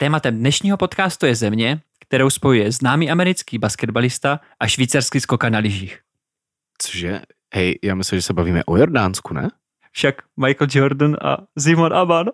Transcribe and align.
Tématem 0.00 0.38
dnešního 0.38 0.76
podcastu 0.76 1.26
je 1.26 1.34
země, 1.34 1.80
kterou 2.00 2.30
spojuje 2.30 2.72
známý 2.72 3.10
americký 3.10 3.58
basketbalista 3.58 4.40
a 4.60 4.66
švýcarský 4.66 5.20
skoka 5.20 5.48
na 5.48 5.58
lyžích. 5.58 5.98
Cože? 6.82 7.20
Hej, 7.54 7.78
já 7.82 7.94
myslím, 7.94 8.18
že 8.18 8.22
se 8.22 8.32
bavíme 8.32 8.64
o 8.64 8.76
Jordánsku, 8.76 9.34
ne? 9.34 9.48
Však 9.92 10.14
Michael 10.36 10.68
Jordan 10.72 11.16
a 11.22 11.36
Simon 11.58 11.94
Aban. 11.94 12.26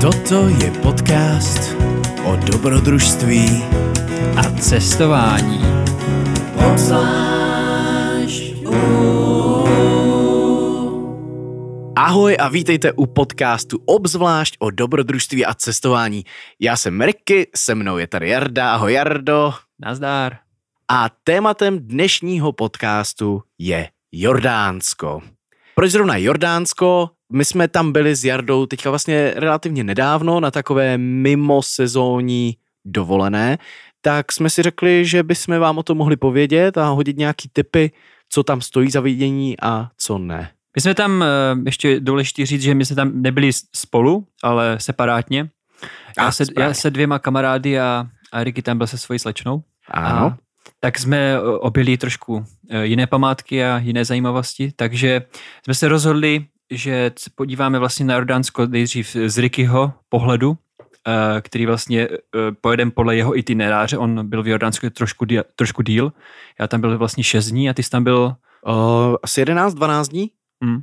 Toto 0.00 0.48
je 0.48 0.70
podcast 0.70 1.76
o 2.24 2.36
dobrodružství 2.36 3.64
A 4.36 4.42
cestování. 4.60 5.60
Ahoj 11.98 12.36
a 12.38 12.48
vítejte 12.48 12.92
u 12.92 13.06
podcastu 13.06 13.82
obzvlášť 13.86 14.56
o 14.58 14.70
dobrodružství 14.70 15.46
a 15.46 15.54
cestování. 15.54 16.24
Já 16.60 16.76
jsem 16.76 17.00
Ricky, 17.00 17.50
se 17.56 17.74
mnou 17.74 17.98
je 17.98 18.06
tady 18.06 18.28
Jarda. 18.28 18.74
Ahoj 18.74 18.92
Jardo. 18.92 19.54
Nazdár. 19.78 20.36
A 20.88 21.08
tématem 21.24 21.78
dnešního 21.78 22.52
podcastu 22.52 23.42
je 23.58 23.88
Jordánsko. 24.12 25.20
Proč 25.74 25.90
zrovna 25.90 26.16
Jordánsko? 26.16 27.10
My 27.32 27.44
jsme 27.44 27.68
tam 27.68 27.92
byli 27.92 28.16
s 28.16 28.24
Jardou 28.24 28.66
teďka 28.66 28.90
vlastně 28.90 29.32
relativně 29.36 29.84
nedávno 29.84 30.40
na 30.40 30.50
takové 30.50 30.98
mimosezónní 30.98 32.56
dovolené, 32.84 33.58
tak 34.00 34.32
jsme 34.32 34.50
si 34.50 34.62
řekli, 34.62 35.04
že 35.06 35.22
bychom 35.22 35.58
vám 35.58 35.78
o 35.78 35.82
tom 35.82 35.98
mohli 35.98 36.16
povědět 36.16 36.78
a 36.78 36.88
hodit 36.88 37.16
nějaký 37.16 37.48
tipy, 37.52 37.90
co 38.28 38.42
tam 38.42 38.60
stojí 38.60 38.90
za 38.90 39.00
vidění 39.00 39.60
a 39.62 39.90
co 39.96 40.18
ne. 40.18 40.50
My 40.78 40.82
jsme 40.82 40.94
tam, 40.94 41.22
eh, 41.22 41.26
ještě 41.66 42.00
důležité 42.00 42.46
říct, 42.46 42.62
že 42.62 42.74
my 42.74 42.84
jsme 42.84 42.96
tam 42.96 43.10
nebyli 43.14 43.50
spolu, 43.74 44.26
ale 44.42 44.76
separátně. 44.80 45.48
Já, 46.18 46.26
A, 46.26 46.32
se, 46.32 46.46
správně. 46.46 46.68
já 46.68 46.74
se 46.74 46.90
dvěma 46.90 47.18
kamarády 47.18 47.80
a, 47.80 48.06
a 48.32 48.44
Ricky 48.44 48.62
tam 48.62 48.78
byl 48.78 48.86
se 48.86 48.98
svojí 48.98 49.18
slečnou. 49.18 49.62
Ano. 49.90 50.26
A, 50.26 50.36
tak 50.80 50.98
jsme 50.98 51.16
eh, 51.16 51.40
objeli 51.40 51.96
trošku 51.96 52.44
eh, 52.70 52.86
jiné 52.86 53.06
památky 53.06 53.64
a 53.64 53.78
jiné 53.78 54.04
zajímavosti, 54.04 54.72
takže 54.76 55.22
jsme 55.64 55.74
se 55.74 55.88
rozhodli, 55.88 56.46
že 56.70 57.10
se 57.18 57.30
podíváme 57.34 57.78
vlastně 57.78 58.06
na 58.06 58.14
Jordánsko 58.14 58.66
nejdřív 58.66 59.16
z 59.26 59.38
Rickyho 59.38 59.92
pohledu, 60.08 60.58
který 61.40 61.66
vlastně 61.66 62.08
pojedeme 62.60 62.90
podle 62.90 63.16
jeho 63.16 63.38
itineráře. 63.38 63.98
On 63.98 64.28
byl 64.28 64.42
v 64.42 64.48
Jordánsku 64.48 64.90
trošku, 64.90 65.26
trošku 65.56 65.82
díl. 65.82 66.12
Já 66.60 66.66
tam 66.66 66.80
byl 66.80 66.98
vlastně 66.98 67.24
6 67.24 67.46
dní 67.46 67.70
a 67.70 67.74
ty 67.74 67.82
jsi 67.82 67.90
tam 67.90 68.04
byl, 68.04 68.36
Uh, 68.66 69.16
asi 69.22 69.42
11-12 69.44 70.08
dní? 70.10 70.30
Hm, 70.64 70.82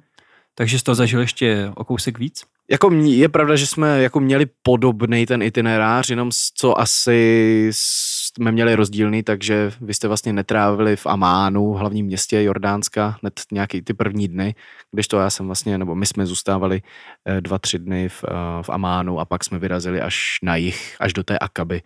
takže 0.55 0.79
jsi 0.79 0.83
to 0.83 0.95
zažil 0.95 1.19
ještě 1.19 1.71
o 1.75 1.83
kousek 1.83 2.19
víc. 2.19 2.43
Jako 2.71 2.91
je 2.91 3.29
pravda, 3.29 3.55
že 3.55 3.67
jsme 3.67 4.01
jako 4.01 4.19
měli 4.19 4.45
podobný 4.63 5.25
ten 5.25 5.41
itinerář, 5.41 6.09
jenom 6.09 6.29
co 6.55 6.79
asi 6.79 7.69
jsme 7.73 8.51
měli 8.51 8.75
rozdílný, 8.75 9.23
takže 9.23 9.71
vy 9.81 9.93
jste 9.93 10.07
vlastně 10.07 10.33
netrávili 10.33 10.95
v 10.95 11.05
Amánu, 11.05 11.73
v 11.73 11.77
hlavním 11.77 12.05
městě 12.05 12.43
Jordánska, 12.43 13.17
hned 13.21 13.33
nějaký 13.51 13.81
ty 13.81 13.93
první 13.93 14.27
dny, 14.27 14.55
kdežto 14.91 15.19
já 15.19 15.29
jsem 15.29 15.45
vlastně, 15.45 15.77
nebo 15.77 15.95
my 15.95 16.05
jsme 16.05 16.25
zůstávali 16.25 16.81
eh, 17.25 17.41
dva, 17.41 17.59
tři 17.59 17.79
dny 17.79 18.09
v, 18.09 18.23
eh, 18.27 18.33
v 18.63 18.69
Amánu 18.69 19.19
a 19.19 19.25
pak 19.25 19.43
jsme 19.43 19.59
vyrazili 19.59 20.01
až 20.01 20.39
na 20.43 20.55
jih, 20.55 20.95
až 20.99 21.13
do 21.13 21.23
té 21.23 21.39
Akaby. 21.39 21.81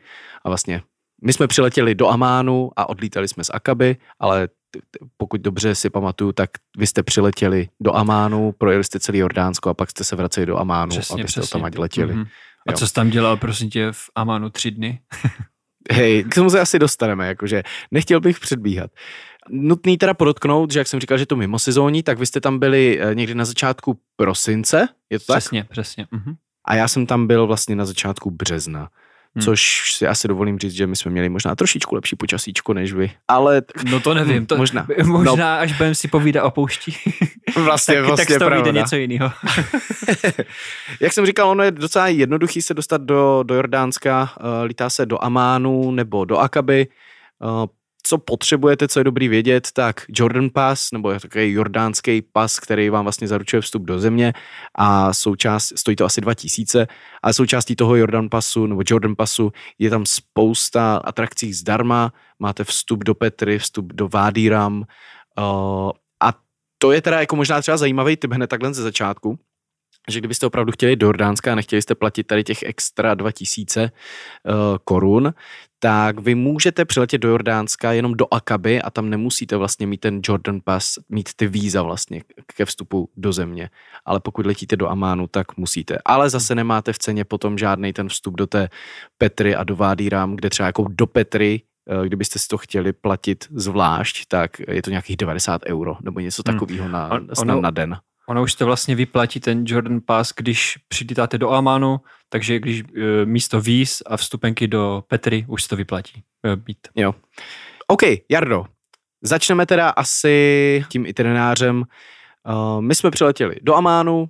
A 0.45 0.49
vlastně 0.49 0.81
my 1.23 1.33
jsme 1.33 1.47
přiletěli 1.47 1.95
do 1.95 2.07
Amánu 2.07 2.71
a 2.75 2.89
odlítali 2.89 3.27
jsme 3.27 3.43
z 3.43 3.51
Akaby, 3.53 3.97
ale 4.19 4.47
pokud 5.17 5.41
dobře 5.41 5.75
si 5.75 5.89
pamatuju, 5.89 6.31
tak 6.31 6.49
vy 6.77 6.87
jste 6.87 7.03
přiletěli 7.03 7.69
do 7.79 7.95
Amánu, 7.95 8.51
projeli 8.51 8.83
jste 8.83 8.99
celý 8.99 9.19
Jordánsko 9.19 9.69
a 9.69 9.73
pak 9.73 9.89
jste 9.89 10.03
se 10.03 10.15
vraceli 10.15 10.45
do 10.45 10.57
Amánu, 10.57 10.89
Přesně, 10.89 11.13
abyste 11.23 11.41
přesně. 11.41 11.51
tam 11.59 11.65
ať 11.65 11.77
letěli. 11.77 12.13
Mhm. 12.13 12.25
A 12.67 12.71
Jo. 12.71 12.77
co 12.77 12.87
jsi 12.87 12.93
tam 12.93 13.09
dělal, 13.09 13.37
prosím 13.37 13.69
tě, 13.69 13.91
v 13.91 14.09
Amanu 14.15 14.49
tři 14.49 14.71
dny? 14.71 14.99
Hej, 15.91 16.23
k 16.23 16.35
tomu 16.35 16.49
se 16.49 16.59
asi 16.59 16.79
dostaneme, 16.79 17.27
jakože 17.27 17.63
nechtěl 17.91 18.19
bych 18.19 18.39
předbíhat. 18.39 18.91
Nutný 19.49 19.97
teda 19.97 20.13
podotknout, 20.13 20.71
že 20.71 20.79
jak 20.79 20.87
jsem 20.87 20.99
říkal, 20.99 21.17
že 21.17 21.25
to 21.25 21.35
mimo 21.35 21.59
sezóní, 21.59 22.03
tak 22.03 22.19
vy 22.19 22.25
jste 22.25 22.41
tam 22.41 22.59
byli 22.59 22.99
eh, 23.01 23.15
někdy 23.15 23.35
na 23.35 23.45
začátku 23.45 23.99
prosince, 24.15 24.87
je 25.09 25.19
to 25.19 25.25
tak? 25.25 25.37
Přesně, 25.37 25.63
přesně. 25.63 26.07
Mhm. 26.11 26.35
A 26.67 26.75
já 26.75 26.87
jsem 26.87 27.05
tam 27.05 27.27
byl 27.27 27.47
vlastně 27.47 27.75
na 27.75 27.85
začátku 27.85 28.31
března. 28.31 28.89
Hmm. 29.35 29.43
Což 29.45 29.91
si 29.93 30.07
asi 30.07 30.27
dovolím 30.27 30.59
říct, 30.59 30.73
že 30.73 30.87
my 30.87 30.95
jsme 30.95 31.11
měli 31.11 31.29
možná 31.29 31.55
trošičku 31.55 31.95
lepší 31.95 32.15
počasíčko 32.15 32.73
než 32.73 32.93
vy. 32.93 33.11
Ale 33.27 33.61
No 33.91 33.99
to 33.99 34.13
nevím, 34.13 34.45
to, 34.45 34.57
možná. 34.57 34.87
možná 35.05 35.55
až 35.59 35.73
budeme 35.77 35.95
si 35.95 36.07
povídat 36.07 36.43
o 36.45 36.51
poušti, 36.51 36.93
Vlastně, 37.63 37.95
tak, 37.95 38.05
vlastně 38.05 38.39
tak 38.39 38.49
vyjde 38.49 38.61
pravda. 38.63 38.81
něco 38.81 38.95
jiného. 38.95 39.31
Jak 40.99 41.13
jsem 41.13 41.25
říkal, 41.25 41.49
ono 41.49 41.63
je 41.63 41.71
docela 41.71 42.07
jednoduchý 42.07 42.61
se 42.61 42.73
dostat 42.73 43.01
do, 43.01 43.43
do 43.43 43.55
Jordánska, 43.55 44.29
uh, 44.39 44.45
lítá 44.65 44.89
se 44.89 45.05
do 45.05 45.23
Amánu 45.23 45.91
nebo 45.91 46.25
do 46.25 46.37
Akaby. 46.37 46.87
Uh, 47.61 47.65
co 48.09 48.17
potřebujete, 48.17 48.87
co 48.87 48.99
je 48.99 49.03
dobrý 49.03 49.27
vědět, 49.27 49.67
tak 49.73 50.05
Jordan 50.09 50.49
Pass, 50.53 50.91
nebo 50.91 51.19
takový 51.19 51.51
jordánský 51.51 52.21
pas, 52.21 52.59
který 52.59 52.89
vám 52.89 53.05
vlastně 53.05 53.27
zaručuje 53.27 53.61
vstup 53.61 53.83
do 53.83 53.99
země 53.99 54.33
a 54.75 55.13
součást, 55.13 55.73
stojí 55.75 55.95
to 55.95 56.05
asi 56.05 56.21
2000, 56.21 56.87
ale 57.23 57.33
součástí 57.33 57.75
toho 57.75 57.95
Jordan 57.95 58.29
Passu 58.29 58.67
nebo 58.67 58.81
Jordan 58.85 59.15
Passu 59.15 59.51
je 59.79 59.89
tam 59.89 60.05
spousta 60.05 60.97
atrakcí 60.97 61.53
zdarma, 61.53 62.13
máte 62.39 62.63
vstup 62.63 63.03
do 63.03 63.15
Petry, 63.15 63.59
vstup 63.59 63.93
do 63.93 64.07
Wadi 64.07 64.49
Ram 64.49 64.77
uh, 64.77 65.91
a 66.23 66.33
to 66.77 66.91
je 66.91 67.01
teda 67.01 67.19
jako 67.19 67.35
možná 67.35 67.61
třeba 67.61 67.77
zajímavý 67.77 68.17
tip 68.17 68.33
hned 68.33 68.47
takhle 68.47 68.73
ze 68.73 68.83
začátku, 68.83 69.39
že 70.09 70.19
kdybyste 70.19 70.45
opravdu 70.45 70.71
chtěli 70.71 70.95
do 70.95 71.07
Jordánska 71.07 71.51
a 71.51 71.55
nechtěli 71.55 71.81
jste 71.81 71.95
platit 71.95 72.23
tady 72.23 72.43
těch 72.43 72.63
extra 72.63 73.13
2000 73.13 73.83
uh, 73.83 74.53
korun, 74.83 75.33
tak 75.79 76.19
vy 76.19 76.35
můžete 76.35 76.85
přiletět 76.85 77.21
do 77.21 77.29
Jordánska 77.29 77.91
jenom 77.93 78.13
do 78.13 78.33
Akaby 78.33 78.81
a 78.81 78.89
tam 78.89 79.09
nemusíte 79.09 79.57
vlastně 79.57 79.87
mít 79.87 79.97
ten 79.97 80.21
Jordan 80.23 80.59
Pass, 80.63 80.99
mít 81.09 81.29
ty 81.35 81.47
víza 81.47 81.81
vlastně 81.81 82.21
ke 82.55 82.65
vstupu 82.65 83.09
do 83.17 83.33
země. 83.33 83.69
Ale 84.05 84.19
pokud 84.19 84.45
letíte 84.45 84.75
do 84.77 84.89
Amánu, 84.89 85.27
tak 85.27 85.57
musíte. 85.57 85.97
Ale 86.05 86.29
zase 86.29 86.55
nemáte 86.55 86.93
v 86.93 86.99
ceně 86.99 87.25
potom 87.25 87.57
žádný 87.57 87.93
ten 87.93 88.09
vstup 88.09 88.35
do 88.35 88.47
té 88.47 88.69
Petry 89.17 89.55
a 89.55 89.63
do 89.63 89.75
Wadi 89.75 90.09
Ram, 90.09 90.35
kde 90.35 90.49
třeba 90.49 90.67
jako 90.67 90.85
do 90.89 91.07
Petry 91.07 91.61
eh, 92.03 92.07
kdybyste 92.07 92.39
si 92.39 92.47
to 92.47 92.57
chtěli 92.57 92.93
platit 92.93 93.45
zvlášť, 93.51 94.25
tak 94.27 94.59
je 94.67 94.81
to 94.81 94.89
nějakých 94.89 95.17
90 95.17 95.61
euro 95.65 95.97
nebo 96.01 96.19
něco 96.19 96.43
Hmm. 96.47 96.55
takového 96.59 96.87
na, 96.89 97.09
ono- 97.37 97.61
na 97.61 97.71
den. 97.71 97.97
Ono 98.29 98.43
už 98.43 98.55
to 98.55 98.65
vlastně 98.65 98.95
vyplatí 98.95 99.39
ten 99.39 99.63
Jordan 99.67 99.99
Pass, 100.05 100.33
když 100.35 100.77
přilítáte 100.87 101.37
do 101.37 101.49
Amanu, 101.49 102.01
takže 102.29 102.59
když 102.59 102.79
e, 102.79 103.25
místo 103.25 103.61
víz 103.61 104.03
a 104.05 104.17
vstupenky 104.17 104.67
do 104.67 105.03
Petry 105.07 105.45
už 105.47 105.63
se 105.63 105.69
to 105.69 105.75
vyplatí 105.75 106.23
e, 106.45 106.55
být. 106.55 106.77
Jo. 106.95 107.15
OK, 107.87 108.01
Jardo, 108.31 108.65
začneme 109.21 109.65
teda 109.65 109.89
asi 109.89 110.85
tím 110.89 111.05
itinerářem. 111.05 111.83
Uh, 112.49 112.81
my 112.81 112.95
jsme 112.95 113.11
přiletěli 113.11 113.55
do 113.61 113.75
Amánu 113.75 114.21
uh, 114.21 114.27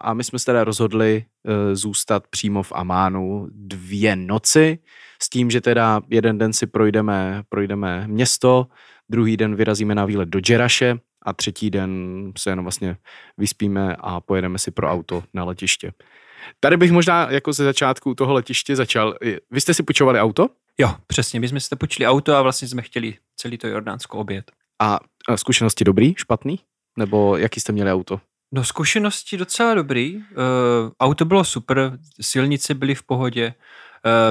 a 0.00 0.14
my 0.14 0.24
jsme 0.24 0.38
se 0.38 0.44
teda 0.44 0.64
rozhodli 0.64 1.24
uh, 1.44 1.52
zůstat 1.74 2.26
přímo 2.30 2.62
v 2.62 2.72
Amánu 2.74 3.48
dvě 3.52 4.16
noci 4.16 4.78
s 5.22 5.28
tím, 5.28 5.50
že 5.50 5.60
teda 5.60 6.00
jeden 6.08 6.38
den 6.38 6.52
si 6.52 6.66
projdeme, 6.66 7.42
projdeme 7.48 8.04
město, 8.06 8.66
druhý 9.08 9.36
den 9.36 9.54
vyrazíme 9.56 9.94
na 9.94 10.04
výlet 10.04 10.28
do 10.28 10.40
Džeraše 10.40 10.98
a 11.26 11.32
třetí 11.32 11.70
den 11.70 12.32
se 12.38 12.50
jenom 12.50 12.64
vlastně 12.64 12.96
vyspíme 13.38 13.96
a 14.00 14.20
pojedeme 14.20 14.58
si 14.58 14.70
pro 14.70 14.90
auto 14.90 15.24
na 15.34 15.44
letiště. 15.44 15.92
Tady 16.60 16.76
bych 16.76 16.92
možná 16.92 17.30
jako 17.30 17.52
ze 17.52 17.64
začátku 17.64 18.14
toho 18.14 18.32
letiště 18.32 18.76
začal. 18.76 19.14
Vy 19.50 19.60
jste 19.60 19.74
si 19.74 19.82
půjčovali 19.82 20.20
auto? 20.20 20.48
Jo, 20.78 20.94
přesně, 21.06 21.40
my 21.40 21.48
jsme 21.48 21.60
si 21.60 21.68
to 21.68 21.76
počili 21.76 22.06
auto 22.06 22.36
a 22.36 22.42
vlastně 22.42 22.68
jsme 22.68 22.82
chtěli 22.82 23.14
celý 23.36 23.58
to 23.58 23.68
Jordánsko 23.68 24.18
objet. 24.18 24.52
A 24.82 25.00
zkušenosti 25.34 25.84
dobrý, 25.84 26.14
špatný? 26.16 26.60
Nebo 26.98 27.36
jaký 27.36 27.60
jste 27.60 27.72
měli 27.72 27.92
auto? 27.92 28.20
No 28.52 28.64
zkušenosti 28.64 29.36
docela 29.36 29.74
dobrý. 29.74 30.16
Uh, 30.16 30.22
auto 31.00 31.24
bylo 31.24 31.44
super, 31.44 31.98
silnice 32.20 32.74
byly 32.74 32.94
v 32.94 33.02
pohodě, 33.02 33.54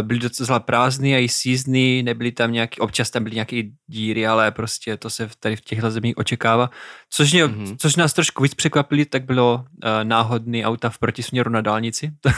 byly 0.01 0.19
docela 0.19 0.60
prázdný 0.60 1.16
a 1.16 1.19
i 1.19 1.30
sízdný, 1.30 2.04
nebyly 2.04 2.31
tam 2.31 2.51
nějaký, 2.51 2.80
občas 2.80 3.10
tam 3.10 3.24
byly 3.24 3.36
nějaké 3.36 3.62
díry, 3.88 4.27
ale 4.27 4.51
prostě 4.51 4.98
to 4.98 5.10
se 5.10 5.27
v- 5.27 5.36
tady 5.36 5.56
v 5.56 5.62
těchto 5.62 5.92
zemích 5.92 6.18
očekává. 6.18 6.69
Což, 7.10 7.33
mě, 7.33 7.45
Mhm. 7.45 7.63
mm-hmm. 7.63 7.75
což 7.80 7.95
nás 7.95 8.13
trošku 8.13 8.44
víc 8.44 8.54
překvapili, 8.54 9.06
tak 9.06 9.25
bylo 9.25 9.56
uh, 9.56 9.89
náhodný 10.04 10.66
auta 10.66 10.89
v 10.89 10.98
protisměru 11.00 11.51
na 11.51 11.62
dálnici. 11.62 12.12
To, 12.22 12.30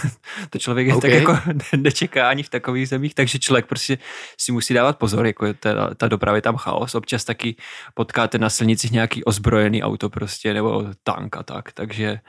to 0.50 0.60
člověk 0.60 0.96
okay. 0.96 1.02
tak 1.12 1.20
jako 1.20 1.38
ne- 1.54 1.82
nečeká 1.82 2.30
ani 2.30 2.44
v 2.44 2.50
takových 2.50 2.90
zemích, 2.90 3.16
takže 3.16 3.40
člověk 3.40 3.66
prostě 3.66 3.98
si 4.40 4.52
musí 4.52 4.74
dávat 4.74 4.98
pozor, 4.98 5.26
jako 5.26 5.46
je 5.46 5.54
ta, 5.54 5.94
ta 5.96 6.08
doprava 6.08 6.36
je 6.36 6.42
tam 6.42 6.56
chaos. 6.58 6.96
Občas 6.96 7.24
taky 7.24 7.56
potkáte 7.94 8.38
na 8.38 8.50
silnicích 8.50 8.92
nějaký 8.92 9.24
ozbrojený 9.24 9.84
auto 9.84 10.10
prostě, 10.10 10.54
nebo 10.54 10.86
tank 11.04 11.38
a 11.38 11.44
tak, 11.44 11.72
takže 11.72 12.20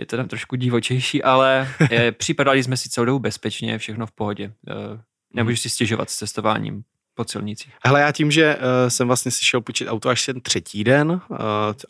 je 0.00 0.06
to 0.06 0.16
tam 0.16 0.28
trošku 0.28 0.56
divočejší, 0.56 1.22
ale 1.22 1.68
připadali 2.18 2.62
jsme 2.62 2.76
si 2.76 2.88
celou 2.88 3.04
dobu 3.04 3.18
bezpečně, 3.18 3.78
všechno 3.78 4.06
v 4.06 4.12
pohodě. 4.12 4.52
Eh, 4.68 5.00
Nemůžu 5.34 5.56
si 5.56 5.70
stěžovat 5.70 6.10
s 6.10 6.16
cestováním 6.16 6.82
po 7.14 7.24
silnici. 7.28 7.68
Hele, 7.84 8.00
já 8.00 8.12
tím, 8.12 8.30
že 8.30 8.56
uh, 8.56 8.62
jsem 8.88 9.06
vlastně 9.06 9.30
si 9.30 9.44
šel 9.44 9.60
půjčit 9.60 9.88
auto 9.88 10.08
až 10.08 10.26
ten 10.26 10.40
třetí 10.40 10.84
den, 10.84 11.10
uh, 11.10 11.36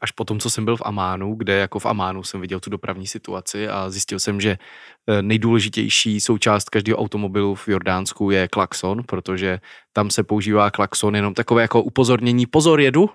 až 0.00 0.10
po 0.10 0.24
tom, 0.24 0.40
co 0.40 0.50
jsem 0.50 0.64
byl 0.64 0.76
v 0.76 0.82
Amánu, 0.84 1.34
kde 1.34 1.56
jako 1.56 1.78
v 1.78 1.86
Amánu 1.86 2.22
jsem 2.22 2.40
viděl 2.40 2.60
tu 2.60 2.70
dopravní 2.70 3.06
situaci 3.06 3.68
a 3.68 3.90
zjistil 3.90 4.20
jsem, 4.20 4.40
že 4.40 4.58
uh, 5.06 5.22
nejdůležitější 5.22 6.20
součást 6.20 6.70
každého 6.70 6.98
automobilu 6.98 7.54
v 7.54 7.68
Jordánsku 7.68 8.30
je 8.30 8.48
klakson, 8.48 9.02
protože 9.06 9.60
tam 9.92 10.10
se 10.10 10.22
používá 10.22 10.70
klakson 10.70 11.16
jenom 11.16 11.34
takové 11.34 11.62
jako 11.62 11.82
upozornění, 11.82 12.46
pozor 12.46 12.80
jedu, 12.80 13.10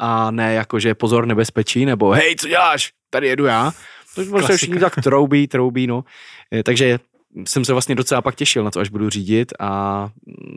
a 0.00 0.30
ne 0.30 0.54
jako, 0.54 0.80
že 0.80 0.94
pozor 0.94 1.26
nebezpečí, 1.26 1.84
nebo 1.84 2.10
hej, 2.10 2.36
co 2.36 2.48
děláš, 2.48 2.92
tady 3.10 3.28
jedu 3.28 3.44
já. 3.44 3.72
To 4.24 4.30
prostě 4.30 4.56
všichni 4.56 4.80
tak 4.80 4.94
troubí, 5.02 5.46
troubí, 5.46 5.86
no. 5.86 6.04
Takže 6.64 6.98
jsem 7.44 7.64
se 7.64 7.72
vlastně 7.72 7.94
docela 7.94 8.22
pak 8.22 8.34
těšil 8.34 8.64
na 8.64 8.70
to, 8.70 8.80
až 8.80 8.88
budu 8.88 9.10
řídit 9.10 9.52
a 9.60 10.10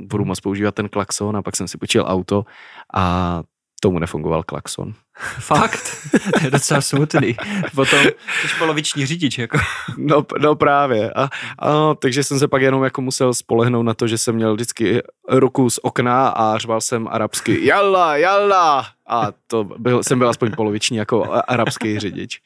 budu 0.06 0.26
moct 0.26 0.40
používat 0.40 0.76
ten 0.76 0.90
klakson 0.90 1.38
a 1.38 1.42
pak 1.42 1.56
jsem 1.56 1.68
si 1.68 1.78
počil 1.78 2.04
auto 2.08 2.46
a 2.94 3.44
tomu 3.84 4.00
nefungoval 4.00 4.44
klakson. 4.44 4.94
Fakt? 5.40 6.08
je 6.44 6.52
docela 6.52 6.82
smutný. 6.82 7.36
Potom 7.76 8.00
jsi 8.00 8.56
poloviční 8.60 9.06
řidič, 9.06 9.38
jako. 9.38 9.58
No, 9.98 10.26
no 10.40 10.56
právě. 10.56 11.12
A, 11.14 11.30
a, 11.60 11.96
takže 11.96 12.24
jsem 12.24 12.40
se 12.40 12.48
pak 12.48 12.62
jenom 12.62 12.84
jako 12.84 13.02
musel 13.02 13.34
spolehnout 13.34 13.86
na 13.86 13.94
to, 13.94 14.08
že 14.08 14.18
jsem 14.18 14.36
měl 14.36 14.54
vždycky 14.54 15.02
ruku 15.30 15.70
z 15.70 15.80
okna 15.82 16.28
a 16.28 16.58
řval 16.58 16.82
jsem 16.82 17.08
arabsky 17.08 17.66
jalla, 17.66 18.18
jalla. 18.18 18.86
A 19.08 19.28
to 19.48 19.64
byl, 19.64 20.04
jsem 20.04 20.20
byl 20.20 20.30
aspoň 20.30 20.52
poloviční 20.56 20.98
jako 20.98 21.42
arabský 21.48 22.00
řidič. 22.00 22.42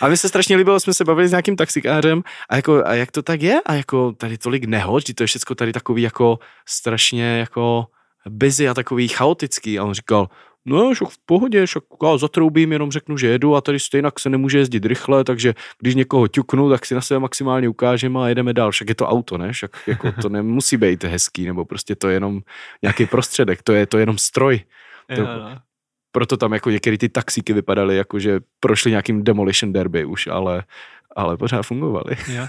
A 0.00 0.08
mi 0.08 0.16
se 0.16 0.28
strašně 0.28 0.56
líbilo, 0.56 0.80
jsme 0.80 0.94
se 0.94 1.04
bavili 1.04 1.28
s 1.28 1.30
nějakým 1.30 1.56
taxikářem 1.56 2.22
a, 2.48 2.56
jako, 2.56 2.82
a 2.86 2.94
jak 2.94 3.10
to 3.10 3.22
tak 3.22 3.42
je? 3.42 3.60
A 3.66 3.74
jako 3.74 4.12
tady 4.12 4.38
tolik 4.38 4.64
nehod, 4.64 5.06
že 5.06 5.14
to 5.14 5.22
je 5.22 5.26
všechno 5.26 5.56
tady 5.56 5.72
takový 5.72 6.02
jako 6.02 6.38
strašně 6.66 7.38
jako 7.38 7.86
busy 8.28 8.68
a 8.68 8.74
takový 8.74 9.08
chaotický. 9.08 9.78
A 9.78 9.84
on 9.84 9.94
říkal, 9.94 10.28
No, 10.68 10.94
však 10.94 11.08
v 11.08 11.18
pohodě, 11.26 11.66
však 11.66 11.82
já 12.02 12.18
zatroubím, 12.18 12.72
jenom 12.72 12.90
řeknu, 12.90 13.16
že 13.16 13.26
jedu 13.26 13.56
a 13.56 13.60
tady 13.60 13.80
stejně 13.80 14.10
se 14.18 14.30
nemůže 14.30 14.58
jezdit 14.58 14.84
rychle, 14.84 15.24
takže 15.24 15.54
když 15.78 15.94
někoho 15.94 16.28
ťuknu, 16.28 16.70
tak 16.70 16.86
si 16.86 16.94
na 16.94 17.00
sebe 17.00 17.20
maximálně 17.20 17.68
ukážeme 17.68 18.20
a 18.20 18.28
jedeme 18.28 18.52
dál. 18.52 18.70
Však 18.70 18.88
je 18.88 18.94
to 18.94 19.06
auto, 19.06 19.38
ne? 19.38 19.52
Však 19.52 19.70
jako 19.86 20.12
to 20.22 20.28
nemusí 20.28 20.76
být 20.76 21.04
hezký, 21.04 21.46
nebo 21.46 21.64
prostě 21.64 21.94
to 21.94 22.08
je 22.08 22.14
jenom 22.14 22.40
nějaký 22.82 23.06
prostředek, 23.06 23.62
to 23.62 23.72
je 23.72 23.86
to 23.86 23.98
je 23.98 24.02
jenom 24.02 24.18
stroj. 24.18 24.60
To, 25.16 25.22
no. 25.22 25.58
Proto 26.12 26.36
tam 26.36 26.52
jako 26.52 26.70
některé 26.70 26.98
ty 26.98 27.08
taxíky 27.08 27.52
vypadaly, 27.52 27.96
jako 27.96 28.18
že 28.18 28.40
prošly 28.60 28.90
nějakým 28.90 29.24
demolition 29.24 29.72
derby 29.72 30.04
už, 30.04 30.26
ale 30.26 30.64
ale 31.18 31.36
pořád 31.36 31.62
fungovaly. 31.62 32.16
Jo. 32.28 32.48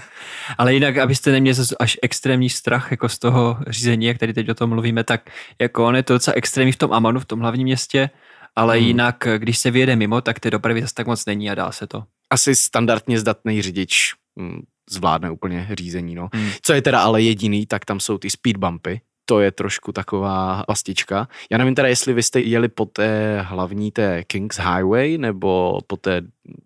Ale 0.58 0.74
jinak, 0.74 0.98
abyste 0.98 1.32
neměli 1.32 1.58
až 1.80 1.98
extrémní 2.02 2.50
strach 2.50 2.90
jako 2.90 3.08
z 3.08 3.18
toho 3.18 3.58
řízení, 3.66 4.06
jak 4.06 4.18
tady 4.18 4.34
teď 4.34 4.48
o 4.48 4.54
tom 4.54 4.70
mluvíme, 4.70 5.04
tak 5.04 5.30
jako 5.60 5.86
on 5.86 5.96
je 5.96 6.02
to 6.02 6.12
docela 6.12 6.34
extrémní 6.36 6.72
v 6.72 6.76
tom 6.76 6.92
Amanu, 6.92 7.20
v 7.20 7.24
tom 7.24 7.40
hlavním 7.40 7.64
městě, 7.64 8.10
ale 8.56 8.76
hmm. 8.76 8.86
jinak, 8.86 9.28
když 9.38 9.58
se 9.58 9.70
vyjede 9.70 9.96
mimo, 9.96 10.20
tak 10.20 10.40
ty 10.40 10.50
dopravy 10.50 10.80
zase 10.80 10.94
tak 10.94 11.06
moc 11.06 11.26
není 11.26 11.50
a 11.50 11.54
dá 11.54 11.72
se 11.72 11.86
to. 11.86 12.04
Asi 12.30 12.56
standardně 12.56 13.20
zdatný 13.20 13.62
řidič 13.62 14.14
hm, 14.40 14.60
zvládne 14.90 15.30
úplně 15.30 15.68
řízení. 15.72 16.14
No. 16.14 16.28
Hmm. 16.34 16.50
Co 16.62 16.72
je 16.72 16.82
teda 16.82 17.00
ale 17.00 17.22
jediný, 17.22 17.66
tak 17.66 17.84
tam 17.84 18.00
jsou 18.00 18.18
ty 18.18 18.30
speed 18.30 18.56
bumpy, 18.56 19.00
to 19.30 19.40
je 19.40 19.50
trošku 19.50 19.92
taková 19.92 20.64
pastička. 20.66 21.28
Já 21.50 21.58
nevím 21.58 21.74
teda, 21.74 21.88
jestli 21.88 22.12
vy 22.12 22.22
jste 22.22 22.40
jeli 22.40 22.68
po 22.68 22.86
té 22.86 23.40
hlavní 23.42 23.90
té 23.90 24.24
Kings 24.24 24.58
Highway 24.58 25.18
nebo 25.18 25.78
po 25.86 25.96
té 25.96 26.22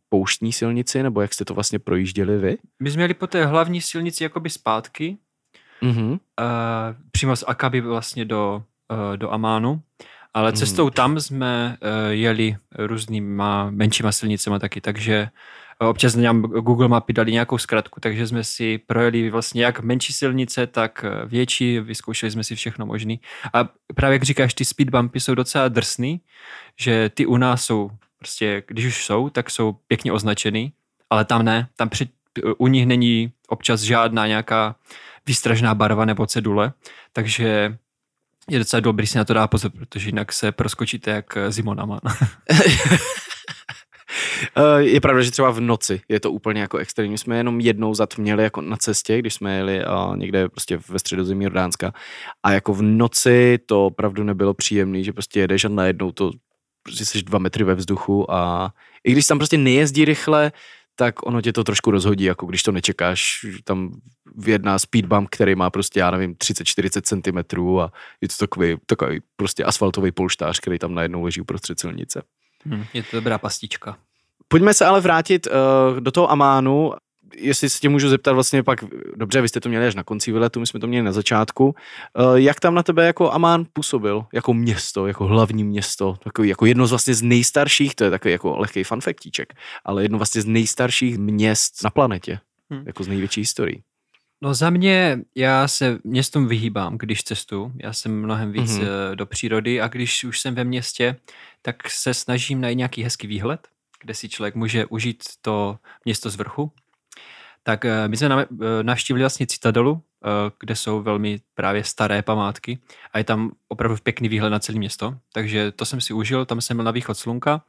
pouštní 0.08 0.52
silnici, 0.52 1.02
nebo 1.02 1.20
jak 1.20 1.34
jste 1.34 1.44
to 1.44 1.54
vlastně 1.54 1.78
projížděli 1.78 2.38
vy? 2.38 2.56
My 2.82 2.90
jsme 2.90 3.02
jeli 3.02 3.14
po 3.14 3.26
té 3.26 3.46
hlavní 3.46 3.80
silnici 3.80 4.22
jakoby 4.22 4.50
zpátky, 4.50 5.16
mm-hmm. 5.82 6.10
uh, 6.10 6.18
přímo 7.10 7.36
z 7.36 7.44
Akaby 7.46 7.80
vlastně 7.80 8.24
do, 8.24 8.62
uh, 8.92 9.16
do 9.16 9.32
Amánu, 9.32 9.82
ale 10.34 10.50
mhm. 10.50 10.56
cestou 10.56 10.84
mm. 10.84 10.90
tam 10.90 11.20
jsme 11.20 11.76
uh, 11.82 12.10
jeli 12.10 12.56
různýma 12.78 13.70
menšíma 13.70 14.12
silnicema 14.12 14.58
taky, 14.58 14.80
takže 14.80 15.28
Občas 15.78 16.14
nám 16.14 16.42
Google 16.42 16.88
mapy 16.88 17.12
dali 17.12 17.32
nějakou 17.32 17.58
zkratku, 17.58 18.00
takže 18.00 18.26
jsme 18.26 18.44
si 18.44 18.78
projeli 18.78 19.30
vlastně 19.30 19.64
jak 19.64 19.80
menší 19.80 20.12
silnice, 20.12 20.66
tak 20.66 21.04
větší, 21.26 21.80
vyzkoušeli 21.80 22.30
jsme 22.30 22.44
si 22.44 22.56
všechno 22.56 22.86
možný. 22.86 23.20
A 23.52 23.68
právě 23.94 24.14
jak 24.14 24.22
říkáš, 24.22 24.54
ty 24.54 24.64
speed 24.64 24.90
bumpy 24.90 25.20
jsou 25.20 25.34
docela 25.34 25.68
drsný, 25.68 26.20
že 26.80 27.10
ty 27.14 27.26
u 27.26 27.36
nás 27.36 27.64
jsou 27.64 27.90
prostě, 28.18 28.62
když 28.66 28.86
už 28.86 29.04
jsou, 29.04 29.30
tak 29.30 29.50
jsou 29.50 29.72
pěkně 29.72 30.12
označený, 30.12 30.72
ale 31.10 31.24
tam 31.24 31.44
ne, 31.44 31.68
tam 31.76 31.88
před, 31.88 32.08
u 32.58 32.66
nich 32.66 32.86
není 32.86 33.32
občas 33.48 33.80
žádná 33.80 34.26
nějaká 34.26 34.76
výstražná 35.26 35.74
barva 35.74 36.04
nebo 36.04 36.26
cedule, 36.26 36.72
takže 37.12 37.78
je 38.50 38.58
docela 38.58 38.80
dobrý 38.80 39.06
si 39.06 39.18
na 39.18 39.24
to 39.24 39.34
dá 39.34 39.46
pozor, 39.46 39.70
protože 39.70 40.08
jinak 40.08 40.32
se 40.32 40.52
proskočíte 40.52 41.10
jak 41.10 41.38
Zimonama. 41.48 42.00
Eh, 44.56 44.82
je 44.82 45.00
pravda, 45.00 45.22
že 45.22 45.30
třeba 45.30 45.50
v 45.50 45.60
noci 45.60 46.00
je 46.08 46.20
to 46.20 46.32
úplně 46.32 46.60
jako 46.60 46.78
extrémní. 46.78 47.18
jsme 47.18 47.36
jenom 47.36 47.60
jednou 47.60 47.94
zatměli 47.94 48.42
jako 48.42 48.60
na 48.60 48.76
cestě, 48.76 49.18
když 49.18 49.34
jsme 49.34 49.56
jeli 49.56 49.84
a 49.84 50.12
někde 50.16 50.48
prostě 50.48 50.78
ve 50.88 50.98
středozemí 50.98 51.44
Jordánska 51.44 51.92
a 52.42 52.52
jako 52.52 52.74
v 52.74 52.82
noci 52.82 53.58
to 53.66 53.86
opravdu 53.86 54.24
nebylo 54.24 54.54
příjemné, 54.54 55.02
že 55.02 55.12
prostě 55.12 55.40
jedeš 55.40 55.64
a 55.64 55.68
najednou 55.68 56.12
to 56.12 56.30
prostě 56.82 57.04
jsi 57.04 57.22
dva 57.22 57.38
metry 57.38 57.64
ve 57.64 57.74
vzduchu 57.74 58.32
a 58.32 58.72
i 59.04 59.12
když 59.12 59.26
tam 59.26 59.38
prostě 59.38 59.58
nejezdí 59.58 60.04
rychle, 60.04 60.52
tak 60.96 61.26
ono 61.26 61.40
tě 61.40 61.52
to 61.52 61.64
trošku 61.64 61.90
rozhodí, 61.90 62.24
jako 62.24 62.46
když 62.46 62.62
to 62.62 62.72
nečekáš, 62.72 63.46
tam 63.64 63.90
jedná 64.46 64.78
speed 64.78 65.06
bump, 65.06 65.28
který 65.30 65.54
má 65.54 65.70
prostě, 65.70 66.00
já 66.00 66.10
nevím, 66.10 66.34
30-40 66.34 67.00
cm 67.00 67.78
a 67.80 67.92
je 68.20 68.28
to 68.28 68.34
takový, 68.38 68.76
takový 68.86 69.20
prostě 69.36 69.64
asfaltový 69.64 70.12
polštář, 70.12 70.60
který 70.60 70.78
tam 70.78 70.94
najednou 70.94 71.22
leží 71.22 71.40
uprostřed 71.40 71.80
silnice. 71.80 72.22
Hmm, 72.64 72.84
je 72.94 73.02
to 73.02 73.16
dobrá 73.16 73.38
pastička. 73.38 73.98
Pojďme 74.48 74.74
se 74.74 74.86
ale 74.86 75.00
vrátit 75.00 75.46
uh, 75.46 76.00
do 76.00 76.10
toho 76.10 76.30
Amánu. 76.30 76.92
Jestli 77.36 77.70
se 77.70 77.78
tě 77.78 77.88
můžu 77.88 78.08
zeptat 78.08 78.32
vlastně 78.32 78.62
pak, 78.62 78.84
dobře, 79.16 79.40
vy 79.40 79.48
jste 79.48 79.60
to 79.60 79.68
měli 79.68 79.86
až 79.86 79.94
na 79.94 80.02
konci 80.02 80.32
výletu, 80.32 80.60
my 80.60 80.66
jsme 80.66 80.80
to 80.80 80.86
měli 80.86 81.04
na 81.04 81.12
začátku. 81.12 81.64
Uh, 81.64 82.34
jak 82.34 82.60
tam 82.60 82.74
na 82.74 82.82
tebe 82.82 83.06
jako 83.06 83.32
Amán 83.32 83.64
působil? 83.72 84.24
Jako 84.32 84.54
město, 84.54 85.06
jako 85.06 85.26
hlavní 85.26 85.64
město? 85.64 86.16
Takový, 86.24 86.48
jako 86.48 86.66
jedno 86.66 86.86
z 86.86 86.90
vlastně 86.90 87.14
z 87.14 87.22
nejstarších, 87.22 87.94
to 87.94 88.04
je 88.04 88.10
takový 88.10 88.32
jako 88.32 88.58
lehký 88.58 88.84
fanfektíček, 88.84 89.54
ale 89.84 90.02
jedno 90.02 90.18
vlastně 90.18 90.42
z 90.42 90.46
nejstarších 90.46 91.18
měst 91.18 91.84
na 91.84 91.90
planetě. 91.90 92.38
Hmm. 92.70 92.82
Jako 92.86 93.04
z 93.04 93.08
největší 93.08 93.40
historií. 93.40 93.82
No 94.42 94.54
za 94.54 94.70
mě, 94.70 95.18
já 95.36 95.68
se 95.68 95.98
městům 96.04 96.48
vyhýbám, 96.48 96.98
když 96.98 97.24
cestu. 97.24 97.72
Já 97.82 97.92
jsem 97.92 98.22
mnohem 98.22 98.52
víc 98.52 98.78
mm-hmm. 98.78 99.14
do 99.14 99.26
přírody 99.26 99.80
a 99.80 99.88
když 99.88 100.24
už 100.24 100.40
jsem 100.40 100.54
ve 100.54 100.64
městě, 100.64 101.16
tak 101.62 101.90
se 101.90 102.14
snažím 102.14 102.60
najít 102.60 102.76
nějaký 102.76 103.02
hezký 103.02 103.26
výhled 103.26 103.60
kde 104.04 104.14
si 104.14 104.28
člověk 104.28 104.54
může 104.54 104.86
užít 104.86 105.22
to 105.42 105.78
město 106.04 106.30
z 106.30 106.36
vrchu. 106.36 106.72
Tak 107.62 107.84
eh, 107.84 108.08
my 108.08 108.16
jsme 108.16 108.42
eh, 108.42 108.82
navštívili 108.82 109.22
vlastně 109.22 109.46
Citadelu, 109.46 110.02
eh, 110.02 110.28
kde 110.60 110.76
jsou 110.76 111.02
velmi 111.02 111.40
právě 111.54 111.84
staré 111.84 112.22
památky 112.22 112.78
a 113.12 113.18
je 113.18 113.24
tam 113.24 113.50
opravdu 113.68 113.96
pěkný 114.02 114.28
výhled 114.28 114.50
na 114.50 114.58
celé 114.58 114.78
město, 114.78 115.16
takže 115.32 115.72
to 115.72 115.84
jsem 115.84 116.00
si 116.00 116.12
užil, 116.12 116.44
tam 116.44 116.60
jsem 116.60 116.76
byl 116.76 116.84
na 116.84 116.90
východ 116.90 117.18
slunka. 117.18 117.64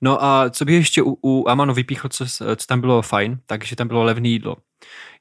No 0.00 0.24
a 0.24 0.50
co 0.50 0.64
bych 0.64 0.74
ještě 0.74 1.02
u, 1.02 1.18
u 1.22 1.48
Amanu 1.48 1.74
vypíchl, 1.74 2.08
co, 2.08 2.26
co 2.56 2.66
tam 2.68 2.80
bylo 2.80 3.02
fajn, 3.02 3.38
takže 3.46 3.76
tam 3.76 3.88
bylo 3.88 4.04
levné 4.04 4.28
jídlo. 4.28 4.56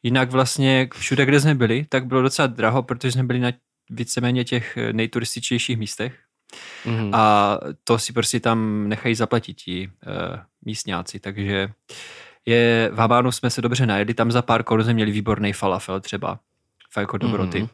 Jinak 0.03 0.31
vlastně 0.31 0.89
všude, 0.93 1.25
kde 1.25 1.39
jsme 1.39 1.55
byli, 1.55 1.85
tak 1.89 2.05
bylo 2.05 2.21
docela 2.21 2.47
draho, 2.47 2.83
protože 2.83 3.11
jsme 3.11 3.23
byli 3.23 3.39
na 3.39 3.51
víceméně 3.89 4.43
těch 4.43 4.77
nejturističtějších 4.91 5.77
místech, 5.77 6.26
Mm-hmm. 6.85 7.11
A 7.13 7.57
to 7.83 7.99
si 7.99 8.13
prostě 8.13 8.39
tam 8.39 8.89
nechají 8.89 9.15
zaplatit 9.15 9.53
ti 9.53 9.87
uh, 9.87 10.39
místňáci, 10.65 11.19
takže 11.19 11.69
je, 12.45 12.89
v 12.93 12.97
Habánu 12.97 13.31
jsme 13.31 13.49
se 13.49 13.61
dobře 13.61 13.85
najedli, 13.85 14.13
tam 14.13 14.31
za 14.31 14.41
pár 14.41 14.63
korun 14.63 14.83
jsme 14.83 14.93
měli 14.93 15.11
výborný 15.11 15.53
falafel 15.53 15.99
třeba, 15.99 16.39
fakt 16.91 17.01
jako 17.01 17.17
dobroty. 17.17 17.63
Mm-hmm. 17.63 17.69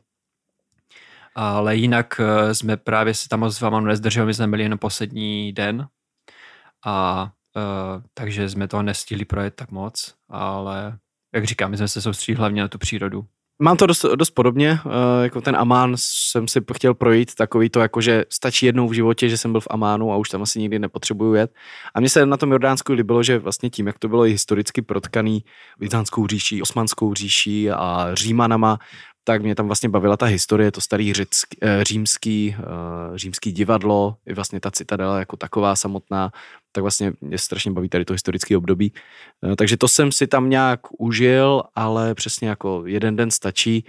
Ale 1.35 1.75
jinak 1.75 2.19
uh, 2.19 2.51
jsme 2.51 2.77
právě 2.77 3.13
se 3.13 3.29
tam 3.29 3.39
moc 3.39 3.57
v 3.57 3.61
Habánu 3.61 3.85
nezdrželi, 3.85 4.25
my 4.25 4.33
jsme 4.33 4.47
byli 4.47 4.63
jen 4.63 4.77
poslední 4.77 5.53
den 5.53 5.87
a 6.85 7.23
uh, 7.55 8.03
takže 8.13 8.49
jsme 8.49 8.67
to 8.67 8.81
nestihli 8.81 9.25
projet 9.25 9.55
tak 9.55 9.71
moc, 9.71 10.15
ale 10.29 10.97
jak 11.33 11.45
říkám, 11.45 11.71
my 11.71 11.77
jsme 11.77 11.87
se 11.87 12.01
soustředili 12.01 12.37
hlavně 12.37 12.61
na 12.61 12.67
tu 12.67 12.77
přírodu. 12.77 13.25
Mám 13.63 13.77
to 13.77 13.87
dost, 13.87 14.05
dost 14.15 14.29
podobně, 14.29 14.79
uh, 14.85 14.91
jako 15.23 15.41
ten 15.41 15.55
Amán 15.55 15.93
jsem 15.97 16.47
si 16.47 16.61
chtěl 16.73 16.93
projít, 16.93 17.35
takový 17.35 17.69
to 17.69 17.79
jako, 17.79 18.01
že 18.01 18.25
stačí 18.29 18.65
jednou 18.65 18.87
v 18.87 18.93
životě, 18.93 19.29
že 19.29 19.37
jsem 19.37 19.51
byl 19.51 19.61
v 19.61 19.67
Amánu 19.69 20.11
a 20.11 20.17
už 20.17 20.29
tam 20.29 20.41
asi 20.41 20.59
nikdy 20.59 20.79
nepotřebuju 20.79 21.33
jet. 21.33 21.51
A 21.95 21.99
mně 21.99 22.09
se 22.09 22.25
na 22.25 22.37
tom 22.37 22.51
Jordánsku 22.51 22.93
líbilo, 22.93 23.23
že 23.23 23.39
vlastně 23.39 23.69
tím, 23.69 23.87
jak 23.87 23.99
to 23.99 24.07
bylo 24.07 24.25
i 24.25 24.31
historicky 24.31 24.81
protkaný 24.81 25.43
Byzantskou 25.79 26.27
říší, 26.27 26.61
Osmanskou 26.61 27.13
říší 27.13 27.71
a 27.71 28.09
Římanama, 28.13 28.79
tak 29.23 29.41
mě 29.41 29.55
tam 29.55 29.65
vlastně 29.65 29.89
bavila 29.89 30.17
ta 30.17 30.25
historie, 30.25 30.71
to 30.71 30.81
starý 30.81 31.13
řický, 31.13 31.57
eh, 31.61 31.83
římský, 31.83 32.55
eh, 32.59 33.17
římský 33.17 33.51
divadlo, 33.51 34.17
i 34.25 34.33
vlastně 34.33 34.59
ta 34.59 34.71
citadela 34.71 35.19
jako 35.19 35.37
taková 35.37 35.75
samotná, 35.75 36.31
tak 36.71 36.81
vlastně 36.81 37.13
mě 37.21 37.37
strašně 37.37 37.71
baví 37.71 37.89
tady 37.89 38.05
to 38.05 38.13
historické 38.13 38.57
období. 38.57 38.93
Eh, 39.51 39.55
takže 39.55 39.77
to 39.77 39.87
jsem 39.87 40.11
si 40.11 40.27
tam 40.27 40.49
nějak 40.49 40.79
užil, 40.97 41.63
ale 41.75 42.15
přesně 42.15 42.49
jako 42.49 42.83
jeden 42.85 43.15
den 43.15 43.31
stačí. 43.31 43.85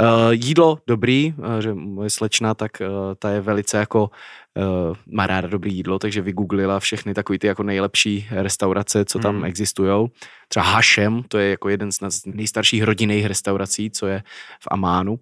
Uh, 0.00 0.30
jídlo 0.30 0.78
dobrý, 0.86 1.34
uh, 1.36 1.58
že 1.58 1.74
moje 1.74 2.10
slečna, 2.10 2.54
tak 2.54 2.80
uh, 2.80 2.86
ta 3.18 3.30
je 3.30 3.40
velice 3.40 3.76
jako, 3.76 4.10
uh, 4.56 4.96
má 5.06 5.26
ráda 5.26 5.48
dobrý 5.48 5.74
jídlo, 5.74 5.98
takže 5.98 6.22
vygooglila 6.22 6.80
všechny 6.80 7.14
takový 7.14 7.38
ty 7.38 7.46
jako 7.46 7.62
nejlepší 7.62 8.28
restaurace, 8.30 9.04
co 9.04 9.18
tam 9.18 9.34
hmm. 9.34 9.44
existují. 9.44 10.08
Třeba 10.48 10.64
Hašem, 10.66 11.22
to 11.28 11.38
je 11.38 11.50
jako 11.50 11.68
jeden 11.68 11.92
z 11.92 11.98
nejstarších 12.26 12.82
rodinných 12.82 13.26
restaurací, 13.26 13.90
co 13.90 14.06
je 14.06 14.22
v 14.60 14.68
Amánu. 14.70 15.18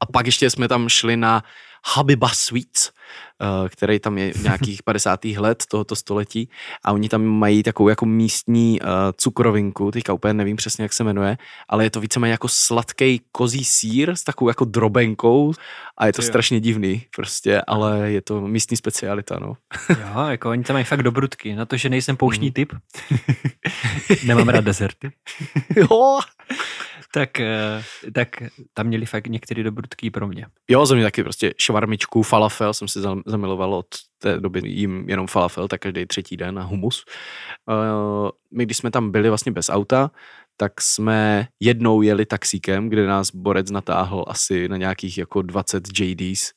A 0.00 0.06
pak 0.06 0.26
ještě 0.26 0.50
jsme 0.50 0.68
tam 0.68 0.88
šli 0.88 1.16
na 1.16 1.42
Habiba 1.86 2.28
Sweets, 2.28 2.90
eh, 3.42 3.68
který 3.68 3.98
tam 3.98 4.18
je 4.18 4.32
nějakých 4.42 4.82
50. 4.82 5.24
let 5.24 5.64
tohoto 5.68 5.96
století 5.96 6.48
a 6.84 6.92
oni 6.92 7.08
tam 7.08 7.24
mají 7.24 7.62
takovou 7.62 7.88
jako 7.88 8.06
místní 8.06 8.80
eh, 8.82 8.86
cukrovinku, 9.16 9.90
teďka 9.90 10.12
úplně 10.12 10.34
nevím 10.34 10.56
přesně, 10.56 10.82
jak 10.82 10.92
se 10.92 11.04
jmenuje, 11.04 11.38
ale 11.68 11.84
je 11.84 11.90
to 11.90 12.00
víceméně 12.00 12.32
jako 12.32 12.48
sladký 12.48 13.22
kozí 13.32 13.64
sír 13.64 14.10
s 14.10 14.24
takovou 14.24 14.48
jako 14.48 14.64
drobenkou 14.64 15.52
a 15.98 16.06
je 16.06 16.12
to 16.12 16.22
jo. 16.22 16.26
strašně 16.26 16.60
divný 16.60 17.06
prostě, 17.16 17.62
ale 17.66 18.10
je 18.10 18.20
to 18.20 18.40
místní 18.40 18.76
specialita, 18.76 19.38
no. 19.40 19.56
Jo, 19.88 20.26
jako 20.28 20.50
oni 20.50 20.64
tam 20.64 20.74
mají 20.74 20.84
fakt 20.84 21.02
dobrutky, 21.02 21.54
na 21.54 21.66
to, 21.66 21.76
že 21.76 21.88
nejsem 21.88 22.16
pouštní 22.16 22.46
mm. 22.46 22.52
typ. 22.52 22.72
Nemám 24.24 24.48
rád 24.48 24.64
deserty. 24.64 25.12
jo 25.76 26.20
tak, 27.14 27.40
eh, 27.40 27.82
tak 28.12 28.28
tam 28.72 28.86
měli 28.86 29.06
fakt 29.06 29.26
některé 29.26 29.62
dobrutky 29.62 30.10
pro 30.10 30.28
mě. 30.28 30.46
Jo, 30.68 30.86
za 30.86 30.94
mě 30.94 31.04
taky 31.04 31.22
prostě 31.22 31.54
švarmičku, 31.58 32.22
falafel 32.22 32.74
jsem 32.74 32.88
si 32.88 33.00
zamiloval 33.26 33.74
od 33.74 33.86
té 34.18 34.40
doby 34.40 34.60
jím 34.64 35.08
jenom 35.08 35.26
falafel, 35.26 35.68
tak 35.68 35.80
každý 35.80 36.06
třetí 36.06 36.36
den 36.36 36.58
a 36.58 36.62
humus. 36.62 37.04
Eh, 37.70 38.30
my, 38.50 38.64
když 38.64 38.76
jsme 38.76 38.90
tam 38.90 39.10
byli 39.10 39.28
vlastně 39.28 39.52
bez 39.52 39.70
auta, 39.70 40.10
tak 40.56 40.80
jsme 40.80 41.48
jednou 41.60 42.02
jeli 42.02 42.26
taxíkem, 42.26 42.88
kde 42.88 43.06
nás 43.06 43.30
borec 43.30 43.70
natáhl 43.70 44.24
asi 44.28 44.68
na 44.68 44.76
nějakých 44.76 45.18
jako 45.18 45.42
20 45.42 45.82
JDs, 45.98 46.50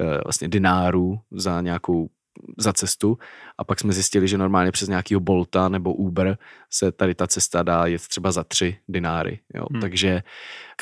eh, 0.00 0.20
vlastně 0.24 0.48
dinárů 0.48 1.18
za 1.30 1.60
nějakou 1.60 2.08
za 2.58 2.72
cestu 2.72 3.18
a 3.58 3.64
pak 3.64 3.80
jsme 3.80 3.92
zjistili, 3.92 4.28
že 4.28 4.38
normálně 4.38 4.72
přes 4.72 4.88
nějakýho 4.88 5.20
Bolta 5.20 5.68
nebo 5.68 5.94
Uber 5.94 6.38
se 6.70 6.92
tady 6.92 7.14
ta 7.14 7.26
cesta 7.26 7.62
dá 7.62 7.86
jet 7.86 8.08
třeba 8.08 8.32
za 8.32 8.44
tři 8.44 8.76
dináry. 8.88 9.38
Jo. 9.54 9.66
Hmm. 9.72 9.80
Takže 9.80 10.22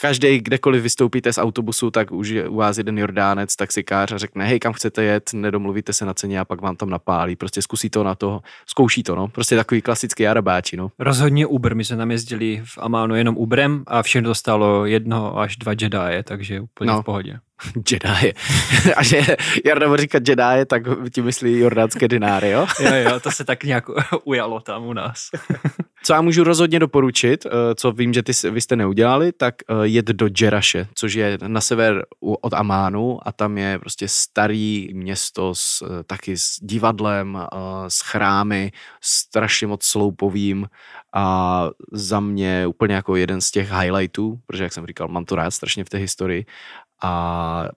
každý, 0.01 0.41
kdekoliv 0.41 0.83
vystoupíte 0.83 1.33
z 1.33 1.39
autobusu, 1.39 1.91
tak 1.91 2.13
už 2.13 2.29
je 2.29 2.49
u 2.49 2.57
vás 2.57 2.79
jeden 2.79 2.99
Jordánec, 2.99 3.57
taxikář 3.57 4.13
a 4.13 4.19
řekne, 4.19 4.47
hej, 4.47 4.59
kam 4.59 4.73
chcete 4.73 5.03
jet, 5.03 5.31
nedomluvíte 5.33 5.93
se 5.93 6.05
na 6.05 6.15
ceně 6.15 6.41
a 6.41 6.45
pak 6.45 6.61
vám 6.61 6.77
tam 6.77 6.91
napálí. 6.91 7.37
Prostě 7.37 7.63
zkusí 7.63 7.91
to 7.91 8.05
na 8.05 8.15
to, 8.15 8.41
zkouší 8.67 9.03
to, 9.03 9.15
no. 9.15 9.29
Prostě 9.29 9.57
takový 9.57 9.83
klasický 9.83 10.27
arabáči, 10.27 10.77
no. 10.77 10.91
Rozhodně 10.99 11.47
Uber, 11.47 11.75
my 11.75 11.85
jsme 11.85 11.97
tam 11.97 12.11
jezdili 12.11 12.63
v 12.65 12.79
Amánu 12.79 13.15
jenom 13.15 13.37
Uberem 13.37 13.85
a 13.87 14.03
všechno 14.03 14.29
dostalo 14.29 14.87
jedno 14.87 15.39
až 15.39 15.57
dva 15.57 15.73
Jedi, 15.73 16.23
takže 16.25 16.61
úplně 16.61 16.91
no. 16.91 17.03
v 17.03 17.05
pohodě. 17.05 17.39
Jedi. 17.91 18.33
A 18.97 19.03
že 19.03 19.37
Jarda 19.65 19.97
říkat 19.97 20.29
Jedi, 20.29 20.67
tak 20.67 20.83
ti 21.13 21.23
myslí 21.23 21.59
jordánské 21.59 22.09
dináry, 22.09 22.51
jo? 22.51 22.67
jo, 22.81 22.95
jo, 22.95 23.21
to 23.21 23.31
se 23.31 23.45
tak 23.45 23.65
nějak 23.65 23.85
ujalo 24.25 24.61
tam 24.61 24.87
u 24.87 24.93
nás. 24.93 25.19
Co 26.03 26.13
já 26.13 26.21
můžu 26.21 26.45
rozhodně 26.45 26.79
doporučit, 26.79 27.47
eh, 27.47 27.51
co 27.75 27.93
vím, 27.93 28.13
že 28.13 28.23
ty, 28.23 28.33
vy 28.51 28.61
jste 28.61 28.77
neudělali, 28.77 29.33
tak 29.33 29.55
eh, 29.69 29.75
jet 29.83 30.07
do 30.07 30.29
Džeraše, 30.29 30.89
což 30.95 31.15
je 31.15 31.39
na 31.47 31.61
sever 31.61 32.07
od 32.21 32.55
Amánu 32.55 33.29
a 33.29 33.33
tam 33.33 33.59
je 33.59 33.79
prostě 33.79 34.09
starý 34.09 34.89
město 34.95 35.55
s, 35.55 35.83
eh, 35.83 36.05
taky 36.05 36.37
s 36.37 36.57
divadlem, 36.63 37.39
s 37.89 38.01
chrámy, 38.01 38.73
strašně 39.01 39.67
moc 39.67 39.85
sloupovým 39.85 40.67
a 41.15 41.69
za 41.93 42.21
mě 42.21 42.67
úplně 42.67 42.95
jako 42.95 43.17
jeden 43.17 43.41
z 43.41 43.51
těch 43.51 43.73
highlightů, 43.73 44.41
protože 44.47 44.63
jak 44.63 44.73
jsem 44.73 44.87
říkal, 44.87 45.09
mám 45.09 45.25
to 45.25 45.37
rád 45.37 45.51
strašně 45.51 45.85
v 45.85 45.89
té 45.89 45.99
historii 45.99 46.47
a 47.03 47.69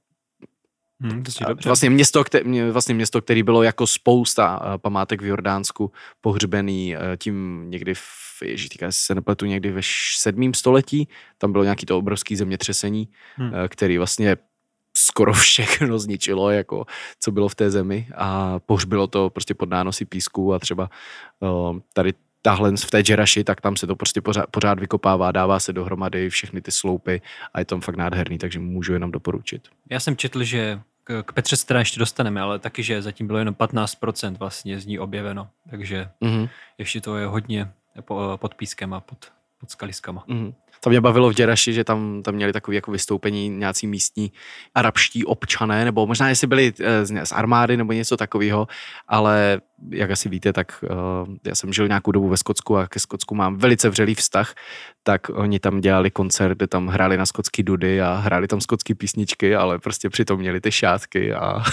Hmm, 1.02 1.24
vlastně, 1.66 1.90
město, 1.90 2.24
které, 2.24 2.72
vlastně 2.72 2.96
město, 2.96 3.22
který 3.22 3.44
bylo 3.44 3.64
jako 3.64 3.88
spousta 3.88 4.62
uh, 4.62 4.78
památek 4.78 5.22
v 5.22 5.26
Jordánsku 5.26 5.92
pohřbený 6.22 6.96
uh, 6.96 7.02
tím 7.18 7.66
někdy 7.70 7.94
v, 7.94 8.42
ježi, 8.44 8.70
týká 8.70 8.92
se 8.92 9.16
nepletu, 9.16 9.46
někdy 9.46 9.72
ve 9.72 9.82
sedmém 10.18 10.54
století, 10.54 11.08
tam 11.38 11.52
bylo 11.52 11.64
nějaký 11.64 11.86
to 11.86 11.98
obrovský 11.98 12.36
zemětřesení, 12.36 13.10
hmm. 13.36 13.50
uh, 13.50 13.54
který 13.68 13.98
vlastně 13.98 14.38
skoro 14.98 15.34
všechno 15.34 16.00
zničilo, 16.00 16.50
jako 16.50 16.86
co 17.20 17.32
bylo 17.32 17.50
v 17.50 17.56
té 17.56 17.70
zemi. 17.72 18.08
A 18.16 18.60
pohřbilo 18.60 19.08
to 19.08 19.30
prostě 19.30 19.54
pod 19.54 19.70
nánosy 19.70 20.06
písku 20.06 20.54
a 20.54 20.60
třeba 20.60 20.90
tady 21.94 22.14
tahle 22.42 22.72
v 22.78 22.92
té 22.92 23.02
Džeraši, 23.02 23.44
tak 23.44 23.62
tam 23.62 23.76
se 23.76 23.88
to 23.88 23.96
prostě 23.96 24.22
pořád, 24.22 24.46
pořád 24.52 24.80
vykopává, 24.80 25.32
dává 25.32 25.60
se 25.60 25.74
dohromady 25.74 26.30
všechny 26.30 26.62
ty 26.62 26.72
sloupy 26.72 27.22
a 27.54 27.60
je 27.60 27.66
to 27.66 27.80
fakt 27.80 27.96
nádherný, 27.96 28.38
takže 28.38 28.60
můžu 28.60 28.94
jenom 28.94 29.12
doporučit. 29.12 29.68
Já 29.90 30.00
jsem 30.00 30.18
četl, 30.18 30.44
že 30.44 30.82
k 31.26 31.34
Petře 31.34 31.58
se 31.58 31.66
teda 31.66 31.80
ještě 31.80 32.00
dostaneme, 32.00 32.42
ale 32.42 32.60
taky, 32.60 32.84
že 32.84 33.02
zatím 33.02 33.28
bylo 33.28 33.40
jenom 33.40 33.56
15% 33.56 34.38
vlastně 34.38 34.80
z 34.80 34.86
ní 34.86 35.00
objeveno, 35.00 35.50
takže 35.70 36.10
mm-hmm. 36.22 36.50
ještě 36.78 37.02
to 37.02 37.18
je 37.18 37.26
hodně 37.26 37.72
pod 38.36 38.56
pískem 38.56 38.94
a 38.94 39.00
pod, 39.00 39.32
pod 39.60 39.72
skaliskama. 39.72 40.26
Mm-hmm. 40.28 40.54
To 40.80 40.90
mě 40.90 41.02
bavilo 41.02 41.30
v 41.30 41.34
Děraši, 41.34 41.74
že 41.74 41.84
tam, 41.84 42.24
tam 42.24 42.36
měli 42.36 42.54
takové 42.54 42.76
jako 42.76 42.92
vystoupení 42.92 43.50
nějací 43.50 43.88
místní 43.88 44.32
arabští 44.76 45.26
občané, 45.26 45.86
nebo 45.86 46.08
možná 46.08 46.30
jestli 46.30 46.48
byli 46.48 46.74
eh, 46.80 47.06
z, 47.06 47.26
z 47.26 47.32
armády 47.32 47.78
nebo 47.78 47.94
něco 47.94 48.18
takového, 48.18 48.68
ale 49.08 49.62
jak 49.92 50.12
asi 50.12 50.30
víte, 50.30 50.54
tak 50.54 50.84
uh, 50.84 51.36
já 51.46 51.56
jsem 51.56 51.74
žil 51.74 51.88
nějakou 51.88 52.12
dobu 52.12 52.30
ve 52.30 52.38
Skotsku 52.38 52.78
a 52.78 52.88
ke 52.88 53.00
Skotsku 53.00 53.36
mám 53.36 53.58
velice 53.58 53.90
vřelý 53.90 54.16
vztah, 54.16 54.54
tak 55.04 55.30
oni 55.30 55.60
tam 55.60 55.82
dělali 55.82 56.12
koncert, 56.12 56.58
kde 56.58 56.68
tam 56.68 56.88
hráli 56.88 57.18
na 57.18 57.26
skotský 57.26 57.64
dudy 57.64 58.02
a 58.02 58.16
hráli 58.16 58.48
tam 58.48 58.62
skotské 58.62 58.96
písničky, 58.96 59.56
ale 59.56 59.80
prostě 59.80 60.10
přitom 60.10 60.40
měli 60.40 60.62
ty 60.62 60.72
šátky 60.72 61.34
a, 61.34 61.40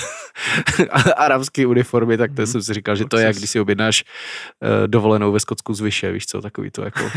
a 0.91 1.01
arabské 1.17 1.67
uniformy, 1.67 2.17
tak 2.17 2.35
to 2.35 2.43
mm. 2.43 2.47
jsem 2.47 2.63
si 2.63 2.75
říkal, 2.75 2.97
že 2.97 3.05
to 3.05 3.17
je, 3.17 3.25
jak 3.25 3.37
když 3.37 3.51
si 3.51 3.61
objednáš 3.61 4.05
uh, 4.05 4.89
dovolenou 4.89 5.33
ve 5.33 5.41
Skotsku 5.41 5.75
z 5.75 5.81
Vyše, 5.81 6.13
víš 6.13 6.27
co, 6.27 6.41
takový 6.41 6.71
to 6.71 6.83
jako... 6.83 7.01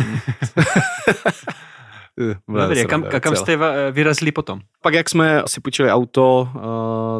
Dobrý, 2.48 2.86
kam, 2.86 3.04
kam 3.20 3.36
jste 3.36 3.58
vyrazili 3.92 4.32
potom? 4.32 4.60
Pak 4.82 4.94
jak 4.94 5.10
jsme 5.10 5.44
si 5.48 5.62
půjčili 5.62 5.92
auto, 5.92 6.50
uh, 6.56 6.62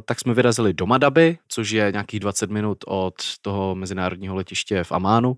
tak 0.06 0.20
jsme 0.20 0.34
vyrazili 0.34 0.74
do 0.74 0.86
Madaby, 0.86 1.38
což 1.48 1.72
je 1.72 1.92
nějakých 1.92 2.20
20 2.20 2.50
minut 2.50 2.78
od 2.88 3.14
toho 3.42 3.76
mezinárodního 3.76 4.36
letiště 4.36 4.84
v 4.84 4.92
Amánu. 4.92 5.38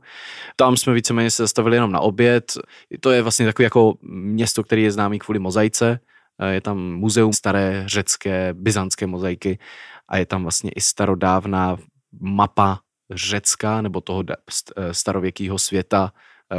Tam 0.56 0.78
jsme 0.78 0.94
víceméně 0.94 1.32
se 1.32 1.44
zastavili 1.44 1.76
jenom 1.76 1.92
na 1.92 2.00
oběd. 2.00 2.52
To 3.00 3.12
je 3.12 3.22
vlastně 3.22 3.46
takové 3.46 3.64
jako 3.64 3.94
město, 4.12 4.64
které 4.64 4.82
je 4.82 4.92
známý 4.92 5.20
kvůli 5.20 5.40
mozaice. 5.40 6.00
Eh, 6.40 6.54
je 6.54 6.62
tam 6.62 6.78
muzeum 6.78 7.34
staré 7.34 7.84
řecké, 7.86 8.54
byzantské 8.54 9.08
mozaiky 9.08 9.60
a 10.08 10.18
je 10.18 10.26
tam 10.26 10.44
vlastně 10.44 10.72
i 10.76 10.82
starodávná 10.82 11.78
mapa 12.20 12.80
Řecka 13.12 13.82
nebo 13.82 14.02
toho 14.02 14.24
eh, 14.30 14.94
starověkého 14.94 15.60
světa, 15.60 16.12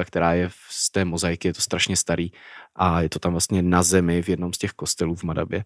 která 0.04 0.32
je 0.32 0.50
z 0.70 0.90
té 0.90 1.04
mozaiky, 1.04 1.48
je 1.48 1.54
to 1.54 1.60
strašně 1.60 1.96
starý 1.96 2.32
a 2.76 3.00
je 3.00 3.08
to 3.08 3.18
tam 3.18 3.32
vlastně 3.32 3.62
na 3.62 3.82
zemi 3.82 4.22
v 4.22 4.28
jednom 4.28 4.52
z 4.52 4.58
těch 4.58 4.70
kostelů 4.70 5.14
v 5.14 5.24
Madabě, 5.24 5.64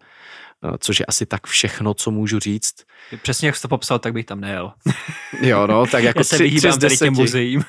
eh, 0.63 0.77
což 0.79 0.99
je 0.99 1.05
asi 1.05 1.25
tak 1.25 1.47
všechno, 1.47 1.93
co 1.93 2.11
můžu 2.11 2.39
říct. 2.39 2.75
Přesně 3.21 3.47
jak 3.47 3.55
jsi 3.55 3.61
to 3.61 3.67
popsal, 3.67 3.99
tak 3.99 4.13
bych 4.13 4.25
tam 4.25 4.41
nejel. 4.41 4.73
Jo, 5.41 5.67
no, 5.67 5.87
tak 5.87 6.03
jako 6.03 6.19
tři, 6.23 6.51
tři 6.57 6.71
z 6.71 6.77
deseti. 6.77 7.59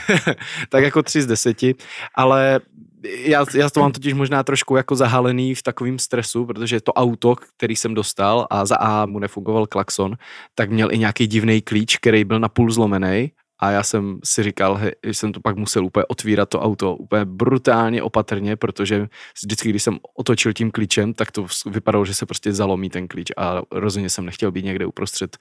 tak 0.68 0.84
jako 0.84 1.02
tři 1.02 1.22
z 1.22 1.26
deseti, 1.26 1.74
ale 2.14 2.60
já, 3.02 3.44
já 3.54 3.70
to 3.70 3.80
mám 3.80 3.92
totiž 3.92 4.14
možná 4.14 4.42
trošku 4.42 4.76
jako 4.76 4.96
zahalený 4.96 5.54
v 5.54 5.62
takovým 5.62 5.98
stresu, 5.98 6.46
protože 6.46 6.80
to 6.80 6.92
auto, 6.92 7.36
který 7.56 7.76
jsem 7.76 7.94
dostal 7.94 8.46
a 8.50 8.66
za 8.66 8.76
A 8.76 9.06
mu 9.06 9.18
nefungoval 9.18 9.66
klakson, 9.66 10.16
tak 10.54 10.70
měl 10.70 10.92
i 10.92 10.98
nějaký 10.98 11.26
divný 11.26 11.62
klíč, 11.62 11.96
který 11.96 12.24
byl 12.24 12.40
na 12.40 12.48
půl 12.48 12.70
zlomený 12.70 13.32
a 13.58 13.70
já 13.70 13.82
jsem 13.82 14.18
si 14.24 14.42
říkal, 14.42 14.74
hej, 14.74 14.92
že 15.06 15.14
jsem 15.14 15.32
to 15.32 15.40
pak 15.40 15.56
musel 15.56 15.84
úplně 15.84 16.04
otvírat 16.04 16.48
to 16.48 16.60
auto 16.60 16.96
úplně 16.96 17.24
brutálně 17.24 18.02
opatrně, 18.02 18.56
protože 18.56 19.08
vždycky, 19.42 19.68
když 19.68 19.82
jsem 19.82 19.98
otočil 20.16 20.52
tím 20.52 20.70
klíčem, 20.70 21.14
tak 21.14 21.32
to 21.32 21.46
vypadalo, 21.66 22.04
že 22.04 22.14
se 22.14 22.26
prostě 22.26 22.52
zalomí 22.52 22.90
ten 22.90 23.08
klíč 23.08 23.32
a 23.36 23.62
rozhodně 23.70 24.10
jsem 24.10 24.26
nechtěl 24.26 24.52
být 24.52 24.64
někde 24.64 24.86
uprostřed 24.86 25.36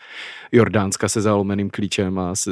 Jordánska 0.52 1.10
se 1.10 1.22
zalomeným 1.22 1.70
klíčem 1.70 2.20
a 2.20 2.36
s, 2.36 2.48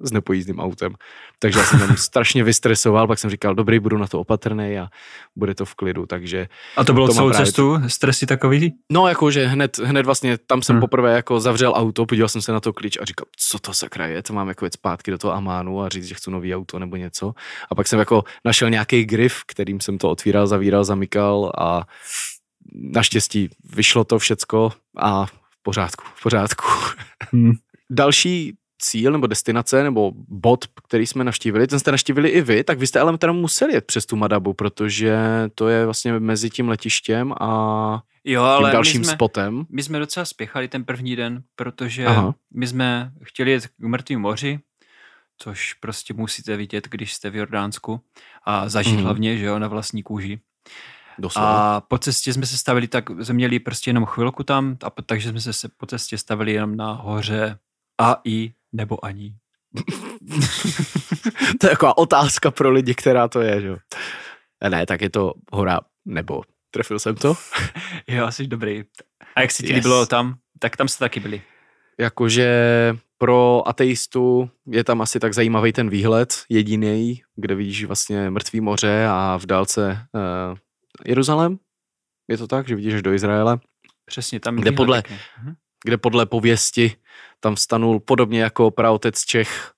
s 0.00 0.12
nepojízdným 0.12 0.58
autem. 0.58 0.94
Takže 1.38 1.58
já 1.58 1.64
jsem 1.64 1.78
tam 1.78 1.96
strašně 1.96 2.44
vystresoval, 2.44 3.06
pak 3.06 3.18
jsem 3.18 3.30
říkal, 3.30 3.54
dobrý, 3.54 3.78
budu 3.78 3.98
na 3.98 4.06
to 4.06 4.20
opatrný 4.20 4.78
a 4.78 4.88
bude 5.36 5.54
to 5.54 5.64
v 5.64 5.74
klidu, 5.74 6.06
takže... 6.06 6.48
A 6.76 6.84
to 6.84 6.92
bylo 6.92 7.06
to 7.06 7.14
celou 7.14 7.30
cestu, 7.30 7.78
stresy 7.86 8.26
takový? 8.26 8.74
No, 8.92 9.08
jakože 9.08 9.46
hned, 9.46 9.78
hned 9.78 10.06
vlastně 10.06 10.38
tam 10.38 10.62
jsem 10.62 10.74
hmm. 10.74 10.80
poprvé 10.80 11.14
jako 11.16 11.40
zavřel 11.40 11.72
auto, 11.76 12.06
podíval 12.06 12.28
jsem 12.28 12.42
se 12.42 12.52
na 12.52 12.60
to 12.60 12.72
klíč 12.72 12.98
a 13.00 13.04
říkal, 13.04 13.26
co 13.36 13.58
to 13.58 13.74
sakra 13.74 14.06
je, 14.06 14.22
to 14.22 14.32
mám 14.32 14.48
jako 14.48 14.66
jet 14.66 14.76
zpátky 14.94 15.10
do 15.10 15.18
toho 15.18 15.34
Amánu 15.34 15.82
a 15.82 15.88
říct, 15.88 16.06
že 16.06 16.14
chci 16.14 16.30
nový 16.30 16.54
auto 16.54 16.78
nebo 16.78 16.96
něco. 16.96 17.34
A 17.70 17.74
pak 17.74 17.88
jsem 17.88 17.98
jako 17.98 18.24
našel 18.44 18.70
nějaký 18.70 19.04
grif, 19.04 19.42
kterým 19.46 19.80
jsem 19.80 19.98
to 19.98 20.10
otvíral, 20.10 20.46
zavíral, 20.46 20.84
zamykal 20.84 21.52
a 21.58 21.86
naštěstí 22.72 23.50
vyšlo 23.74 24.04
to 24.04 24.18
všecko 24.18 24.72
a 24.96 25.26
v 25.26 25.62
pořádku, 25.62 26.04
v 26.14 26.22
pořádku. 26.22 26.66
Hmm. 27.32 27.52
Další 27.90 28.54
cíl 28.78 29.12
nebo 29.12 29.26
destinace 29.26 29.82
nebo 29.82 30.12
bod, 30.28 30.64
který 30.88 31.06
jsme 31.06 31.24
navštívili, 31.24 31.66
ten 31.66 31.78
jste 31.78 31.90
navštívili 31.90 32.28
i 32.28 32.40
vy, 32.40 32.64
tak 32.64 32.78
vy 32.78 32.86
jste 32.86 33.00
ale 33.00 33.18
teda 33.18 33.32
museli 33.32 33.74
jet 33.74 33.84
přes 33.86 34.06
tu 34.06 34.16
Madabu, 34.16 34.52
protože 34.52 35.16
to 35.54 35.68
je 35.68 35.84
vlastně 35.84 36.18
mezi 36.18 36.50
tím 36.50 36.68
letištěm 36.68 37.34
a 37.40 38.02
Jo, 38.24 38.40
tím 38.40 38.46
ale 38.46 38.72
dalším 38.72 39.00
my 39.00 39.04
jsme, 39.04 39.14
spotem. 39.14 39.66
my 39.70 39.82
jsme 39.82 39.98
docela 39.98 40.24
spěchali 40.24 40.68
ten 40.68 40.84
první 40.84 41.16
den, 41.16 41.42
protože 41.56 42.06
Aha. 42.06 42.34
my 42.54 42.66
jsme 42.66 43.10
chtěli 43.22 43.50
jet 43.50 43.66
k 43.66 43.72
mrtvým 43.78 44.20
moři, 44.20 44.60
což 45.38 45.74
prostě 45.74 46.14
musíte 46.14 46.56
vidět, 46.56 46.88
když 46.90 47.14
jste 47.14 47.30
v 47.30 47.36
Jordánsku 47.36 48.00
a 48.44 48.68
zažít 48.68 48.94
Mhm. 48.94 49.02
hlavně, 49.04 49.36
že 49.38 49.44
jo, 49.44 49.58
na 49.58 49.68
vlastní 49.68 50.02
kůži. 50.02 50.40
Doslova. 51.18 51.76
A 51.76 51.80
po 51.80 51.98
cestě 51.98 52.32
jsme 52.32 52.46
se 52.46 52.56
stavili 52.58 52.88
tak, 52.88 53.04
jsme 53.22 53.34
měli 53.34 53.58
prostě 53.58 53.90
jenom 53.90 54.04
chvilku 54.04 54.42
tam, 54.42 54.76
a 54.82 54.90
po, 54.90 55.02
takže 55.02 55.30
jsme 55.30 55.40
se 55.40 55.52
se 55.52 55.68
po 55.76 55.86
cestě 55.86 56.18
stavili 56.18 56.52
jenom 56.52 56.76
na 56.76 56.92
hoře 56.92 57.58
a 58.00 58.20
i 58.24 58.52
nebo 58.72 59.04
ani. 59.04 59.34
to 61.60 61.66
je 61.66 61.70
taková 61.70 61.98
otázka 61.98 62.50
pro 62.50 62.70
lidi, 62.70 62.94
která 62.94 63.28
to 63.28 63.40
je, 63.40 63.60
že 63.60 63.66
jo. 63.66 63.76
Ne, 64.68 64.86
tak 64.86 65.00
je 65.00 65.10
to 65.10 65.32
hora 65.52 65.80
nebo. 66.04 66.42
Trefil 66.70 66.98
jsem 66.98 67.14
to? 67.14 67.34
Jo, 68.08 68.32
jsi 68.32 68.46
dobrý. 68.46 68.84
A 69.36 69.40
jak 69.40 69.50
se 69.50 69.62
ti 69.62 69.68
Yes. 69.68 69.76
líbilo 69.76 70.06
tam, 70.06 70.34
tak 70.58 70.76
tam 70.76 70.88
jste 70.88 71.04
taky 71.04 71.20
byli. 71.20 71.42
Jakože 72.00 72.48
pro 73.18 73.68
ateistu 73.68 74.50
je 74.66 74.84
tam 74.84 75.00
asi 75.00 75.20
tak 75.20 75.34
zajímavý 75.34 75.72
ten 75.72 75.90
výhled, 75.90 76.42
jediný, 76.48 77.22
kde 77.36 77.54
vidíš 77.54 77.84
vlastně 77.84 78.30
mrtvý 78.30 78.60
moře 78.60 79.06
a 79.10 79.36
v 79.38 79.46
dálce 79.46 80.06
uh, 80.12 80.56
Jeruzalém. 81.06 81.58
Je 82.28 82.38
to 82.38 82.46
tak, 82.46 82.68
že 82.68 82.74
vidíš 82.76 82.94
až 82.94 83.02
do 83.02 83.12
Izraele, 83.12 83.58
Přesně, 84.06 84.40
tam 84.40 84.56
Kde 84.56 84.72
podle-. 84.72 85.02
Mhm. 85.42 85.54
kde 85.84 85.96
podle 85.98 86.26
pověsti 86.26 86.96
tam 87.40 87.56
stanul 87.56 88.00
podobně 88.00 88.42
jako 88.42 88.70
praotec 88.70 89.20
Čech 89.24 89.72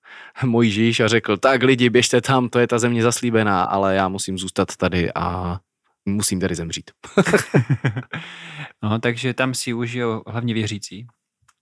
Mojžíš 0.45 0.99
a 0.99 1.07
řekl, 1.07 1.37
tak 1.37 1.63
lidi, 1.63 1.89
běžte 1.89 2.21
tam, 2.21 2.49
to 2.49 2.59
je 2.59 2.67
ta 2.67 2.79
země 2.79 3.03
zaslíbená, 3.03 3.63
ale 3.63 3.95
já 3.95 4.07
musím 4.07 4.37
zůstat 4.37 4.75
tady 4.75 5.13
a 5.15 5.59
musím 6.05 6.39
tady 6.39 6.55
zemřít. 6.55 6.91
no, 8.83 8.99
takže 8.99 9.33
tam 9.33 9.53
si 9.53 9.73
užijou 9.73 10.23
hlavně 10.27 10.53
věřící. 10.53 11.07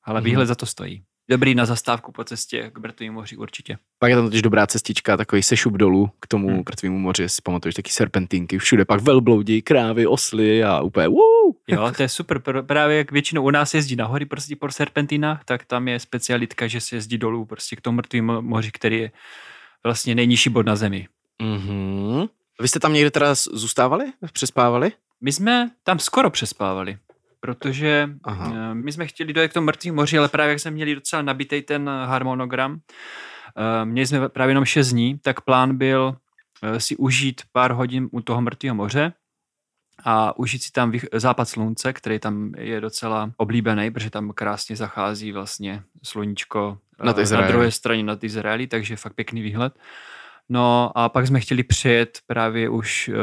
Ale 0.03 0.21
Mhm. 0.21 0.25
výhled 0.25 0.45
za 0.45 0.55
to 0.55 0.65
stojí. 0.65 1.03
Dobrý 1.29 1.55
na 1.55 1.65
zastávku 1.65 2.11
po 2.11 2.23
cestě 2.23 2.71
k 2.73 2.77
Mrtvým 2.77 3.13
moři 3.13 3.37
určitě. 3.37 3.77
Pak 3.99 4.09
je 4.09 4.15
tam 4.15 4.25
totiž 4.25 4.41
dobrá 4.41 4.67
cestička, 4.67 5.17
takový 5.17 5.43
sešup 5.43 5.73
dolů 5.73 6.09
k 6.19 6.27
tomu 6.27 6.47
Hmm. 6.47 6.57
mrtvému 6.57 6.99
moři, 6.99 7.29
si 7.29 7.41
pamatuješ, 7.41 7.75
taky 7.75 7.91
serpentinky, 7.91 8.57
všude 8.57 8.85
pak 8.85 9.01
velbloudi, 9.01 9.61
krávy, 9.61 10.07
osly 10.07 10.63
a 10.63 10.81
úplně 10.81 11.07
woo! 11.07 11.53
Jo, 11.67 11.91
to 11.97 12.01
je 12.01 12.09
super. 12.09 12.37
Pr- 12.37 12.65
Právě 12.65 12.97
jak 12.97 13.11
většinou 13.11 13.43
u 13.43 13.49
nás 13.49 13.73
jezdí 13.73 13.95
nahory 13.95 14.25
prostě 14.25 14.55
po 14.55 14.71
serpentinách, 14.71 15.45
tak 15.45 15.65
tam 15.65 15.87
je 15.87 15.99
specialitka, 15.99 16.67
že 16.67 16.81
se 16.81 16.95
jezdí 16.95 17.17
dolů 17.17 17.45
prostě 17.45 17.75
k 17.75 17.81
tomu 17.81 17.95
mrtvému 17.95 18.41
moři, 18.41 18.71
který 18.71 18.99
je 18.99 19.11
vlastně 19.83 20.15
nejnižší 20.15 20.49
bod 20.49 20.65
na 20.65 20.75
zemi. 20.75 21.07
Mm-hmm. 21.41 22.29
Vy 22.61 22.67
jste 22.67 22.79
tam 22.79 22.93
někde 22.93 23.11
teda 23.11 23.35
zůstávali? 23.35 24.05
Přespávali? 24.33 24.91
My 25.21 25.31
jsme 25.31 25.71
tam 25.83 25.99
skoro 25.99 26.29
přespávali, 26.29 26.97
protože 27.45 28.09
Aha. 28.23 28.53
eh, 28.55 28.73
my 28.73 28.91
jsme 28.91 29.07
chtěli 29.07 29.33
dojet 29.33 29.47
k 29.47 29.53
tomu 29.53 29.65
mrtvému 29.65 29.95
moři, 29.95 30.17
ale 30.17 30.29
právě 30.29 30.49
jak 30.49 30.59
jsme 30.59 30.71
měli 30.71 30.95
docela 30.95 31.21
nabitý 31.21 31.61
ten 31.61 31.89
harmonogram, 31.89 32.79
eh, 33.57 33.85
měli 33.85 34.07
jsme 34.07 34.29
právě 34.29 34.51
jenom 34.51 34.65
6 34.65 34.89
dní, 34.89 35.19
tak 35.19 35.41
plán 35.41 35.77
byl 35.77 36.15
eh, 36.63 36.79
si 36.79 36.95
užít 36.95 37.41
pár 37.51 37.71
hodin 37.71 38.09
u 38.11 38.21
toho 38.21 38.41
mrtvého 38.41 38.75
moře 38.75 39.13
a 40.03 40.39
užít 40.39 40.63
si 40.63 40.71
tam 40.71 40.91
západ 41.13 41.49
slunce, 41.49 41.93
který 41.93 42.19
tam 42.19 42.51
je 42.57 42.81
docela 42.81 43.31
oblíbený, 43.37 43.91
protože 43.91 44.09
tam 44.09 44.31
krásně 44.31 44.75
zachází 44.75 45.31
vlastně 45.31 45.83
sluníčko 46.03 46.77
eh, 46.99 47.05
na 47.05 47.21
Izraelem. 47.21 47.51
druhé 47.51 47.71
straně 47.71 48.03
nad 48.03 48.23
Izraeli, 48.23 48.67
takže 48.67 48.95
fakt 48.95 49.13
pěkný 49.13 49.41
výhled. 49.41 49.73
No 50.49 50.91
a 50.95 51.09
pak 51.09 51.27
jsme 51.27 51.39
chtěli 51.39 51.63
přijet 51.63 52.19
právě 52.27 52.69
už 52.69 53.09
eh, 53.09 53.15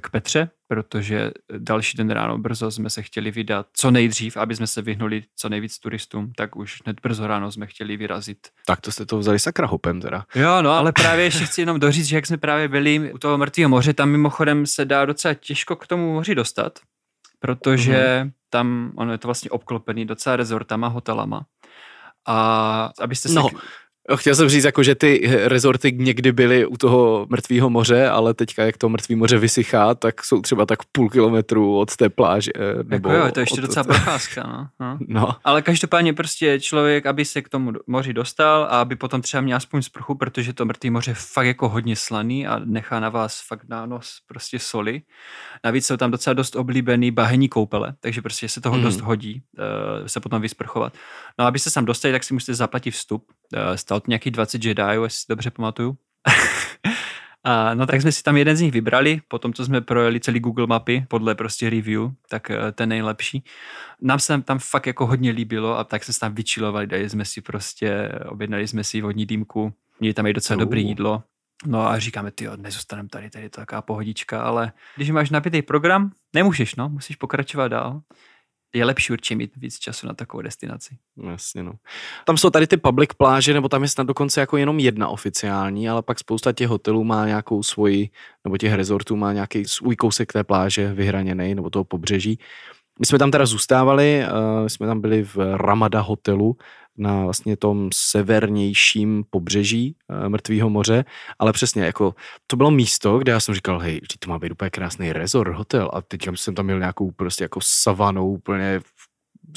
k 0.00 0.10
Petře, 0.10 0.50
protože 0.68 1.30
další 1.58 1.96
den 1.96 2.10
ráno 2.10 2.38
brzo 2.38 2.70
jsme 2.70 2.90
se 2.90 3.02
chtěli 3.02 3.30
vydat 3.30 3.66
co 3.72 3.90
nejdřív, 3.90 4.36
aby 4.36 4.56
jsme 4.56 4.66
se 4.66 4.82
vyhnuli 4.82 5.24
co 5.36 5.48
nejvíc 5.48 5.78
turistům, 5.78 6.32
tak 6.36 6.56
už 6.56 6.82
hned 6.84 7.00
brzo 7.00 7.26
ráno 7.26 7.52
jsme 7.52 7.66
chtěli 7.66 7.96
vyrazit. 7.96 8.38
Tak 8.66 8.80
to 8.80 8.92
jste 8.92 9.06
to 9.06 9.18
vzali 9.18 9.38
sakra 9.38 9.66
hopem 9.66 10.00
teda. 10.00 10.24
Jo, 10.34 10.62
no, 10.62 10.70
ale 10.70 10.92
právě 10.92 11.24
ještě 11.24 11.44
chci 11.44 11.60
jenom 11.60 11.80
doříct, 11.80 12.08
že 12.08 12.16
jak 12.16 12.26
jsme 12.26 12.36
právě 12.36 12.68
byli 12.68 13.12
u 13.12 13.18
toho 13.18 13.38
mrtvého 13.38 13.68
moře, 13.68 13.94
tam 13.94 14.08
mimochodem 14.08 14.66
se 14.66 14.84
dá 14.84 15.04
docela 15.04 15.34
těžko 15.34 15.76
k 15.76 15.86
tomu 15.86 16.12
moři 16.12 16.34
dostat, 16.34 16.78
protože 17.40 18.20
mm. 18.24 18.30
tam 18.50 18.92
ono 18.96 19.12
je 19.12 19.18
to 19.18 19.28
vlastně 19.28 19.50
obklopený 19.50 20.06
docela 20.06 20.36
rezortama, 20.36 20.88
hotelama. 20.88 21.46
A 22.26 22.90
abyste 23.00 23.28
se... 23.28 23.34
No, 23.34 23.48
Chtěl 24.16 24.34
jsem 24.34 24.48
říct, 24.48 24.64
jako, 24.64 24.82
že 24.82 24.94
ty 24.94 25.30
rezorty 25.44 25.92
někdy 25.92 26.32
byly 26.32 26.66
u 26.66 26.76
toho 26.76 27.26
mrtvého 27.30 27.70
moře, 27.70 28.08
ale 28.08 28.34
teďka, 28.34 28.64
jak 28.64 28.76
to 28.76 28.88
mrtvé 28.88 29.16
moře 29.16 29.38
vysychá, 29.38 29.94
tak 29.94 30.24
jsou 30.24 30.40
třeba 30.42 30.66
tak 30.66 30.78
půl 30.92 31.10
kilometru 31.10 31.78
od 31.78 31.96
té 31.96 32.08
pláže. 32.08 32.50
eh, 32.56 32.84
Nebo 32.84 33.08
jako 33.12 33.26
jo, 33.26 33.32
to 33.32 33.40
je 33.40 33.42
ještě 33.42 33.60
od, 33.60 33.64
docela 33.66 33.84
procházka, 33.84 34.42
no. 34.46 34.68
no. 34.80 34.98
No, 35.08 35.36
Ale 35.44 35.62
každopádně 35.62 36.12
prostě 36.14 36.60
člověk, 36.60 37.06
aby 37.06 37.24
se 37.24 37.42
k 37.42 37.48
tomu 37.48 37.72
moři 37.86 38.12
dostal 38.12 38.62
a 38.62 38.66
aby 38.66 38.96
potom 38.96 39.22
třeba 39.22 39.40
měl 39.40 39.56
aspoň 39.56 39.82
sprchu, 39.82 40.14
protože 40.14 40.52
to 40.52 40.64
mrtvé 40.64 40.90
moře 40.90 41.10
je 41.10 41.14
fakt 41.14 41.46
jako 41.46 41.68
hodně 41.68 41.96
slaný 41.96 42.46
a 42.46 42.60
nechá 42.64 43.00
na 43.00 43.08
vás 43.08 43.42
fakt 43.48 43.68
na 43.68 43.86
nos 43.86 44.18
prostě 44.26 44.58
soli. 44.58 45.02
Navíc 45.64 45.86
jsou 45.86 45.96
tam 45.96 46.10
docela 46.10 46.34
dost 46.34 46.56
oblíbený 46.56 47.10
bahení 47.10 47.48
koupele, 47.48 47.94
takže 48.00 48.22
prostě 48.22 48.48
se 48.48 48.60
toho 48.60 48.72
Mhm. 48.76 48.84
mm. 48.84 48.90
dost 48.90 49.00
hodí 49.00 49.42
uh, 49.58 50.06
se 50.06 50.20
potom 50.20 50.42
vysprchovat. 50.42 50.92
No 51.38 51.44
a 51.44 51.48
abyste 51.48 51.70
se 51.70 51.74
tam 51.74 51.84
dostali, 51.84 52.12
tak 52.12 52.24
si 52.24 52.34
musíte 52.34 52.54
zaplatit 52.54 52.90
vstup. 52.90 53.24
Stalo 53.92 54.00
to 54.00 54.10
nějakých 54.10 54.32
20 54.32 54.64
Jediů, 54.64 55.04
jestli 55.04 55.20
si 55.20 55.24
dobře 55.28 55.50
pamatuju. 55.50 55.96
A, 57.44 57.74
no 57.74 57.86
tak 57.86 58.02
jsme 58.02 58.12
si 58.12 58.22
tam 58.22 58.36
jeden 58.36 58.56
z 58.56 58.60
nich 58.60 58.72
vybrali, 58.72 59.20
potom 59.28 59.52
co 59.52 59.64
jsme 59.64 59.80
projeli 59.80 60.20
celý 60.20 60.40
Google 60.40 60.66
mapy 60.66 61.06
podle 61.08 61.34
prostě 61.34 61.70
review, 61.70 62.10
tak 62.28 62.50
eh, 62.50 62.72
ten 62.72 62.88
nejlepší. 62.88 63.44
Nám 64.00 64.18
se 64.18 64.28
tam, 64.28 64.42
tam 64.42 64.58
fakt 64.58 64.86
jako 64.86 65.06
hodně 65.06 65.30
líbilo 65.30 65.78
a 65.78 65.84
tak 65.84 66.04
jsme 66.04 66.14
se 66.14 66.20
tam 66.20 66.34
vyčilovali, 66.34 66.86
dali 66.86 67.10
jsme 67.10 67.24
si 67.24 67.40
prostě, 67.40 68.08
objednali 68.28 68.68
jsme 68.68 68.84
si 68.84 69.00
vodní 69.00 69.26
dýmku, 69.26 69.72
měli 70.00 70.14
tam 70.14 70.26
i 70.26 70.32
docela 70.32 70.60
dobré 70.60 70.80
jídlo. 70.80 71.22
No 71.66 71.86
a 71.86 71.98
říkáme, 71.98 72.30
ty 72.30 72.48
nezůstaneme 72.56 73.08
tady, 73.08 73.30
tady 73.30 73.44
je 73.44 73.50
to 73.50 73.60
taková 73.60 73.82
pohodička, 73.82 74.42
ale 74.42 74.72
když 74.96 75.10
máš 75.10 75.30
nabitý 75.30 75.62
program, 75.62 76.12
nemůžeš, 76.34 76.74
no, 76.74 76.88
musíš 76.88 77.16
pokračovat 77.16 77.68
dál. 77.68 78.00
Je 78.74 78.84
lepší 78.84 79.12
určitě 79.12 79.36
mít 79.36 79.56
víc 79.56 79.78
času 79.78 80.06
na 80.06 80.14
takovou 80.14 80.42
destinaci. 80.42 80.96
jasně 81.30 81.62
no. 81.62 81.72
Tam 82.24 82.36
jsou 82.36 82.50
tady 82.50 82.66
ty 82.66 82.76
public 82.76 83.10
pláže, 83.16 83.54
nebo 83.54 83.68
tam 83.68 83.82
je 83.82 83.88
snad 83.88 84.06
dokonce 84.06 84.40
jako 84.40 84.56
jenom 84.56 84.78
jedna 84.78 85.08
oficiální, 85.08 85.88
ale 85.88 86.02
pak 86.02 86.18
spousta 86.18 86.52
těch 86.52 86.68
hotelů 86.68 87.04
má 87.04 87.26
nějakou 87.26 87.62
svoji, 87.62 88.10
nebo 88.44 88.56
těch 88.56 88.72
rezortů 88.72 89.16
má 89.16 89.32
nějaký 89.32 89.64
svůj 89.64 89.96
kousek 89.96 90.32
té 90.32 90.44
pláže 90.44 90.94
vyhraněný, 90.94 91.54
nebo 91.54 91.70
toho 91.70 91.84
pobřeží. 91.84 92.38
My 93.00 93.06
jsme 93.06 93.18
tam 93.18 93.30
teda 93.30 93.46
zůstávali, 93.46 94.24
uh, 94.24 94.66
jsme 94.66 94.86
tam 94.86 95.00
byli 95.00 95.24
v 95.24 95.36
Ramada 95.56 96.00
hotelu 96.00 96.56
na 96.98 97.24
vlastně 97.24 97.56
tom 97.56 97.88
severnějším 97.94 99.24
pobřeží 99.30 99.96
uh, 100.08 100.28
Mrtvého 100.28 100.70
moře, 100.70 101.04
ale 101.38 101.52
přesně 101.52 101.82
jako 101.82 102.14
to 102.46 102.56
bylo 102.56 102.70
místo, 102.70 103.18
kde 103.18 103.32
já 103.32 103.40
jsem 103.40 103.54
říkal, 103.54 103.78
hej, 103.78 104.00
to 104.18 104.30
má 104.30 104.38
být 104.38 104.52
úplně 104.52 104.70
krásný 104.70 105.12
resort, 105.12 105.54
hotel. 105.54 105.90
A 105.92 106.02
teď 106.02 106.28
jsem 106.34 106.54
tam 106.54 106.64
měl 106.64 106.78
nějakou 106.78 107.10
prostě 107.10 107.44
jako 107.44 107.60
savanou 107.62 108.32
úplně 108.32 108.80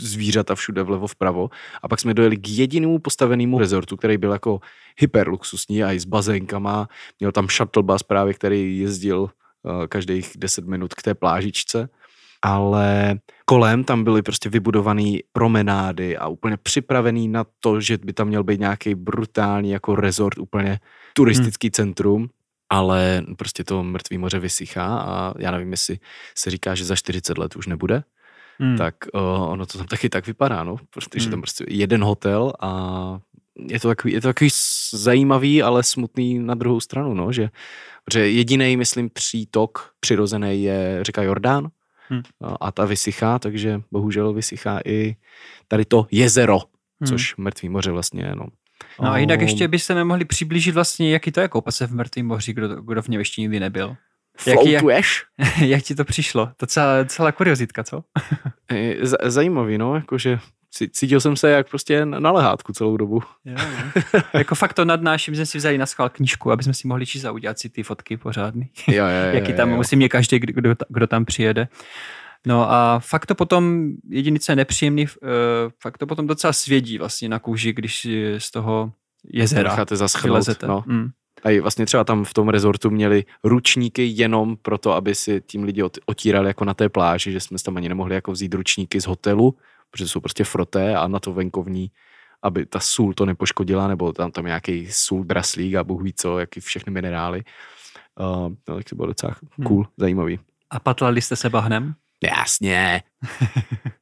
zvířata 0.02 0.56
všude 0.56 0.84
vlevo 0.84 1.08
vpravo. 1.08 1.50
A 1.84 1.88
pak 1.88 2.00
jsme 2.00 2.14
dojeli 2.14 2.38
k 2.38 2.50
jedinému 2.50 3.00
postavenému 3.00 3.60
rezortu, 3.60 3.98
který 3.98 4.18
byl 4.18 4.32
jako 4.32 4.60
hyperluxusní 4.98 5.84
a 5.84 5.92
i 5.92 6.00
s 6.00 6.06
bazénkama, 6.06 6.90
měl 7.20 7.32
tam 7.32 7.48
shuttle 7.48 7.84
bus 7.84 8.04
právě, 8.04 8.34
který 8.34 8.80
jezdil 8.80 9.20
uh, 9.20 9.86
každých 9.88 10.32
10 10.38 10.66
minut 10.66 10.94
k 10.94 11.02
té 11.02 11.14
plážičce. 11.14 11.90
Ale 12.42 13.16
kolem 13.46 13.84
tam 13.84 14.04
byly 14.04 14.22
prostě 14.22 14.50
vybudované 14.50 15.18
promenády 15.34 16.18
a 16.18 16.28
úplně 16.28 16.58
připravený 16.58 17.28
na 17.28 17.46
to, 17.60 17.82
že 17.82 17.98
by 17.98 18.14
tam 18.14 18.28
měl 18.28 18.44
být 18.44 18.60
nějaký 18.60 18.96
brutální 18.96 19.72
jako 19.72 19.96
resort, 19.96 20.38
úplně 20.38 20.80
turistický 21.14 21.68
hmm. 21.68 21.72
centrum, 21.72 22.30
ale 22.70 23.24
prostě 23.38 23.64
to 23.64 23.84
mrtvý 23.84 24.18
moře 24.18 24.40
vysychá 24.40 25.00
a 25.00 25.34
já 25.40 25.52
nevím, 25.52 25.72
jestli 25.72 26.00
se 26.38 26.50
říká, 26.50 26.76
že 26.76 26.86
za 26.86 26.96
40 26.96 27.38
let 27.38 27.56
už 27.56 27.68
nebude, 27.68 28.04
Hmm. 28.60 28.78
tak 28.78 28.96
uh, 29.14 29.52
ono 29.52 29.66
to 29.66 29.78
tam 29.78 29.88
taky 29.88 30.10
tak 30.10 30.28
vypadá, 30.28 30.64
no, 30.64 30.76
protože 30.90 31.24
Hmm. 31.24 31.32
tam 31.32 31.42
prostě 31.42 31.66
jeden 31.68 32.04
hotel 32.04 32.54
a 32.62 33.20
je 33.60 33.80
to 33.80 33.88
takový, 33.88 34.14
je 34.14 34.22
to 34.22 34.28
takový 34.28 34.50
zajímavý, 34.94 35.64
ale 35.64 35.84
smutný 35.84 36.40
na 36.40 36.54
druhou 36.54 36.80
stranu, 36.80 37.14
no, 37.14 37.32
že, 37.32 37.50
že 38.14 38.30
jediný, 38.30 38.78
myslím, 38.78 39.10
přítok 39.10 39.92
přirozený 40.00 40.64
je 40.64 41.00
řeka 41.02 41.24
Jordán, 41.24 41.68
Hmm. 42.10 42.22
a- 42.62 42.72
ta 42.72 42.86
vysychá, 42.86 43.40
takže 43.40 43.82
bohužel 43.92 44.34
vysychá 44.34 44.80
i 44.86 45.16
tady 45.68 45.86
to 45.86 46.08
jezero, 46.12 46.60
Hmm. 47.02 47.08
což 47.08 47.36
mrtvý 47.38 47.70
moře 47.70 47.92
vlastně 47.92 48.24
je, 48.24 48.36
no. 48.36 48.46
No 49.02 49.12
a 49.12 49.18
jinak 49.18 49.42
ještě 49.42 49.68
byste 49.68 49.96
mi 49.96 50.04
mohli 50.04 50.26
přiblížit 50.26 50.76
vlastně, 50.76 51.12
jaký 51.14 51.32
to 51.32 51.42
je 51.42 51.48
koupat 51.48 51.76
se 51.76 51.88
v 51.88 51.92
mrtvém 51.96 52.26
moři, 52.26 52.54
kdo, 52.54 52.68
kdo 52.82 53.02
v 53.02 53.08
něm 53.08 53.20
ještě 53.22 53.42
nikdy 53.42 53.60
nebyl. 53.60 53.96
jak- 54.48 54.60
Floatuješ? 54.60 55.24
jak 55.66 55.84
ti 55.84 55.96
to 55.96 56.06
přišlo? 56.06 56.52
To 56.58 56.66
celá, 56.66 57.06
celá 57.06 57.32
kuriozitka, 57.32 57.84
co? 57.84 58.04
Je 58.74 58.98
z- 59.08 59.18
Zajímavý, 59.24 59.78
no, 59.78 59.96
jakože 59.96 60.40
Cítil 60.92 61.20
jsem 61.20 61.36
se 61.36 61.50
jak 61.50 61.70
prostě 61.70 62.06
na 62.06 62.32
lehátku 62.32 62.74
celou 62.74 62.98
dobu. 62.98 63.22
Jo, 63.46 63.56
no. 63.58 64.02
jako 64.34 64.56
fakt 64.56 64.74
to 64.74 64.86
nadnáším, 64.86 65.36
jsme 65.36 65.46
si 65.46 65.58
vzali 65.58 65.78
na 65.78 65.86
schvál 65.86 66.10
knížku, 66.10 66.52
aby 66.52 66.64
jsme 66.64 66.74
si 66.74 66.88
mohli 66.88 67.06
číst 67.06 67.26
a 67.26 67.32
udělat 67.32 67.60
si 67.60 67.70
ty 67.70 67.84
fotky 67.84 68.18
pořádný. 68.18 68.70
Jo, 68.88 68.94
jo, 68.94 69.04
jo, 69.04 69.34
Jaký 69.36 69.54
tam 69.54 69.70
jo. 69.70 69.76
musí 69.76 69.96
mě 69.96 70.10
každý, 70.10 70.40
kdo, 70.40 70.76
kdo 70.90 71.08
tam 71.08 71.26
přijede. 71.26 71.68
No 72.48 72.72
a 72.72 73.00
fakt 73.00 73.26
to 73.26 73.36
potom, 73.36 73.90
jediný, 74.10 74.40
co 74.40 74.52
je 74.52 74.56
nepříjemný, 74.56 75.06
uh, 75.06 75.30
fakt 75.82 75.98
to 75.98 76.08
potom 76.08 76.28
docela 76.28 76.54
svědí 76.54 76.98
vlastně 76.98 77.30
na 77.30 77.40
kůži, 77.40 77.74
když 77.74 78.06
eh, 78.06 78.40
z 78.40 78.52
toho 78.52 78.92
jezera 79.34 79.70
Necháte 79.70 79.96
zaschnout. 79.96 80.24
vylezete. 80.24 80.68
No. 80.68 80.84
Mm. 80.88 81.10
A 81.44 81.50
i 81.50 81.60
vlastně 81.60 81.86
třeba 81.86 82.04
tam 82.04 82.24
v 82.24 82.34
tom 82.34 82.50
rezortu 82.50 82.90
měli 82.90 83.24
ručníky 83.44 84.06
jenom 84.16 84.58
proto, 84.62 84.94
aby 84.94 85.16
si 85.16 85.42
tím 85.48 85.64
lidi 85.64 85.84
ot- 85.84 86.00
otírali 86.06 86.48
jako 86.48 86.66
na 86.66 86.74
té 86.74 86.90
pláži, 86.90 87.32
že 87.32 87.40
jsme 87.40 87.58
tam 87.66 87.78
ani 87.78 87.90
nemohli 87.90 88.16
jako 88.16 88.32
vzít 88.32 88.54
ručníky 88.54 89.02
z 89.02 89.06
hotelu, 89.08 89.56
protože 89.96 90.08
jsou 90.08 90.20
prostě 90.20 90.44
froté 90.44 90.96
a 90.96 91.08
na 91.08 91.20
to 91.20 91.34
venkovní, 91.34 91.92
aby 92.44 92.66
ta 92.66 92.80
sůl 92.80 93.14
to 93.14 93.26
nepoškodila, 93.26 93.88
nebo 93.88 94.14
tam 94.14 94.32
tam 94.32 94.46
nějaký 94.46 94.88
sůl 94.92 95.24
draslík 95.24 95.76
a 95.76 95.84
bůh 95.84 96.02
ví 96.02 96.14
co, 96.14 96.40
jaký 96.40 96.60
všechny 96.60 96.92
minerály. 96.94 97.44
Uh, 98.20 98.54
no, 98.68 98.76
tak 98.76 98.84
to 98.84 98.96
bylo 98.96 99.08
docela 99.08 99.36
cool, 99.68 99.84
hmm. 99.84 99.94
zajímavý. 99.98 100.40
A 100.70 100.80
patlali 100.80 101.22
jste 101.22 101.36
se 101.36 101.50
bahnem? 101.50 101.94
Jasně. 102.24 103.02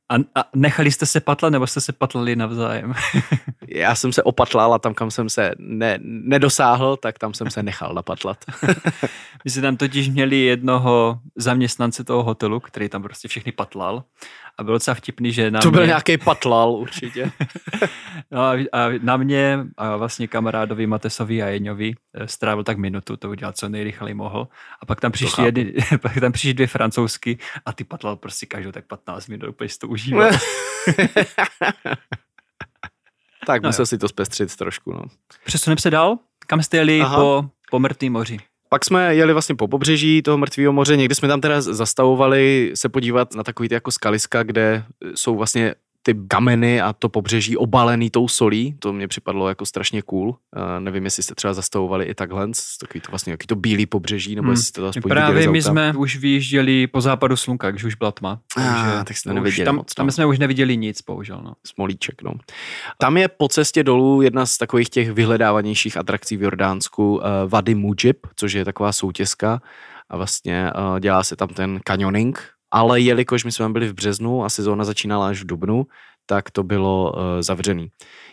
A, 0.10 0.16
a 0.36 0.46
nechali 0.56 0.92
jste 0.92 1.06
se 1.06 1.20
patlat, 1.20 1.50
nebo 1.50 1.68
jste 1.68 1.82
se 1.82 1.94
patlali 1.94 2.36
navzájem? 2.36 2.94
Já 3.68 3.96
jsem 3.96 4.14
se 4.14 4.24
opatlal 4.24 4.74
a 4.74 4.80
tam, 4.80 4.94
kam 4.94 5.12
jsem 5.12 5.30
se 5.30 5.52
ne, 5.58 6.00
nedosáhl, 6.02 6.98
tak 6.98 7.20
tam 7.20 7.34
jsem 7.34 7.50
se 7.50 7.64
nechal 7.64 7.94
napatlat. 7.94 8.38
My 9.46 9.52
jsme 9.52 9.62
tam 9.62 9.78
totiž 9.78 10.10
měli 10.10 10.40
jednoho 10.40 11.20
zaměstnance 11.36 12.04
toho 12.04 12.24
hotelu, 12.24 12.60
který 12.60 12.90
tam 12.90 13.04
prostě 13.04 13.28
všechny 13.28 13.52
patlal. 13.52 14.04
A 14.58 14.64
bylo 14.64 14.76
docela 14.76 14.96
vtipný, 14.96 15.32
že 15.32 15.52
na 15.52 15.60
to 15.60 15.72
byl 15.72 15.82
mě, 15.82 15.88
nějaký 15.88 16.18
patlal 16.18 16.72
určitě. 16.72 17.32
no 18.32 18.42
a, 18.42 18.52
a 18.72 19.00
na 19.02 19.18
mě 19.18 19.60
a 19.78 19.96
vlastně 19.98 20.28
kamarádovi 20.28 20.88
Matesovi 20.88 21.44
a 21.44 21.48
Jeňovi 21.48 21.94
eh, 22.14 22.28
strávil 22.28 22.64
tak 22.64 22.78
minutu, 22.78 23.18
to 23.18 23.30
udělal 23.30 23.54
co 23.54 23.70
nejrychleji 23.70 24.14
mohl. 24.14 24.48
A 24.82 24.86
pak 24.86 25.02
tam 25.02 25.12
přišli, 25.12 25.46
jedny, 25.46 25.74
pak 26.02 26.20
tam 26.20 26.32
přišli 26.32 26.54
dvě 26.54 26.68
francouzsky 26.68 27.38
a 27.66 27.74
ty 27.74 27.84
patlal 27.84 28.16
prostě 28.16 28.46
každou 28.46 28.72
tak 28.72 28.86
15 28.86 29.13
minut, 29.28 29.50
úplně 29.50 29.70
si 29.70 29.80
to 29.80 29.88
užíval. 29.88 30.32
tak 33.46 33.62
No 33.64 33.70
musel 33.70 33.84
jo. 33.84 33.86
si 33.88 33.98
to 33.98 34.08
zpestřit 34.08 34.56
trošku. 34.56 34.94
No. 34.94 35.04
Přesuneme 35.46 35.82
se 35.82 35.90
dál? 35.90 36.18
Kam 36.48 36.64
jste 36.64 36.78
jeli 36.78 37.02
Aha. 37.02 37.16
po, 37.16 37.46
po 37.72 37.80
mrtvém 37.80 38.14
moři? 38.14 38.38
Pak 38.70 38.86
jsme 38.86 39.16
jeli 39.16 39.34
vlastně 39.34 39.56
po 39.56 39.68
pobřeží 39.68 40.22
toho 40.22 40.38
mrtvého 40.38 40.74
moře, 40.74 40.98
někdy 40.98 41.16
jsme 41.16 41.28
tam 41.28 41.42
teda 41.42 41.62
zastavovali 41.62 42.72
se 42.76 42.90
podívat 42.90 43.36
na 43.36 43.44
takový 43.44 43.70
ty 43.70 43.76
jako 43.76 43.92
skaliska, 43.92 44.44
kde 44.44 44.84
jsou 45.16 45.38
vlastně 45.38 45.76
ty 46.04 46.16
kameny 46.28 46.82
a 46.82 46.94
to 46.94 47.10
pobřeží 47.10 47.58
obalený 47.58 48.10
tou 48.10 48.28
solí, 48.28 48.76
to 48.80 48.94
mě 48.94 49.08
připadlo 49.08 49.50
jako 49.50 49.66
strašně 49.66 50.02
cool. 50.02 50.30
Uh, 50.30 50.36
nevím, 50.80 51.06
jestli 51.06 51.24
jste 51.24 51.36
třeba 51.36 51.54
zastavovali 51.54 52.06
i 52.06 52.14
takhle, 52.14 52.48
takový 52.80 53.02
to 53.02 53.12
vlastně 53.12 53.32
jaký 53.32 53.48
to 53.48 53.56
bílý 53.56 53.86
pobřeží, 53.86 54.36
nebo 54.36 54.46
Hmm. 54.46 54.52
jestli 54.52 54.66
jste 54.66 54.82
to 54.82 54.88
aspoň 54.88 55.10
Právě 55.10 55.50
my 55.50 55.62
jsme 55.62 55.94
už 55.98 56.18
vyjížděli 56.18 56.88
po 56.88 57.02
západu 57.02 57.36
slunka, 57.36 57.72
když 57.72 57.84
už 57.84 57.96
byla 57.96 58.12
tma. 58.12 58.40
Ah, 58.58 59.04
tak 59.04 59.18
jste 59.18 59.34
neviděli 59.34 59.66
tam, 59.66 59.76
moc, 59.76 59.88
no. 59.90 59.94
tam 59.96 60.12
jsme 60.12 60.26
už 60.26 60.40
neviděli 60.40 60.78
nic, 60.78 61.02
bohužel. 61.02 61.42
No. 61.44 61.54
Smolíček, 61.66 62.22
no. 62.24 62.32
Tam 62.98 63.18
je 63.18 63.28
po 63.28 63.48
cestě 63.48 63.84
dolů 63.84 64.22
jedna 64.22 64.46
z 64.46 64.58
takových 64.58 64.90
těch 64.90 65.12
vyhledávanějších 65.12 65.98
atrakcí 65.98 66.38
v 66.38 66.42
Jordánsku, 66.42 67.16
uh, 67.16 67.22
Vady 67.48 67.76
Mujib, 67.76 68.28
což 68.36 68.54
je 68.54 68.66
taková 68.66 68.92
soutězka 68.92 69.62
a 70.10 70.18
vlastně 70.18 70.72
uh, 70.76 71.00
dělá 71.00 71.24
se 71.24 71.36
tam 71.36 71.48
ten 71.48 71.80
canyoning, 71.84 72.50
ale 72.74 73.00
jelikož 73.00 73.44
my 73.46 73.52
jsme 73.52 73.70
byli 73.70 73.88
v 73.88 73.94
březnu 73.94 74.44
a 74.44 74.50
sezóna 74.50 74.84
začínala 74.84 75.28
až 75.28 75.42
v 75.42 75.46
dubnu, 75.46 75.88
tak 76.26 76.52
to 76.52 76.64
bylo 76.64 77.14
uh, 77.14 77.22
zavřený. 77.40 77.92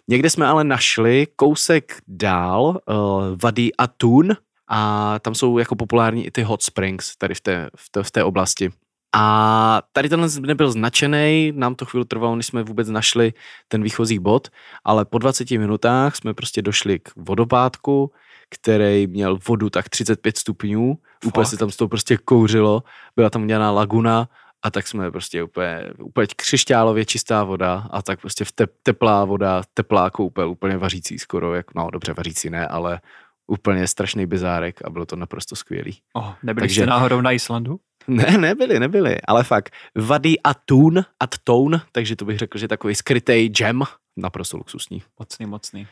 Někde 0.08 0.30
jsme 0.30 0.46
ale 0.46 0.64
našli 0.64 1.26
kousek 1.36 1.98
dál 2.08 2.62
uh, 2.62 2.94
Vady 3.42 3.70
Atun 3.78 4.36
a 4.68 5.18
tam 5.18 5.34
jsou 5.34 5.58
jako 5.58 5.76
populární 5.76 6.26
i 6.26 6.30
ty 6.30 6.42
hot 6.42 6.62
springs 6.62 7.16
tady 7.16 7.34
v 7.34 7.40
té, 7.40 7.70
v 7.76 7.90
té, 7.90 8.02
v 8.02 8.10
té 8.10 8.24
oblasti. 8.24 8.70
A 9.14 9.82
tady 9.92 10.08
tenhle 10.08 10.28
nebyl 10.40 10.72
značený, 10.72 11.52
nám 11.54 11.74
to 11.74 11.84
chvíli 11.84 12.04
trvalo, 12.04 12.36
než 12.36 12.46
jsme 12.46 12.62
vůbec 12.62 12.88
našli 12.88 13.32
ten 13.68 13.82
výchozí 13.82 14.18
bod, 14.18 14.48
ale 14.84 15.04
po 15.04 15.18
20 15.18 15.50
minutách 15.50 16.16
jsme 16.16 16.34
prostě 16.34 16.62
došli 16.62 16.98
k 16.98 17.10
vodopádku, 17.16 18.12
který 18.50 19.06
měl 19.06 19.38
vodu 19.48 19.70
tak 19.70 19.88
35 19.88 20.36
stupňů, 20.36 20.98
úplně 21.26 21.44
Fakt? 21.44 21.50
se 21.50 21.56
tam 21.56 21.70
z 21.70 21.76
toho 21.76 21.88
prostě 21.88 22.16
kouřilo, 22.16 22.82
byla 23.16 23.30
tam 23.30 23.42
udělaná 23.42 23.70
laguna 23.70 24.28
a 24.62 24.70
tak 24.70 24.88
jsme 24.88 25.10
prostě 25.10 25.42
úplně, 25.42 25.90
úplně 25.98 26.26
křišťálově 26.36 27.04
čistá 27.04 27.44
voda 27.44 27.86
a 27.90 28.02
tak 28.02 28.20
prostě 28.20 28.44
v 28.44 28.52
te, 28.52 28.66
teplá 28.82 29.24
voda, 29.24 29.62
teplá 29.74 30.10
koupel, 30.10 30.50
úplně 30.50 30.76
vařící 30.76 31.18
skoro, 31.18 31.54
jak, 31.54 31.74
no 31.74 31.90
dobře 31.90 32.12
vařící 32.12 32.50
ne, 32.50 32.66
ale 32.66 33.00
úplně 33.46 33.88
strašný 33.88 34.26
bizárek 34.26 34.84
a 34.84 34.90
bylo 34.90 35.06
to 35.06 35.16
naprosto 35.16 35.56
skvělý. 35.56 35.98
Oh, 36.12 36.32
nebyli 36.42 36.62
Takže- 36.68 36.80
jste 36.80 36.86
náhodou 36.90 37.20
na 37.20 37.32
Islandu? 37.32 37.80
Ne, 38.08 38.38
nebyli, 38.38 38.80
nebyli, 38.80 39.20
ale 39.20 39.44
fakt. 39.44 39.72
Vady 39.96 40.40
Atun, 40.44 41.04
Attoun, 41.20 41.80
takže 41.92 42.16
to 42.16 42.24
bych 42.24 42.38
řekl, 42.38 42.58
že 42.58 42.68
takový 42.68 42.94
skrytý 42.94 43.48
gem, 43.48 43.82
naprosto 44.16 44.56
luxusní. 44.56 45.02
Mocný, 45.18 45.46
mocný. 45.46 45.86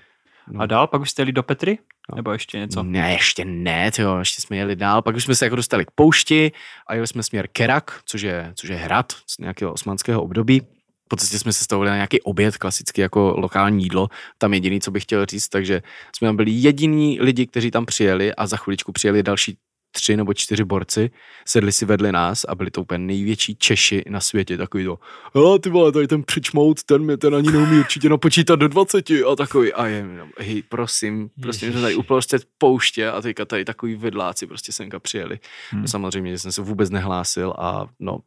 No. 0.51 0.61
A 0.61 0.67
dál, 0.67 0.87
pak 0.87 1.01
už 1.01 1.11
jste 1.11 1.23
jeli 1.23 1.33
do 1.33 1.43
Petry? 1.43 1.79
No. 2.11 2.17
Nebo 2.17 2.33
ještě 2.33 2.59
něco? 2.59 2.83
Ne, 2.83 3.13
ještě 3.13 3.45
ne, 3.45 3.91
tyjo, 3.91 4.19
ještě 4.19 4.43
jsme 4.43 4.57
jeli 4.57 4.77
dál, 4.77 5.03
pak 5.03 5.17
už 5.17 5.25
jsme 5.25 5.35
se 5.35 5.47
jako 5.47 5.57
dostali 5.57 5.87
k 5.87 5.91
poušti 5.91 6.53
a 6.87 6.95
jeli 6.95 7.07
jsme 7.07 7.23
směr 7.23 7.49
Kerak, 7.53 8.01
což 8.05 8.23
je, 8.23 8.53
což 8.55 8.71
je 8.71 8.77
hrad 8.77 9.13
z 9.27 9.39
nějakého 9.39 9.73
osmanského 9.73 10.23
období. 10.23 10.63
Po 11.09 11.17
cestě 11.17 11.39
jsme 11.39 11.53
se 11.53 11.65
stavili 11.65 11.91
na 11.91 11.97
nějaký 11.97 12.23
oběd, 12.23 12.57
klasicky 12.57 13.01
jako 13.01 13.35
lokální 13.39 13.83
jídlo. 13.83 14.09
Tam 14.39 14.55
jediný, 14.55 14.81
co 14.81 14.91
bych 14.91 15.03
chtěl 15.03 15.27
říct, 15.27 15.49
takže 15.49 15.83
jsme 16.17 16.29
tam 16.29 16.37
byli 16.37 16.51
jediní 16.51 17.19
lidi, 17.21 17.47
kteří 17.47 17.71
tam 17.71 17.87
přijeli 17.87 18.35
a 18.35 18.47
za 18.47 18.57
chviličku 18.57 18.93
přijeli 18.93 19.23
další 19.23 19.59
tři 19.93 20.17
nebo 20.17 20.35
čtyři 20.35 20.65
borci, 20.65 21.11
sedli 21.47 21.73
si 21.73 21.85
vedli 21.85 22.13
nás 22.13 22.45
a 22.49 22.55
byli 22.55 22.71
to 22.71 22.81
úplně 22.83 22.99
největší 22.99 23.57
Češi 23.57 24.05
na 24.09 24.21
světě, 24.21 24.57
takový 24.57 24.85
to, 24.85 24.99
hele 25.35 25.59
ty 25.59 25.71
vole, 25.71 25.93
tady 25.93 26.07
ten 26.07 26.23
přičmout, 26.23 26.83
ten 26.83 27.03
mě 27.03 27.17
ten 27.17 27.35
ani 27.35 27.53
neumí 27.53 27.79
určitě 27.79 28.09
napočítat 28.09 28.59
do 28.59 28.69
20 28.69 29.11
a 29.11 29.37
takový, 29.37 29.73
a 29.73 29.87
je, 29.87 30.07
hej, 30.39 30.63
prosím, 30.63 31.31
prostě 31.43 31.67
my 31.67 31.73
jsme 31.73 31.81
tady 31.81 31.95
uprostřed 31.95 32.43
pouště 32.59 33.11
a 33.11 33.21
teďka 33.21 33.45
tady 33.45 33.65
takový 33.65 33.95
vedláci 33.95 34.47
prostě 34.47 34.73
semka 34.73 34.99
přijeli. 35.01 35.39
Hmm. 35.71 35.83
No, 35.83 35.89
samozřejmě, 35.89 36.31
že 36.31 36.39
jsem 36.39 36.53
se 36.53 36.63
vůbec 36.63 36.91
nehlásil 36.91 37.55
a 37.59 37.87
no, 38.01 38.19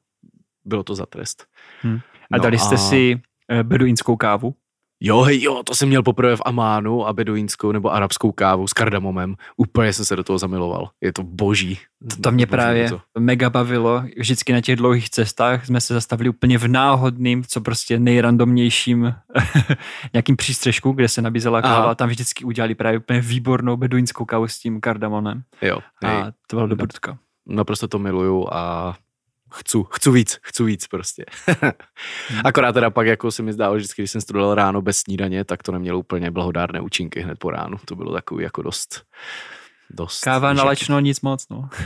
bylo 0.65 0.83
to 0.83 0.95
za 0.95 1.05
trest. 1.05 1.45
Hmm. 1.81 1.99
A 2.31 2.37
No 2.37 2.43
dali 2.43 2.59
jste 2.59 2.77
si 2.77 3.21
eh, 3.49 3.63
beduínskou 3.63 4.15
kávu? 4.15 4.55
Jo, 5.03 5.21
hej, 5.21 5.41
jo, 5.43 5.63
to 5.63 5.75
jsem 5.75 5.87
měl 5.89 6.03
poprvé 6.03 6.35
v 6.35 6.41
Amánu 6.45 7.07
a 7.07 7.13
beduínskou 7.13 7.71
nebo 7.71 7.93
arabskou 7.93 8.31
kávu 8.31 8.67
s 8.67 8.73
kardamomem. 8.73 9.35
Úplně 9.57 9.93
jsem 9.93 10.05
se 10.05 10.15
do 10.15 10.23
toho 10.23 10.37
zamiloval. 10.39 10.89
Je 11.01 11.13
to 11.13 11.23
boží. 11.23 11.79
To, 12.09 12.15
to 12.21 12.31
mě 12.31 12.45
Boží 12.45 12.51
právě 12.51 12.89
to. 12.89 13.01
mega 13.19 13.49
bavilo. 13.49 14.03
Vždycky 14.17 14.53
na 14.53 14.61
těch 14.61 14.75
dlouhých 14.75 15.09
cestách 15.09 15.65
jsme 15.65 15.81
se 15.81 15.93
zastavili 15.93 16.29
úplně 16.29 16.57
v 16.57 16.67
náhodným, 16.67 17.43
co 17.47 17.61
prostě 17.61 17.99
nejrandomnějším 17.99 19.13
nějakým 20.13 20.37
přístřežku, 20.37 20.91
kde 20.91 21.07
se 21.07 21.21
nabízela 21.21 21.61
káva. 21.61 21.83
Aha. 21.83 21.95
Tam 21.95 22.09
vždycky 22.09 22.43
udělali 22.45 22.75
právě 22.75 22.99
úplně 22.99 23.21
výbornou 23.21 23.77
beduínskou 23.77 24.25
kávu 24.25 24.47
s 24.47 24.59
tím 24.59 24.81
kardamonem. 24.81 25.41
Jo, 25.61 25.79
hej, 26.03 26.17
A 26.21 26.31
to 26.47 26.55
bylo 26.55 26.67
dobrutka. 26.67 27.17
naprosto 27.47 27.87
to 27.87 27.99
miluju 27.99 28.47
a 28.51 28.95
chci, 29.51 29.77
chci 29.91 30.11
víc, 30.11 30.39
chci 30.41 30.63
víc 30.63 30.87
prostě. 30.87 31.25
Akorát 32.45 32.71
teda 32.71 32.89
pak 32.89 33.07
jako 33.07 33.31
se 33.31 33.43
mi 33.43 33.53
zdálo, 33.53 33.75
že 33.75 33.79
vždycky, 33.79 34.01
když 34.01 34.11
jsem 34.11 34.21
studoval 34.21 34.55
ráno 34.55 34.81
bez 34.81 34.97
snídaně, 34.97 35.45
tak 35.45 35.63
to 35.63 35.71
nemělo 35.71 35.99
úplně 35.99 36.31
blahodárné 36.31 36.81
účinky 36.81 37.21
hned 37.21 37.39
po 37.39 37.49
ránu. 37.49 37.77
To 37.85 37.95
bylo 37.95 38.13
takový 38.13 38.43
jako 38.43 38.61
dost, 38.61 39.03
dost. 39.89 40.23
Káva 40.23 40.53
na 40.53 40.63
lačno 40.63 40.99
nic 40.99 41.21
moc, 41.21 41.49
no. 41.49 41.69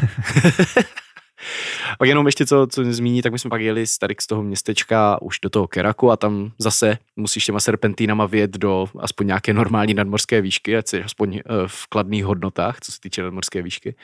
Pak 2.00 2.08
jenom 2.08 2.26
ještě 2.26 2.46
co, 2.46 2.68
co 2.68 2.84
zmíní, 2.94 3.22
tak 3.22 3.32
my 3.32 3.40
jsme 3.40 3.50
pak 3.50 3.62
jeli 3.62 3.88
z 3.88 3.98
tady 3.98 4.16
z 4.22 4.28
toho 4.28 4.44
městečka 4.44 5.22
už 5.22 5.40
do 5.40 5.50
toho 5.50 5.68
Keraku 5.68 6.12
a 6.12 6.18
tam 6.18 6.52
zase 6.58 6.98
musíš 7.16 7.46
těma 7.46 7.60
serpentínama 7.60 8.26
vyjet 8.26 8.52
do 8.52 8.88
aspoň 9.00 9.28
nějaké 9.28 9.54
normální 9.54 9.94
nadmorské 9.94 10.42
výšky, 10.42 10.78
ať 10.78 10.88
jsi 10.88 11.04
aspoň 11.04 11.38
eh, 11.38 11.42
v 11.68 11.88
kladných 11.88 12.26
hodnotách, 12.26 12.80
co 12.80 12.92
se 12.92 13.00
týče 13.00 13.24
nadmorské 13.24 13.62
výšky. 13.62 13.96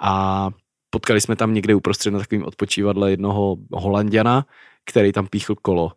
A 0.00 0.50
potkali 0.92 1.20
jsme 1.20 1.36
tam 1.36 1.54
někde 1.54 1.74
uprostřed 1.74 2.10
na 2.10 2.18
takovým 2.18 2.44
odpočívadle 2.44 3.10
jednoho 3.10 3.56
holanděna, 3.72 4.46
který 4.84 5.12
tam 5.12 5.26
píchl 5.26 5.54
kolo. 5.62 5.92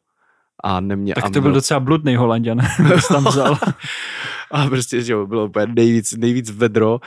A 0.64 0.80
nemě, 0.80 1.14
a 1.14 1.22
Tak 1.22 1.34
to 1.34 1.42
byl 1.42 1.52
docela 1.52 1.80
bludný 1.80 2.16
holanděn, 2.16 2.58
tam 3.08 3.24
vzal. 3.30 3.58
a 4.52 4.66
prostě, 4.66 5.02
že 5.02 5.16
bylo 5.16 5.46
úplně 5.46 5.68
nejvíc, 5.68 6.14
nejvíc 6.14 6.52
vedro 6.52 7.00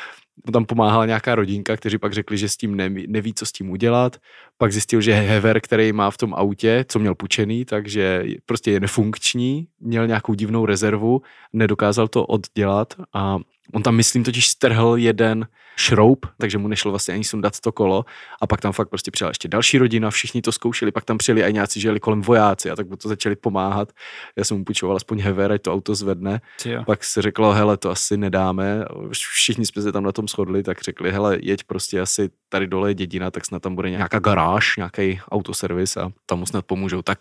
tam 0.52 0.64
pomáhala 0.64 1.06
nějaká 1.06 1.34
rodinka, 1.34 1.76
kteří 1.76 1.98
pak 1.98 2.12
řekli, 2.12 2.38
že 2.38 2.48
s 2.48 2.56
tím 2.56 2.76
neví, 2.76 3.06
neví, 3.08 3.34
co 3.34 3.46
s 3.46 3.52
tím 3.52 3.70
udělat. 3.70 4.16
Pak 4.58 4.72
zjistil, 4.72 5.00
že 5.00 5.14
Hever, 5.14 5.60
který 5.60 5.92
má 5.92 6.10
v 6.10 6.16
tom 6.16 6.34
autě, 6.34 6.84
co 6.88 6.98
měl 6.98 7.14
pučený, 7.14 7.64
takže 7.64 8.24
prostě 8.46 8.70
je 8.70 8.80
nefunkční, 8.80 9.68
měl 9.80 10.06
nějakou 10.06 10.34
divnou 10.34 10.66
rezervu, 10.66 11.22
nedokázal 11.52 12.08
to 12.08 12.26
oddělat 12.26 12.94
a 13.14 13.38
On 13.72 13.82
tam, 13.82 13.96
myslím, 13.96 14.24
totiž 14.24 14.48
strhl 14.48 14.94
jeden 14.96 15.46
šroub, 15.76 16.26
takže 16.38 16.58
mu 16.58 16.68
nešlo 16.68 16.90
vlastně 16.90 17.14
ani 17.14 17.24
sundat 17.24 17.60
to 17.60 17.72
kolo. 17.72 18.04
A 18.40 18.46
pak 18.46 18.60
tam 18.60 18.72
fakt 18.72 18.88
prostě 18.88 19.10
přijela 19.10 19.30
ještě 19.30 19.48
další 19.48 19.78
rodina, 19.78 20.10
všichni 20.10 20.42
to 20.42 20.52
zkoušeli, 20.52 20.92
pak 20.92 21.04
tam 21.04 21.18
přijeli 21.18 21.42
i 21.42 21.52
nějací, 21.52 21.80
že 21.80 21.88
jeli 21.88 22.00
kolem 22.00 22.22
vojáci 22.22 22.70
a 22.70 22.76
tak 22.76 22.88
mu 22.88 22.96
to 22.96 23.08
začali 23.08 23.36
pomáhat. 23.36 23.92
Já 24.36 24.44
jsem 24.44 24.56
mu 24.56 24.64
půjčoval 24.64 24.96
aspoň 24.96 25.20
hever, 25.20 25.52
ať 25.52 25.62
to 25.62 25.72
auto 25.72 25.94
zvedne. 25.94 26.40
Pak 26.86 27.04
se 27.04 27.22
řeklo, 27.22 27.52
hele, 27.52 27.76
to 27.76 27.90
asi 27.90 28.16
nedáme. 28.16 28.84
Všichni 29.12 29.66
jsme 29.66 29.82
se 29.82 29.92
tam 29.92 30.04
na 30.04 30.12
tom 30.12 30.27
shodli, 30.28 30.62
tak 30.62 30.82
řekli, 30.82 31.12
hele, 31.12 31.38
jeď 31.42 31.64
prostě 31.64 32.00
asi 32.00 32.30
tady 32.48 32.66
dole 32.66 32.90
je 32.90 32.94
dědina, 32.94 33.30
tak 33.30 33.44
snad 33.44 33.62
tam 33.62 33.74
bude 33.74 33.90
nějaká 33.90 34.18
garáž, 34.18 34.76
nějaký 34.76 35.20
autoservis 35.30 35.96
a 35.96 36.10
tam 36.26 36.38
mu 36.38 36.46
snad 36.46 36.66
pomůžou. 36.66 37.02
Tak 37.02 37.18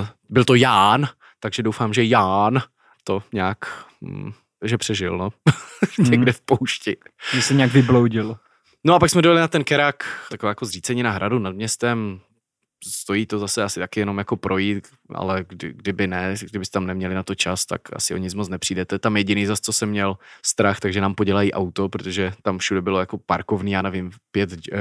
uh, 0.00 0.06
byl 0.28 0.44
to 0.44 0.54
Ján, 0.54 1.08
takže 1.40 1.62
doufám, 1.62 1.92
že 1.94 2.04
Ján 2.04 2.62
to 3.04 3.22
nějak 3.32 3.58
hm, 4.02 4.32
že 4.64 4.78
přežil, 4.78 5.18
no. 5.18 5.30
Někde 6.10 6.32
v 6.32 6.40
poušti. 6.40 6.96
Že 7.32 7.42
se 7.42 7.54
nějak 7.54 7.72
vybloudil. 7.72 8.36
No 8.84 8.94
a 8.94 8.98
pak 8.98 9.10
jsme 9.10 9.22
dojeli 9.22 9.40
na 9.40 9.48
ten 9.48 9.64
kerak, 9.64 10.26
taková 10.30 10.50
jako 10.50 10.64
zřícenina 10.64 11.10
hradu 11.10 11.38
nad 11.38 11.54
městem. 11.54 12.20
Stojí 12.84 13.26
to 13.26 13.38
zase 13.38 13.62
asi 13.62 13.80
taky 13.80 14.00
jenom 14.00 14.18
jako 14.18 14.36
projít, 14.36 14.88
ale 15.14 15.44
kdy, 15.48 15.72
kdyby 15.72 16.06
ne, 16.06 16.34
kdybyste 16.50 16.72
tam 16.72 16.86
neměli 16.86 17.14
na 17.14 17.22
to 17.22 17.34
čas, 17.34 17.66
tak 17.66 17.80
asi 17.92 18.14
o 18.14 18.16
nic 18.16 18.34
moc 18.34 18.48
nepřijdete. 18.48 18.98
Tam 18.98 19.16
jediný 19.16 19.46
zase, 19.46 19.62
co 19.62 19.72
jsem 19.72 19.88
měl 19.88 20.18
strach, 20.44 20.80
takže 20.80 21.00
nám 21.00 21.14
podělají 21.14 21.52
auto, 21.52 21.88
protože 21.88 22.32
tam 22.42 22.58
všude 22.58 22.82
bylo 22.82 23.00
jako 23.00 23.18
parkovní, 23.18 23.72
já 23.72 23.82
nevím, 23.82 24.10
pět 24.32 24.50
eh, 24.52 24.78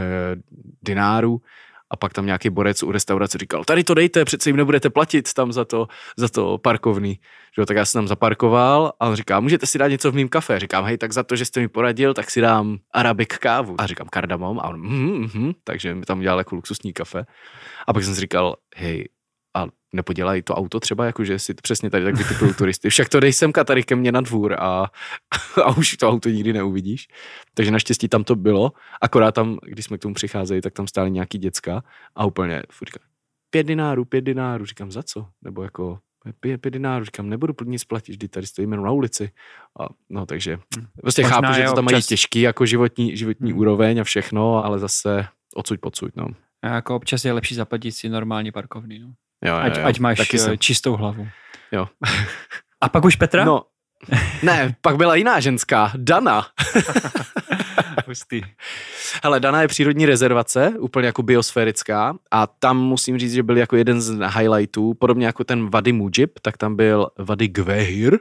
dinárů 0.81 1.41
a 1.91 1.95
pak 1.95 2.13
tam 2.13 2.25
nějaký 2.25 2.49
borec 2.49 2.83
u 2.83 2.91
restaurace 2.91 3.37
říkal, 3.37 3.63
tady 3.63 3.83
to 3.83 3.93
dejte, 3.93 4.25
přece 4.25 4.49
jim 4.49 4.55
nebudete 4.55 4.89
platit 4.89 5.33
tam 5.33 5.51
za 5.51 5.65
to, 5.65 5.87
za 6.17 6.29
to 6.29 6.57
parkovný. 6.57 7.19
Že, 7.57 7.65
tak 7.65 7.77
já 7.77 7.85
jsem 7.85 7.99
tam 7.99 8.07
zaparkoval 8.07 8.93
a 8.99 9.07
on 9.07 9.15
říká, 9.15 9.39
můžete 9.39 9.65
si 9.65 9.77
dát 9.77 9.87
něco 9.87 10.11
v 10.11 10.15
mým 10.15 10.29
kafe. 10.29 10.59
Říkám, 10.59 10.85
hej, 10.85 10.97
tak 10.97 11.13
za 11.13 11.23
to, 11.23 11.35
že 11.35 11.45
jste 11.45 11.59
mi 11.59 11.67
poradil, 11.67 12.13
tak 12.13 12.31
si 12.31 12.41
dám 12.41 12.77
arabik 12.93 13.37
kávu. 13.37 13.75
A 13.77 13.87
říkám 13.87 14.07
kardamom 14.07 14.59
a 14.59 14.63
on, 14.63 14.81
mm, 14.81 15.29
mm, 15.33 15.51
takže 15.63 15.95
mi 15.95 16.05
tam 16.05 16.19
dělal 16.19 16.37
jako 16.37 16.55
luxusní 16.55 16.93
kafe. 16.93 17.25
A 17.87 17.93
pak 17.93 18.03
jsem 18.03 18.15
si 18.15 18.21
říkal, 18.21 18.55
hej, 18.75 19.09
a 19.55 19.65
nepodělají 19.93 20.41
to 20.41 20.55
auto 20.55 20.79
třeba, 20.79 21.05
jakože 21.05 21.39
si 21.39 21.53
přesně 21.53 21.89
tady 21.89 22.03
tak 22.05 22.15
vytipují 22.15 22.53
turisty. 22.53 22.89
Však 22.89 23.09
to 23.09 23.19
dej 23.19 23.33
semka 23.33 23.63
tady 23.63 23.83
ke 23.83 23.95
mně 23.95 24.11
na 24.11 24.21
dvůr 24.21 24.55
a, 24.59 24.85
a 25.63 25.77
už 25.77 25.97
to 25.97 26.09
auto 26.09 26.29
nikdy 26.29 26.53
neuvidíš. 26.53 27.07
Takže 27.53 27.71
naštěstí 27.71 28.07
tam 28.07 28.23
to 28.23 28.35
bylo, 28.35 28.71
akorát 29.01 29.31
tam, 29.31 29.57
když 29.63 29.85
jsme 29.85 29.97
k 29.97 30.01
tomu 30.01 30.13
přicházeli, 30.13 30.61
tak 30.61 30.73
tam 30.73 30.87
stály 30.87 31.11
nějaký 31.11 31.37
děcka 31.37 31.83
a 32.15 32.25
úplně 32.25 32.63
říkám, 32.85 33.07
pět 33.49 33.63
dinárů, 33.63 34.05
pět 34.05 34.21
dinárů, 34.21 34.65
říkám, 34.65 34.91
za 34.91 35.03
co? 35.03 35.27
Nebo 35.41 35.63
jako, 35.63 35.99
pět, 36.39 36.61
pět 36.61 36.71
dinárů, 36.71 37.05
říkám, 37.05 37.29
nebudu 37.29 37.53
nic 37.65 37.83
platit, 37.83 38.11
vždy 38.11 38.27
tady 38.27 38.47
stojíme 38.47 38.77
na 38.77 38.91
ulici. 38.91 39.31
A, 39.79 39.87
no 40.09 40.25
takže 40.25 40.59
prostě 41.01 41.21
Možná 41.21 41.41
chápu, 41.41 41.53
že 41.53 41.63
to 41.63 41.73
tam 41.73 41.85
občas... 41.85 41.91
mají 41.91 42.03
těžký 42.03 42.41
jako 42.41 42.65
životní, 42.65 43.17
životní 43.17 43.51
hmm. 43.51 43.59
úroveň 43.59 43.99
a 43.99 44.03
všechno, 44.03 44.65
ale 44.65 44.79
zase 44.79 45.27
odsud 45.55 45.79
podsud, 45.79 46.15
no. 46.15 46.27
A 46.61 46.67
jako 46.67 46.95
občas 46.95 47.25
je 47.25 47.33
lepší 47.33 47.55
zaplatit 47.55 47.91
si 47.91 48.09
normální 48.09 48.51
parkovný, 48.51 48.99
no. 48.99 49.13
Jo, 49.45 49.55
ať, 49.55 49.77
jo, 49.77 49.85
ať 49.85 49.99
máš 49.99 50.17
taky 50.17 50.37
jsem. 50.37 50.45
jsem. 50.47 50.57
čistou 50.57 50.95
hlavu. 50.95 51.27
Jo. 51.71 51.87
A 52.81 52.89
pak 52.89 53.05
už 53.05 53.15
Petra? 53.15 53.45
No, 53.45 53.63
ne, 54.43 54.75
pak 54.81 54.97
byla 54.97 55.15
jiná 55.15 55.39
ženská, 55.39 55.91
Dana. 55.97 56.47
Hustý. 58.07 58.41
Hele, 59.23 59.39
Dana 59.39 59.61
je 59.61 59.67
přírodní 59.67 60.05
rezervace, 60.05 60.73
úplně 60.79 61.05
jako 61.05 61.23
biosférická 61.23 62.15
a 62.31 62.47
tam 62.47 62.77
musím 62.77 63.17
říct, 63.17 63.33
že 63.33 63.43
byl 63.43 63.57
jako 63.57 63.75
jeden 63.75 64.01
z 64.01 64.17
highlightů, 64.27 64.93
podobně 64.93 65.25
jako 65.25 65.43
ten 65.43 65.69
Vady 65.69 65.91
Mujib, 65.91 66.39
tak 66.41 66.57
tam 66.57 66.75
byl 66.75 67.07
Vady 67.17 67.47
Gvehir, 67.47 68.19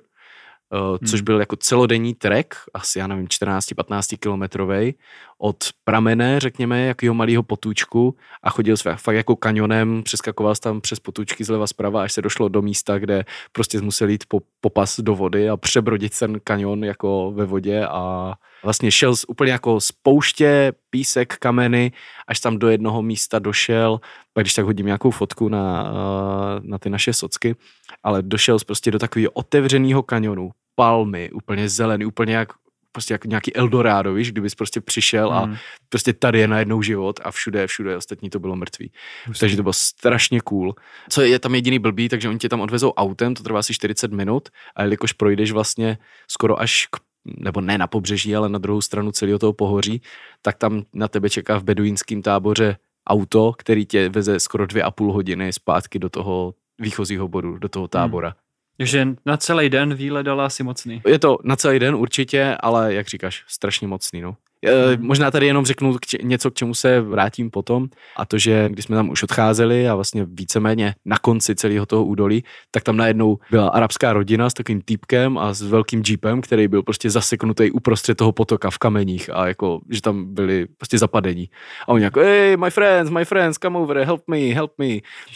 Uh, 0.91 0.99
což 1.09 1.21
byl 1.21 1.41
jako 1.41 1.57
celodenní 1.57 2.15
trek, 2.15 2.55
asi 2.75 2.99
já 2.99 3.07
nevím, 3.07 3.27
14-15 3.27 4.19
kilometrový, 4.19 4.95
od 5.39 5.57
pramene, 5.85 6.41
řekněme, 6.41 6.87
jakého 6.87 7.15
malého 7.15 7.43
potůčku 7.43 8.17
a 8.43 8.51
chodil 8.51 8.77
se 8.77 8.97
fakt 8.97 9.15
jako 9.17 9.37
kanionem, 9.37 10.03
přeskakoval 10.03 10.55
tam 10.55 10.81
přes 10.81 11.01
potůčky 11.01 11.45
zleva 11.45 11.67
zprava, 11.67 12.03
až 12.03 12.13
se 12.13 12.23
došlo 12.23 12.49
do 12.49 12.63
místa, 12.63 12.99
kde 12.99 13.25
prostě 13.53 13.81
musel 13.81 14.09
jít 14.09 14.25
po, 14.29 14.41
popas 14.61 15.01
do 15.01 15.15
vody 15.15 15.49
a 15.49 15.57
přebrodit 15.57 16.19
ten 16.19 16.41
kanion 16.45 16.85
jako 16.85 17.33
ve 17.35 17.45
vodě 17.45 17.87
a 17.87 18.35
vlastně 18.63 18.91
šel 18.91 19.17
z, 19.17 19.25
úplně 19.29 19.53
jako 19.53 19.81
z 19.81 19.93
pouště, 19.93 20.73
písek, 20.91 21.37
kameny, 21.37 21.93
až 22.29 22.41
tam 22.41 22.59
do 22.59 22.69
jednoho 22.69 23.03
místa 23.03 23.39
došel, 23.39 24.01
pak 24.33 24.45
když 24.45 24.55
tak 24.55 24.65
hodím 24.65 24.87
nějakou 24.87 25.11
fotku 25.11 25.49
na, 25.49 25.93
na 26.63 26.79
ty 26.79 26.91
naše 26.91 27.13
socky, 27.13 27.57
ale 28.03 28.23
došel 28.23 28.59
prostě 28.67 28.91
do 28.91 28.99
takového 28.99 29.31
otevřeného 29.31 30.03
kanionu, 30.03 30.51
palmy, 30.75 31.31
úplně 31.31 31.69
zelený, 31.69 32.05
úplně 32.05 32.35
jak 32.35 32.49
prostě 32.93 33.15
jak 33.15 33.25
nějaký 33.25 33.57
Eldorado, 33.57 34.15
víš, 34.15 34.33
kdybys 34.33 34.55
prostě 34.55 34.81
přišel 34.81 35.33
a 35.33 35.47
mm. 35.47 35.57
prostě 35.89 36.13
tady 36.13 36.39
je 36.39 36.49
najednou 36.49 36.83
život 36.83 37.21
a 37.25 37.31
všude, 37.31 37.67
všude 37.67 37.97
ostatní 37.97 38.31
to 38.31 38.39
bylo 38.39 38.57
mrtvý. 38.57 38.93
Prostě. 39.25 39.41
Takže 39.41 39.57
to 39.57 39.63
bylo 39.63 39.73
strašně 39.73 40.41
cool. 40.41 40.75
Co 41.09 41.23
je, 41.23 41.29
je 41.29 41.39
tam 41.39 41.55
jediný 41.55 41.79
blbý, 41.79 42.09
takže 42.09 42.29
oni 42.29 42.39
tě 42.39 42.49
tam 42.49 42.61
odvezou 42.61 42.93
autem, 42.93 43.35
to 43.35 43.43
trvá 43.43 43.59
asi 43.59 43.75
40 43.75 44.13
minut 44.13 44.49
a 44.77 44.83
jelikož 44.83 45.13
projdeš 45.13 45.53
vlastně 45.53 45.99
skoro 46.29 46.61
až 46.61 46.87
k 46.91 46.97
nebo 47.37 47.61
ne 47.61 47.79
na 47.79 47.87
pobřeží, 47.87 48.37
ale 48.37 48.49
na 48.49 48.59
druhou 48.59 48.81
stranu 48.81 49.13
celého 49.13 49.39
toho 49.39 49.53
pohoří, 49.53 50.03
tak 50.43 50.57
tam 50.57 50.83
na 50.93 51.09
tebe 51.09 51.31
čeká 51.31 51.59
v 51.59 51.65
beduínském 51.65 52.23
táboře 52.23 52.77
auto, 53.07 53.53
který 53.59 53.87
tě 53.87 54.09
veze 54.09 54.41
skoro 54.41 54.67
dvě 54.67 54.83
a 54.83 54.91
půl 54.91 55.13
hodiny 55.13 55.53
zpátky 55.53 55.99
do 55.99 56.09
toho 56.09 56.55
výchozího 56.79 57.29
bodu, 57.29 57.59
do 57.59 57.69
toho 57.69 57.89
tábora. 57.89 58.29
Hmm. 58.29 58.48
Takže 58.79 59.09
na 59.27 59.37
celý 59.37 59.69
den 59.69 59.95
výlet 59.95 60.23
dala 60.23 60.47
asi 60.47 60.63
mocný. 60.63 61.03
Je 61.07 61.19
to 61.19 61.39
na 61.45 61.57
celý 61.57 61.79
den 61.79 61.95
určitě, 61.95 62.57
ale 62.61 62.95
jak 62.95 63.09
říkáš, 63.09 63.45
strašně 63.47 63.89
mocný. 63.89 64.21
No. 64.21 64.37
Hmm. 64.67 65.07
Možná 65.07 65.31
tady 65.31 65.47
jenom 65.47 65.67
řeknu 65.67 65.97
něco, 66.23 66.51
k 66.51 66.55
čemu 66.55 66.75
se 66.75 67.01
vrátím 67.01 67.51
potom, 67.51 67.89
a 68.17 68.27
to, 68.27 68.39
že 68.39 68.69
když 68.69 68.85
jsme 68.85 68.97
tam 68.97 69.11
už 69.11 69.23
odcházeli 69.23 69.89
a 69.89 69.95
vlastně 69.95 70.27
víceméně 70.29 70.95
na 71.05 71.19
konci 71.19 71.55
celého 71.55 71.87
toho 71.87 72.05
údolí, 72.05 72.45
tak 72.71 72.83
tam 72.83 72.97
najednou 72.97 73.39
byla 73.51 73.69
arabská 73.69 74.13
rodina 74.13 74.51
s 74.51 74.55
takovým 74.55 74.81
týpkem 74.81 75.39
a 75.39 75.55
s 75.55 75.63
velkým 75.63 76.03
jeepem, 76.09 76.41
který 76.41 76.69
byl 76.69 76.83
prostě 76.83 77.11
zaseknutý 77.11 77.71
uprostřed 77.71 78.15
toho 78.15 78.33
potoka 78.33 78.71
v 78.71 78.79
kameních 78.79 79.31
a 79.33 79.47
jako, 79.47 79.81
že 79.91 80.03
tam 80.03 80.35
byli 80.35 80.67
prostě 80.67 80.99
zapadení. 80.99 81.51
A 81.83 81.89
oni 81.89 82.05
jako, 82.05 82.21
hey, 82.21 82.57
my 82.57 82.71
friends, 82.71 83.11
my 83.11 83.25
friends, 83.25 83.59
come 83.59 83.79
over, 83.79 83.99
help 83.99 84.23
me, 84.27 84.39
help 84.39 84.73
me. 84.79 84.89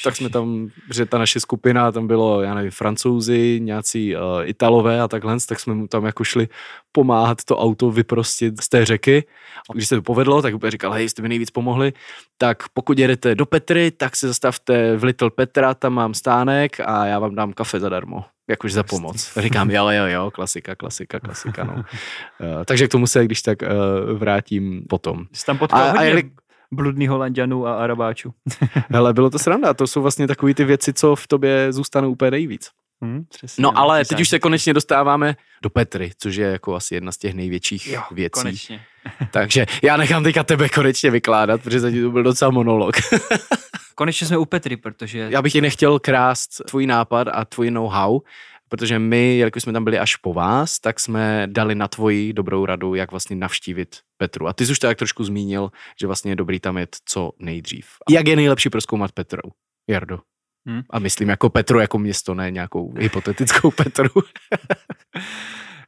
Tak 0.05 0.17
jsme 0.17 0.29
tam, 0.29 0.69
že 0.95 1.07
ta 1.07 1.19
naše 1.19 1.41
skupina, 1.41 1.93
tam 1.93 2.07
bylo, 2.07 2.43
já 2.43 2.55
nevím, 2.55 2.71
francouzi, 2.71 3.61
nějací 3.63 4.17
uh, 4.17 4.23
italové 4.45 5.01
a 5.01 5.09
takhle, 5.09 5.37
tak 5.49 5.61
jsme 5.61 5.75
mu 5.75 5.89
tam 5.89 6.05
jako 6.05 6.25
šli 6.25 6.49
pomáhat 6.93 7.45
to 7.45 7.59
auto 7.59 7.91
vyprostit 7.91 8.61
z 8.61 8.69
té 8.69 8.85
řeky. 8.85 9.25
A 9.71 9.75
když 9.75 9.89
se 9.89 9.95
to 9.95 10.03
povedlo, 10.03 10.43
tak 10.43 10.55
úplně 10.55 10.71
říkal, 10.71 10.93
hej, 10.93 11.09
jste 11.09 11.23
mi 11.23 11.29
nejvíc 11.29 11.51
pomohli, 11.51 11.93
tak 12.39 12.63
pokud 12.75 12.99
jedete 12.99 13.35
do 13.35 13.47
Petry, 13.47 13.91
tak 13.91 14.17
se 14.17 14.29
zastavte 14.29 14.97
v 14.97 15.05
Little 15.05 15.31
Petra, 15.31 15.75
tam 15.75 15.93
mám 15.93 16.15
stánek 16.15 16.81
a 16.81 17.07
já 17.07 17.19
vám 17.19 17.35
dám 17.35 17.53
kafe 17.53 17.81
zadarmo 17.81 18.25
jakož 18.49 18.73
za 18.73 18.83
pomoc. 18.83 19.33
Říkám, 19.37 19.71
jo, 19.71 19.89
jo, 19.89 20.07
jo, 20.07 20.31
klasika, 20.31 20.75
klasika, 20.75 21.21
klasika, 21.21 21.65
no. 21.65 21.75
uh, 21.75 21.85
takže 22.65 22.89
k 22.89 22.91
tomu 22.91 23.07
se, 23.07 23.25
když 23.25 23.43
tak 23.43 23.63
uh, 23.63 24.19
vrátím 24.19 24.85
potom. 24.89 25.27
Jsi 25.33 25.47
tam 25.47 25.59
potkal 25.59 25.81
a, 25.81 25.85
hodně 25.85 25.99
a 25.99 26.03
jeli... 26.03 26.31
bludný 26.73 27.09
holanděnů 27.09 27.67
a 27.67 27.75
arabáčů. 27.75 28.31
Hele, 28.91 29.13
bylo 29.13 29.31
to 29.31 29.39
sranda, 29.39 29.75
to 29.75 29.87
jsou 29.87 30.03
vlastně 30.03 30.27
takové 30.27 30.55
ty 30.55 30.65
věci, 30.65 30.93
co 30.93 31.17
v 31.17 31.27
tobě 31.27 31.73
zůstanou 31.73 32.11
úplně 32.11 32.31
nejvíc. 32.31 32.71
Hmm, 33.03 33.25
přesně, 33.29 33.63
no 33.63 33.79
ale 33.79 34.05
teď 34.05 34.21
už 34.21 34.29
se 34.29 34.39
konečně 34.39 34.75
dostáváme 34.75 35.37
do 35.63 35.71
Petry, 35.71 36.11
což 36.19 36.37
je 36.37 36.47
jako 36.47 36.75
asi 36.75 36.95
jedna 36.95 37.13
z 37.13 37.17
těch 37.17 37.35
největších 37.35 37.89
jo, 37.89 38.03
věcí. 38.11 38.41
Konečně. 38.41 38.83
Takže 39.31 39.67
já 39.83 39.97
nechám 39.97 40.23
teďka 40.23 40.45
tebe 40.45 40.69
konečně 40.69 41.11
vykládat, 41.11 41.63
protože 41.63 41.81
zatím 41.81 42.03
to 42.03 42.11
byl 42.11 42.23
docela 42.23 42.51
monolog. 42.51 42.97
konečně 43.95 44.27
jsme 44.27 44.39
u 44.39 44.45
Petry, 44.45 44.77
protože... 44.77 45.29
Já 45.31 45.43
bych 45.43 45.53
ti 45.53 45.61
nechtěl 45.61 45.99
krást 45.99 46.51
tvůj 46.69 46.87
nápad 46.87 47.29
a 47.33 47.45
tvůj 47.45 47.71
know-how, 47.71 48.21
protože 48.69 48.99
my, 48.99 49.37
jelikož 49.37 49.63
jsme 49.63 49.73
tam 49.73 49.85
byli 49.85 49.99
až 49.99 50.17
po 50.17 50.33
vás, 50.33 50.79
tak 50.79 51.01
jsme 51.01 51.47
dali 51.51 51.75
na 51.75 51.89
tvoji 51.89 52.33
dobrou 52.33 52.67
radu, 52.67 52.95
jak 52.95 53.11
vlastně 53.11 53.37
navštívit 53.37 53.97
Petru. 54.17 54.49
A 54.49 54.53
ty 54.53 54.67
jsi 54.67 54.73
už 54.73 54.79
to 54.79 54.87
jak 54.87 54.99
trošku 54.99 55.25
zmínil, 55.25 55.71
že 56.01 56.07
vlastně 56.07 56.33
je 56.33 56.37
dobrý 56.37 56.61
tam 56.61 56.79
jet 56.79 56.97
co 57.05 57.31
nejdřív. 57.39 57.87
Jak 58.11 58.27
je 58.27 58.37
nejlepší 58.37 58.71
proskoumat 58.71 59.13
Petrou? 59.13 59.51
Jardo. 59.89 60.19
Hmm. 60.67 60.83
A 60.91 60.99
myslím 60.99 61.29
jako 61.29 61.51
Petru, 61.51 61.81
jako 61.81 61.99
město, 61.99 62.35
ne 62.35 62.51
nějakou 62.51 62.95
hypotetickou 62.99 63.71
Petru. 63.85 64.11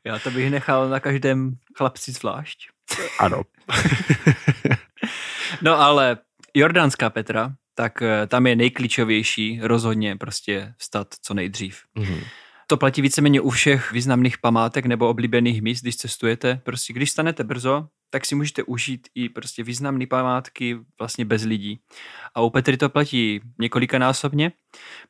Já 0.05 0.19
to 0.19 0.31
bych 0.31 0.51
nechal 0.51 0.89
na 0.89 1.01
každém 1.01 1.53
chlapci 1.77 2.13
zvlášť. 2.13 2.59
Ano. 3.21 3.43
no 5.63 5.81
ale 5.81 6.19
jordánská 6.55 7.11
Petra, 7.11 7.53
tak 7.75 8.03
eh, 8.03 8.27
tam 8.27 8.47
je 8.47 8.57
nejklíčovější 8.57 9.61
rozhodně 9.63 10.17
prostě 10.17 10.75
vstat 10.79 11.09
co 11.23 11.35
nejdřív. 11.35 11.83
Mm-hmm. 11.97 12.25
to 12.67 12.77
platí 12.77 13.03
víceméně 13.03 13.41
u 13.41 13.51
všech 13.51 13.93
významných 13.93 14.39
památek 14.39 14.87
nebo 14.87 15.09
oblíbených 15.09 15.63
míst, 15.63 15.83
když 15.83 15.97
cestujete. 15.97 16.61
Prostě 16.65 16.93
když 16.93 17.11
stanete 17.11 17.45
brzo, 17.45 17.87
tak 18.15 18.27
si 18.27 18.35
můžete 18.35 18.63
užít 18.63 19.09
i 19.15 19.29
prostě 19.29 19.63
významné 19.63 20.07
památky 20.07 20.79
vlastně 20.99 21.25
bez 21.25 21.43
lidí. 21.43 21.81
A 22.35 22.41
u 22.41 22.51
Petry 22.51 22.77
to 22.77 22.89
platí 22.89 23.41
několikanásobně. 23.59 24.53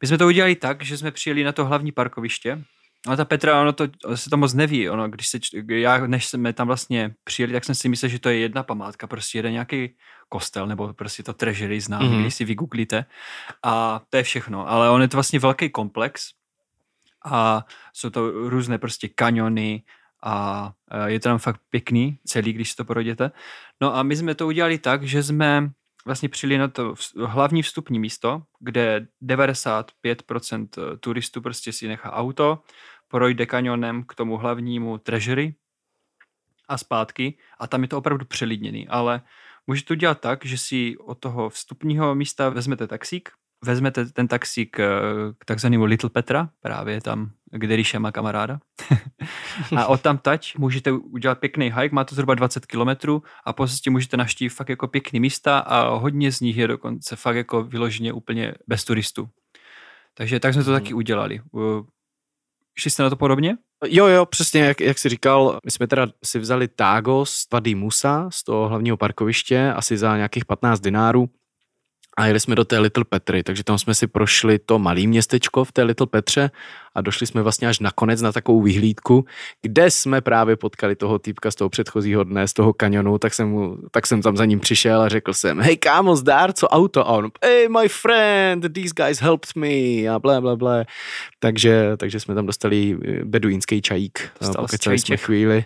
My 0.03 0.09
jsme 0.09 0.19
to 0.19 0.27
udělali 0.27 0.55
tak, 0.55 0.85
že 0.85 0.99
jsme 0.99 1.11
přijeli 1.11 1.45
na 1.45 1.53
to 1.53 1.65
hlavní 1.65 1.93
parkoviště, 1.93 2.65
a 3.09 3.17
ta 3.17 3.25
Petra, 3.25 3.61
ono 3.61 3.73
to, 3.73 3.89
se 4.15 4.31
to 4.31 4.37
moc 4.37 4.55
neví, 4.55 4.89
ono, 4.91 5.09
když 5.09 5.29
se, 5.29 5.39
já, 5.69 6.07
než 6.07 6.27
jsme 6.27 6.53
tam 6.53 6.67
vlastně 6.67 7.15
přijeli, 7.25 7.53
tak 7.53 7.65
jsem 7.65 7.75
si 7.75 7.89
myslel, 7.89 8.09
že 8.09 8.19
to 8.19 8.29
je 8.29 8.39
jedna 8.39 8.63
památka, 8.63 9.07
prostě 9.07 9.39
jeden 9.39 9.53
nějaký 9.53 9.97
kostel, 10.29 10.67
nebo 10.67 10.93
prostě 10.93 11.23
to 11.23 11.33
treasury 11.33 11.81
známý, 11.81 12.09
mm-hmm. 12.09 12.21
když 12.21 12.35
si 12.35 12.45
vygooglíte. 12.45 13.05
A 13.63 14.01
to 14.11 14.17
je 14.17 14.23
všechno, 14.23 14.69
ale 14.69 14.91
on 14.91 15.03
je 15.03 15.09
to 15.09 15.17
vlastně 15.17 15.39
velký 15.39 15.71
komplex 15.71 16.33
a 17.25 17.65
jsou 17.93 18.11
to 18.11 18.49
různé 18.49 18.79
prostě 18.79 19.09
kaniony 19.09 19.83
a 20.25 20.73
je 21.07 21.21
to 21.21 21.29
tam 21.29 21.39
fakt 21.39 21.61
pěkný 21.71 22.19
celý, 22.25 22.53
když 22.53 22.71
si 22.71 22.77
to 22.77 22.85
projdete. 22.85 23.31
No 23.81 23.97
a 23.97 24.03
my 24.03 24.17
jsme 24.17 24.35
to 24.35 24.47
udělali 24.47 24.79
tak, 24.79 25.03
že 25.03 25.23
jsme 25.23 25.71
vlastně 26.07 26.29
přijeli 26.29 26.59
na 26.59 26.69
to 26.69 26.95
hlavní 27.25 27.63
vstupní 27.63 27.99
místo, 27.99 28.43
kde 28.61 29.07
95% 29.23 30.69
turistů 31.01 31.41
prostě 31.41 31.73
si 31.73 31.89
nechá 31.89 32.13
auto, 32.13 32.59
projde 33.09 33.47
kanionem 33.47 34.05
k 34.05 34.15
tomu 34.15 34.37
hlavnímu 34.37 34.99
treasury 34.99 35.55
a 36.69 36.79
zpátky 36.79 37.39
a 37.59 37.67
tam 37.67 37.83
je 37.83 37.89
to 37.89 37.99
opravdu 37.99 38.25
přelidněný, 38.25 38.89
ale 38.89 39.23
můžete 39.67 39.89
to 39.89 39.95
dělat 39.95 40.21
tak, 40.21 40.45
že 40.45 40.59
si 40.59 40.97
od 40.99 41.19
toho 41.19 41.51
vstupního 41.51 42.15
místa 42.15 42.49
vezmete 42.49 42.87
taxík, 42.87 43.31
vezmete 43.65 44.05
ten 44.07 44.29
taxík 44.29 44.81
eh, 44.81 44.89
k 45.39 45.45
takzvanému 45.45 45.85
Little 45.85 46.11
Petra, 46.11 46.49
právě 46.61 47.01
tam, 47.01 47.31
kde 47.51 47.77
Ríša 47.77 47.99
má 47.99 48.13
kamaráda. 48.13 48.61
a 49.77 49.87
od 49.87 50.01
tam 50.01 50.19
tať 50.19 50.57
můžete 50.59 50.93
udělat 50.93 51.39
pěkný 51.39 51.73
hike, 51.77 51.95
má 51.95 52.05
to 52.05 52.15
zhruba 52.15 52.35
20 52.35 52.67
km 52.67 53.21
a 53.45 53.53
po 53.53 53.67
cestě 53.67 53.91
můžete 53.91 54.17
naštívit 54.17 54.49
fakt 54.49 54.69
jako 54.69 54.89
pěkný 54.89 55.21
místa 55.21 55.59
a 55.59 55.89
hodně 55.89 56.33
z 56.33 56.41
nich 56.41 56.57
je 56.57 56.69
dokonce 56.69 57.17
fakt 57.17 57.37
jako 57.37 57.63
vyloženě 57.63 58.13
úplně 58.13 58.55
bez 58.67 58.85
turistů. 58.85 59.29
Takže 60.15 60.41
tak 60.41 60.55
jsme 60.55 60.65
to 60.65 60.73
taky 60.73 60.95
udělali. 60.95 61.41
Šli 62.79 62.91
jste 62.91 63.03
na 63.03 63.11
to 63.11 63.17
podobně? 63.17 63.57
Jo, 63.87 64.07
jo, 64.07 64.27
přesně, 64.27 64.61
jak, 64.61 64.81
jak 64.81 64.99
jsi 64.99 65.09
říkal, 65.09 65.59
my 65.65 65.71
jsme 65.71 65.87
teda 65.87 66.07
si 66.25 66.39
vzali 66.39 66.69
tágo 66.69 67.25
z 67.27 67.47
Vady 67.53 67.75
Musa, 67.75 68.31
z 68.31 68.45
toho 68.45 68.69
hlavního 68.69 68.97
parkoviště, 68.97 69.73
asi 69.73 69.99
za 69.99 70.17
nějakých 70.17 70.45
15 70.45 70.81
dinárů 70.81 71.29
a 72.17 72.27
jeli 72.27 72.41
jsme 72.41 72.55
do 72.55 72.65
té 72.65 72.79
Little 72.79 73.05
Petry, 73.05 73.43
takže 73.43 73.65
tam 73.65 73.79
jsme 73.79 73.95
si 73.95 74.07
prošli 74.07 74.59
to 74.59 74.79
malé 74.79 75.07
městečko 75.07 75.65
v 75.65 75.73
té 75.73 75.83
Little 75.83 76.07
Petře 76.07 76.51
a 76.95 77.01
došli 77.01 77.27
jsme 77.27 77.43
vlastně 77.43 77.69
až 77.69 77.81
nakonec 77.81 78.23
na 78.23 78.33
takovou 78.33 78.63
vyhlídku, 78.63 79.25
kde 79.63 79.91
jsme 79.91 80.21
právě 80.21 80.57
potkali 80.57 80.97
toho 80.97 81.19
týpka 81.19 81.51
z 81.51 81.55
toho 81.55 81.69
předchozího 81.69 82.25
dne, 82.25 82.49
z 82.49 82.53
toho 82.53 82.73
kanionu, 82.73 83.19
tak 83.19 83.35
jsem, 83.35 83.49
mu, 83.49 83.79
tak 83.91 84.07
jsem 84.07 84.23
tam 84.23 84.37
za 84.37 84.45
ním 84.45 84.61
přišel 84.61 85.03
a 85.03 85.09
řekl 85.09 85.33
jsem, 85.33 85.61
hej 85.61 85.77
kámo, 85.77 86.17
zdár, 86.17 86.53
co 86.53 86.69
auto? 86.69 87.09
A 87.09 87.11
on, 87.11 87.31
hey 87.45 87.69
my 87.69 87.89
friend, 87.89 88.65
these 88.75 88.95
guys 88.97 89.21
helped 89.21 89.57
me 89.57 90.09
a 90.15 90.19
ble, 90.19 90.41
ble, 90.41 90.57
ble. 90.57 90.87
Takže, 91.39 91.97
takže 91.97 92.21
jsme 92.21 92.35
tam 92.35 92.47
dostali 92.47 92.99
eh, 93.05 93.25
beduínský 93.25 93.83
čajík, 93.83 94.31
pokecali 94.57 94.99
jsme 94.99 95.17
chvíli 95.17 95.65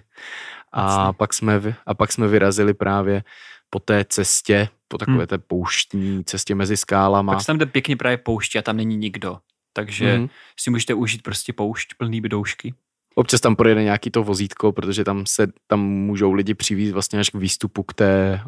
a 0.73 1.13
pak, 1.13 1.35
jsme, 1.35 1.75
a 1.87 1.95
pak 1.95 2.13
jsme 2.13 2.29
vyrazili 2.29 2.75
právě 2.75 3.23
po 3.71 3.79
té 3.79 4.05
cestě, 4.09 4.69
po 4.88 4.98
takové 4.98 5.16
hmm. 5.16 5.27
té 5.27 5.38
pouštní 5.38 6.24
cestě 6.24 6.55
mezi 6.55 6.77
skálama. 6.77 7.33
Tak 7.33 7.40
se 7.40 7.46
tam 7.46 7.59
jde 7.59 7.66
pěkně 7.66 7.96
právě 7.96 8.16
pouště 8.16 8.59
a 8.59 8.62
tam 8.62 8.77
není 8.77 8.96
nikdo. 8.96 9.38
Takže 9.72 10.16
hmm. 10.16 10.29
si 10.61 10.70
můžete 10.70 10.94
užít 10.94 11.22
prostě 11.22 11.53
poušť 11.53 11.94
plný 11.98 12.20
bydoušky. 12.20 12.74
Občas 13.14 13.40
tam 13.40 13.57
projede 13.57 13.83
nějaký 13.83 14.11
to 14.11 14.22
vozítko, 14.22 14.72
protože 14.72 15.05
tam 15.05 15.27
se 15.27 15.46
tam 15.66 15.81
můžou 15.81 16.33
lidi 16.33 16.55
přivízt 16.55 16.92
vlastně 16.92 17.18
až 17.18 17.31
k 17.31 17.35
výstupu 17.35 17.83
k, 17.83 17.94
té, 17.94 18.40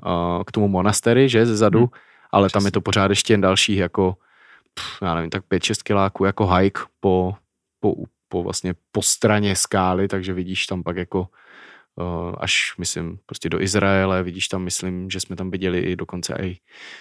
k 0.47 0.53
tomu 0.53 0.69
monastery, 0.69 1.29
že, 1.29 1.47
ze 1.47 1.57
zadu, 1.57 1.79
hmm. 1.79 1.89
ale 2.33 2.49
Přesný. 2.49 2.61
tam 2.61 2.67
je 2.67 2.73
to 2.73 2.81
pořád 2.81 3.11
ještě 3.11 3.33
jen 3.33 3.41
dalších 3.41 3.79
jako, 3.79 4.17
pff, 4.75 5.03
já 5.03 5.15
nevím, 5.15 5.31
tak 5.31 5.45
5-6 5.51 5.83
kiláků 5.83 6.25
jako 6.25 6.47
hike 6.47 6.81
po, 7.01 7.35
po, 7.81 7.95
po 8.29 8.43
vlastně 8.43 8.75
po 8.93 9.03
straně 9.03 9.57
skály, 9.57 10.09
takže 10.09 10.33
vidíš 10.33 10.67
tam 10.67 10.83
pak 10.83 10.97
jako 10.97 11.29
až, 12.39 12.75
myslím, 12.79 13.19
prostě 13.27 13.49
do 13.49 13.61
Izraele, 13.61 14.23
vidíš 14.23 14.49
tam, 14.49 14.63
myslím, 14.63 15.11
že 15.11 15.21
jsme 15.21 15.37
tam 15.37 15.51
viděli 15.51 15.79
i 15.79 15.97
dokonce 15.97 16.35
i 16.43 16.57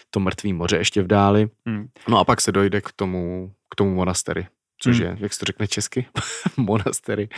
to 0.09 0.19
mrtvý 0.19 0.53
moře 0.53 0.77
ještě 0.77 1.01
v 1.01 1.07
dáli. 1.07 1.49
Hmm. 1.65 1.87
No 2.09 2.19
a 2.19 2.23
pak 2.23 2.41
se 2.41 2.51
dojde 2.51 2.81
k 2.81 2.91
tomu, 2.95 3.51
k 3.69 3.75
tomu 3.75 3.95
monastery, 3.95 4.47
což 4.81 4.97
hmm. 4.97 5.05
je, 5.05 5.17
jak 5.19 5.33
se 5.33 5.39
to 5.39 5.45
řekne 5.45 5.67
česky, 5.67 6.05
monastery, 6.57 7.29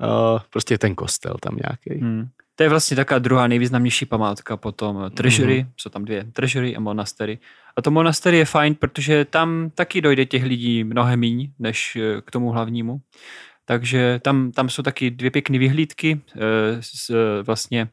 uh, 0.00 0.40
prostě 0.50 0.78
ten 0.78 0.94
kostel 0.94 1.36
tam 1.40 1.56
nějaký. 1.56 2.00
Hmm. 2.00 2.28
To 2.58 2.62
je 2.62 2.68
vlastně 2.68 2.96
taková 2.96 3.18
druhá 3.18 3.46
nejvýznamnější 3.46 4.06
památka 4.06 4.56
potom 4.56 5.10
treasury, 5.14 5.62
mm-hmm. 5.62 5.72
jsou 5.76 5.90
tam 5.90 6.04
dvě, 6.04 6.24
treasury 6.24 6.76
a 6.76 6.80
monastery. 6.80 7.38
A 7.76 7.82
to 7.82 7.90
monastery 7.90 8.36
je 8.36 8.44
fajn, 8.44 8.74
protože 8.74 9.24
tam 9.24 9.70
taky 9.74 10.00
dojde 10.00 10.26
těch 10.26 10.44
lidí 10.44 10.84
mnohem 10.84 11.20
míň, 11.20 11.52
než 11.58 11.96
eh, 11.96 12.20
k 12.20 12.30
tomu 12.30 12.50
hlavnímu. 12.50 13.00
Takže 13.68 14.20
tam, 14.22 14.52
tam 14.52 14.68
jsou 14.68 14.82
taky 14.82 15.10
dvě 15.10 15.30
pěkné 15.30 15.58
vyhlídky 15.58 16.20
e, 16.36 16.38
s, 16.80 17.10
vlastně 17.42 17.88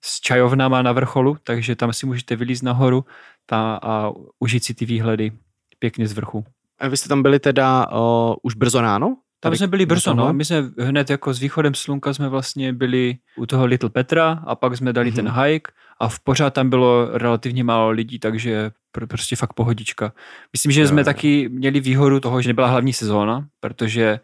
s 0.00 0.20
čajovnama 0.20 0.82
na 0.82 0.92
vrcholu, 0.92 1.36
takže 1.44 1.76
tam 1.76 1.92
si 1.92 2.06
můžete 2.06 2.36
vylízt 2.36 2.62
nahoru 2.62 3.04
ta, 3.46 3.78
a 3.82 4.12
užít 4.38 4.64
si 4.64 4.74
ty 4.74 4.84
výhledy 4.84 5.32
pěkně 5.78 6.08
z 6.08 6.12
vrchu. 6.12 6.44
A 6.78 6.88
vy 6.88 6.96
jste 6.96 7.08
tam 7.08 7.22
byli 7.22 7.38
teda 7.38 7.86
uh, 7.92 8.34
už 8.42 8.54
brzo 8.54 8.80
ráno? 8.80 9.16
Tam 9.40 9.56
jsme 9.56 9.66
byli 9.66 9.86
brzo, 9.86 10.14
no. 10.14 10.32
My 10.32 10.44
jsme 10.44 10.70
hned 10.78 11.10
jako 11.10 11.34
s 11.34 11.40
východem 11.40 11.74
slunka 11.74 12.14
jsme 12.14 12.28
vlastně 12.28 12.72
byli 12.72 13.16
u 13.36 13.46
toho 13.46 13.66
Little 13.66 13.90
Petra 13.90 14.42
a 14.46 14.54
pak 14.54 14.76
jsme 14.76 14.92
dali 14.92 15.10
mm-hmm. 15.10 15.14
ten 15.14 15.28
hike 15.28 15.72
a 16.00 16.08
v 16.08 16.20
pořád 16.20 16.54
tam 16.54 16.70
bylo 16.70 17.18
relativně 17.18 17.64
málo 17.64 17.90
lidí, 17.90 18.18
takže 18.18 18.70
pr- 18.96 19.06
prostě 19.06 19.36
fakt 19.36 19.52
pohodička. 19.52 20.12
Myslím, 20.52 20.72
že 20.72 20.80
jo, 20.80 20.88
jsme 20.88 21.00
jo. 21.00 21.04
taky 21.04 21.48
měli 21.48 21.80
výhodu 21.80 22.20
toho, 22.20 22.42
že 22.42 22.48
nebyla 22.48 22.68
hlavní 22.68 22.92
sezóna, 22.92 23.46
protože 23.60 24.20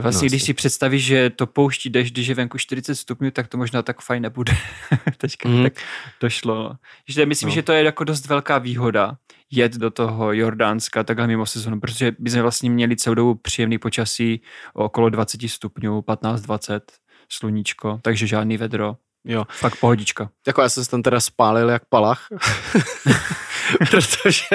Vlastně, 0.00 0.26
no, 0.26 0.28
když 0.28 0.42
si 0.42 0.54
představíš, 0.54 1.04
že 1.04 1.30
to 1.30 1.46
pouští 1.46 1.90
dešť, 1.90 2.12
když 2.12 2.26
je 2.26 2.34
venku 2.34 2.58
40 2.58 2.94
stupňů, 2.94 3.30
tak 3.30 3.48
to 3.48 3.58
možná 3.58 3.82
tak 3.82 4.00
fajn 4.00 4.22
nebude. 4.22 4.52
Teďka 5.18 5.48
mm. 5.48 5.62
tak 5.62 5.72
došlo. 6.20 6.76
Že 7.08 7.26
myslím, 7.26 7.48
no. 7.48 7.54
že 7.54 7.62
to 7.62 7.72
je 7.72 7.82
jako 7.82 8.04
dost 8.04 8.26
velká 8.26 8.58
výhoda 8.58 9.16
jet 9.50 9.72
do 9.76 9.90
toho 9.90 10.32
Jordánska 10.32 11.04
takhle 11.04 11.26
mimo 11.26 11.46
sezonu, 11.46 11.80
protože 11.80 12.12
by 12.18 12.30
jsme 12.30 12.42
vlastně 12.42 12.70
měli 12.70 12.96
celou 12.96 13.14
dobu 13.14 13.34
příjemný 13.34 13.78
počasí 13.78 14.42
okolo 14.74 15.08
20 15.08 15.40
stupňů, 15.46 16.00
15-20 16.00 16.80
sluníčko, 17.32 17.98
takže 18.02 18.26
žádný 18.26 18.56
vedro. 18.56 18.96
Jo. 19.24 19.44
Fakt 19.50 19.76
pohodička. 19.80 20.30
Jako 20.46 20.62
já 20.62 20.68
jsem 20.68 20.84
se 20.84 20.90
tam 20.90 21.02
teda 21.02 21.20
spálil 21.20 21.68
jak 21.68 21.82
palach. 21.88 22.26
protože, 23.90 24.46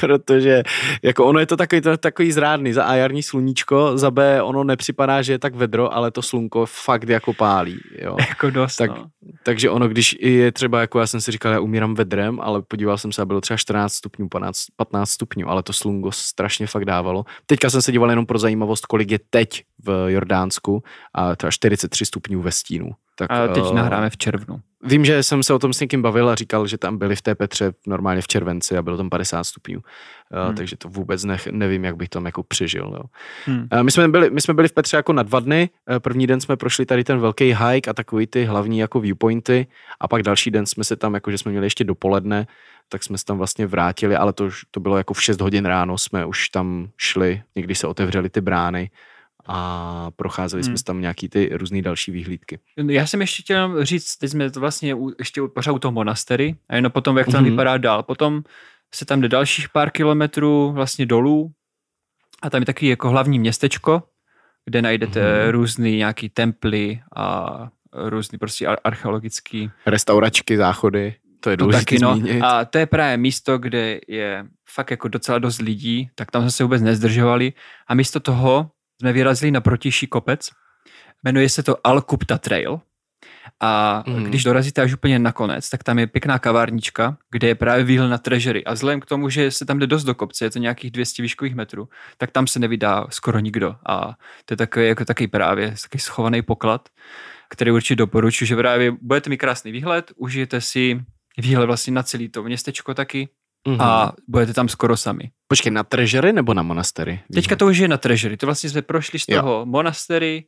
protože 0.00 0.62
jako 1.02 1.24
ono 1.24 1.38
je 1.38 1.46
to 1.46 1.56
takový, 1.56 1.80
to, 1.80 1.96
takový 1.96 2.32
zrádný, 2.32 2.72
za 2.72 2.84
A 2.84 2.94
jarní 2.94 3.22
sluníčko, 3.22 3.98
za 3.98 4.10
B 4.10 4.42
ono 4.42 4.64
nepřipadá, 4.64 5.22
že 5.22 5.32
je 5.32 5.38
tak 5.38 5.54
vedro, 5.54 5.94
ale 5.94 6.10
to 6.10 6.22
slunko 6.22 6.66
fakt 6.66 7.08
jako 7.08 7.32
pálí. 7.32 7.80
Jo. 7.98 8.16
Jako 8.28 8.50
dost, 8.50 8.76
tak, 8.76 8.90
no. 8.90 9.06
Takže 9.42 9.70
ono, 9.70 9.88
když 9.88 10.16
je 10.20 10.52
třeba, 10.52 10.80
jako 10.80 11.00
já 11.00 11.06
jsem 11.06 11.20
si 11.20 11.32
říkal, 11.32 11.52
já 11.52 11.60
umírám 11.60 11.94
vedrem, 11.94 12.40
ale 12.40 12.62
podíval 12.62 12.98
jsem 12.98 13.12
se 13.12 13.22
a 13.22 13.24
bylo 13.24 13.40
třeba 13.40 13.56
14 13.56 13.92
stupňů, 13.92 14.28
15, 14.28 14.58
15 14.76 15.10
stupňů, 15.10 15.48
ale 15.48 15.62
to 15.62 15.72
slunko 15.72 16.12
strašně 16.12 16.66
fakt 16.66 16.84
dávalo. 16.84 17.24
Teďka 17.46 17.70
jsem 17.70 17.82
se 17.82 17.92
díval 17.92 18.10
jenom 18.10 18.26
pro 18.26 18.38
zajímavost, 18.38 18.86
kolik 18.86 19.10
je 19.10 19.18
teď 19.30 19.62
v 19.84 20.06
Jordánsku 20.08 20.82
a 21.14 21.36
třeba 21.36 21.50
43 21.50 22.06
stupňů 22.06 22.42
ve 22.42 22.52
stínu. 22.52 22.90
Tak, 23.28 23.50
a 23.50 23.54
teď 23.54 23.62
uh, 23.62 23.74
nahráme 23.74 24.10
v 24.10 24.16
červnu. 24.16 24.60
Vím, 24.84 25.04
že 25.04 25.22
jsem 25.22 25.42
se 25.42 25.54
o 25.54 25.58
tom 25.58 25.72
s 25.72 25.80
někým 25.80 26.02
bavil 26.02 26.28
a 26.28 26.34
říkal, 26.34 26.66
že 26.66 26.78
tam 26.78 26.98
byli 26.98 27.16
v 27.16 27.22
té 27.22 27.34
Petře 27.34 27.72
normálně 27.86 28.22
v 28.22 28.28
červenci 28.28 28.76
a 28.76 28.82
bylo 28.82 28.96
tam 28.96 29.10
50 29.10 29.44
stupňů. 29.44 29.78
Uh, 29.78 30.46
hmm. 30.46 30.56
Takže 30.56 30.76
to 30.76 30.88
vůbec 30.88 31.24
ne, 31.24 31.36
nevím, 31.50 31.84
jak 31.84 31.96
bych 31.96 32.08
tam 32.08 32.26
jako 32.26 32.42
přežil. 32.42 32.92
Jo. 32.94 33.02
Hmm. 33.46 33.68
Uh, 33.72 33.82
my, 33.82 33.90
jsme 33.90 34.08
byli, 34.08 34.30
my 34.30 34.40
jsme 34.40 34.54
byli 34.54 34.68
v 34.68 34.72
Petře 34.72 34.96
jako 34.96 35.12
na 35.12 35.22
dva 35.22 35.40
dny. 35.40 35.70
Uh, 35.90 35.98
první 35.98 36.26
den 36.26 36.40
jsme 36.40 36.56
prošli 36.56 36.86
tady 36.86 37.04
ten 37.04 37.18
velký 37.18 37.44
hike 37.44 37.90
a 37.90 37.94
takový 37.94 38.26
ty 38.26 38.44
hlavní 38.44 38.78
jako 38.78 39.00
viewpointy 39.00 39.66
a 40.00 40.08
pak 40.08 40.22
další 40.22 40.50
den 40.50 40.66
jsme 40.66 40.84
se 40.84 40.96
tam, 40.96 41.14
jako 41.14 41.30
že 41.30 41.38
jsme 41.38 41.50
měli 41.50 41.66
ještě 41.66 41.84
dopoledne, 41.84 42.46
tak 42.88 43.02
jsme 43.02 43.18
se 43.18 43.24
tam 43.24 43.38
vlastně 43.38 43.66
vrátili, 43.66 44.16
ale 44.16 44.32
to, 44.32 44.48
to 44.70 44.80
bylo 44.80 44.96
jako 44.96 45.14
v 45.14 45.22
6 45.22 45.40
hodin 45.40 45.64
ráno 45.64 45.98
jsme 45.98 46.26
už 46.26 46.48
tam 46.48 46.88
šli, 46.96 47.42
někdy 47.56 47.74
se 47.74 47.86
otevřely 47.86 48.30
ty 48.30 48.40
brány 48.40 48.90
a 49.46 50.10
procházeli 50.16 50.62
hmm. 50.62 50.76
jsme 50.76 50.84
tam 50.84 51.00
nějaký 51.00 51.28
ty 51.28 51.50
různé 51.52 51.82
další 51.82 52.12
výhlídky. 52.12 52.58
Já 52.76 53.06
jsem 53.06 53.20
ještě 53.20 53.42
chtěl 53.42 53.84
říct, 53.84 54.16
teď 54.16 54.30
jsme 54.30 54.50
to 54.50 54.60
vlastně 54.60 54.94
u, 54.94 55.12
ještě 55.18 55.42
pořád 55.54 55.72
u 55.72 55.78
toho 55.78 55.92
monastery 55.92 56.56
a 56.68 56.76
jenom 56.76 56.92
potom, 56.92 57.18
jak 57.18 57.26
tam 57.26 57.44
mm-hmm. 57.44 57.50
vypadá 57.50 57.78
dál. 57.78 58.02
Potom 58.02 58.42
se 58.94 59.04
tam 59.04 59.20
jde 59.20 59.28
dalších 59.28 59.68
pár 59.68 59.90
kilometrů 59.90 60.72
vlastně 60.72 61.06
dolů 61.06 61.52
a 62.42 62.50
tam 62.50 62.62
je 62.62 62.66
takový 62.66 62.88
jako 62.88 63.08
hlavní 63.08 63.38
městečko, 63.38 64.02
kde 64.64 64.82
najdete 64.82 65.20
mm-hmm. 65.20 65.50
různý 65.50 65.96
nějaký 65.96 66.28
temply 66.28 67.00
a 67.16 67.68
různý 67.92 68.38
prostě 68.38 68.66
archeologický... 68.66 69.70
Restauračky, 69.86 70.56
záchody. 70.56 71.14
To 71.40 71.50
je 71.50 71.56
důležité 71.56 71.96
no. 72.00 72.20
A 72.42 72.64
to 72.64 72.78
je 72.78 72.86
právě 72.86 73.16
místo, 73.16 73.58
kde 73.58 74.00
je 74.08 74.46
fakt 74.68 74.90
jako 74.90 75.08
docela 75.08 75.38
dost 75.38 75.60
lidí, 75.60 76.10
tak 76.14 76.30
tam 76.30 76.42
jsme 76.42 76.50
se 76.50 76.64
vůbec 76.64 76.82
nezdržovali 76.82 77.52
a 77.86 77.94
místo 77.94 78.20
toho 78.20 78.70
jsme 79.02 79.12
vyrazili 79.12 79.50
na 79.50 79.60
protější 79.60 80.06
kopec. 80.06 80.48
Jmenuje 81.24 81.48
se 81.48 81.62
to 81.62 81.86
Al 81.86 82.00
Kupta 82.00 82.38
Trail. 82.38 82.80
A 83.60 84.02
mm. 84.06 84.24
když 84.24 84.44
dorazíte 84.44 84.82
až 84.82 84.94
úplně 84.94 85.18
nakonec, 85.18 85.70
tak 85.70 85.82
tam 85.82 85.98
je 85.98 86.06
pěkná 86.06 86.38
kavárnička, 86.38 87.16
kde 87.30 87.48
je 87.48 87.54
právě 87.54 87.84
výhled 87.84 88.08
na 88.08 88.18
trežery. 88.18 88.64
A 88.64 88.72
vzhledem 88.72 89.00
k 89.00 89.06
tomu, 89.06 89.28
že 89.28 89.50
se 89.50 89.64
tam 89.66 89.78
jde 89.78 89.86
dost 89.86 90.04
do 90.04 90.14
kopce, 90.14 90.44
je 90.44 90.50
to 90.50 90.58
nějakých 90.58 90.90
200 90.90 91.22
výškových 91.22 91.54
metrů, 91.54 91.88
tak 92.16 92.30
tam 92.30 92.46
se 92.46 92.58
nevydá 92.58 93.06
skoro 93.10 93.38
nikdo. 93.38 93.76
A 93.86 94.14
to 94.44 94.52
je 94.52 94.56
takový, 94.56 94.86
jako 94.86 95.04
takový 95.04 95.26
právě 95.26 95.74
takový 95.82 96.00
schovaný 96.00 96.42
poklad, 96.42 96.88
který 97.50 97.70
určitě 97.70 97.96
doporučuji, 97.96 98.46
že 98.46 98.56
právě 98.56 98.92
budete 99.00 99.30
mít 99.30 99.36
krásný 99.36 99.72
výhled, 99.72 100.12
užijete 100.16 100.60
si 100.60 101.00
výhled 101.38 101.66
vlastně 101.66 101.92
na 101.92 102.02
celý 102.02 102.28
to 102.28 102.42
městečko 102.42 102.94
taky 102.94 103.28
mm-hmm. 103.68 103.82
a 103.82 104.12
budete 104.28 104.52
tam 104.52 104.68
skoro 104.68 104.96
sami. 104.96 105.30
Počkej, 105.48 105.72
na 105.72 105.84
trežery 105.84 106.32
nebo 106.32 106.54
na 106.54 106.62
monastery? 106.62 107.20
Teďka 107.34 107.56
to 107.56 107.66
už 107.66 107.78
je 107.78 107.88
na 107.88 107.96
trežery. 107.96 108.36
To 108.36 108.46
vlastně 108.46 108.70
jsme 108.70 108.82
prošli 108.82 109.18
z 109.18 109.26
toho 109.26 109.50
jo. 109.50 109.66
monastery, 109.66 110.44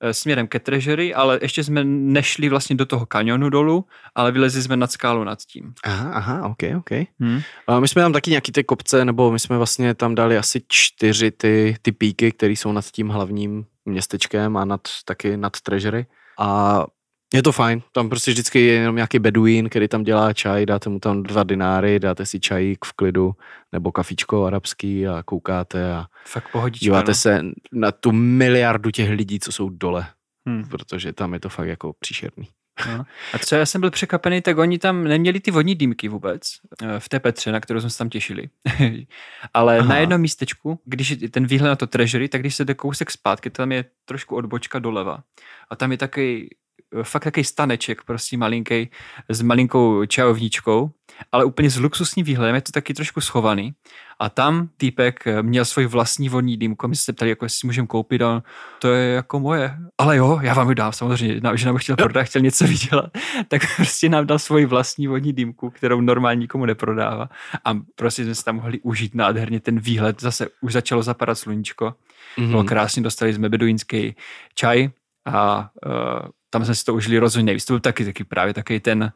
Eh, 0.00 0.14
směrem 0.14 0.46
ke 0.46 0.58
Treasury, 0.58 1.14
ale 1.14 1.38
ještě 1.42 1.64
jsme 1.64 1.84
nešli 1.84 2.48
vlastně 2.48 2.76
do 2.76 2.86
toho 2.86 3.06
kanionu 3.06 3.50
dolů, 3.50 3.84
ale 4.14 4.32
vylezli 4.32 4.62
jsme 4.62 4.76
nad 4.76 4.92
skálu 4.92 5.24
nad 5.24 5.38
tím. 5.38 5.74
Aha, 5.84 6.10
aha, 6.12 6.48
ok, 6.48 6.62
ok. 6.78 6.90
Hmm. 7.20 7.40
A 7.66 7.80
my 7.80 7.88
jsme 7.88 8.02
tam 8.02 8.12
taky 8.12 8.30
nějaký 8.30 8.52
ty 8.52 8.64
kopce, 8.64 9.04
nebo 9.04 9.32
my 9.32 9.38
jsme 9.38 9.56
vlastně 9.56 9.94
tam 9.94 10.14
dali 10.14 10.38
asi 10.38 10.62
čtyři 10.68 11.30
ty, 11.30 11.76
ty 11.82 11.92
píky, 11.92 12.32
které 12.32 12.52
jsou 12.52 12.72
nad 12.72 12.84
tím 12.84 13.08
hlavním 13.08 13.64
městečkem 13.84 14.56
a 14.56 14.64
nad, 14.64 14.80
taky 15.04 15.36
nad 15.36 15.60
Treasury. 15.60 16.06
A 16.38 16.84
je 17.34 17.42
to 17.42 17.52
fajn, 17.52 17.82
tam 17.92 18.08
prostě 18.08 18.30
vždycky 18.30 18.60
je 18.60 18.72
jenom 18.72 18.96
nějaký 18.96 19.18
beduín, 19.18 19.68
který 19.68 19.88
tam 19.88 20.02
dělá 20.02 20.32
čaj, 20.32 20.66
dáte 20.66 20.90
mu 20.90 20.98
tam 20.98 21.22
dva 21.22 21.44
dináry, 21.44 21.98
dáte 21.98 22.26
si 22.26 22.40
čajík 22.40 22.84
v 22.84 22.92
klidu, 22.92 23.34
nebo 23.72 23.92
kafičko 23.92 24.44
arabský 24.44 25.08
a 25.08 25.22
koukáte 25.22 25.92
a 25.94 26.06
Fakt 26.26 26.52
pohodička, 26.52 26.84
díváte 26.84 27.10
no. 27.10 27.14
se 27.14 27.42
na 27.72 27.92
tu 27.92 28.12
miliardu 28.12 28.90
těch 28.90 29.10
lidí, 29.10 29.40
co 29.40 29.52
jsou 29.52 29.68
dole, 29.68 30.06
hmm. 30.46 30.68
protože 30.68 31.12
tam 31.12 31.34
je 31.34 31.40
to 31.40 31.48
fakt 31.48 31.68
jako 31.68 31.92
příšerný. 31.98 32.48
No. 32.86 33.04
A 33.32 33.38
co 33.38 33.54
já 33.54 33.66
jsem 33.66 33.80
byl 33.80 33.90
překvapený, 33.90 34.42
tak 34.42 34.58
oni 34.58 34.78
tam 34.78 35.04
neměli 35.04 35.40
ty 35.40 35.50
vodní 35.50 35.74
dýmky 35.74 36.08
vůbec 36.08 36.42
eh, 36.82 37.00
v 37.00 37.08
té 37.08 37.20
Petře, 37.20 37.52
na 37.52 37.60
kterou 37.60 37.80
jsme 37.80 37.90
se 37.90 37.98
tam 37.98 38.10
těšili. 38.10 38.48
Ale 39.54 39.78
Aha. 39.78 39.88
na 39.88 39.96
jednom 39.96 40.20
místečku, 40.20 40.80
když 40.84 41.10
je 41.10 41.28
ten 41.28 41.46
výhled 41.46 41.68
na 41.68 41.76
to 41.76 41.86
treasury, 41.86 42.28
tak 42.28 42.40
když 42.40 42.54
se 42.54 42.64
jde 42.64 42.74
kousek 42.74 43.10
zpátky, 43.10 43.50
tam 43.50 43.72
je 43.72 43.84
trošku 44.04 44.36
odbočka 44.36 44.78
doleva. 44.78 45.22
A 45.70 45.76
tam 45.76 45.92
je 45.92 45.98
takový 45.98 46.48
fakt 47.02 47.24
takový 47.24 47.44
staneček, 47.44 48.02
prostě 48.04 48.36
malinký, 48.36 48.90
s 49.28 49.42
malinkou 49.42 50.06
čajovničkou, 50.06 50.90
ale 51.32 51.44
úplně 51.44 51.70
s 51.70 51.78
luxusním 51.78 52.26
výhledem, 52.26 52.54
je 52.54 52.60
to 52.60 52.72
taky 52.72 52.94
trošku 52.94 53.20
schovaný. 53.20 53.72
A 54.20 54.28
tam 54.28 54.68
týpek 54.76 55.24
měl 55.42 55.64
svůj 55.64 55.86
vlastní 55.86 56.28
vodní 56.28 56.56
dýmku, 56.56 56.88
my 56.88 56.96
jsme 56.96 57.02
se 57.04 57.12
ptali, 57.12 57.28
jako 57.28 57.44
jestli 57.44 57.58
si 57.58 57.66
můžeme 57.66 57.86
koupit, 57.86 58.22
a 58.22 58.42
to 58.78 58.92
je 58.92 59.14
jako 59.14 59.40
moje. 59.40 59.78
Ale 59.98 60.16
jo, 60.16 60.38
já 60.42 60.54
vám 60.54 60.68
ji 60.68 60.74
dám, 60.74 60.92
samozřejmě, 60.92 61.40
že 61.54 61.66
nám 61.66 61.76
chtěl 61.76 61.96
prodat, 61.96 62.22
chtěl 62.22 62.42
něco 62.42 62.64
vydělat, 62.66 63.10
tak 63.48 63.62
prostě 63.76 64.08
nám 64.08 64.26
dal 64.26 64.38
svoji 64.38 64.66
vlastní 64.66 65.06
vodní 65.06 65.32
dýmku, 65.32 65.70
kterou 65.70 66.00
normálně 66.00 66.40
nikomu 66.40 66.66
neprodává. 66.66 67.28
A 67.64 67.74
prostě 67.94 68.24
jsme 68.24 68.34
si 68.34 68.44
tam 68.44 68.56
mohli 68.56 68.80
užít 68.80 69.14
nádherně 69.14 69.60
ten 69.60 69.80
výhled, 69.80 70.20
zase 70.20 70.46
už 70.60 70.72
začalo 70.72 71.02
zapadat 71.02 71.38
sluníčko, 71.38 71.94
mm-hmm. 72.38 72.48
bylo 72.48 72.64
krásně, 72.64 73.02
dostali 73.02 73.34
jsme 73.34 73.48
beduínský 73.48 74.16
čaj, 74.54 74.90
a 75.34 75.70
uh, 75.86 76.28
tam 76.50 76.64
jsme 76.64 76.74
si 76.74 76.84
to 76.84 76.94
užili 76.94 77.18
rozhodně 77.18 77.46
nejvíc. 77.46 77.64
To 77.64 77.72
byl 77.72 77.80
taky, 77.80 78.04
taky 78.04 78.24
právě 78.24 78.54
taky 78.54 78.80
ten 78.80 79.12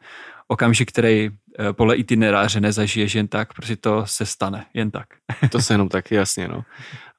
okamžik, 0.47 0.89
který 0.91 1.29
uh, 1.29 1.35
podle 1.71 1.95
itineráře 1.95 2.61
nezažiješ 2.61 3.15
jen 3.15 3.27
tak, 3.27 3.53
protože 3.53 3.75
to 3.75 4.05
se 4.05 4.25
stane 4.25 4.65
jen 4.73 4.91
tak. 4.91 5.07
to 5.51 5.61
se 5.61 5.73
jenom 5.73 5.89
tak, 5.89 6.11
jasně, 6.11 6.47
no. 6.47 6.63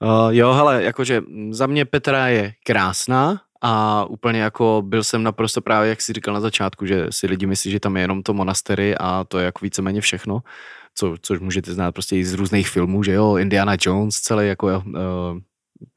Uh, 0.02 0.28
jo, 0.30 0.52
hele, 0.52 0.82
jakože 0.82 1.22
za 1.50 1.66
mě 1.66 1.84
Petra 1.84 2.28
je 2.28 2.52
krásná, 2.64 3.40
a 3.66 4.04
úplně 4.04 4.40
jako 4.40 4.82
byl 4.86 5.04
jsem 5.04 5.22
naprosto 5.22 5.60
právě, 5.60 5.88
jak 5.88 6.02
jsi 6.02 6.12
říkal 6.12 6.34
na 6.34 6.40
začátku, 6.40 6.86
že 6.86 7.06
si 7.10 7.26
lidi 7.26 7.46
myslí, 7.46 7.70
že 7.70 7.80
tam 7.80 7.96
je 7.96 8.02
jenom 8.02 8.22
to 8.22 8.34
monastery 8.34 8.94
a 8.96 9.24
to 9.28 9.38
je 9.38 9.44
jako 9.44 9.64
víceméně 9.64 10.00
všechno, 10.00 10.42
co, 10.94 11.16
což 11.20 11.40
můžete 11.40 11.74
znát 11.74 11.92
prostě 11.92 12.16
i 12.16 12.24
z 12.24 12.34
různých 12.34 12.68
filmů, 12.68 13.02
že 13.02 13.12
jo, 13.12 13.36
Indiana 13.36 13.76
Jones, 13.80 14.14
celý 14.14 14.48
jako 14.48 14.66
uh, 14.66 14.92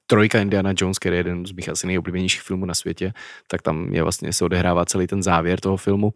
trojka 0.07 0.41
Indiana 0.41 0.73
Jones, 0.77 0.99
který 0.99 1.15
je 1.15 1.19
jeden 1.19 1.45
z 1.45 1.51
mých 1.51 1.69
asi 1.69 1.87
nejoblíbenějších 1.87 2.41
filmů 2.41 2.65
na 2.65 2.73
světě, 2.73 3.13
tak 3.47 3.61
tam 3.61 3.93
je 3.93 4.03
vlastně 4.03 4.33
se 4.33 4.45
odehrává 4.45 4.85
celý 4.85 5.07
ten 5.07 5.23
závěr 5.23 5.59
toho 5.59 5.77
filmu. 5.77 6.13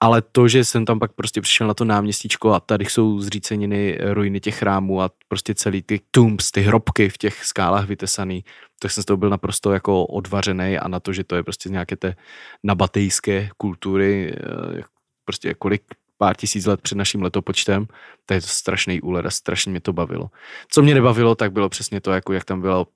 Ale 0.00 0.22
to, 0.22 0.48
že 0.48 0.64
jsem 0.64 0.84
tam 0.84 0.98
pak 0.98 1.12
prostě 1.12 1.40
přišel 1.40 1.66
na 1.66 1.74
to 1.74 1.84
náměstíčko 1.84 2.52
a 2.52 2.60
tady 2.60 2.84
jsou 2.84 3.20
zříceniny 3.20 3.98
ruiny 4.00 4.40
těch 4.40 4.58
chrámů 4.58 5.02
a 5.02 5.10
prostě 5.28 5.54
celý 5.54 5.82
ty 5.82 6.00
tombs, 6.10 6.50
ty 6.50 6.60
hrobky 6.60 7.08
v 7.08 7.18
těch 7.18 7.44
skálách 7.44 7.88
vytesaný, 7.88 8.44
tak 8.78 8.90
jsem 8.90 9.02
z 9.02 9.06
toho 9.06 9.16
byl 9.16 9.30
naprosto 9.30 9.72
jako 9.72 10.06
odvařený 10.06 10.78
a 10.78 10.88
na 10.88 11.00
to, 11.00 11.12
že 11.12 11.24
to 11.24 11.36
je 11.36 11.42
prostě 11.42 11.68
nějaké 11.68 11.96
té 11.96 12.16
nabatejské 12.64 13.48
kultury, 13.56 14.34
eh, 14.36 14.82
prostě 15.24 15.54
kolik 15.54 15.82
pár 16.18 16.36
tisíc 16.36 16.66
let 16.66 16.80
před 16.80 16.98
naším 16.98 17.22
letopočtem, 17.22 17.86
tak 18.26 18.34
je 18.34 18.40
to 18.40 18.46
strašný 18.46 19.00
úlet 19.00 19.26
a 19.26 19.30
strašně 19.30 19.70
mě 19.70 19.80
to 19.80 19.92
bavilo. 19.92 20.30
Co 20.70 20.82
mě 20.82 20.94
nebavilo, 20.94 21.34
tak 21.34 21.52
bylo 21.52 21.68
přesně 21.68 22.00
to, 22.00 22.12
jako 22.12 22.32
jak 22.32 22.44
tam 22.44 22.60
bylo 22.60 22.86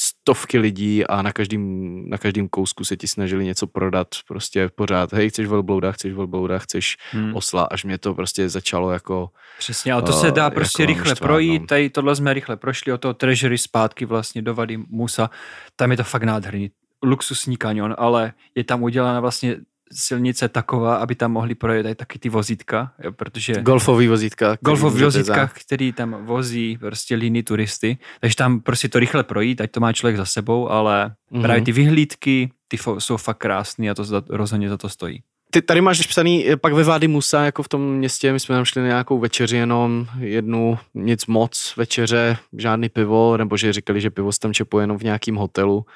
stovky 0.00 0.58
lidí 0.58 1.06
a 1.06 1.22
na 1.22 1.32
každém, 1.32 2.04
na 2.10 2.18
každém 2.18 2.48
kousku 2.48 2.84
se 2.84 2.96
ti 2.96 3.08
snažili 3.08 3.44
něco 3.44 3.66
prodat 3.66 4.08
prostě 4.28 4.68
pořád. 4.68 5.12
Hej, 5.12 5.30
chceš 5.30 5.46
velblouda, 5.46 5.92
chceš 5.92 6.12
velblouda, 6.12 6.58
chceš 6.58 6.96
hmm. 7.10 7.36
osla, 7.36 7.62
až 7.62 7.84
mě 7.84 7.98
to 7.98 8.14
prostě 8.14 8.48
začalo 8.48 8.90
jako... 8.90 9.30
Přesně, 9.58 9.92
ale 9.92 10.02
to 10.02 10.12
uh, 10.12 10.20
se 10.20 10.30
dá 10.30 10.50
prostě 10.50 10.82
jako 10.82 10.92
rychle 10.92 11.14
projít. 11.14 11.60
No. 11.60 11.66
Tady 11.66 11.90
tohle 11.90 12.16
jsme 12.16 12.34
rychle 12.34 12.56
prošli 12.56 12.92
od 12.92 13.00
toho 13.00 13.14
treasury 13.14 13.58
zpátky 13.58 14.04
vlastně 14.04 14.42
do 14.42 14.54
Vady 14.54 14.76
Musa. 14.76 15.30
Tam 15.76 15.90
je 15.90 15.96
to 15.96 16.04
fakt 16.04 16.22
nádherný 16.22 16.70
luxusní 17.02 17.56
kanion, 17.56 17.94
ale 17.98 18.32
je 18.54 18.64
tam 18.64 18.82
udělána 18.82 19.20
vlastně 19.20 19.56
silnice 19.94 20.48
taková, 20.48 20.96
aby 20.96 21.14
tam 21.14 21.32
mohli 21.32 21.54
projet 21.54 21.86
i 21.86 21.94
taky 21.94 22.18
ty 22.18 22.28
vozítka, 22.28 22.92
protože... 23.16 23.52
Golfový 23.52 24.08
vozítka. 24.08 24.56
Golfový 24.60 25.02
vozítka, 25.02 25.34
za... 25.34 25.50
který 25.64 25.92
tam 25.92 26.26
vozí 26.26 26.78
prostě 26.78 27.14
líny 27.14 27.42
turisty, 27.42 27.98
takže 28.20 28.36
tam 28.36 28.60
prostě 28.60 28.88
to 28.88 28.98
rychle 28.98 29.22
projít, 29.24 29.60
ať 29.60 29.70
to 29.70 29.80
má 29.80 29.92
člověk 29.92 30.16
za 30.16 30.24
sebou, 30.24 30.68
ale 30.70 31.14
mm-hmm. 31.32 31.42
právě 31.42 31.62
ty 31.62 31.72
vyhlídky, 31.72 32.50
ty 32.68 32.78
jsou 32.98 33.16
fakt 33.16 33.38
krásné 33.38 33.90
a 33.90 33.94
to 33.94 34.04
za, 34.04 34.22
rozhodně 34.28 34.68
za 34.68 34.76
to 34.76 34.88
stojí. 34.88 35.22
Ty 35.50 35.62
tady 35.62 35.80
máš 35.80 36.06
psaný 36.06 36.48
eh, 36.48 36.56
pak 36.56 36.72
ve 36.72 36.84
Vády 36.84 37.08
Musa, 37.08 37.44
jako 37.44 37.62
v 37.62 37.68
tom 37.68 37.94
městě, 37.96 38.32
my 38.32 38.40
jsme 38.40 38.54
tam 38.54 38.64
šli 38.64 38.82
na 38.82 38.88
nějakou 38.88 39.18
večeři 39.18 39.56
jenom, 39.56 40.06
jednu, 40.18 40.78
nic 40.94 41.26
moc 41.26 41.74
večeře, 41.76 42.36
žádný 42.58 42.88
pivo, 42.88 43.36
nebo 43.36 43.56
že 43.56 43.72
říkali, 43.72 44.00
že 44.00 44.10
pivo 44.10 44.32
se 44.32 44.38
tam 44.40 44.54
čepuje 44.54 44.82
jenom 44.82 44.98
v 44.98 45.02
nějakém 45.02 45.36
hotelu, 45.36 45.86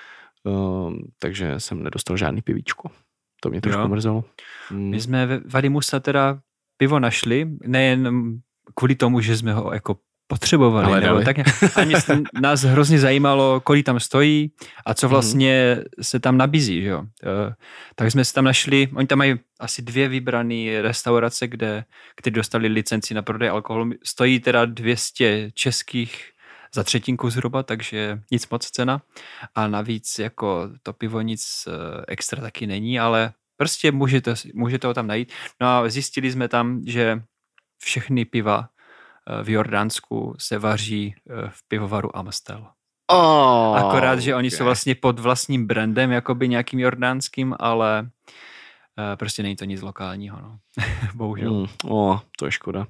um, 0.44 0.98
takže 1.18 1.54
jsem 1.58 1.82
nedostal 1.82 2.16
žádný 2.16 2.42
pivíčko. 2.42 2.88
To 3.40 3.50
mě 3.50 3.60
trošku 3.60 3.82
jo. 3.82 3.88
mrzelo. 3.88 4.24
Hmm. 4.68 4.90
My 4.90 5.00
jsme 5.00 5.26
ve 5.26 5.40
Vadimusa 5.44 6.00
teda 6.00 6.38
pivo 6.76 7.00
našli, 7.00 7.48
nejen 7.66 8.32
kvůli 8.74 8.94
tomu, 8.94 9.20
že 9.20 9.36
jsme 9.36 9.52
ho 9.52 9.72
jako 9.72 9.96
potřebovali. 10.26 10.86
Ale 10.86 11.00
nebo 11.00 11.20
tak, 11.20 11.36
ani 11.76 11.94
nás 12.40 12.62
hrozně 12.62 12.98
zajímalo, 12.98 13.60
kolik 13.60 13.86
tam 13.86 14.00
stojí 14.00 14.52
a 14.86 14.94
co 14.94 15.06
mhm. 15.06 15.10
vlastně 15.10 15.76
mm. 15.78 16.04
se 16.04 16.20
tam 16.20 16.36
nabízí. 16.36 16.82
Že 16.82 16.88
jo? 16.88 17.02
E, 17.02 17.54
tak 17.94 18.10
jsme 18.10 18.24
se 18.24 18.32
tam 18.32 18.44
našli, 18.44 18.88
oni 18.94 19.06
tam 19.06 19.18
mají 19.18 19.34
asi 19.60 19.82
dvě 19.82 20.08
vybrané 20.08 20.82
restaurace, 20.82 21.48
kde, 21.48 21.84
které 22.16 22.34
dostali 22.34 22.68
licenci 22.68 23.14
na 23.14 23.22
prodej 23.22 23.48
alkoholu. 23.48 23.90
Stojí 24.04 24.40
teda 24.40 24.64
200 24.64 25.50
českých 25.54 26.30
za 26.74 26.84
třetinku 26.84 27.30
zhruba, 27.30 27.62
takže 27.62 28.20
nic 28.30 28.48
moc 28.48 28.70
cena. 28.70 29.02
A 29.54 29.66
navíc 29.66 30.18
jako 30.18 30.68
to 30.82 30.92
pivo 30.92 31.20
nic 31.20 31.68
eh, 31.68 32.04
extra 32.08 32.42
taky 32.42 32.66
není, 32.66 33.00
ale 33.00 33.32
prostě 33.56 33.92
můžete, 33.92 34.34
můžete 34.54 34.86
ho 34.86 34.94
tam 34.94 35.06
najít. 35.06 35.32
No 35.60 35.68
a 35.68 35.88
zjistili 35.88 36.32
jsme 36.32 36.48
tam, 36.48 36.82
že 36.86 37.22
všechny 37.82 38.24
piva 38.24 38.68
eh, 38.68 39.44
v 39.44 39.50
Jordánsku 39.50 40.34
se 40.38 40.58
vaří 40.58 41.14
eh, 41.16 41.50
v 41.50 41.68
pivovaru 41.68 42.16
Amstel. 42.16 42.66
Oh, 43.10 43.78
Akorát, 43.78 44.18
že 44.18 44.34
oni 44.34 44.48
okay. 44.48 44.58
jsou 44.58 44.64
vlastně 44.64 44.94
pod 44.94 45.18
vlastním 45.18 45.66
brandem, 45.66 46.12
jakoby 46.12 46.48
nějakým 46.48 46.80
jordánským, 46.80 47.54
ale 47.58 48.10
prostě 49.16 49.42
není 49.42 49.56
to 49.56 49.64
nic 49.64 49.82
lokálního, 49.82 50.40
no. 50.40 50.58
Bohužel. 51.14 51.54
Mm, 51.54 51.66
oh, 51.84 52.18
to 52.38 52.46
je 52.46 52.52
škoda. 52.52 52.86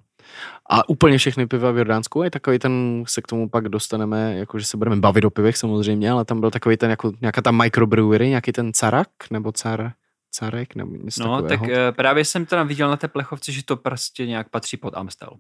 A 0.71 0.89
úplně 0.89 1.19
všechny 1.19 1.47
piva 1.47 1.71
v 1.71 1.79
Jordánsku 1.79 2.23
je 2.23 2.31
takový 2.31 2.59
ten, 2.59 3.05
se 3.09 3.23
k 3.23 3.27
tomu 3.27 3.49
pak 3.49 3.69
dostaneme, 3.69 4.35
jako 4.39 4.59
že 4.59 4.67
se 4.67 4.77
budeme 4.77 4.97
bavit 4.97 5.25
o 5.25 5.31
pivech 5.31 5.57
samozřejmě, 5.57 6.11
ale 6.11 6.25
tam 6.25 6.41
byl 6.41 6.51
takový 6.51 6.77
ten, 6.77 6.91
jako, 6.91 7.13
nějaká 7.21 7.43
ta 7.43 7.51
microbrewery, 7.51 8.29
nějaký 8.29 8.53
ten 8.53 8.73
carak, 8.73 9.09
nebo 9.31 9.53
car, 9.53 9.93
carek, 10.31 10.75
nebo 10.75 10.97
něco 10.97 11.23
No, 11.23 11.43
takového. 11.43 11.67
tak 11.67 11.71
eh, 11.71 11.93
právě 11.93 12.25
jsem 12.25 12.47
teda 12.47 12.63
viděl 12.63 12.89
na 12.91 12.97
té 12.97 13.09
plechovce, 13.09 13.53
že 13.53 13.65
to 13.65 13.77
prostě 13.77 14.27
nějak 14.27 14.49
patří 14.51 14.77
pod 14.77 14.97
Amstel. 14.97 15.31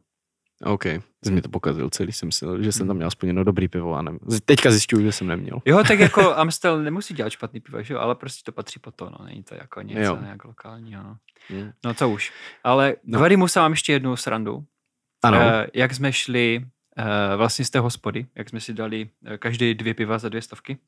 OK, 0.64 0.84
jsi 1.24 1.30
mi 1.30 1.42
to 1.42 1.48
pokazil 1.48 1.90
celý, 1.90 2.12
jsem 2.12 2.26
myslel, 2.26 2.62
že 2.62 2.72
jsem 2.72 2.86
tam 2.86 2.96
měl 2.96 3.08
aspoň 3.08 3.26
jedno 3.26 3.44
dobrý 3.44 3.68
pivo 3.68 3.94
a 3.94 4.02
ne... 4.02 4.12
teďka 4.44 4.70
zjišťuju, 4.70 5.02
že 5.02 5.12
jsem 5.12 5.26
neměl. 5.26 5.58
Jo, 5.64 5.84
tak 5.88 5.98
jako 5.98 6.34
Amstel 6.36 6.82
nemusí 6.82 7.14
dělat 7.14 7.30
špatný 7.30 7.60
pivo, 7.60 7.82
že 7.82 7.94
jo, 7.94 8.00
ale 8.00 8.14
prostě 8.14 8.42
to 8.44 8.52
patří 8.52 8.80
pod 8.80 8.94
to, 8.94 9.10
no, 9.10 9.26
není 9.26 9.42
to 9.42 9.54
jako 9.54 9.82
něco 9.82 10.00
jo. 10.00 10.18
nějak 10.22 10.44
lokálního, 10.44 11.02
no. 11.02 11.16
Hmm. 11.48 11.70
No 11.84 11.94
to 11.94 12.08
už. 12.08 12.32
Ale 12.64 12.96
no. 13.04 13.20
Vary 13.20 13.36
musím 13.36 13.62
mám 13.62 13.72
ještě 13.72 13.92
jednu 13.92 14.16
srandu. 14.16 14.64
Ano. 15.22 15.38
Uh, 15.38 15.44
jak 15.74 15.94
jsme 15.94 16.12
šli 16.12 16.60
uh, 16.98 17.04
vlastně 17.36 17.64
z 17.64 17.70
té 17.70 17.78
hospody, 17.78 18.26
jak 18.34 18.48
jsme 18.48 18.60
si 18.60 18.74
dali 18.74 19.10
uh, 19.30 19.36
každý 19.36 19.74
dvě 19.74 19.94
piva 19.94 20.18
za 20.18 20.28
dvě 20.28 20.42
stovky. 20.42 20.78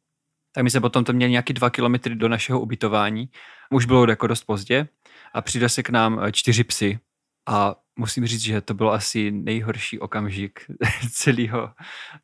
tak 0.52 0.64
my 0.64 0.70
jsme 0.70 0.80
potom 0.80 1.04
to 1.04 1.12
měli 1.12 1.30
nějaký 1.30 1.52
dva 1.52 1.70
kilometry 1.70 2.14
do 2.14 2.28
našeho 2.28 2.60
ubytování. 2.60 3.28
Už 3.70 3.84
bylo 3.84 4.10
jako 4.10 4.26
dost 4.26 4.44
pozdě 4.44 4.88
a 5.34 5.42
přijde 5.42 5.68
se 5.68 5.82
k 5.82 5.90
nám 5.90 6.20
eh, 6.22 6.32
čtyři 6.32 6.64
psy 6.64 6.98
a 7.46 7.74
musím 7.96 8.26
říct, 8.26 8.42
že 8.42 8.60
to 8.60 8.74
byl 8.74 8.90
asi 8.90 9.30
nejhorší 9.30 9.98
okamžik 9.98 10.60
celého 11.12 11.70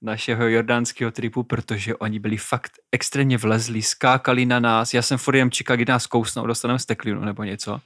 našeho 0.03 0.49
jordánského 0.49 1.11
tripu, 1.11 1.43
protože 1.43 1.97
oni 1.97 2.19
byli 2.19 2.37
fakt 2.37 2.73
extrémně 2.93 3.39
vlezli, 3.39 3.83
skákali 3.83 4.47
na 4.47 4.61
nás. 4.61 4.95
Já 4.95 5.03
jsem 5.03 5.19
furt 5.19 5.37
jen 5.37 5.51
čekal, 5.51 5.77
kdy 5.77 5.93
nás 5.93 6.07
kousnou, 6.07 6.47
dostaneme 6.47 6.79
steklinu 6.79 7.21
nebo 7.21 7.45
něco. 7.45 7.81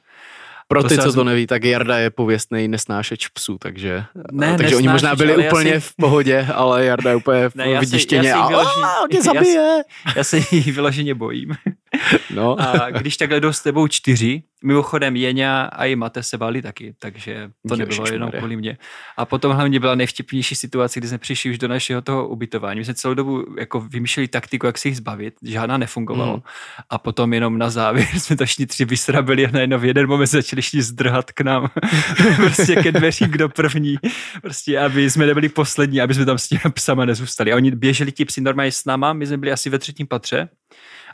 Pro 0.68 0.82
To 0.82 0.88
ty, 0.88 0.94
co 0.98 1.06
já 1.08 1.12
to 1.12 1.24
neví, 1.24 1.46
tak 1.46 1.64
Jarda 1.64 1.98
je 1.98 2.10
pověstný 2.10 2.68
nesnášeč 2.68 3.28
psů, 3.28 3.58
takže, 3.58 4.04
Ne, 4.32 4.56
takže 4.56 4.76
oni 4.76 4.88
možná 4.88 5.16
byli 5.16 5.44
já 5.44 5.50
úplně 5.50 5.80
si- 5.80 5.80
v 5.80 5.96
pohodě, 5.96 6.46
ale 6.54 6.84
Jarda 6.84 7.10
je 7.10 7.16
úplně 7.16 7.48
v 7.48 7.54
Ne, 7.54 7.64
já 7.70 7.82
si- 7.82 8.14
já 8.16 8.22
si 8.22 8.30
a 8.32 8.42
"A, 8.44 9.06
mě 9.08 9.16
já 9.16 9.22
zabije. 9.22 9.82
Já 10.16 10.24
se 10.24 10.38
jí 10.50 10.60
vyloženě 10.72 11.14
bojím. 11.14 11.54
No. 12.34 12.60
A 12.60 12.90
když 12.90 13.16
takhle 13.16 13.40
jdou 13.40 13.52
s 13.52 13.60
tebou 13.60 13.88
čtyři, 13.88 14.42
mimochodem 14.64 15.16
Jeňa 15.16 15.62
a 15.62 15.84
i 15.84 15.96
Mate 15.96 16.22
se 16.22 16.38
báli 16.38 16.62
taky, 16.62 16.94
takže 16.98 17.50
to 17.68 17.76
nebylo 17.76 17.86
Ježišmarja. 17.86 18.12
jenom 18.12 18.30
kvůli 18.30 18.56
mě. 18.56 18.78
A 19.16 19.24
potom 19.24 19.52
hlavně 19.52 19.80
byla 19.80 19.94
nejvtipnější 19.94 20.54
situace, 20.54 21.00
kdy 21.00 21.08
jsme 21.08 21.18
přišli 21.18 21.50
už 21.50 21.58
do 21.58 21.68
našeho 21.68 22.02
toho 22.02 22.28
ubytování. 22.28 22.78
My 22.78 22.84
jsme 22.84 22.94
celou 22.94 23.14
dobu 23.14 23.44
jako 23.58 23.80
vymýšleli 23.80 24.28
taktiku, 24.28 24.66
jak 24.66 24.78
se 24.78 24.88
jich 24.88 24.96
zbavit, 24.96 25.34
žádná 25.42 25.78
nefungovalo. 25.78 26.32
Mhm. 26.32 26.42
A 26.90 26.98
potom 26.98 27.32
jenom 27.32 27.58
na 27.58 27.70
závěr 27.70 28.06
jsme 28.18 28.36
to 28.36 28.46
všichni 28.46 28.66
tři 28.66 28.84
vysrabili 28.84 29.46
a 29.46 29.50
najednou 29.50 29.78
v 29.78 29.84
jeden 29.84 30.06
moment 30.06 30.26
začali 30.26 30.62
všichni 30.62 30.82
zdrhat 30.82 31.32
k 31.32 31.40
nám. 31.40 31.70
prostě 32.36 32.76
ke 32.76 32.92
dveřím, 32.92 33.28
kdo 33.28 33.48
první. 33.48 33.96
Prostě, 34.42 34.78
aby 34.78 35.10
jsme 35.10 35.26
nebyli 35.26 35.48
poslední, 35.48 36.00
aby 36.00 36.14
jsme 36.14 36.24
tam 36.24 36.38
s 36.38 36.48
těmi 36.48 36.72
psama 36.74 37.04
nezůstali. 37.04 37.52
A 37.52 37.56
oni 37.56 37.70
běželi 37.70 38.12
ti 38.12 38.24
psi 38.24 38.40
normálně 38.40 38.72
s 38.72 38.84
náma, 38.84 39.12
my 39.12 39.26
jsme 39.26 39.36
byli 39.36 39.52
asi 39.52 39.70
ve 39.70 39.78
třetím 39.78 40.06
patře 40.06 40.48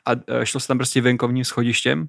a 0.07 0.41
e, 0.41 0.47
šlo 0.47 0.61
se 0.61 0.69
tam 0.69 0.79
prostě 0.79 1.01
venkovním 1.01 1.45
schodištěm 1.45 2.09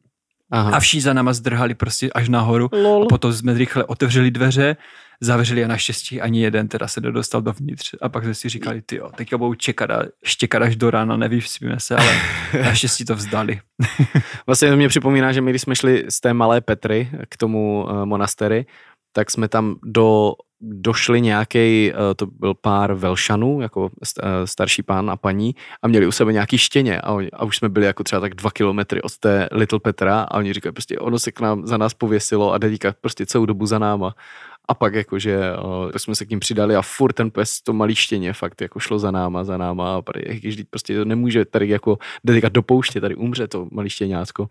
Aha. 0.52 0.72
a 0.76 0.80
všichni 0.80 1.02
za 1.02 1.14
náma 1.14 1.34
zdrhali 1.34 1.76
prostě 1.76 2.10
až 2.10 2.30
nahoru. 2.30 2.70
Lol. 2.72 3.04
A 3.04 3.06
potom 3.06 3.34
jsme 3.34 3.54
rychle 3.54 3.84
otevřeli 3.84 4.32
dveře, 4.32 4.76
zavřeli 5.22 5.66
a 5.66 5.68
naštěstí 5.68 6.22
ani 6.22 6.42
jeden 6.42 6.68
teda 6.68 6.88
se 6.88 7.02
nedostal 7.02 7.42
dovnitř. 7.42 7.96
A 8.02 8.10
pak 8.10 8.24
jsme 8.24 8.34
si 8.34 8.50
říkali, 8.50 8.82
ty 8.82 8.96
jo, 8.96 9.10
teďka 9.16 9.38
budou 9.38 9.54
čekat 9.54 9.92
a 9.92 10.04
štěkat 10.24 10.62
až 10.62 10.76
do 10.76 10.92
rána, 10.92 11.18
nevyspíme 11.18 11.80
se, 11.80 11.96
ale 11.96 12.22
naštěstí 12.62 13.06
to 13.06 13.16
vzdali. 13.16 13.60
Vlastně 14.46 14.70
to 14.70 14.76
mě 14.76 14.88
připomíná, 14.88 15.32
že 15.32 15.42
my, 15.42 15.52
když 15.52 15.62
jsme 15.62 15.76
šli 15.76 16.06
z 16.10 16.22
té 16.22 16.34
malé 16.34 16.62
Petry 16.62 17.10
k 17.30 17.38
tomu 17.38 17.84
uh, 17.84 18.06
monastery, 18.06 18.66
tak 19.14 19.32
jsme 19.32 19.48
tam 19.48 19.76
do, 19.84 20.34
došli 20.62 21.22
nějaký, 21.22 21.92
uh, 21.92 22.00
to 22.16 22.26
byl 22.26 22.54
pár 22.54 22.94
Velšanů, 22.94 23.62
jako 23.62 23.82
uh, 23.84 23.90
starší 24.46 24.84
pán 24.84 25.10
a 25.10 25.16
paní, 25.16 25.56
a 25.82 25.88
měli 25.88 26.08
u 26.08 26.12
sebe 26.12 26.34
nějaký 26.34 26.58
štěně 26.58 27.02
a, 27.02 27.12
oni, 27.12 27.32
a 27.32 27.46
už 27.46 27.58
jsme 27.58 27.70
byli 27.70 27.86
jako 27.86 28.04
třeba 28.04 28.20
tak 28.20 28.36
dva 28.36 28.52
kilometry 28.52 29.02
od 29.02 29.18
té 29.18 29.50
Little 29.52 29.80
Petra 29.80 30.22
a 30.22 30.38
oni 30.38 30.54
říkají 30.54 30.74
prostě, 30.74 31.00
ono 31.00 31.20
se 31.20 31.32
k 31.32 31.40
nám 31.40 31.68
za 31.68 31.78
nás 31.78 31.94
pověsilo 31.94 32.54
a 32.54 32.58
dedíka 32.58 32.96
prostě 33.02 33.26
celou 33.26 33.46
dobu 33.46 33.66
za 33.66 33.80
náma. 33.80 34.16
A 34.68 34.74
pak 34.74 34.94
jakože, 34.94 35.40
uh, 35.64 35.92
tak 35.92 36.02
jsme 36.02 36.16
se 36.16 36.26
k 36.26 36.30
ním 36.30 36.40
přidali 36.40 36.76
a 36.76 36.82
furt 36.82 37.14
ten 37.14 37.32
pes, 37.32 37.62
to 37.62 37.74
malý 37.74 37.96
štěně 37.96 38.34
fakt 38.34 38.62
jako 38.62 38.80
šlo 38.80 39.00
za 39.00 39.12
náma, 39.12 39.44
za 39.44 39.58
náma 39.58 39.98
a 39.98 40.02
když 40.34 40.64
prostě 40.70 40.98
to 40.98 41.06
nemůže 41.06 41.46
tady 41.46 41.70
jako 41.70 41.98
dedika 42.24 42.50
do 42.50 42.64
pouště, 42.64 43.02
tady 43.02 43.16
umře 43.16 43.48
to 43.48 43.68
malý 43.72 43.90
štěňácko. 43.90 44.48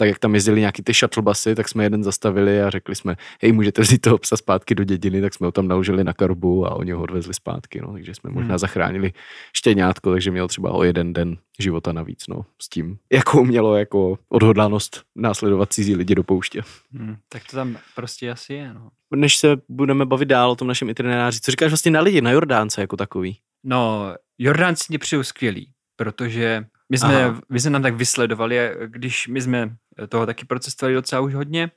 Tak 0.00 0.08
jak 0.08 0.18
tam 0.18 0.34
jezdili 0.34 0.60
nějaký 0.60 0.82
ty 0.82 0.92
shuttlebusy, 0.92 1.54
tak 1.54 1.68
jsme 1.68 1.84
jeden 1.84 2.04
zastavili 2.04 2.62
a 2.62 2.70
řekli 2.70 2.94
jsme, 2.94 3.16
hej, 3.42 3.52
můžete 3.52 3.82
vzít 3.82 3.98
toho 3.98 4.18
psa 4.18 4.36
zpátky 4.36 4.74
do 4.74 4.84
dědiny, 4.84 5.20
tak 5.20 5.34
jsme 5.34 5.46
ho 5.46 5.52
tam 5.52 5.68
naložili 5.68 6.04
na 6.04 6.12
karbu 6.12 6.66
a 6.66 6.74
oni 6.74 6.92
ho 6.92 7.02
odvezli 7.02 7.34
zpátky, 7.34 7.80
no, 7.80 7.92
takže 7.92 8.14
jsme 8.14 8.30
možná 8.30 8.48
Hmm. 8.48 8.58
zachránili 8.58 9.12
štěňátko, 9.56 10.10
takže 10.10 10.30
měl 10.30 10.48
třeba 10.48 10.70
o 10.70 10.82
jeden 10.82 11.12
den 11.12 11.36
života 11.58 11.92
navíc, 11.92 12.24
no, 12.28 12.44
s 12.62 12.68
tím, 12.68 12.98
jakou 13.12 13.44
mělo 13.44 13.76
jako 13.76 14.18
odhodlanost 14.28 15.02
následovat 15.16 15.72
cizí 15.72 15.94
lidi 15.96 16.14
do 16.14 16.22
pouště. 16.22 16.62
Hmm, 16.92 17.16
tak 17.28 17.42
to 17.50 17.56
tam 17.56 17.76
prostě 17.94 18.30
asi 18.30 18.54
je, 18.54 18.74
no. 18.74 18.88
Než 19.16 19.36
se 19.36 19.56
budeme 19.68 20.06
bavit 20.06 20.28
dál 20.28 20.50
o 20.50 20.56
tom 20.56 20.68
našem 20.68 20.90
itineráři, 20.90 21.40
co 21.40 21.50
říkáš 21.50 21.70
vlastně 21.70 21.90
na 21.90 22.00
lidi, 22.00 22.20
na 22.20 22.30
Jordánce 22.30 22.80
jako 22.80 22.96
takový? 22.96 23.38
No, 23.64 24.14
Jordánci 24.38 24.84
mě 24.88 24.98
přijou 24.98 25.22
skvělí, 25.22 25.70
protože 25.96 26.64
my 26.88 26.98
jsme, 26.98 27.24
Aha. 27.24 27.40
my 27.48 27.60
jsme 27.60 27.70
nám 27.70 27.82
tak 27.82 27.94
vysledovali, 27.94 28.60
a 28.60 28.86
když 28.86 29.28
my 29.28 29.42
jsme 29.42 29.76
toho 30.08 30.26
taky 30.26 30.44
procestovali 30.44 30.94
docela 30.94 31.20
už 31.20 31.34
hodně, 31.34 31.70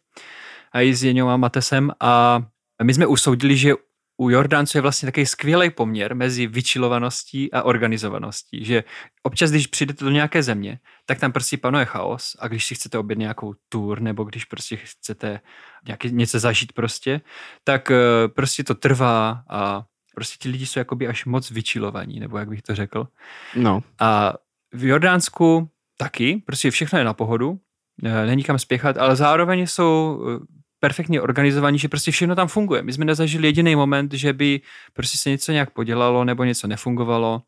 a 0.71 0.81
i 0.81 0.95
s 0.95 1.03
Jeňou 1.03 1.27
a 1.29 1.37
Matesem, 1.37 1.91
a 1.99 2.43
my 2.83 2.93
jsme 2.93 3.07
usoudili, 3.07 3.57
že 3.57 3.73
u 4.17 4.29
Jordánců 4.29 4.77
je 4.77 4.81
vlastně 4.81 5.05
takový 5.05 5.25
skvělý 5.25 5.69
poměr 5.69 6.15
mezi 6.15 6.47
vyčilovaností 6.47 7.53
a 7.53 7.63
organizovaností, 7.63 8.65
že 8.65 8.83
občas, 9.23 9.51
když 9.51 9.67
přijdete 9.67 10.05
do 10.05 10.11
nějaké 10.11 10.43
země, 10.43 10.79
tak 11.05 11.19
tam 11.19 11.31
prostě 11.31 11.57
panuje 11.57 11.85
chaos 11.85 12.35
a 12.39 12.47
když 12.47 12.65
si 12.65 12.75
chcete 12.75 12.97
obět 12.97 13.19
nějakou 13.19 13.53
tour 13.69 14.01
nebo 14.01 14.23
když 14.23 14.45
prostě 14.45 14.77
chcete 14.77 15.39
nějaký, 15.85 16.11
něco 16.11 16.39
zažít 16.39 16.73
prostě, 16.73 17.21
tak 17.63 17.91
eh, 17.91 18.27
prostě 18.27 18.63
to 18.63 18.75
trvá 18.75 19.43
a 19.49 19.83
prostě 20.15 20.37
ti 20.39 20.49
lidi 20.49 20.65
jsou 20.65 20.79
jakoby 20.79 21.07
až 21.07 21.25
moc 21.25 21.51
vyčilovaní, 21.51 22.19
nebo 22.19 22.37
jak 22.37 22.49
bych 22.49 22.61
to 22.61 22.75
řekl. 22.75 23.07
No, 23.55 23.83
A 23.99 24.33
v 24.73 24.83
Jordánsku 24.85 25.69
taky, 25.97 26.41
prostě 26.45 26.71
všechno 26.71 26.99
je 26.99 27.05
na 27.05 27.13
pohodu, 27.13 27.59
eh, 28.03 28.25
není 28.25 28.43
kam 28.43 28.59
spěchat, 28.59 28.97
ale 28.97 29.15
zároveň 29.15 29.67
jsou 29.67 30.21
eh, 30.21 30.45
perfektně 30.79 31.21
organizovaní, 31.21 31.79
že 31.79 31.87
prostě 31.87 32.11
všechno 32.11 32.35
tam 32.35 32.47
funguje. 32.47 32.83
My 32.83 32.93
jsme 32.93 33.05
nezažili 33.05 33.47
jediný 33.47 33.75
moment, 33.75 34.13
že 34.13 34.33
by 34.33 34.61
prostě 34.93 35.17
se 35.17 35.29
něco 35.29 35.51
nějak 35.51 35.71
podělalo 35.71 36.25
nebo 36.25 36.43
něco 36.43 36.67
nefungovalo 36.67 37.41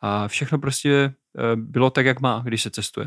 a 0.00 0.28
všechno 0.28 0.58
prostě 0.58 0.90
eh, 0.90 1.56
bylo 1.56 1.90
tak, 1.90 2.06
jak 2.06 2.20
má, 2.20 2.42
když 2.44 2.62
se 2.62 2.70
cestuje. 2.70 3.06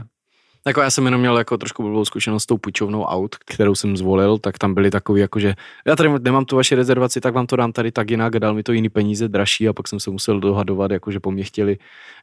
Jako 0.68 0.82
já 0.82 0.90
jsem 0.90 1.06
jenom 1.06 1.22
měl 1.22 1.38
jako 1.38 1.58
trošku 1.58 1.84
blbou 1.84 2.06
zkušenost 2.06 2.44
s 2.44 2.46
tou 2.46 2.58
půjčovnou 2.58 3.04
aut, 3.04 3.36
kterou 3.36 3.76
jsem 3.76 3.98
zvolil, 3.98 4.38
tak 4.38 4.58
tam 4.58 4.74
byly 4.74 4.92
takový 4.92 5.22
jako, 5.22 5.40
že 5.40 5.56
já 5.88 5.96
tady 5.96 6.10
nemám 6.22 6.46
tu 6.46 6.56
vaši 6.56 6.76
rezervaci, 6.76 7.22
tak 7.22 7.34
vám 7.34 7.48
to 7.48 7.56
dám 7.56 7.72
tady 7.72 7.92
tak 7.92 8.12
jinak, 8.12 8.40
dal 8.40 8.54
mi 8.54 8.64
to 8.64 8.72
jiný 8.72 8.90
peníze 8.90 9.28
dražší 9.28 9.68
a 9.68 9.74
pak 9.74 9.88
jsem 9.88 10.00
se 10.00 10.10
musel 10.10 10.40
dohadovat, 10.40 10.92
jako 10.92 11.12
že 11.12 11.20
po 11.20 11.32
mně 11.32 11.44
chtěli 11.44 11.78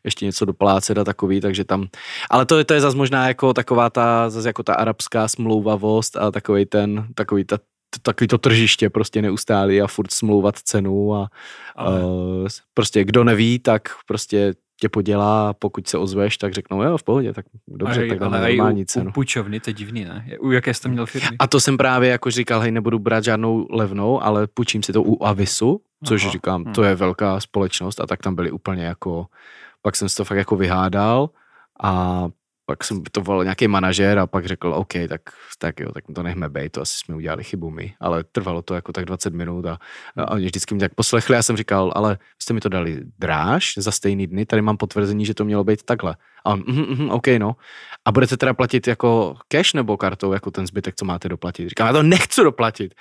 ještě 0.04 0.24
něco 0.24 0.44
doplácet 0.44 0.98
a 0.98 1.04
takový, 1.04 1.40
takže 1.40 1.64
tam, 1.64 1.86
ale 2.30 2.46
to, 2.46 2.58
je- 2.58 2.64
to 2.64 2.74
je 2.74 2.80
zase 2.80 2.96
možná 2.96 3.28
jako 3.28 3.54
taková 3.54 3.90
ta, 3.90 4.30
zase 4.30 4.48
jako 4.48 4.62
ta 4.62 4.74
arabská 4.74 5.28
smlouvavost 5.28 6.16
a 6.16 6.30
takový 6.30 6.66
ten, 6.66 7.06
takový 7.14 7.44
ta 7.44 7.58
takový 8.02 8.28
to 8.28 8.38
tržiště 8.38 8.90
prostě 8.90 9.22
neustálý 9.22 9.82
a 9.82 9.86
furt 9.86 10.10
smlouvat 10.12 10.58
cenu 10.58 11.14
a 11.14 11.28
Ale- 11.76 12.04
uh, 12.04 12.46
prostě 12.74 13.04
kdo 13.04 13.24
neví, 13.24 13.58
tak 13.58 13.82
prostě 14.06 14.54
tě 14.80 14.88
podělá 14.88 15.52
pokud 15.52 15.88
se 15.88 15.98
ozveš, 15.98 16.38
tak 16.38 16.54
řeknou, 16.54 16.82
jo, 16.82 16.98
v 16.98 17.02
pohodě, 17.02 17.32
tak 17.32 17.46
dobře, 17.68 18.08
tak 18.08 18.18
dáme 18.18 18.38
ale 18.38 18.52
u, 18.52 18.56
normální 18.56 18.82
u 18.82 18.84
cenu. 18.84 19.12
půjčovny, 19.12 19.60
to 19.60 19.70
je 19.70 19.74
divný, 19.74 20.04
ne? 20.04 20.26
U 20.40 20.50
jaké 20.50 20.74
jsi 20.74 20.82
to 20.82 20.88
měl 20.88 21.06
firmy? 21.06 21.36
A 21.38 21.46
to 21.46 21.60
jsem 21.60 21.76
právě 21.76 22.10
jako 22.10 22.30
říkal, 22.30 22.60
hej, 22.60 22.70
nebudu 22.70 22.98
brát 22.98 23.24
žádnou 23.24 23.66
levnou, 23.70 24.22
ale 24.22 24.46
půjčím 24.46 24.82
si 24.82 24.92
to 24.92 25.02
u 25.02 25.24
Avisu, 25.24 25.80
což 26.04 26.22
Aha, 26.22 26.32
říkám, 26.32 26.64
to 26.64 26.82
je 26.82 26.94
velká 26.94 27.40
společnost 27.40 28.00
a 28.00 28.06
tak 28.06 28.22
tam 28.22 28.34
byli 28.34 28.50
úplně 28.50 28.84
jako, 28.84 29.26
pak 29.82 29.96
jsem 29.96 30.08
si 30.08 30.16
to 30.16 30.24
fakt 30.24 30.38
jako 30.38 30.56
vyhádal 30.56 31.30
a 31.82 32.28
pak 32.70 32.84
jsem 32.84 33.02
to 33.12 33.20
volal 33.20 33.44
nějaký 33.44 33.68
manažer 33.68 34.18
a 34.18 34.26
pak 34.26 34.46
řekl, 34.46 34.74
OK, 34.74 34.92
tak, 35.08 35.20
tak 35.58 35.80
jo, 35.80 35.92
tak 35.92 36.04
to 36.14 36.22
nechme 36.22 36.48
být, 36.48 36.72
to 36.72 36.80
asi 36.80 36.96
jsme 36.96 37.16
udělali 37.16 37.44
chybu 37.44 37.70
my, 37.70 37.94
ale 38.00 38.24
trvalo 38.24 38.62
to 38.62 38.74
jako 38.74 38.92
tak 38.92 39.04
20 39.04 39.34
minut 39.34 39.66
a, 39.66 39.78
a 40.16 40.30
oni 40.30 40.44
vždycky 40.44 40.74
mě 40.74 40.80
tak 40.80 40.94
poslechli 40.94 41.36
a 41.36 41.42
jsem 41.42 41.56
říkal, 41.56 41.92
ale 41.94 42.18
jste 42.42 42.54
mi 42.54 42.60
to 42.60 42.68
dali 42.68 43.00
dráž 43.18 43.74
za 43.76 43.90
stejný 43.90 44.26
dny, 44.26 44.46
tady 44.46 44.62
mám 44.62 44.76
potvrzení, 44.76 45.26
že 45.26 45.34
to 45.34 45.44
mělo 45.44 45.64
být 45.64 45.82
takhle. 45.82 46.16
A 46.44 46.50
on, 46.50 46.62
mm, 46.66 46.96
mm, 46.98 47.10
OK, 47.10 47.26
no. 47.38 47.56
A 48.04 48.12
budete 48.12 48.36
teda 48.36 48.54
platit 48.54 48.86
jako 48.86 49.36
cash 49.48 49.74
nebo 49.74 49.96
kartou, 49.96 50.32
jako 50.32 50.50
ten 50.50 50.66
zbytek, 50.66 50.94
co 50.94 51.04
máte 51.04 51.28
doplatit? 51.28 51.68
Říkám, 51.68 51.86
já 51.86 51.92
to 51.92 52.02
nechci 52.02 52.42
doplatit. 52.42 52.94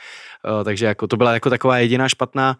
Uh, 0.49 0.63
takže 0.63 0.85
jako 0.85 1.07
to 1.07 1.17
byla 1.17 1.33
jako 1.33 1.49
taková 1.49 1.77
jediná 1.77 2.09
špatná 2.09 2.57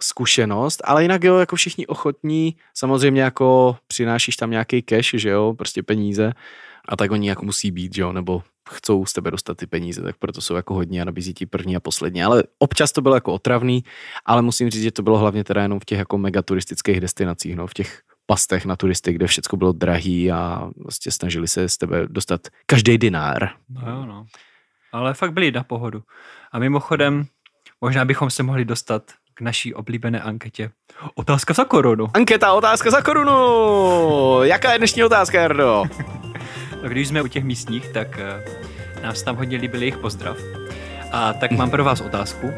zkušenost, 0.00 0.82
ale 0.84 1.02
jinak 1.02 1.24
jo, 1.24 1.36
jako 1.36 1.56
všichni 1.56 1.86
ochotní, 1.86 2.56
samozřejmě 2.74 3.22
jako 3.22 3.76
přinášíš 3.86 4.36
tam 4.36 4.50
nějaký 4.50 4.82
cash, 4.82 5.14
že 5.14 5.30
jo, 5.30 5.54
prostě 5.58 5.82
peníze 5.82 6.32
a 6.88 6.96
tak 6.96 7.10
oni 7.10 7.28
jako 7.28 7.44
musí 7.44 7.70
být, 7.70 7.94
že 7.94 8.02
jo, 8.02 8.12
nebo 8.12 8.42
chcou 8.70 9.06
z 9.06 9.12
tebe 9.12 9.30
dostat 9.30 9.56
ty 9.56 9.66
peníze, 9.66 10.02
tak 10.02 10.16
proto 10.16 10.40
jsou 10.40 10.54
jako 10.54 10.74
hodně 10.74 11.02
a 11.02 11.04
nabízí 11.04 11.34
ti 11.34 11.46
první 11.46 11.76
a 11.76 11.80
poslední, 11.80 12.22
ale 12.22 12.42
občas 12.58 12.92
to 12.92 13.02
bylo 13.02 13.14
jako 13.14 13.32
otravný, 13.32 13.84
ale 14.24 14.42
musím 14.42 14.70
říct, 14.70 14.82
že 14.82 14.90
to 14.90 15.02
bylo 15.02 15.18
hlavně 15.18 15.44
teda 15.44 15.62
jenom 15.62 15.80
v 15.80 15.84
těch 15.84 15.98
jako 15.98 16.18
megaturistických 16.18 17.00
destinacích, 17.00 17.56
no, 17.56 17.66
v 17.66 17.74
těch 17.74 18.02
pastech 18.26 18.66
na 18.66 18.76
turisty, 18.76 19.12
kde 19.12 19.26
všechno 19.26 19.58
bylo 19.58 19.72
drahý 19.72 20.32
a 20.32 20.68
vlastně 20.76 21.12
snažili 21.12 21.48
se 21.48 21.68
z 21.68 21.76
tebe 21.76 22.06
dostat 22.06 22.40
každý 22.66 22.98
dinár. 22.98 23.50
No 23.68 23.90
jo, 23.90 24.06
no. 24.06 24.26
Ale 24.92 25.14
fakt 25.14 25.32
byli 25.32 25.52
na 25.52 25.64
pohodu. 25.64 26.02
A 26.52 26.58
mimochodem, 26.58 27.26
možná 27.80 28.04
bychom 28.04 28.30
se 28.30 28.42
mohli 28.42 28.64
dostat 28.64 29.12
k 29.36 29.40
naší 29.40 29.74
oblíbené 29.74 30.20
anketě. 30.20 30.70
Otázka 31.14 31.54
za 31.54 31.64
korunu. 31.64 32.06
Anketa, 32.14 32.52
otázka 32.52 32.90
za 32.90 33.02
korunu! 33.02 34.42
Jaká 34.42 34.72
je 34.72 34.78
dnešní 34.78 35.04
otázka, 35.04 35.40
Jardo? 35.40 35.84
No, 36.82 36.88
když 36.88 37.08
jsme 37.08 37.22
u 37.22 37.26
těch 37.26 37.44
místních, 37.44 37.88
tak 37.88 38.18
uh, 38.18 39.02
nás 39.02 39.22
tam 39.22 39.36
hodně 39.36 39.58
líbil 39.58 39.80
jejich 39.80 39.98
pozdrav. 39.98 40.36
A 41.12 41.32
tak 41.32 41.50
mám 41.50 41.70
pro 41.70 41.84
vás 41.84 42.00
otázku. 42.00 42.52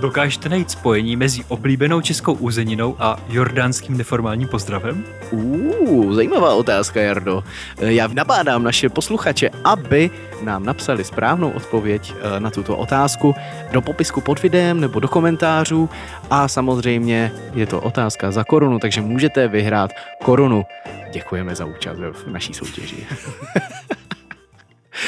Dokážete 0.00 0.48
najít 0.48 0.70
spojení 0.70 1.16
mezi 1.16 1.44
oblíbenou 1.48 2.00
českou 2.00 2.32
úzeninou 2.32 2.96
a 2.98 3.16
jordánským 3.28 3.98
neformálním 3.98 4.48
pozdravem? 4.48 5.04
Uh, 5.30 6.12
zajímavá 6.14 6.54
otázka, 6.54 7.00
Jardo. 7.00 7.44
Eh, 7.78 7.92
Já 7.92 8.06
nabádám 8.06 8.62
naše 8.62 8.88
posluchače, 8.88 9.50
aby 9.64 10.10
nám 10.42 10.64
napsali 10.64 11.04
správnou 11.04 11.50
odpověď 11.50 12.14
eh, 12.36 12.40
na 12.40 12.50
tuto 12.50 12.76
otázku 12.76 13.34
do 13.72 13.82
popisku 13.82 14.20
pod 14.20 14.42
videem 14.42 14.80
nebo 14.80 15.00
do 15.00 15.08
komentářů 15.08 15.90
a 16.30 16.48
samozřejmě 16.48 17.32
je 17.54 17.66
to 17.66 17.80
otázka 17.80 18.30
za 18.30 18.44
korunu, 18.44 18.78
takže 18.78 19.00
můžete 19.00 19.48
vyhrát 19.48 19.90
korunu. 20.24 20.64
Děkujeme 21.12 21.54
za 21.54 21.64
účast 21.64 21.98
v 21.98 22.26
naší 22.26 22.54
soutěži. 22.54 23.06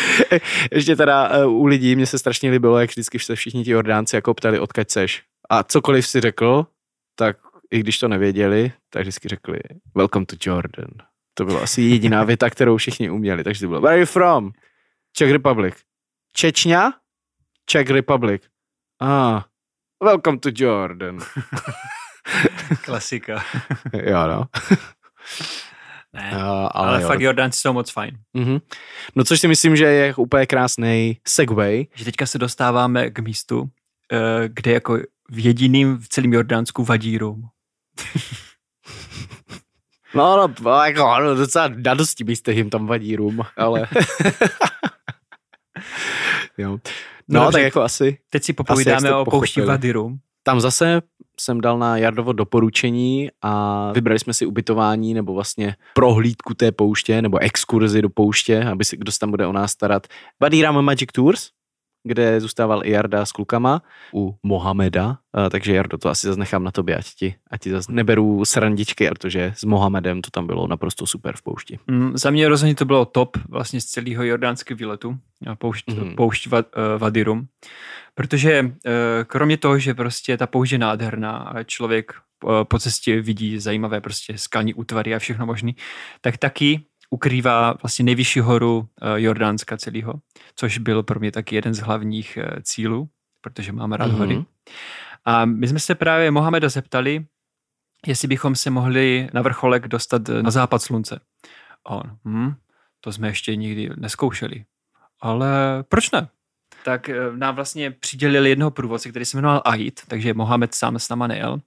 Ještě 0.73 0.97
teda 0.97 1.29
eh, 1.29 1.47
u 1.47 1.67
lidí 1.67 1.97
mě 1.97 2.07
se 2.07 2.19
strašně 2.19 2.51
líbilo, 2.51 2.79
jak 2.79 2.91
vždycky 2.91 3.19
se 3.19 3.37
všichni 3.37 3.65
ti 3.65 3.71
Jordánci 3.71 4.17
jako 4.17 4.35
ptali, 4.35 4.59
odkud 4.59 4.91
seš. 4.91 5.23
A 5.51 5.63
cokoliv 5.63 6.07
si 6.07 6.21
řekl, 6.21 6.67
tak 7.15 7.37
i 7.71 7.81
když 7.81 7.99
to 7.99 8.09
nevěděli, 8.09 8.73
tak 8.91 9.03
vždycky 9.03 9.29
řekli 9.29 9.59
Welcome 9.95 10.27
to 10.27 10.37
Jordan. 10.41 10.91
To 11.35 11.45
byla 11.45 11.61
asi 11.61 11.83
jediná 11.83 12.25
věta, 12.31 12.51
kterou 12.51 12.77
všichni 12.77 13.11
uměli. 13.11 13.45
Takže 13.45 13.61
to 13.61 13.69
bylo 13.69 13.81
Where 13.81 13.93
are 13.93 14.01
you 14.01 14.07
from? 14.07 14.53
Czech 15.13 15.31
Republic. 15.31 15.75
Čečňa? 16.33 16.93
Czech 17.67 17.91
Republic. 17.91 18.43
Ah, 19.03 19.45
welcome 20.03 20.39
to 20.39 20.49
Jordan. 20.55 21.19
Klasika. 22.85 23.45
jo, 23.93 24.27
no. 24.27 24.45
Ne, 26.15 26.31
Uh, 26.33 26.39
ale, 26.43 26.69
ale, 26.75 26.89
ale 26.89 27.03
jo. 27.03 27.09
fakt 27.09 27.21
Jordánci 27.21 27.61
jsou 27.61 27.73
moc 27.73 27.91
fajn. 27.91 28.19
Mhm. 28.35 28.59
No 29.17 29.25
což 29.25 29.41
si 29.41 29.49
myslím, 29.49 29.77
že 29.77 29.85
je 29.85 30.15
úplně 30.15 30.47
krásný 30.47 31.17
segway. 31.29 31.87
Že 31.95 32.05
teďka 32.05 32.27
se 32.27 32.39
dostáváme 32.39 33.11
k 33.11 33.19
místu, 33.19 33.69
eh, 34.13 34.49
kde 34.49 34.73
jako 34.73 34.99
v 35.31 35.45
jediným 35.45 35.99
v 35.99 36.09
celém 36.09 36.33
Jordánsku 36.33 36.85
vadí 36.85 37.19
rum. 37.19 37.43
No, 40.15 40.37
no, 40.63 40.71
jako, 40.85 41.15
no 41.21 41.35
docela 41.35 41.69
na 41.69 41.95
dosti 41.95 42.25
místech 42.25 42.57
jim 42.57 42.71
tam 42.71 42.87
vadí 42.87 43.17
rum, 43.17 43.41
ale... 43.57 43.89
jo. 46.59 46.79
No, 47.29 47.41
Dobře. 47.41 47.53
tak 47.53 47.63
jako 47.63 47.83
asi. 47.83 48.19
Teď 48.31 48.43
si 48.45 48.53
popovídáme 48.53 49.01
jste 49.01 49.15
o 49.15 49.25
poušti 49.25 49.61
pochopili. 49.61 49.67
vady 49.67 49.93
rum. 49.93 50.19
Tam 50.43 50.61
zase 50.61 51.03
jsem 51.41 51.61
dal 51.61 51.79
na 51.79 51.97
Jardovo 51.97 52.33
doporučení 52.33 53.29
a 53.43 53.93
vybrali 53.93 54.19
jsme 54.19 54.35
si 54.35 54.47
ubytování 54.47 55.15
nebo 55.15 55.35
vlastně 55.35 55.77
prohlídku 55.95 56.55
té 56.55 56.73
pouště 56.73 57.23
nebo 57.23 57.39
exkurzi 57.39 58.03
do 58.03 58.11
pouště, 58.11 58.65
aby 58.65 58.85
si 58.85 58.97
kdo 58.97 59.13
se 59.13 59.19
tam 59.19 59.31
bude 59.31 59.47
o 59.47 59.53
nás 59.53 59.71
starat. 59.71 60.07
Badíram 60.41 60.85
Magic 60.85 61.09
Tours, 61.13 61.49
kde 62.05 62.41
zůstával 62.41 62.87
i 62.87 62.91
Jarda 62.91 63.27
s 63.27 63.33
klukama 63.33 63.83
u 64.15 64.35
Mohameda, 64.43 65.19
takže 65.51 65.75
Jardo, 65.75 65.99
to 65.99 66.09
asi 66.09 66.27
zase 66.27 66.39
nechám 66.39 66.65
na 66.65 66.71
tobě, 66.71 66.97
ať 66.97 67.07
ti, 67.15 67.35
ať 67.51 67.61
ti 67.61 67.71
zase 67.71 67.93
neberu 67.93 68.45
srandičky, 68.45 69.09
protože 69.09 69.53
s 69.57 69.65
Mohamedem 69.65 70.23
to 70.23 70.31
tam 70.31 70.47
bylo 70.47 70.67
naprosto 70.67 71.07
super 71.07 71.37
v 71.37 71.43
poušti. 71.43 71.79
Mm, 71.87 72.13
za 72.15 72.31
mě 72.31 72.49
rozhodně 72.49 72.75
to 72.75 72.85
bylo 72.85 73.05
top 73.05 73.37
vlastně 73.49 73.81
z 73.81 73.85
celého 73.85 74.25
jordánského 74.25 74.79
výletu, 74.79 75.19
a 75.47 75.55
poušť, 75.55 75.89
mm. 75.89 76.15
poušť 76.17 76.47
va, 76.47 76.59
uh, 76.59 76.65
Vadirum, 76.99 77.47
protože 78.15 78.63
uh, 78.63 78.71
kromě 79.27 79.57
toho, 79.57 79.79
že 79.79 79.95
prostě 79.95 80.37
ta 80.37 80.47
poušť 80.47 80.73
je 80.73 80.79
nádherná 80.79 81.37
a 81.37 81.63
člověk 81.63 82.13
uh, 82.45 82.65
po 82.65 82.79
cestě 82.79 83.21
vidí 83.21 83.59
zajímavé 83.59 84.01
prostě 84.01 84.39
skalní 84.39 84.75
útvary 84.75 85.15
a 85.15 85.19
všechno 85.19 85.47
možný, 85.47 85.77
tak 86.21 86.37
taky 86.37 86.81
ukrývá 87.13 87.75
vlastně 87.83 88.05
nejvyšší 88.05 88.41
horu 88.41 88.79
uh, 88.79 88.87
Jordánska 89.15 89.77
celého, 89.77 90.15
což 90.57 90.79
byl 90.79 91.03
pro 91.03 91.21
mě 91.21 91.33
taky 91.33 91.55
jeden 91.55 91.75
z 91.75 91.79
hlavních 91.79 92.39
uh, 92.43 92.59
cílů, 92.63 93.09
protože 93.41 93.73
mám 93.73 93.93
rád 93.93 94.07
Mhm. 94.07 94.15
mm-hmm. 94.15 94.19
hory. 94.19 94.45
A 95.25 95.45
my 95.45 95.69
jsme 95.69 95.79
se 95.79 95.95
právě 95.95 96.31
Mohameda 96.31 96.69
zeptali, 96.69 97.27
jestli 98.07 98.29
bychom 98.29 98.57
se 98.57 98.71
mohli 98.71 99.29
na 99.33 99.43
vrcholek 99.43 99.89
dostat 99.89 100.23
na 100.29 100.51
západ 100.51 100.83
slunce. 100.83 101.21
On, 101.87 102.03
hm, 102.25 102.55
to 103.01 103.13
jsme 103.13 103.29
ještě 103.29 103.57
nikdy 103.57 103.91
neskoušeli. 103.97 104.65
Ale 105.21 105.85
proč 105.89 106.11
ne? 106.11 106.29
Tak 106.85 107.09
eh, 107.09 107.15
nám 107.37 107.55
vlastně 107.55 107.91
přidělili 107.91 108.49
jednoho 108.51 108.71
průvodce, 108.71 109.09
který 109.09 109.25
se 109.25 109.37
jmenoval 109.37 109.63
Ait, 109.65 110.01
takže 110.09 110.35
Mohamed 110.35 110.75
sám 110.75 110.99
s 110.99 111.09
náma 111.09 111.27
nejel, 111.27 111.59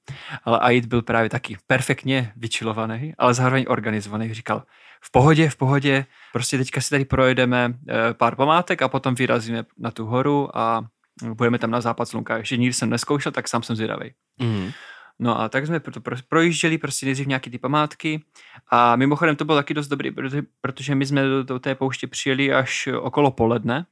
ale 0.43 0.59
Ait 0.59 0.85
byl 0.85 1.01
právě 1.01 1.29
taky 1.29 1.57
perfektně 1.67 2.33
vyčilovaný, 2.35 3.13
ale 3.17 3.33
zároveň 3.33 3.65
organizovaný. 3.67 4.33
Říkal, 4.33 4.63
v 5.05 5.11
pohodě, 5.11 5.49
v 5.49 5.55
pohodě, 5.55 6.05
prostě 6.33 6.57
teďka 6.57 6.81
si 6.81 6.89
tady 6.89 7.05
projedeme 7.05 7.73
eh, 7.89 8.13
pár 8.13 8.35
památek 8.35 8.81
a 8.81 8.87
potom 8.87 9.15
vyrazíme 9.15 9.65
na 9.77 9.91
tu 9.91 10.05
horu 10.05 10.57
a 10.57 10.85
budeme 11.33 11.59
tam 11.59 11.71
na 11.71 11.81
západ 11.81 12.05
slunka. 12.05 12.37
Ještě 12.37 12.57
nikdy 12.57 12.73
jsem 12.73 12.89
neskoušel, 12.89 13.31
tak 13.31 13.47
sám 13.47 13.63
jsem 13.63 13.75
zvědavý. 13.75 14.11
Mhm. 14.39 14.71
No 15.19 15.39
a 15.39 15.49
tak 15.49 15.65
jsme 15.67 15.79
to 15.79 16.01
pro- 16.01 16.15
projížděli 16.29 16.77
prostě 16.77 17.05
nejdřív 17.05 17.27
nějaký 17.27 17.49
ty 17.49 17.57
památky 17.57 18.23
a 18.71 18.95
mimochodem 18.95 19.35
to 19.35 19.45
bylo 19.45 19.57
taky 19.57 19.73
dost 19.73 19.87
dobrý, 19.87 20.11
protože, 20.11 20.41
protože 20.61 20.95
my 20.95 21.05
jsme 21.05 21.23
do, 21.23 21.43
do 21.43 21.59
té 21.59 21.75
pouště 21.75 22.07
přijeli 22.07 22.53
až 22.53 22.87
okolo 22.87 23.31
poledne 23.31 23.85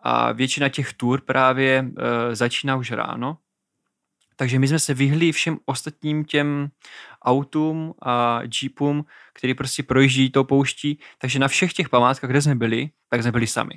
a 0.00 0.32
většina 0.32 0.68
těch 0.68 0.92
tur 0.92 1.20
právě 1.20 1.90
e, 1.98 2.36
začíná 2.36 2.76
už 2.76 2.90
ráno. 2.90 3.38
Takže 4.36 4.58
my 4.58 4.68
jsme 4.68 4.78
se 4.78 4.94
vyhli 4.94 5.32
všem 5.32 5.58
ostatním 5.64 6.24
těm 6.24 6.68
autům 7.22 7.94
a 8.02 8.40
jeepům, 8.62 9.04
který 9.32 9.54
prostě 9.54 9.82
projíždí 9.82 10.30
tou 10.30 10.44
pouští, 10.44 10.98
takže 11.18 11.38
na 11.38 11.48
všech 11.48 11.72
těch 11.72 11.88
památkách, 11.88 12.30
kde 12.30 12.42
jsme 12.42 12.54
byli, 12.54 12.90
tak 13.08 13.22
jsme 13.22 13.32
byli 13.32 13.46
sami. 13.46 13.74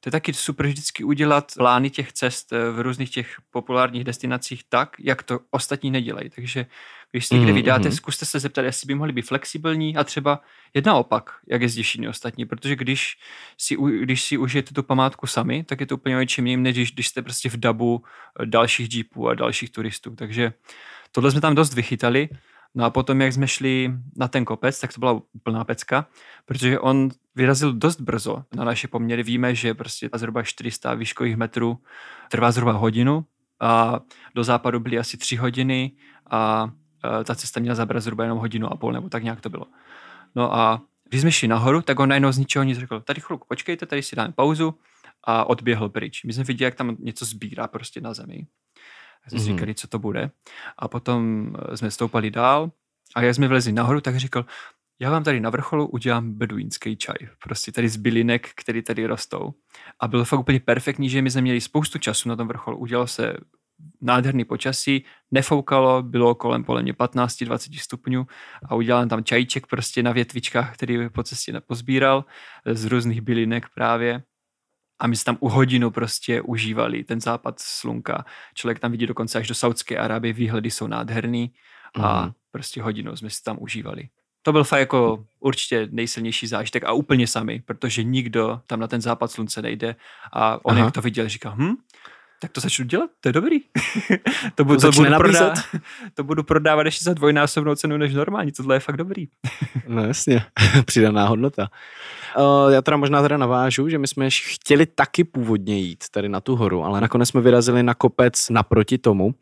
To 0.00 0.08
je 0.08 0.12
taky 0.12 0.32
super 0.34 0.66
vždycky 0.66 1.04
udělat 1.04 1.52
plány 1.56 1.90
těch 1.90 2.12
cest 2.12 2.52
eh, 2.52 2.70
v 2.70 2.80
různých 2.80 3.10
těch 3.10 3.36
populárních 3.50 4.04
destinacích 4.04 4.62
tak, 4.68 4.96
jak 4.98 5.22
to 5.22 5.40
ostatní 5.50 5.90
nedělají. 5.90 6.30
Takže 6.30 6.66
když 7.10 7.26
si 7.26 7.34
někde 7.34 7.52
Mhm, 7.52 7.56
vydáte, 7.56 7.88
mhm. 7.88 7.96
zkuste 7.96 8.26
se 8.26 8.38
zeptat, 8.40 8.62
jestli 8.62 8.86
by 8.86 8.94
mohli 8.94 9.12
být 9.12 9.26
flexibilní 9.26 9.96
a 9.96 10.04
třeba 10.04 10.40
jedna 10.74 10.94
opak, 10.94 11.30
jak 11.48 11.62
jezdí 11.62 11.82
všichni 11.82 12.08
ostatní, 12.08 12.46
protože 12.46 12.76
když 12.76 13.16
si, 13.58 13.76
když 13.76 14.22
si 14.22 14.38
užijete 14.38 14.74
tu 14.74 14.82
památku 14.82 15.26
sami, 15.26 15.64
tak 15.64 15.80
je 15.80 15.86
to 15.86 15.94
úplně 15.94 16.16
o 16.16 16.20
něčem 16.20 16.46
jiným, 16.46 16.62
než 16.62 16.76
když, 16.76 16.92
když 16.92 17.08
jste 17.08 17.22
prostě 17.22 17.48
v 17.50 17.56
dabu 17.56 18.04
eh, 18.40 18.46
dalších 18.46 18.94
jeepů 18.94 19.28
a 19.28 19.34
dalších 19.34 19.70
turistů. 19.70 20.14
Takže 20.16 20.52
tohle 21.12 21.30
jsme 21.30 21.40
tam 21.40 21.54
dost 21.54 21.74
vychytali. 21.74 22.28
No 22.74 22.84
a 22.84 22.90
potom, 22.90 23.20
jak 23.20 23.32
jsme 23.32 23.48
šli 23.48 23.92
na 24.16 24.28
ten 24.28 24.44
kopec, 24.44 24.80
tak 24.80 24.92
to 24.92 24.98
byla 24.98 25.20
úplná 25.32 25.64
pecka, 25.64 26.06
protože 26.44 26.80
on 26.80 27.08
vyrazil 27.34 27.72
dost 27.72 28.00
brzo. 28.00 28.44
Na 28.54 28.64
naše 28.64 28.88
poměry 28.88 29.22
víme, 29.22 29.54
že 29.54 29.74
prostě 29.74 30.10
zhruba 30.14 30.42
400 30.42 30.94
výškových 30.94 31.36
metrů 31.36 31.78
trvá 32.30 32.50
zhruba 32.50 32.72
hodinu 32.72 33.24
a 33.60 34.00
do 34.34 34.44
západu 34.44 34.80
byly 34.80 34.98
asi 34.98 35.16
tři 35.16 35.36
hodiny 35.36 35.92
a 36.30 36.70
e, 37.20 37.24
ta 37.24 37.34
cesta 37.34 37.60
měla 37.60 37.74
zabrat 37.74 38.02
zhruba 38.02 38.24
jenom 38.24 38.38
hodinu 38.38 38.72
a 38.72 38.76
půl, 38.76 38.92
nebo 38.92 39.08
tak 39.08 39.22
nějak 39.22 39.40
to 39.40 39.50
bylo. 39.50 39.66
No 40.34 40.54
a 40.54 40.82
když 41.08 41.20
jsme 41.20 41.32
šli 41.32 41.48
nahoru, 41.48 41.82
tak 41.82 42.00
on 42.00 42.08
najednou 42.08 42.32
z 42.32 42.38
ničeho 42.38 42.62
nic 42.62 42.78
řekl, 42.78 43.00
tady 43.00 43.20
chvilku 43.20 43.46
počkejte, 43.48 43.86
tady 43.86 44.02
si 44.02 44.16
dáme 44.16 44.32
pauzu 44.32 44.74
a 45.24 45.44
odběhl 45.44 45.88
pryč. 45.88 46.24
My 46.24 46.32
jsme 46.32 46.44
viděli, 46.44 46.66
jak 46.66 46.74
tam 46.74 46.96
něco 46.98 47.24
sbírá 47.24 47.68
prostě 47.68 48.00
na 48.00 48.14
zemi. 48.14 48.46
Jsme 49.28 49.38
Mhm. 49.38 49.46
říkali, 49.46 49.74
co 49.74 49.88
to 49.88 49.98
bude. 49.98 50.30
A 50.78 50.88
potom 50.88 51.52
e, 51.72 51.76
jsme 51.76 51.90
stoupali 51.90 52.30
dál 52.30 52.70
a 53.16 53.22
jak 53.22 53.34
jsme 53.34 53.48
vlezli 53.48 53.72
nahoru, 53.72 54.00
tak 54.00 54.16
říkal, 54.16 54.44
já 55.00 55.10
vám 55.10 55.24
tady 55.24 55.40
na 55.40 55.50
vrcholu 55.50 55.86
udělám 55.86 56.32
beduínský 56.32 56.96
čaj. 56.96 57.14
Prostě 57.42 57.72
tady 57.72 57.88
z 57.88 57.96
bylinek, 57.96 58.50
které 58.56 58.82
tady 58.82 59.06
rostou. 59.06 59.50
A 60.00 60.08
bylo 60.08 60.24
fakt 60.24 60.40
úplně 60.40 60.60
perfektní, 60.60 61.08
že 61.10 61.22
my 61.22 61.30
jsme 61.30 61.40
měli 61.40 61.60
spoustu 61.60 61.98
času 61.98 62.28
na 62.28 62.36
tom 62.36 62.48
vrcholu. 62.48 62.78
Udělalo 62.78 63.06
se 63.06 63.36
nádherný 64.00 64.44
počasí, 64.44 65.04
nefoukalo, 65.30 66.02
bylo 66.02 66.34
kolem 66.34 66.64
podle 66.64 66.82
mě 66.82 66.92
15-20 66.92 67.78
stupňů 67.80 68.26
a 68.68 68.74
udělal 68.74 69.06
tam 69.06 69.24
čajíček 69.24 69.66
prostě 69.66 70.02
na 70.02 70.12
větvičkách, 70.12 70.74
který 70.74 71.08
po 71.08 71.22
cestě 71.22 71.52
nepozbíral 71.52 72.24
z 72.66 72.84
různých 72.84 73.20
bylinek 73.20 73.66
právě. 73.74 74.22
A 75.00 75.06
my 75.06 75.16
jsme 75.16 75.24
tam 75.24 75.36
u 75.40 75.48
hodinu 75.48 75.90
prostě 75.90 76.42
užívali 76.42 77.04
ten 77.04 77.20
západ 77.20 77.54
slunka. 77.60 78.24
Člověk 78.54 78.78
tam 78.78 78.90
vidí 78.92 79.06
dokonce 79.06 79.38
až 79.38 79.48
do 79.48 79.54
Saudské 79.54 79.98
Arábie, 79.98 80.32
výhledy 80.32 80.70
jsou 80.70 80.86
nádherný 80.86 81.52
a 81.94 82.22
Mhm. 82.22 82.32
prostě 82.50 82.82
hodinu 82.82 83.16
jsme 83.16 83.30
si 83.30 83.42
tam 83.42 83.56
užívali. 83.60 84.08
To 84.42 84.52
byl 84.52 84.64
fakt 84.64 84.80
jako 84.80 85.24
určitě 85.40 85.88
nejsilnější 85.90 86.46
zážitek 86.46 86.84
a 86.84 86.92
úplně 86.92 87.26
sami, 87.26 87.62
protože 87.66 88.02
nikdo 88.02 88.60
tam 88.66 88.80
na 88.80 88.86
ten 88.86 89.00
západ 89.00 89.30
slunce 89.30 89.62
nejde 89.62 89.96
a 90.32 90.64
on 90.64 90.76
Aha. 90.76 90.84
jak 90.84 90.94
to 90.94 91.00
viděl, 91.00 91.28
říká, 91.28 91.50
hm, 91.50 91.74
tak 92.40 92.52
to 92.52 92.60
začnu 92.60 92.84
dělat, 92.84 93.10
to 93.20 93.28
je 93.28 93.32
dobrý. 93.32 93.58
to, 94.54 94.64
budu, 94.64 94.80
To 94.80 94.92
to, 94.92 94.96
budu 94.96 95.16
prodávat, 95.16 95.58
to 96.14 96.24
budu 96.24 96.42
prodávat 96.42 96.86
ještě 96.86 97.04
za 97.04 97.14
dvojnásobnou 97.14 97.74
cenu 97.74 97.96
než 97.96 98.14
normální, 98.14 98.52
tohle 98.52 98.76
je 98.76 98.80
fakt 98.80 98.96
dobrý. 98.96 99.26
No 99.88 100.04
jasně, 100.04 100.42
přidaná 100.84 101.26
hodnota. 101.26 101.68
Uh, 102.38 102.72
já 102.72 102.82
teda 102.82 102.96
možná 102.96 103.22
teda 103.22 103.36
navážu, 103.36 103.88
že 103.88 103.98
my 103.98 104.08
jsme 104.08 104.30
chtěli 104.30 104.86
taky 104.86 105.24
původně 105.24 105.78
jít 105.78 106.04
tady 106.10 106.28
na 106.28 106.40
tu 106.40 106.56
horu, 106.56 106.84
ale 106.84 107.00
nakonec 107.00 107.28
jsme 107.28 107.40
vyrazili 107.40 107.82
na 107.82 107.94
kopec 107.94 108.50
naproti 108.50 108.98
tomu. 108.98 109.34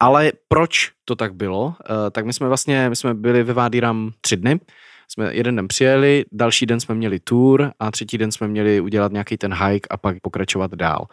Ale 0.00 0.32
proč 0.48 0.90
to 1.04 1.16
tak 1.16 1.34
bylo? 1.34 1.64
Uh, 1.64 1.74
tak 2.12 2.26
my 2.26 2.32
jsme 2.32 2.48
vlastně, 2.48 2.88
my 2.88 2.96
jsme 2.96 3.14
byli 3.14 3.42
ve 3.42 3.52
Vádiram 3.52 4.10
tři 4.20 4.36
dny, 4.36 4.60
jsme 5.08 5.34
jeden 5.34 5.56
den 5.56 5.68
přijeli, 5.68 6.24
další 6.32 6.66
den 6.66 6.80
jsme 6.80 6.94
měli 6.94 7.20
tour 7.20 7.72
a 7.78 7.90
třetí 7.90 8.18
den 8.18 8.32
jsme 8.32 8.48
měli 8.48 8.80
udělat 8.80 9.12
nějaký 9.12 9.36
ten 9.36 9.54
hike 9.54 9.86
a 9.90 9.96
pak 9.96 10.16
pokračovat 10.22 10.74
dál. 10.74 11.06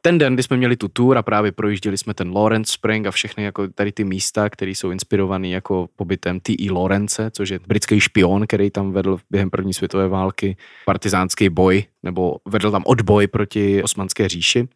Ten 0.00 0.18
den, 0.18 0.34
kdy 0.34 0.42
jsme 0.42 0.56
měli 0.56 0.76
tu 0.76 0.88
tour 0.88 1.18
a 1.18 1.22
právě 1.22 1.52
projížděli 1.52 1.98
jsme 1.98 2.14
ten 2.14 2.32
Lawrence 2.36 2.72
Spring 2.72 3.06
a 3.06 3.10
všechny 3.10 3.44
jako 3.44 3.68
tady 3.68 3.92
ty 3.92 4.04
místa, 4.04 4.50
které 4.50 4.70
jsou 4.70 4.90
inspirované 4.90 5.48
jako 5.48 5.88
pobytem 5.96 6.40
T.E. 6.40 6.70
Lawrence, 6.70 7.30
což 7.30 7.48
je 7.48 7.58
britský 7.66 8.00
špion, 8.00 8.46
který 8.46 8.70
tam 8.70 8.92
vedl 8.92 9.18
během 9.30 9.50
první 9.50 9.74
světové 9.74 10.08
války 10.08 10.56
partizánský 10.86 11.48
boj, 11.48 11.84
nebo 12.02 12.36
vedl 12.48 12.70
tam 12.70 12.82
odboj 12.86 13.26
proti 13.26 13.82
osmanské 13.82 14.28
říši. 14.28 14.68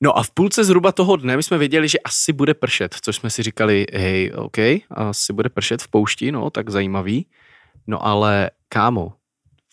No 0.00 0.18
a 0.18 0.22
v 0.22 0.30
půlce 0.30 0.64
zhruba 0.64 0.92
toho 0.92 1.16
dne 1.16 1.36
my 1.36 1.42
jsme 1.42 1.58
věděli, 1.58 1.88
že 1.88 1.98
asi 1.98 2.32
bude 2.32 2.54
pršet, 2.54 2.96
což 3.02 3.16
jsme 3.16 3.30
si 3.30 3.42
říkali, 3.42 3.86
hej, 3.92 4.32
OK, 4.34 4.58
asi 4.90 5.32
bude 5.32 5.48
pršet 5.48 5.82
v 5.82 5.88
poušti, 5.88 6.32
no, 6.32 6.50
tak 6.50 6.70
zajímavý. 6.70 7.26
No 7.86 8.06
ale 8.06 8.50
kámo, 8.68 9.12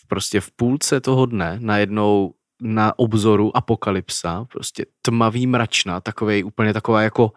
prostě 0.08 0.42
v 0.42 0.52
půlce 0.52 1.02
toho 1.02 1.26
dne 1.26 1.58
najednou 1.60 2.34
na 2.64 3.00
obzoru 3.00 3.58
apokalypsa, 3.58 4.46
prostě 4.46 4.86
tmavý 5.02 5.48
mračna, 5.48 6.02
takovej 6.02 6.44
úplně 6.44 6.74
taková 6.74 7.02
jako 7.02 7.32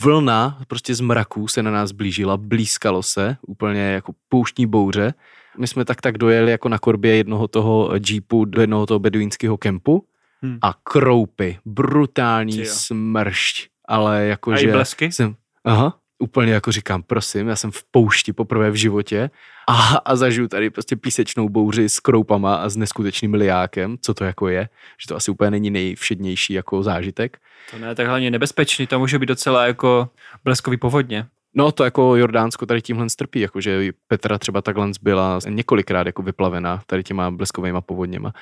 vlna 0.00 0.58
prostě 0.68 0.94
z 0.94 1.00
mraků 1.00 1.48
se 1.48 1.62
na 1.62 1.70
nás 1.70 1.92
blížila, 1.92 2.36
blízkalo 2.36 3.02
se, 3.02 3.36
úplně 3.46 3.80
jako 3.80 4.12
pouštní 4.28 4.66
bouře. 4.66 5.14
My 5.58 5.66
jsme 5.66 5.84
tak 5.84 6.00
tak 6.00 6.18
dojeli 6.18 6.50
jako 6.50 6.68
na 6.68 6.78
korbě 6.78 7.16
jednoho 7.16 7.48
toho 7.48 7.90
jeepu 8.08 8.44
do 8.44 8.60
jednoho 8.60 8.86
toho 8.86 8.98
beduínského 8.98 9.56
kempu 9.56 10.06
hmm. 10.42 10.58
a 10.62 10.74
kroupy, 10.82 11.58
brutální 11.64 12.52
Čijo. 12.52 12.74
smršť, 12.74 13.68
ale 13.88 14.24
jako, 14.24 14.56
že 14.56 14.72
blesky? 14.72 15.12
Jsem, 15.12 15.34
aha, 15.64 15.98
úplně 16.22 16.52
jako 16.52 16.72
říkám, 16.72 17.02
prosím, 17.02 17.48
já 17.48 17.56
jsem 17.56 17.70
v 17.70 17.84
poušti 17.90 18.32
poprvé 18.32 18.70
v 18.70 18.74
životě 18.74 19.30
a, 19.68 19.96
a 19.96 20.16
zažiju 20.16 20.48
tady 20.48 20.70
prostě 20.70 20.96
písečnou 20.96 21.48
bouři 21.48 21.88
s 21.88 22.00
kroupama 22.00 22.54
a 22.54 22.68
s 22.68 22.76
neskutečným 22.76 23.34
liákem, 23.34 23.96
co 24.00 24.14
to 24.14 24.24
jako 24.24 24.48
je, 24.48 24.68
že 25.00 25.08
to 25.08 25.16
asi 25.16 25.30
úplně 25.30 25.50
není 25.50 25.70
nejvšednější 25.70 26.52
jako 26.52 26.82
zážitek. 26.82 27.38
To 27.70 27.78
ne, 27.78 27.94
tak 27.94 28.06
hlavně 28.06 28.30
nebezpečný, 28.30 28.86
to 28.86 28.98
může 28.98 29.18
být 29.18 29.26
docela 29.26 29.66
jako 29.66 30.08
bleskový 30.44 30.76
povodně. 30.76 31.26
No 31.54 31.72
to 31.72 31.84
jako 31.84 32.16
Jordánsko 32.16 32.66
tady 32.66 32.82
tímhle 32.82 33.10
strpí, 33.10 33.40
jakože 33.40 33.92
Petra 34.08 34.38
třeba 34.38 34.62
takhle 34.62 34.90
byla 35.02 35.38
několikrát 35.48 36.06
jako 36.06 36.22
vyplavená 36.22 36.82
tady 36.86 37.02
těma 37.02 37.30
bleskovými 37.30 37.78
povodněma. 37.80 38.32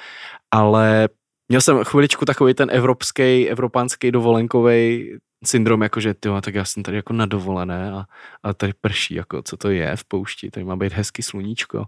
Ale 0.51 1.09
měl 1.49 1.61
jsem 1.61 1.85
chviličku 1.85 2.24
takový 2.24 2.55
ten 2.55 2.68
evropský, 2.72 3.49
evropánský 3.49 4.12
dovolenkový 4.12 5.11
syndrom, 5.45 5.82
jako 5.82 6.01
že 6.01 6.14
tyjo, 6.14 6.41
tak 6.41 6.55
já 6.55 6.64
jsem 6.64 6.82
tady 6.82 6.97
jako 6.97 7.12
na 7.12 7.26
dovolené 7.26 7.93
a, 7.93 8.05
a 8.43 8.55
tady 8.55 8.72
prší, 8.80 9.14
jako 9.14 9.43
co 9.43 9.57
to 9.57 9.70
je 9.70 9.97
v 9.97 10.05
poušti, 10.05 10.51
tady 10.51 10.64
má 10.64 10.76
být 10.76 10.93
hezký 10.93 11.22
sluníčko. 11.22 11.78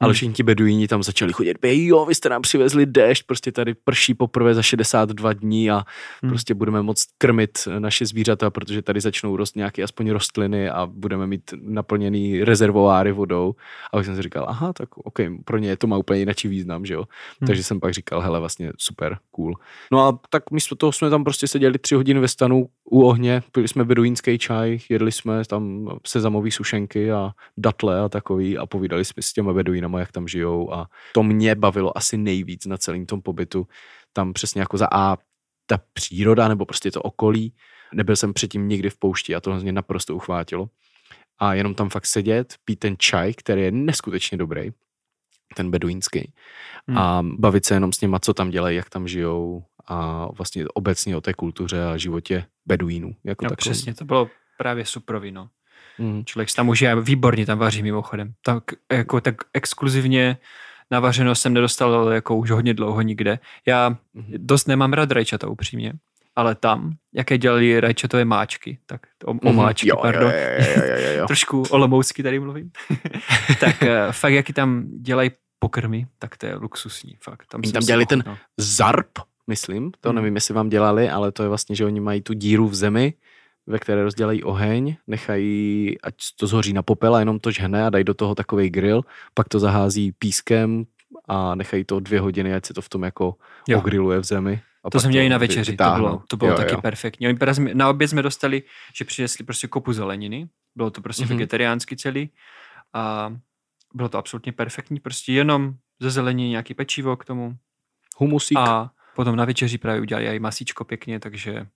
Ale 0.00 0.08
hmm. 0.08 0.14
všichni 0.14 0.34
ti 0.34 0.42
beduíni 0.42 0.88
tam 0.88 1.02
začali 1.02 1.32
chodit, 1.32 1.58
jo, 1.62 2.06
vy 2.06 2.14
jste 2.14 2.28
nám 2.28 2.42
přivezli 2.42 2.86
déšť, 2.86 3.26
prostě 3.26 3.52
tady 3.52 3.74
prší 3.74 4.14
poprvé 4.14 4.54
za 4.54 4.62
62 4.62 5.32
dní 5.32 5.70
a 5.70 5.84
hmm. 6.22 6.30
prostě 6.30 6.54
budeme 6.54 6.82
moct 6.82 7.06
krmit 7.18 7.68
naše 7.78 8.06
zvířata, 8.06 8.50
protože 8.50 8.82
tady 8.82 9.00
začnou 9.00 9.36
rost 9.36 9.56
nějaké 9.56 9.82
aspoň 9.82 10.10
rostliny 10.10 10.70
a 10.70 10.86
budeme 10.86 11.26
mít 11.26 11.54
naplněný 11.62 12.44
rezervoáry 12.44 13.12
vodou. 13.12 13.54
A 13.92 13.96
pak 13.96 14.04
jsem 14.04 14.16
si 14.16 14.22
říkal, 14.22 14.46
aha, 14.48 14.72
tak 14.72 14.96
OK, 14.96 15.18
pro 15.44 15.58
ně 15.58 15.76
to 15.76 15.86
má 15.86 15.96
úplně 15.96 16.20
jiný 16.20 16.32
význam, 16.44 16.86
že 16.86 16.94
jo. 16.94 17.04
Hmm. 17.40 17.46
Takže 17.46 17.64
jsem 17.64 17.80
pak 17.80 17.94
říkal, 17.94 18.20
hele, 18.20 18.40
vlastně 18.40 18.72
super, 18.78 19.18
cool. 19.30 19.54
No 19.92 20.06
a 20.06 20.18
tak 20.30 20.50
místo 20.50 20.74
toho 20.74 20.92
jsme 20.92 21.10
tam 21.10 21.24
prostě 21.24 21.48
seděli 21.48 21.78
tři 21.78 21.94
hodiny 21.94 22.20
ve 22.20 22.28
stanu 22.28 22.68
u 22.84 22.99
ohně, 23.02 23.42
pili 23.52 23.68
jsme 23.68 23.84
beduínský 23.84 24.38
čaj, 24.38 24.78
jedli 24.88 25.12
jsme 25.12 25.44
tam 25.44 25.88
sezamový 26.06 26.50
sušenky 26.50 27.12
a 27.12 27.30
datle 27.56 28.00
a 28.00 28.08
takový 28.08 28.58
a 28.58 28.66
povídali 28.66 29.04
jsme 29.04 29.22
s 29.22 29.32
těma 29.32 29.52
beduínama, 29.52 30.00
jak 30.00 30.12
tam 30.12 30.28
žijou 30.28 30.72
a 30.72 30.86
to 31.14 31.22
mě 31.22 31.54
bavilo 31.54 31.98
asi 31.98 32.16
nejvíc 32.16 32.66
na 32.66 32.76
celém 32.76 33.06
tom 33.06 33.22
pobytu. 33.22 33.66
Tam 34.12 34.32
přesně 34.32 34.60
jako 34.60 34.76
za 34.76 34.88
A 34.92 35.16
ta 35.66 35.78
příroda 35.92 36.48
nebo 36.48 36.66
prostě 36.66 36.90
to 36.90 37.02
okolí. 37.02 37.54
Nebyl 37.94 38.16
jsem 38.16 38.34
předtím 38.34 38.68
nikdy 38.68 38.90
v 38.90 38.98
poušti 38.98 39.34
a 39.34 39.40
to 39.40 39.54
mě 39.54 39.72
naprosto 39.72 40.16
uchvátilo. 40.16 40.68
A 41.38 41.54
jenom 41.54 41.74
tam 41.74 41.88
fakt 41.88 42.06
sedět, 42.06 42.54
pít 42.64 42.78
ten 42.78 42.94
čaj, 42.98 43.34
který 43.34 43.62
je 43.62 43.70
neskutečně 43.70 44.38
dobrý, 44.38 44.70
ten 45.56 45.70
beduínský. 45.70 46.32
Hmm. 46.88 46.98
A 46.98 47.22
bavit 47.22 47.64
se 47.64 47.74
jenom 47.74 47.92
s 47.92 48.00
nima, 48.00 48.18
co 48.18 48.34
tam 48.34 48.50
dělají, 48.50 48.76
jak 48.76 48.90
tam 48.90 49.08
žijou 49.08 49.64
a 49.90 50.28
vlastně 50.32 50.68
obecně 50.74 51.16
o 51.16 51.20
té 51.20 51.34
kultuře 51.34 51.84
a 51.84 51.96
životě 51.96 52.44
beduínů. 52.66 53.14
Jako 53.24 53.44
no, 53.44 53.56
přesně, 53.56 53.94
to 53.94 54.04
bylo 54.04 54.30
právě 54.58 54.84
super 54.86 55.20
no. 55.32 55.48
Mm. 55.98 56.24
Člověk 56.24 56.54
tam 56.56 56.66
může 56.66 56.94
výborně 56.94 57.46
tam 57.46 57.58
vaří 57.58 57.82
mimochodem. 57.82 58.32
Tak, 58.44 58.64
jako, 58.92 59.20
tak 59.20 59.34
exkluzivně 59.54 60.36
navařeno 60.90 61.34
jsem 61.34 61.54
nedostal 61.54 62.12
jako 62.12 62.36
už 62.36 62.50
hodně 62.50 62.74
dlouho 62.74 63.00
nikde. 63.02 63.38
Já 63.66 63.88
mm. 64.14 64.24
dost 64.36 64.68
nemám 64.68 64.92
rád 64.92 65.10
rajčata 65.10 65.48
upřímně, 65.48 65.92
ale 66.36 66.54
tam, 66.54 66.92
jaké 67.14 67.38
dělali 67.38 67.80
rajčatové 67.80 68.24
máčky, 68.24 68.78
tak 68.86 69.00
o, 69.24 69.30
o 69.30 69.34
mhm. 69.34 69.56
máčky, 69.56 69.88
jo, 69.88 69.96
pardon. 70.02 70.30
Jo, 70.30 70.38
jo, 70.58 70.82
jo, 70.86 70.96
jo, 70.98 71.18
jo. 71.18 71.26
Trošku 71.26 71.62
olomoucky 71.70 72.22
tady 72.22 72.40
mluvím. 72.40 72.70
tak 73.60 73.82
uh, 73.82 73.88
fakt, 74.12 74.32
jaký 74.32 74.52
tam 74.52 74.84
dělají 75.00 75.30
pokrmy, 75.58 76.06
tak 76.18 76.36
to 76.36 76.46
je 76.46 76.54
luxusní, 76.54 77.16
fakt. 77.22 77.46
Tam, 77.46 77.62
tam 77.62 77.82
dělali 77.82 78.06
ten 78.06 78.22
no. 78.26 78.38
zarp, 78.56 79.18
myslím, 79.50 79.92
to 80.00 80.08
hmm. 80.08 80.16
nevím, 80.16 80.34
jestli 80.34 80.54
vám 80.54 80.68
dělali, 80.68 81.10
ale 81.10 81.32
to 81.32 81.42
je 81.42 81.48
vlastně, 81.48 81.76
že 81.76 81.84
oni 81.84 82.00
mají 82.00 82.22
tu 82.22 82.32
díru 82.32 82.68
v 82.68 82.74
zemi, 82.74 83.14
ve 83.66 83.78
které 83.78 84.02
rozdělají 84.02 84.42
oheň, 84.42 84.96
nechají, 85.06 85.96
ať 86.02 86.14
to 86.36 86.46
zhoří 86.46 86.72
na 86.72 86.82
popel 86.82 87.14
a 87.14 87.18
jenom 87.18 87.38
to 87.38 87.50
žhne 87.50 87.86
a 87.86 87.90
dají 87.90 88.04
do 88.04 88.14
toho 88.14 88.34
takový 88.34 88.70
grill, 88.70 89.04
pak 89.34 89.48
to 89.48 89.58
zahází 89.58 90.12
pískem 90.12 90.84
a 91.28 91.54
nechají 91.54 91.84
to 91.84 92.00
dvě 92.00 92.20
hodiny, 92.20 92.54
ať 92.54 92.66
se 92.66 92.74
to 92.74 92.82
v 92.82 92.88
tom 92.88 93.02
jako 93.02 93.34
jo. 93.68 93.78
ogriluje 93.78 94.18
v 94.18 94.24
zemi. 94.24 94.62
A 94.84 94.90
to 94.90 95.00
jsme 95.00 95.10
měli 95.10 95.28
na 95.28 95.38
večeři, 95.38 95.76
to 95.76 95.84
bylo, 95.94 96.22
to 96.28 96.36
bylo 96.36 96.50
jo, 96.50 96.56
taky 96.56 96.74
jo. 96.74 96.80
perfektní. 96.80 97.26
Na 97.74 97.90
oběd 97.90 98.10
jsme 98.10 98.22
dostali, 98.22 98.62
že 98.94 99.04
přinesli 99.04 99.44
prostě 99.44 99.68
kopu 99.68 99.92
zeleniny, 99.92 100.48
bylo 100.76 100.90
to 100.90 101.00
prostě 101.00 101.24
mm-hmm. 101.24 101.28
vegetariánsky 101.28 101.96
celý 101.96 102.30
a 102.92 103.34
bylo 103.94 104.08
to 104.08 104.18
absolutně 104.18 104.52
perfektní, 104.52 105.00
prostě 105.00 105.32
jenom 105.32 105.74
ze 106.00 106.10
zeleniny 106.10 106.48
nějaký 106.48 106.74
pečivo 106.74 107.16
k 107.16 107.24
tomu. 107.24 107.56
Humusík. 108.16 108.58
A 108.58 108.90
Potom 109.20 109.36
na 109.36 109.44
večeři 109.44 109.78
právě 109.78 110.00
udělali 110.00 110.26
i 110.26 110.38
masíčko 110.38 110.84
pěkně, 110.84 111.20
takže 111.20 111.66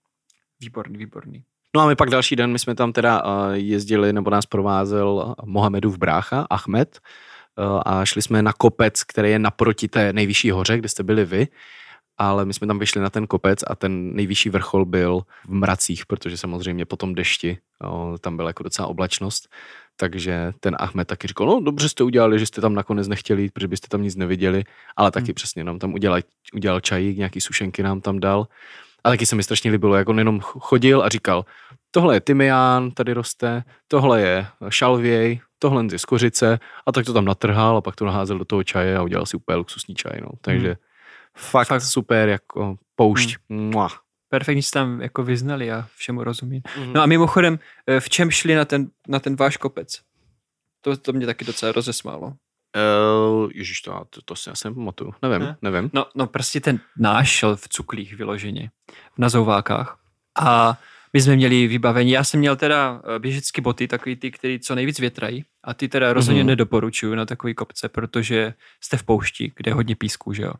výborný, 0.60 0.98
výborný. 0.98 1.44
No 1.76 1.82
a 1.82 1.86
my 1.86 1.96
pak 1.96 2.10
další 2.10 2.36
den, 2.36 2.52
my 2.52 2.58
jsme 2.58 2.74
tam 2.74 2.92
teda 2.92 3.22
jezdili, 3.52 4.12
nebo 4.12 4.30
nás 4.30 4.46
provázel 4.46 5.34
Mohamedův 5.44 5.98
brácha, 5.98 6.46
Ahmed, 6.50 7.00
a 7.84 8.04
šli 8.04 8.22
jsme 8.22 8.42
na 8.42 8.52
kopec, 8.52 9.04
který 9.04 9.30
je 9.30 9.38
naproti 9.38 9.88
té 9.88 10.12
nejvyšší 10.12 10.50
hoře, 10.50 10.78
kde 10.78 10.88
jste 10.88 11.02
byli 11.02 11.24
vy 11.24 11.48
ale 12.18 12.44
my 12.44 12.54
jsme 12.54 12.66
tam 12.66 12.78
vyšli 12.78 13.00
na 13.00 13.10
ten 13.10 13.26
kopec 13.26 13.58
a 13.66 13.74
ten 13.74 14.14
nejvyšší 14.14 14.50
vrchol 14.50 14.84
byl 14.84 15.20
v 15.44 15.52
mracích, 15.52 16.06
protože 16.06 16.36
samozřejmě 16.36 16.84
po 16.84 16.96
tom 16.96 17.14
dešti 17.14 17.58
o, 17.84 18.18
tam 18.20 18.36
byla 18.36 18.48
jako 18.48 18.62
docela 18.62 18.88
oblačnost, 18.88 19.48
takže 19.96 20.52
ten 20.60 20.76
Ahmed 20.78 21.08
taky 21.08 21.28
říkal, 21.28 21.46
no 21.46 21.60
dobře 21.60 21.88
jste 21.88 22.04
udělali, 22.04 22.38
že 22.38 22.46
jste 22.46 22.60
tam 22.60 22.74
nakonec 22.74 23.08
nechtěli 23.08 23.42
jít, 23.42 23.52
protože 23.52 23.68
byste 23.68 23.88
tam 23.88 24.02
nic 24.02 24.16
neviděli, 24.16 24.64
ale 24.96 25.10
taky 25.10 25.26
hmm. 25.26 25.34
přesně 25.34 25.64
nám 25.64 25.78
tam 25.78 25.94
udělal, 25.94 26.20
udělal 26.54 26.80
čajík, 26.80 27.18
nějaký 27.18 27.40
sušenky 27.40 27.82
nám 27.82 28.00
tam 28.00 28.20
dal. 28.20 28.46
A 29.04 29.10
taky 29.10 29.26
se 29.26 29.36
mi 29.36 29.42
strašně 29.42 29.70
líbilo, 29.70 29.94
jak 29.94 30.08
on 30.08 30.18
jenom 30.18 30.40
chodil 30.40 31.02
a 31.02 31.08
říkal, 31.08 31.44
tohle 31.90 32.16
je 32.16 32.20
tymián, 32.20 32.90
tady 32.90 33.12
roste, 33.12 33.64
tohle 33.88 34.20
je 34.20 34.46
šalvěj, 34.68 35.40
tohle 35.58 35.84
je 35.92 35.98
skořice 35.98 36.58
a 36.86 36.92
tak 36.92 37.06
to 37.06 37.12
tam 37.12 37.24
natrhal 37.24 37.76
a 37.76 37.80
pak 37.80 37.96
to 37.96 38.04
naházel 38.04 38.38
do 38.38 38.44
toho 38.44 38.64
čaje 38.64 38.96
a 38.96 39.02
udělal 39.02 39.26
si 39.26 39.36
úplně 39.36 39.56
luxusní 39.56 39.94
čaj. 39.94 40.20
No. 40.20 40.28
Takže 40.40 40.68
hmm. 40.68 40.76
fakt, 41.36 41.68
fakt 41.68 41.82
super, 41.82 42.28
jako 42.28 42.76
poušť. 42.96 43.36
Hmm. 43.50 43.70
Perfektně 44.34 44.62
se 44.62 44.70
tam 44.70 45.00
jako 45.00 45.22
vyznali 45.22 45.72
a 45.72 45.86
všemu 45.96 46.24
rozumím. 46.24 46.62
Mm-hmm. 46.62 46.92
No 46.92 47.02
a 47.02 47.06
mimochodem, 47.06 47.58
eh, 47.86 48.00
v 48.00 48.08
čem 48.08 48.30
šli 48.30 48.54
na 48.54 48.64
ten, 48.64 48.90
na 49.08 49.18
ten 49.18 49.36
váš 49.36 49.56
kopec? 49.56 50.00
To, 50.80 50.96
to 50.96 51.12
mě 51.12 51.26
taky 51.26 51.44
docela 51.44 51.72
rozesmálo. 51.72 52.26
Uh, 52.26 53.50
Ježíš, 53.54 53.80
to, 53.80 54.04
to, 54.10 54.20
to 54.24 54.36
si 54.36 54.50
asi 54.50 54.68
nepamatuju. 54.68 55.14
Nevím, 55.22 55.40
ne? 55.40 55.56
nevím. 55.62 55.90
No, 55.92 56.06
no 56.14 56.26
prostě 56.26 56.60
ten 56.60 56.80
náš 56.98 57.28
šel 57.28 57.56
v 57.56 57.68
cuklích 57.68 58.16
vyloženě, 58.16 58.70
v 59.14 59.18
nazouvákách. 59.18 59.98
A 60.38 60.78
my 61.12 61.20
jsme 61.20 61.36
měli 61.36 61.66
vybavení. 61.66 62.10
Já 62.10 62.24
jsem 62.24 62.40
měl 62.40 62.56
teda 62.56 63.02
eh, 63.04 63.18
běžecké 63.18 63.62
boty, 63.62 63.88
takový 63.88 64.16
ty, 64.16 64.30
které 64.30 64.58
co 64.58 64.74
nejvíc 64.74 64.98
větrají. 64.98 65.44
A 65.64 65.74
ty 65.74 65.88
teda 65.88 66.12
rozhodně 66.12 66.42
mm-hmm. 66.42 66.46
nedoporučuju 66.46 67.14
na 67.14 67.26
takový 67.26 67.54
kopce, 67.54 67.88
protože 67.88 68.54
jste 68.80 68.96
v 68.96 69.02
poušti, 69.02 69.52
kde 69.56 69.70
je 69.70 69.74
hodně 69.74 69.96
písku, 69.96 70.32
že 70.32 70.42
jo. 70.42 70.52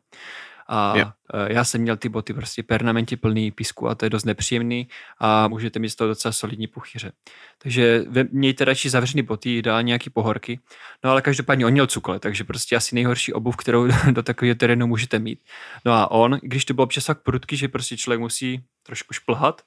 A 0.66 0.96
yeah. 0.96 1.12
já 1.46 1.64
jsem 1.64 1.80
měl 1.80 1.96
ty 1.96 2.08
boty 2.08 2.34
prostě 2.34 2.62
permanentně 2.62 3.16
plný 3.16 3.50
písku 3.50 3.88
a 3.88 3.94
to 3.94 4.06
je 4.06 4.10
dost 4.10 4.24
nepříjemný 4.24 4.88
a 5.18 5.48
můžete 5.48 5.78
mít 5.78 5.90
z 5.90 5.94
toho 5.94 6.08
docela 6.08 6.32
solidní 6.32 6.66
puchyře. 6.66 7.12
Takže 7.58 8.04
mějte 8.30 8.64
radši 8.64 8.90
zavřený 8.90 9.22
boty, 9.22 9.62
dá 9.62 9.82
nějaký 9.82 10.10
pohorky. 10.10 10.60
No 11.04 11.10
ale 11.10 11.22
každopádně 11.22 11.66
on 11.66 11.72
měl 11.72 11.86
cukle, 11.86 12.18
takže 12.18 12.44
prostě 12.44 12.76
asi 12.76 12.94
nejhorší 12.94 13.32
obuv, 13.32 13.56
kterou 13.56 13.88
do 14.10 14.22
takového 14.22 14.54
terénu 14.54 14.86
můžete 14.86 15.18
mít. 15.18 15.40
No 15.84 15.92
a 15.92 16.10
on, 16.10 16.38
když 16.42 16.64
to 16.64 16.74
bylo 16.74 16.84
občas 16.84 17.04
tak 17.04 17.22
prudky, 17.22 17.56
že 17.56 17.68
prostě 17.68 17.96
člověk 17.96 18.20
musí 18.20 18.64
trošku 18.82 19.14
šplhat, 19.14 19.62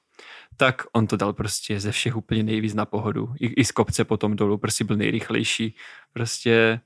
tak 0.56 0.82
on 0.92 1.06
to 1.06 1.16
dal 1.16 1.32
prostě 1.32 1.80
ze 1.80 1.92
všech 1.92 2.16
úplně 2.16 2.42
nejvíc 2.42 2.74
na 2.74 2.84
pohodu. 2.84 3.34
I, 3.40 3.46
i 3.46 3.64
z 3.64 3.72
kopce 3.72 4.04
potom 4.04 4.36
dolů, 4.36 4.58
prostě 4.58 4.84
byl 4.84 4.96
nejrychlejší. 4.96 5.74
Prostě, 6.12 6.80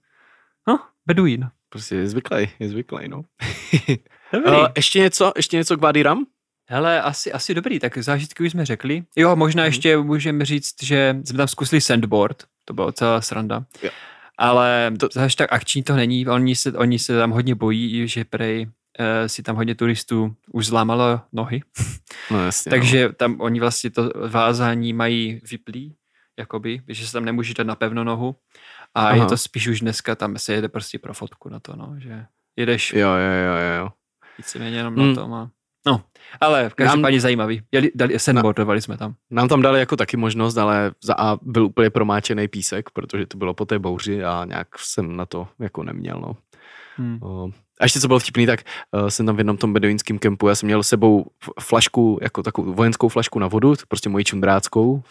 no, 0.69 0.81
beduín. 1.07 1.51
Prostě 1.73 1.95
je 1.95 2.09
zvyklý, 2.09 2.49
je 2.59 2.69
zvyklý, 2.69 3.09
no. 3.09 3.19
uh, 4.47 4.67
ještě 4.77 4.99
něco, 4.99 5.33
ještě 5.37 5.57
něco 5.57 5.77
k 5.77 5.81
Vadiram? 5.81 6.25
Hele, 6.69 7.03
asi, 7.03 7.33
asi 7.33 7.55
dobrý, 7.55 7.79
tak 7.79 7.99
zážitky 7.99 8.45
už 8.45 8.51
jsme 8.51 8.65
řekli. 8.67 9.03
Jo, 9.17 9.37
možná 9.37 9.63
Mhm. 9.63 9.67
ještě 9.69 9.97
můžeme 9.97 10.45
říct, 10.45 10.83
že 10.83 11.17
jsme 11.25 11.37
tam 11.37 11.49
zkusili 11.49 11.81
sandboard, 11.81 12.45
to 12.65 12.75
byla 12.75 12.93
celá 12.93 13.21
sranda. 13.21 13.65
Jo. 13.83 13.91
Ale 14.39 14.93
To- 15.01 15.09
zase 15.13 15.37
tak 15.37 15.53
akční 15.53 15.83
to 15.83 15.97
není, 15.97 16.27
oni 16.27 16.57
se, 16.57 16.73
oni 16.73 16.99
se 16.99 17.19
tam 17.19 17.31
hodně 17.31 17.55
bojí, 17.55 18.09
že 18.09 18.25
prej 18.25 18.67
uh, 18.67 19.07
si 19.27 19.43
tam 19.43 19.57
hodně 19.57 19.75
turistů 19.75 20.35
už 20.53 20.67
zlámalo 20.67 21.21
nohy, 21.33 21.61
No 22.31 22.45
jasně. 22.45 22.71
takže 22.71 23.09
tam 23.13 23.41
oni 23.41 23.61
vlastně 23.61 23.91
to 23.91 24.11
vázání 24.29 24.93
mají 24.93 25.41
vyplý, 25.51 25.95
jakoby, 26.39 26.81
že 26.89 27.07
se 27.07 27.13
tam 27.13 27.25
nemůže 27.25 27.55
dát 27.55 27.67
na 27.67 27.75
pevno 27.75 28.05
nohu 28.05 28.37
a 28.95 29.01
Aha. 29.09 29.15
je 29.17 29.27
to 29.27 29.37
spíš 29.37 29.67
už 29.69 29.81
dneska, 29.81 30.15
tam 30.15 30.39
se 30.39 30.53
jede 30.53 30.69
prostě 30.69 30.99
pro 30.99 31.15
fotku 31.15 31.49
na 31.49 31.61
to, 31.61 31.77
no, 31.77 31.95
že 31.99 32.27
jedeš. 32.57 32.93
Jo, 32.93 33.09
jo, 33.09 33.33
jo, 33.47 33.77
jo, 33.79 33.89
víceméně 34.39 34.77
jenom 34.77 34.95
Hmm. 34.97 35.09
na 35.09 35.15
tom 35.23 35.35
a 35.35 35.51
No, 35.87 36.05
ale 36.41 36.71
každopádně 36.75 37.21
zajímavý. 37.21 37.63
Jeli, 37.73 37.91
dali, 37.95 38.19
sandboardovali 38.19 38.83
jsme 38.83 38.97
tam. 38.99 39.15
Nám 39.31 39.49
tam 39.49 39.63
dali 39.63 39.79
jako 39.81 39.97
taky 39.97 40.17
možnost, 40.17 40.57
ale 40.57 40.93
za 41.05 41.15
A 41.19 41.39
byl 41.43 41.65
úplně 41.65 41.91
promáčený 41.91 42.49
písek, 42.49 42.91
protože 42.91 43.27
to 43.27 43.39
bylo 43.39 43.55
po 43.55 43.65
té 43.65 43.79
bouři 43.79 44.25
a 44.25 44.45
nějak 44.45 44.69
jsem 44.79 45.17
na 45.17 45.27
to 45.27 45.49
jako 45.59 45.83
neměl, 45.83 46.21
no. 46.21 46.37
Hmm. 46.97 47.19
A 47.81 47.85
ještě 47.85 48.01
co 48.01 48.09
bylo 48.09 48.19
vtipný, 48.19 48.47
tak 48.47 48.61
uh, 48.93 49.09
jsem 49.09 49.27
tam 49.27 49.37
v 49.37 49.39
jednom 49.39 49.57
tom 49.57 49.73
beduínském 49.73 50.19
kempu, 50.19 50.49
já 50.49 50.55
jsem 50.55 50.67
měl 50.67 50.83
s 50.83 50.89
sebou 50.89 51.27
flašku, 51.61 52.19
jako 52.23 52.43
takovou 52.43 52.73
vojenskou 52.73 53.09
flašku 53.09 53.39
na 53.39 53.47
vodu, 53.47 53.75
prostě 53.89 54.09
moji 54.09 54.25
čundráckou, 54.25 54.93
uh, 54.93 55.03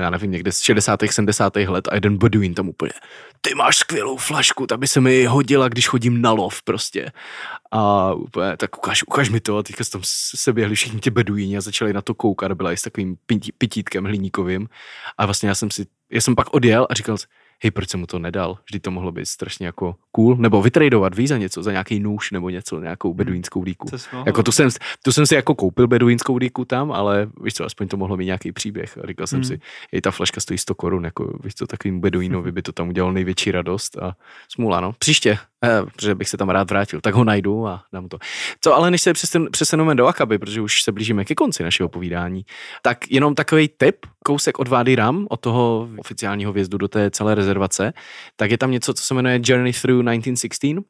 já 0.00 0.10
nevím, 0.10 0.30
někde 0.30 0.52
z 0.52 0.60
60. 0.60 1.00
70. 1.10 1.56
let 1.56 1.88
a 1.88 1.94
jeden 1.94 2.18
beduín 2.18 2.54
tam 2.54 2.68
úplně, 2.68 2.92
ty 3.40 3.54
máš 3.54 3.76
skvělou 3.76 4.16
flašku, 4.16 4.66
ta 4.66 4.76
by 4.76 4.86
se 4.86 5.00
mi 5.00 5.24
hodila, 5.24 5.68
když 5.68 5.88
chodím 5.88 6.22
na 6.22 6.32
lov 6.32 6.62
prostě. 6.62 7.12
A 7.72 8.12
úplně, 8.14 8.56
tak 8.56 8.78
ukáž, 8.78 9.02
ukáž 9.02 9.30
mi 9.30 9.40
to 9.40 9.56
a 9.56 9.62
teďka 9.62 9.84
se 9.84 9.90
tam 9.90 10.00
se 10.04 10.52
běhli 10.52 10.74
všichni 10.74 11.00
ti 11.00 11.10
beduíni 11.10 11.56
a 11.56 11.60
začali 11.60 11.92
na 11.92 12.02
to 12.02 12.14
koukat, 12.14 12.52
byla 12.52 12.72
i 12.72 12.76
s 12.76 12.82
takovým 12.82 13.16
pití- 13.26 13.52
pitítkem 13.58 14.04
hliníkovým 14.04 14.68
a 15.18 15.26
vlastně 15.26 15.48
já 15.48 15.54
jsem 15.54 15.70
si, 15.70 15.86
já 16.10 16.20
jsem 16.20 16.34
pak 16.34 16.54
odjel 16.54 16.86
a 16.90 16.94
říkal, 16.94 17.16
hej, 17.62 17.70
proč 17.70 17.88
jsem 17.90 18.00
mu 18.00 18.06
to 18.06 18.18
nedal? 18.18 18.58
Vždyť 18.70 18.82
to 18.82 18.90
mohlo 18.90 19.12
být 19.12 19.26
strašně 19.26 19.66
jako 19.66 19.94
cool. 20.12 20.36
Nebo 20.36 20.62
vytradovat, 20.62 21.14
víš, 21.14 21.28
za 21.28 21.38
něco, 21.38 21.62
za 21.62 21.70
nějaký 21.70 22.00
nůž 22.00 22.30
nebo 22.30 22.50
něco, 22.50 22.80
nějakou 22.80 23.14
beduínskou 23.14 23.64
dýku. 23.64 23.88
Jako 24.26 24.42
tu 24.42 24.52
jsem, 24.52 24.68
tu 25.04 25.12
jsem 25.12 25.26
si 25.26 25.34
jako 25.34 25.54
koupil 25.54 25.86
beduínskou 25.88 26.38
dýku 26.38 26.64
tam, 26.64 26.92
ale 26.92 27.28
víš 27.42 27.54
co, 27.54 27.64
aspoň 27.64 27.88
to 27.88 27.96
mohlo 27.96 28.16
mít 28.16 28.26
nějaký 28.26 28.52
příběh. 28.52 28.98
A 29.02 29.06
říkal 29.06 29.26
jsem 29.26 29.36
Hmm. 29.36 29.44
si, 29.44 29.60
hej, 29.92 30.00
ta 30.00 30.10
flaška 30.10 30.40
stojí 30.40 30.58
100 30.58 30.74
korun, 30.74 31.04
jako 31.04 31.38
víš 31.44 31.54
co, 31.54 31.66
takovým 31.66 32.00
beduínovi 32.00 32.52
by 32.52 32.62
to 32.62 32.72
tam 32.72 32.88
udělalo 32.88 33.12
největší 33.12 33.50
radost 33.50 33.98
a 33.98 34.16
smůla, 34.48 34.80
no. 34.80 34.92
Příště, 34.98 35.38
eh, 35.64 35.82
protože 35.96 36.14
bych 36.14 36.28
se 36.28 36.36
tam 36.36 36.48
rád 36.50 36.70
vrátil, 36.70 37.00
tak 37.00 37.14
ho 37.14 37.24
najdu 37.24 37.66
a 37.66 37.82
dám 37.92 38.08
to. 38.08 38.18
Co 38.60 38.74
ale 38.74 38.90
než 38.90 39.02
se 39.02 39.12
přesuneme 39.50 39.94
do 39.94 40.06
Akaby, 40.06 40.38
protože 40.38 40.60
už 40.60 40.82
se 40.82 40.92
blížíme 40.92 41.24
ke 41.24 41.34
konci 41.34 41.62
našeho 41.62 41.88
povídání, 41.88 42.44
tak 42.82 43.10
jenom 43.10 43.34
takový 43.34 43.68
tip, 43.76 43.96
kousek 44.24 44.58
od 44.58 44.68
Vády 44.68 44.94
Ram, 44.94 45.26
od 45.30 45.40
toho 45.40 45.88
oficiálního 45.98 46.52
vjezdu 46.52 46.78
do 46.78 46.88
té 46.88 47.10
celé 47.10 47.34
rezervace, 47.34 47.92
tak 48.36 48.50
je 48.50 48.58
tam 48.58 48.70
něco, 48.70 48.94
co 48.94 49.02
se 49.02 49.14
jmenuje 49.14 49.40
Journey 49.44 49.72
Through 49.72 50.04
1916 50.04 50.84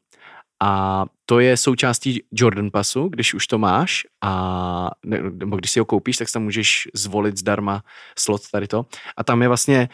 a 0.63 1.05
to 1.25 1.39
je 1.39 1.57
součástí 1.57 2.23
Jordan 2.31 2.71
Passu, 2.71 3.09
když 3.09 3.33
už 3.33 3.47
to 3.47 3.57
máš 3.57 4.03
a 4.21 4.91
ne, 5.05 5.21
nebo 5.31 5.55
když 5.55 5.71
si 5.71 5.79
ho 5.79 5.85
koupíš, 5.85 6.17
tak 6.17 6.27
tam 6.33 6.43
můžeš 6.43 6.87
zvolit 6.93 7.37
zdarma 7.37 7.83
slot 8.19 8.41
tady 8.51 8.67
to. 8.67 8.85
A 9.17 9.23
tam 9.23 9.41
je 9.41 9.47
vlastně 9.47 9.89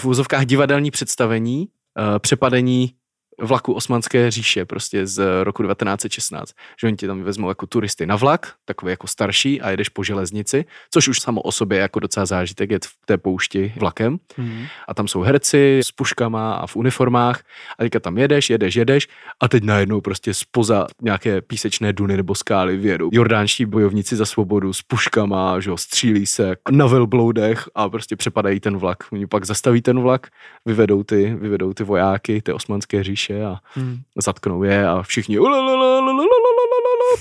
v 0.00 0.04
úzovkách 0.04 0.44
divadelní 0.44 0.90
představení 0.90 1.68
uh, 1.98 2.18
přepadení 2.18 2.94
vlaku 3.40 3.72
Osmanské 3.72 4.30
říše 4.30 4.64
prostě 4.64 5.06
z 5.06 5.44
roku 5.44 5.62
1916. 5.62 6.52
Že 6.80 6.86
oni 6.86 6.96
tě 6.96 7.06
tam 7.06 7.22
vezmou 7.22 7.48
jako 7.48 7.66
turisty 7.66 8.06
na 8.06 8.16
vlak, 8.16 8.52
takový 8.64 8.90
jako 8.90 9.06
starší 9.06 9.60
a 9.60 9.70
jedeš 9.70 9.88
po 9.88 10.04
železnici, 10.04 10.64
což 10.90 11.08
už 11.08 11.20
samo 11.20 11.40
o 11.40 11.52
sobě 11.52 11.78
je 11.78 11.82
jako 11.82 12.00
docela 12.00 12.26
zážitek 12.26 12.70
jet 12.70 12.84
v 12.86 13.06
té 13.06 13.18
poušti 13.18 13.72
vlakem 13.76 14.18
Hmm. 14.36 14.64
a 14.88 14.94
tam 14.94 15.08
jsou 15.08 15.20
herci 15.20 15.80
s 15.84 15.92
puškama 15.92 16.54
a 16.54 16.66
v 16.66 16.76
uniformách 16.76 17.42
a 17.78 17.82
teďka 17.82 18.00
tam 18.00 18.18
jedeš, 18.18 18.50
jedeš, 18.50 18.76
jedeš 18.76 19.08
a 19.40 19.48
teď 19.48 19.64
najednou 19.64 20.00
prostě 20.00 20.34
spoza 20.34 20.86
nějaké 21.02 21.40
písečné 21.40 21.92
duny 21.92 22.16
nebo 22.16 22.34
skály 22.34 22.76
vyjedou 22.76 23.10
jordánští 23.12 23.66
bojovníci 23.66 24.16
za 24.16 24.26
svobodu 24.26 24.72
s 24.72 24.82
puškama, 24.82 25.60
že 25.60 25.70
jo, 25.70 25.76
střílí 25.76 26.26
se 26.26 26.56
na 26.70 26.86
velbloudech 26.86 27.68
a 27.74 27.88
prostě 27.88 28.16
přepadají 28.16 28.60
ten 28.60 28.76
vlak. 28.76 28.98
Oni 29.12 29.26
pak 29.26 29.44
zastaví 29.44 29.82
ten 29.82 30.00
vlak, 30.00 30.26
vyvedou 30.66 31.02
ty, 31.02 31.36
vyvedou 31.40 31.72
ty 31.72 31.84
vojáky, 31.84 32.42
ty 32.42 32.52
osmanské 32.52 33.04
říše 33.04 33.29
hráče 33.30 33.44
a 33.44 33.60
hmm. 33.74 33.98
zatknou 34.22 34.62
je 34.62 34.88
a 34.88 35.02
všichni 35.02 35.38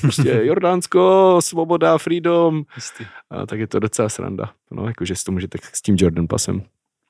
prostě 0.02 0.42
Jordánsko, 0.44 1.38
svoboda, 1.40 1.98
freedom. 1.98 2.64
A 3.30 3.46
tak 3.46 3.60
je 3.60 3.68
to 3.68 3.80
docela 3.80 4.10
sranda. 4.10 4.54
No, 4.72 4.88
jakože 4.88 5.16
si 5.16 5.24
to 5.24 5.32
můžete 5.32 5.58
s 5.74 5.82
tím 5.82 5.96
Jordan 6.00 6.28
pasem 6.28 6.64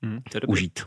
hmm, 0.04 0.20
užít. 0.48 0.80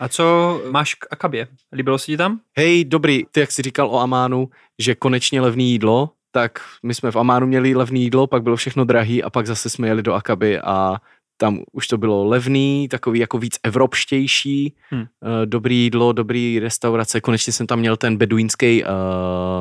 A 0.00 0.08
co 0.08 0.60
máš 0.70 0.94
k 0.94 1.06
Akabě? 1.10 1.48
Líbilo 1.72 1.98
se 1.98 2.06
ti 2.06 2.16
tam? 2.16 2.40
Hej, 2.56 2.84
dobrý, 2.84 3.24
ty 3.30 3.40
jak 3.40 3.50
jsi 3.50 3.62
říkal 3.62 3.90
o 3.90 4.00
Amánu, 4.00 4.48
že 4.78 4.94
konečně 4.94 5.40
levný 5.40 5.70
jídlo, 5.70 6.10
tak 6.30 6.60
my 6.82 6.94
jsme 6.94 7.10
v 7.10 7.16
Amánu 7.16 7.46
měli 7.46 7.74
levný 7.74 8.02
jídlo, 8.02 8.26
pak 8.26 8.42
bylo 8.42 8.56
všechno 8.56 8.84
drahý 8.84 9.22
a 9.22 9.30
pak 9.30 9.46
zase 9.46 9.70
jsme 9.70 9.88
jeli 9.88 10.02
do 10.02 10.14
Akaby 10.14 10.60
a 10.60 10.96
tam 11.42 11.62
už 11.72 11.86
to 11.88 11.98
bylo 11.98 12.24
levný, 12.24 12.88
takový 12.88 13.18
jako 13.18 13.38
víc 13.38 13.58
evropštější, 13.62 14.74
Hmm. 14.90 15.00
hmm. 15.00 15.08
dobrý 15.44 15.76
jídlo, 15.76 16.12
dobrý 16.12 16.58
restaurace. 16.58 17.20
Konečně 17.20 17.52
jsem 17.52 17.66
tam 17.66 17.78
měl 17.78 17.96
ten 17.96 18.16
beduínský 18.16 18.84
uh, 18.84 18.88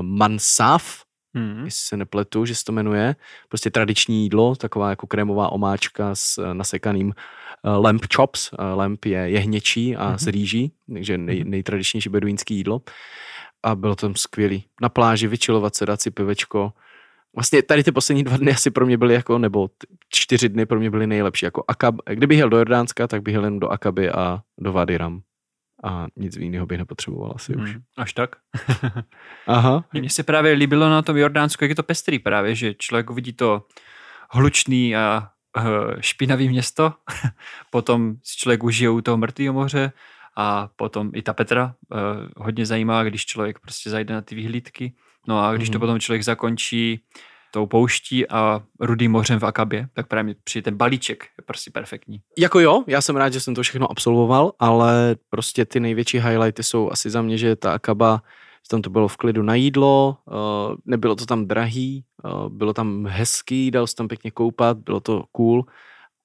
mansaf, 0.02 1.04
Hmm. 1.36 1.66
jestli 1.66 1.86
se 1.88 1.98
nepletu, 1.98 2.46
že 2.46 2.56
se 2.56 2.64
to 2.64 2.72
jmenuje. 2.72 3.16
Prostě 3.50 3.70
tradiční 3.70 4.24
jídlo, 4.24 4.56
taková 4.56 4.90
jako 4.90 5.08
krémová 5.08 5.52
omáčka 5.52 6.16
s 6.16 6.38
eh, 6.38 6.54
nasekaným 6.54 7.08
uh, 7.08 7.84
lamp 7.84 8.06
chops. 8.16 8.54
Uh, 8.54 8.60
lamp 8.78 9.06
je 9.06 9.30
jehněčí 9.30 9.96
a 9.96 10.12
mm-hmm. 10.12 10.18
z 10.18 10.28
rýží, 10.28 10.72
takže 10.94 11.18
nej, 11.18 11.44
nejtradičnější 11.44 12.10
beduínský 12.10 12.56
jídlo. 12.56 12.82
A 13.64 13.76
bylo 13.76 13.96
tam 13.96 14.16
skvělý. 14.16 14.64
Na 14.82 14.90
pláži 14.90 15.28
vyčilovat 15.28 15.76
se, 15.76 15.86
dát 15.86 16.02
si 16.02 16.12
pivečko. 16.12 16.74
Vlastně 17.36 17.64
tady 17.64 17.84
ty 17.84 17.92
poslední 17.92 18.24
dva 18.24 18.38
dny 18.38 18.52
asi 18.52 18.72
pro 18.72 18.86
mě 18.86 18.98
byly 18.98 19.14
jako, 19.14 19.38
nebo 19.38 19.70
čtyři 20.10 20.50
dny 20.50 20.66
pro 20.66 20.80
mě 20.80 20.90
byly 20.90 21.08
nejlepší. 21.08 21.46
Jako 21.46 21.64
Akab, 21.68 21.96
kdybych 22.10 22.38
jel 22.38 22.50
do 22.50 22.58
Jordánska, 22.58 23.08
tak 23.08 23.22
bych 23.22 23.34
jel 23.34 23.44
jen 23.44 23.60
do 23.60 23.70
Akaby 23.70 24.10
a 24.10 24.42
do 24.58 24.74
Wadi 24.74 24.98
Ram. 24.98 25.22
A 25.84 26.08
nic 26.16 26.36
jiného 26.36 26.66
bych 26.66 26.78
nepotřeboval 26.78 27.34
asi 27.36 27.56
už. 27.56 27.70
Hmm. 27.72 27.82
Až 27.98 28.14
tak. 28.14 28.36
Aha. 29.48 29.86
Mně 29.94 30.10
se 30.10 30.24
právě 30.24 30.54
líbilo 30.54 30.90
na 30.90 31.02
tom 31.02 31.18
Jordánsku, 31.18 31.64
jak 31.64 31.70
je 31.70 31.76
to 31.76 31.84
pestrý 31.84 32.20
právě, 32.20 32.56
že 32.56 32.74
člověk 32.74 33.10
uvidí 33.10 33.34
to 33.34 33.66
hlučný 34.32 34.96
a 34.96 35.30
uh, 35.58 35.64
špinavý 36.00 36.50
město, 36.50 36.94
potom 37.72 38.16
si 38.24 38.38
člověk 38.38 38.64
užije 38.64 38.90
u 38.90 39.02
toho 39.02 39.18
mrtvého 39.18 39.54
moře 39.54 39.92
a 40.38 40.70
potom 40.76 41.12
i 41.14 41.22
ta 41.22 41.34
Petra, 41.34 41.76
uh, 41.90 42.00
hodně 42.38 42.66
zajímavá, 42.66 43.04
když 43.04 43.26
člověk 43.26 43.60
prostě 43.60 43.90
zajde 43.90 44.14
na 44.14 44.22
ty 44.22 44.36
vyhlídky. 44.36 44.94
No 45.28 45.40
a 45.40 45.54
když 45.54 45.70
to 45.70 45.74
Mhm. 45.74 45.80
potom 45.80 46.00
člověk 46.00 46.24
zakončí 46.24 47.00
tou 47.54 47.66
pouští 47.66 48.28
a 48.30 48.64
rudým 48.80 49.12
mořem 49.12 49.40
v 49.40 49.44
Akabě, 49.44 49.88
tak 49.94 50.08
právě 50.08 50.24
mi 50.24 50.36
přijde 50.44 50.64
ten 50.64 50.76
balíček 50.76 51.24
je 51.38 51.44
prostě 51.46 51.72
perfektní. 51.72 52.22
Jako 52.38 52.60
jo, 52.60 52.84
já 52.88 53.02
jsem 53.02 53.16
rád, 53.16 53.34
že 53.34 53.40
jsem 53.40 53.56
to 53.56 53.64
všechno 53.64 53.92
absolvoval, 53.92 54.52
ale 54.60 55.16
prostě 55.30 55.66
ty 55.66 55.80
největší 55.80 56.20
highlighty 56.20 56.64
jsou 56.64 56.92
asi 56.92 57.10
za 57.10 57.22
mě, 57.22 57.38
že 57.38 57.56
ta 57.56 57.74
Akaba, 57.74 58.22
že 58.66 58.70
tam 58.70 58.82
to 58.82 58.90
bylo 58.90 59.08
v 59.08 59.18
klidu 59.18 59.44
na 59.44 59.56
jídlo, 59.56 60.18
uh, 60.26 60.76
nebylo 60.86 61.16
to 61.16 61.26
tam 61.26 61.46
drahý, 61.46 62.04
uh, 62.24 62.50
bylo 62.50 62.74
tam 62.74 63.06
hezký, 63.06 63.72
dal 63.72 63.88
se 63.88 63.96
tam 63.96 64.08
pěkně 64.08 64.32
koupat, 64.32 64.78
bylo 64.78 65.00
to 65.00 65.24
cool 65.32 65.66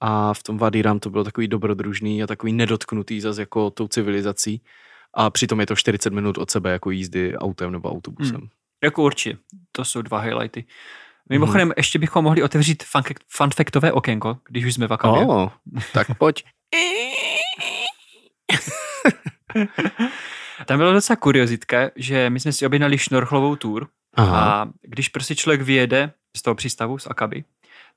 a 0.01 0.35
v 0.35 0.43
tom 0.43 0.59
Wadi 0.59 0.83
Ram 0.83 0.99
to 0.99 1.11
bylo 1.11 1.25
takový 1.25 1.49
dobrodružný 1.49 2.23
a 2.23 2.27
takový 2.27 2.53
nedotknutý 2.53 3.21
zase 3.21 3.43
jako 3.43 3.71
tou 3.71 3.89
civilizací 3.89 4.63
a 5.15 5.31
přitom 5.31 5.61
je 5.61 5.67
to 5.67 5.77
40 5.77 6.13
minut 6.13 6.39
od 6.39 6.51
sebe 6.51 6.71
jako 6.73 6.91
jízdy 6.91 7.37
autem 7.37 7.73
nebo 7.73 7.91
autobusem. 7.91 8.37
Hmm. 8.37 8.49
Jako 8.85 9.03
určitě, 9.03 9.39
to 9.73 9.85
jsou 9.85 10.03
dva 10.03 10.19
highlighty. 10.21 10.67
Mimochodem, 11.31 11.73
ještě 11.77 11.99
bychom 11.99 12.25
mohli 12.25 12.43
otevřít 12.43 12.85
factové 13.55 13.93
okénko, 13.93 14.39
když 14.49 14.65
už 14.65 14.75
jsme 14.75 14.89
v 14.89 14.93
Akabě. 14.93 15.27
Oh, 15.27 15.49
tak 15.93 16.19
pojď. 16.19 16.45
Tam 20.67 20.79
byla 20.79 20.93
docela 20.93 21.17
kuriozitka, 21.17 21.91
že 21.97 22.31
my 22.31 22.41
jsme 22.41 22.53
si 22.53 22.67
objednali 22.67 22.99
šnorchlovou 22.99 23.57
tour 23.57 23.89
Aha. 24.15 24.63
a 24.63 24.69
když 24.83 25.09
prostě 25.09 25.35
člověk 25.35 25.63
vyjede 25.63 26.13
z 26.37 26.43
toho 26.43 26.55
přístavu, 26.55 26.99
z 26.99 27.07
Akaby, 27.07 27.45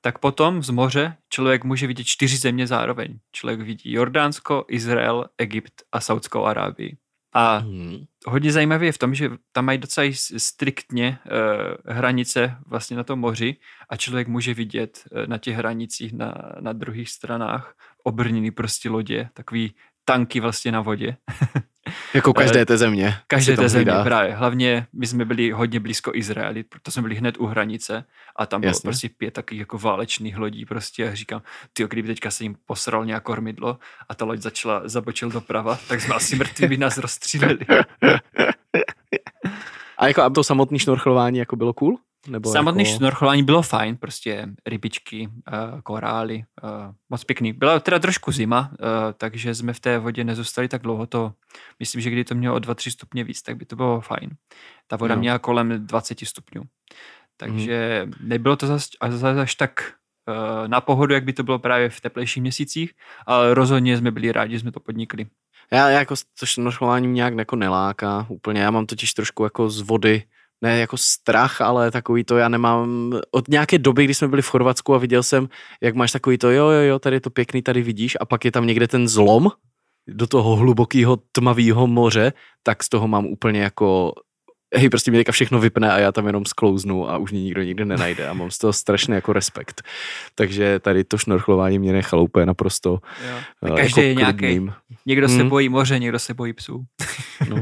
tak 0.00 0.18
potom 0.18 0.62
z 0.62 0.70
moře 0.70 1.16
člověk 1.28 1.64
může 1.64 1.86
vidět 1.86 2.04
čtyři 2.04 2.36
země 2.36 2.66
zároveň. 2.66 3.18
Člověk 3.32 3.60
vidí 3.60 3.92
Jordánsko, 3.92 4.64
Izrael, 4.68 5.26
Egypt 5.38 5.82
a 5.92 6.00
Saudskou 6.00 6.44
Arábii. 6.44 6.96
A 7.32 7.56
Hmm. 7.56 8.04
hodně 8.26 8.52
zajímavé 8.52 8.86
je 8.86 8.92
v 8.92 8.98
tom, 8.98 9.14
že 9.14 9.30
tam 9.52 9.64
mají 9.64 9.78
docela 9.78 10.06
striktně 10.36 11.18
uh, 11.24 11.94
hranice 11.94 12.56
vlastně 12.66 12.96
na 12.96 13.04
tom 13.04 13.18
moři 13.18 13.56
a 13.88 13.96
člověk 13.96 14.28
může 14.28 14.54
vidět 14.54 15.04
uh, 15.12 15.26
na 15.26 15.38
těch 15.38 15.56
hranicích 15.56 16.12
na, 16.12 16.34
na 16.60 16.72
druhých 16.72 17.10
stranách 17.10 17.74
obrněný 18.04 18.50
prostě 18.50 18.90
lodě, 18.90 19.28
takový 19.34 19.74
tanky 20.04 20.40
vlastně 20.40 20.72
na 20.72 20.80
vodě. 20.80 21.16
Jako 22.14 22.34
každé 22.34 22.66
té 22.66 22.78
země. 22.78 23.16
Každé 23.26 23.56
té 23.56 23.68
země, 23.68 23.92
právě. 24.02 24.34
Hlavně 24.34 24.86
my 24.92 25.06
jsme 25.06 25.24
byli 25.24 25.50
hodně 25.50 25.80
blízko 25.80 26.10
Izraeli, 26.14 26.62
proto 26.62 26.90
jsme 26.90 27.02
byli 27.02 27.14
hned 27.14 27.38
u 27.38 27.46
hranice 27.46 28.04
a 28.36 28.46
tam 28.46 28.60
bylo 28.60 28.70
Jasně. 28.70 28.88
prostě 28.88 29.08
pět 29.08 29.30
takových 29.30 29.60
jako 29.60 29.78
válečných 29.78 30.38
lodí 30.38 30.64
prostě 30.64 31.08
a 31.08 31.14
říkám, 31.14 31.42
ty 31.72 31.84
kdyby 31.90 32.08
teďka 32.08 32.30
se 32.30 32.44
jim 32.44 32.56
posral 32.66 33.04
nějak 33.04 33.22
kormidlo 33.22 33.78
a 34.08 34.14
ta 34.14 34.24
loď 34.24 34.40
začala 34.40 34.82
zabočil 34.84 35.30
doprava, 35.30 35.78
tak 35.88 36.00
jsme 36.00 36.14
asi 36.14 36.36
mrtví, 36.36 36.68
by 36.68 36.76
nás 36.76 36.98
rozstříleli. 36.98 37.58
A 39.98 40.08
jako 40.08 40.22
a 40.22 40.30
to 40.30 40.44
samotné 40.44 40.78
šnorchlování 40.78 41.38
jako 41.38 41.56
bylo 41.56 41.72
cool? 41.72 41.98
Nebo 42.28 42.52
Samotné 42.52 42.82
jako... 42.82 42.96
šnorchlování 42.96 43.42
bylo 43.42 43.62
fajn, 43.62 43.96
prostě 43.96 44.46
rybičky, 44.66 45.28
uh, 45.28 45.80
korály, 45.80 46.44
uh, 46.62 46.70
moc 47.10 47.24
pěkný. 47.24 47.52
Byla 47.52 47.80
teda 47.80 47.98
trošku 47.98 48.32
zima, 48.32 48.70
uh, 48.70 48.86
takže 49.16 49.54
jsme 49.54 49.72
v 49.72 49.80
té 49.80 49.98
vodě 49.98 50.24
nezůstali 50.24 50.68
tak 50.68 50.82
dlouho, 50.82 51.06
to 51.06 51.32
myslím, 51.78 52.00
že 52.00 52.10
kdy 52.10 52.24
to 52.24 52.34
mělo 52.34 52.56
o 52.56 52.58
2-3 52.58 52.90
stupně 52.90 53.24
víc, 53.24 53.42
tak 53.42 53.56
by 53.56 53.64
to 53.64 53.76
bylo 53.76 54.00
fajn. 54.00 54.30
Ta 54.86 54.96
voda 54.96 55.14
No. 55.14 55.20
měla 55.20 55.38
kolem 55.38 55.86
20 55.86 56.20
stupňů, 56.26 56.62
takže 57.36 58.08
nebylo 58.20 58.56
to 58.56 58.66
zas, 58.66 58.88
až, 59.40 59.54
tak 59.54 59.92
uh, 60.28 60.68
na 60.68 60.80
pohodu, 60.80 61.14
jak 61.14 61.24
by 61.24 61.32
to 61.32 61.42
bylo 61.42 61.58
právě 61.58 61.90
v 61.90 62.00
teplejších 62.00 62.42
měsících, 62.42 62.92
ale 63.26 63.54
rozhodně 63.54 63.96
jsme 63.96 64.10
byli 64.10 64.32
rádi, 64.32 64.52
že 64.54 64.60
jsme 64.60 64.72
to 64.72 64.80
podnikli. 64.80 65.26
Já, 65.72 65.88
já 65.88 65.98
jako 65.98 66.14
to 66.40 66.46
šnorchlování 66.46 67.08
mě 67.08 67.16
nějak 67.16 67.34
jako 67.38 67.56
neláká 67.56 68.26
úplně. 68.28 68.60
Já 68.60 68.70
mám 68.70 68.86
totiž 68.86 69.14
trošku 69.14 69.44
jako 69.44 69.70
z 69.70 69.80
vody 69.80 70.22
ne 70.62 70.78
jako 70.78 70.96
strach, 70.96 71.60
ale 71.60 71.90
takový 71.90 72.24
to 72.24 72.36
já 72.36 72.48
nemám, 72.48 73.12
od 73.30 73.48
nějaké 73.48 73.78
doby, 73.78 74.04
kdy 74.04 74.14
jsme 74.14 74.28
byli 74.28 74.42
v 74.42 74.48
Chorvatsku 74.48 74.94
a 74.94 74.98
viděl 74.98 75.22
jsem, 75.22 75.48
jak 75.80 75.94
máš 75.94 76.12
takový 76.12 76.38
to, 76.38 76.50
jo, 76.50 76.68
jo, 76.68 76.80
jo, 76.80 76.98
tady 76.98 77.16
je 77.16 77.20
to 77.20 77.30
pěkný, 77.30 77.62
tady 77.62 77.82
vidíš 77.82 78.16
a 78.20 78.24
pak 78.24 78.44
je 78.44 78.52
tam 78.52 78.66
někde 78.66 78.88
ten 78.88 79.08
zlom 79.08 79.48
do 80.08 80.26
toho 80.26 80.56
hlubokého 80.56 81.18
tmavého 81.32 81.86
moře, 81.86 82.32
tak 82.62 82.82
z 82.82 82.88
toho 82.88 83.08
mám 83.08 83.26
úplně 83.26 83.60
jako 83.60 84.12
hej, 84.76 84.88
prostě 84.90 85.10
mě 85.10 85.20
teďka 85.20 85.32
všechno 85.32 85.60
vypne 85.60 85.92
a 85.92 85.98
já 85.98 86.12
tam 86.12 86.26
jenom 86.26 86.44
sklouznu 86.44 87.10
a 87.10 87.16
už 87.18 87.32
mě 87.32 87.42
nikdo 87.42 87.62
nikde 87.62 87.84
nenajde 87.84 88.28
a 88.28 88.32
mám 88.32 88.50
z 88.50 88.58
toho 88.58 88.72
strašný 88.72 89.14
jako 89.14 89.32
respekt. 89.32 89.82
Takže 90.34 90.78
tady 90.78 91.04
to 91.04 91.18
šnorchlování 91.18 91.78
mě 91.78 91.92
nechalo 91.92 92.22
úplně 92.24 92.46
naprosto 92.46 92.90
Jo. 93.30 93.36
eh, 93.72 93.76
Každý 93.76 94.00
je 94.00 94.08
jako 94.08 94.18
nějaký. 94.20 94.38
klidným. 94.38 94.72
Někdo 95.06 95.28
se 95.28 95.34
Hmm. 95.40 95.48
bojí 95.48 95.68
moře, 95.68 95.98
někdo 95.98 96.18
se 96.18 96.34
bojí 96.34 96.52
psů. 96.52 96.84
No, 97.48 97.56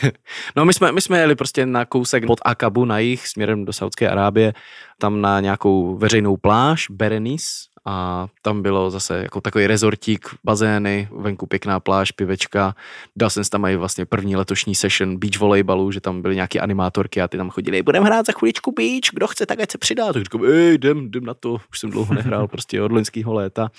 no 0.56 0.64
my, 0.64 0.74
jsme, 0.74 0.92
my 0.92 1.00
jsme 1.00 1.18
jeli 1.18 1.34
prostě 1.34 1.66
na 1.66 1.84
kousek 1.84 2.26
pod 2.26 2.38
Akabu 2.44 2.84
na 2.84 2.98
jih 2.98 3.28
směrem 3.28 3.64
do 3.64 3.72
Saudské 3.72 4.08
Arábie, 4.10 4.52
tam 4.98 5.20
na 5.20 5.40
nějakou 5.40 5.96
veřejnou 5.96 6.36
pláž, 6.36 6.86
Berenice, 6.90 7.46
a 7.84 8.26
tam 8.42 8.62
bylo 8.62 8.90
zase 8.90 9.22
jako 9.22 9.40
takový 9.40 9.66
rezortík, 9.66 10.28
bazény, 10.44 11.08
venku 11.10 11.46
pěkná 11.46 11.80
pláž, 11.80 12.12
pivečka. 12.12 12.74
Dal 13.16 13.30
jsem 13.30 13.44
si 13.44 13.50
tam 13.50 13.64
i 13.64 13.76
vlastně 13.76 14.06
první 14.06 14.36
letošní 14.36 14.74
session 14.74 15.16
beach 15.16 15.38
volejbalu, 15.38 15.92
že 15.92 16.00
tam 16.00 16.22
byly 16.22 16.34
nějaké 16.34 16.60
animátorky 16.60 17.22
a 17.22 17.28
ty 17.28 17.36
tam 17.36 17.50
chodili, 17.50 17.82
budeme 17.82 18.06
hrát 18.06 18.26
za 18.26 18.32
chviličku 18.32 18.72
beach, 18.72 19.10
kdo 19.12 19.26
chce, 19.26 19.46
tak 19.46 19.60
ať 19.60 19.70
se 19.72 19.78
přidá. 19.78 20.12
Tak 20.12 20.22
říkám, 20.22 20.44
ej, 20.44 20.74
jdem, 20.74 20.98
jdem 20.98 21.24
na 21.24 21.34
to, 21.34 21.56
už 21.70 21.78
jsem 21.78 21.90
dlouho 21.90 22.14
nehrál, 22.14 22.48
prostě 22.48 22.82
od 22.82 22.92
loňského 22.92 23.32
léta. 23.32 23.70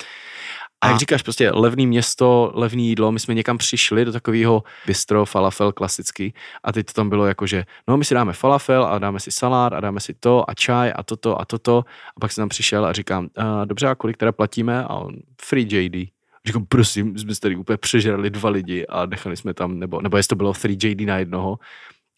A 0.82 0.88
jak 0.90 1.00
říkáš, 1.00 1.22
prostě 1.22 1.52
levný 1.52 1.88
město, 1.88 2.52
levný 2.56 2.88
jídlo, 2.88 3.12
my 3.12 3.20
jsme 3.20 3.34
někam 3.34 3.58
přišli 3.58 4.06
do 4.06 4.12
takového 4.12 4.64
bistro, 4.88 5.26
falafel 5.26 5.72
klasický. 5.72 6.34
A 6.64 6.72
teď 6.72 6.86
to 6.86 6.94
tam 6.94 7.10
bylo 7.10 7.26
jako, 7.26 7.48
že 7.48 7.66
no 7.88 7.98
my 7.98 8.06
si 8.06 8.14
dáme 8.14 8.34
falafel 8.34 8.86
a 8.86 9.00
dáme 9.00 9.20
si 9.20 9.32
salát 9.32 9.74
a 9.74 9.80
dáme 9.80 10.00
si 10.00 10.14
to 10.14 10.50
a 10.50 10.54
čaj 10.54 10.94
a 10.96 11.04
toto 11.04 11.42
a 11.42 11.46
toto. 11.46 11.86
A 12.18 12.20
pak 12.20 12.32
jsem 12.32 12.42
tam 12.42 12.50
přišel 12.50 12.86
a 12.86 12.94
říkám, 12.94 13.30
a 13.38 13.66
dobře 13.66 13.88
a 13.88 13.96
kolik 13.96 14.18
teda 14.18 14.32
platíme? 14.32 14.84
A 14.84 14.90
on 14.90 15.16
free 15.42 15.68
JD. 15.76 16.10
Říkám, 16.46 16.66
prosím, 16.66 17.18
jsme 17.18 17.36
tady 17.42 17.56
úplně 17.56 17.78
přežrali 17.78 18.30
dva 18.30 18.50
lidi 18.50 18.88
a 18.88 19.06
nechali 19.06 19.38
jsme 19.38 19.54
tam, 19.54 19.80
nebo, 19.80 20.02
nebo 20.02 20.18
jestli 20.18 20.28
to 20.28 20.36
bylo 20.36 20.54
3 20.54 20.78
JD 20.84 21.02
na 21.02 21.18
jednoho, 21.18 21.60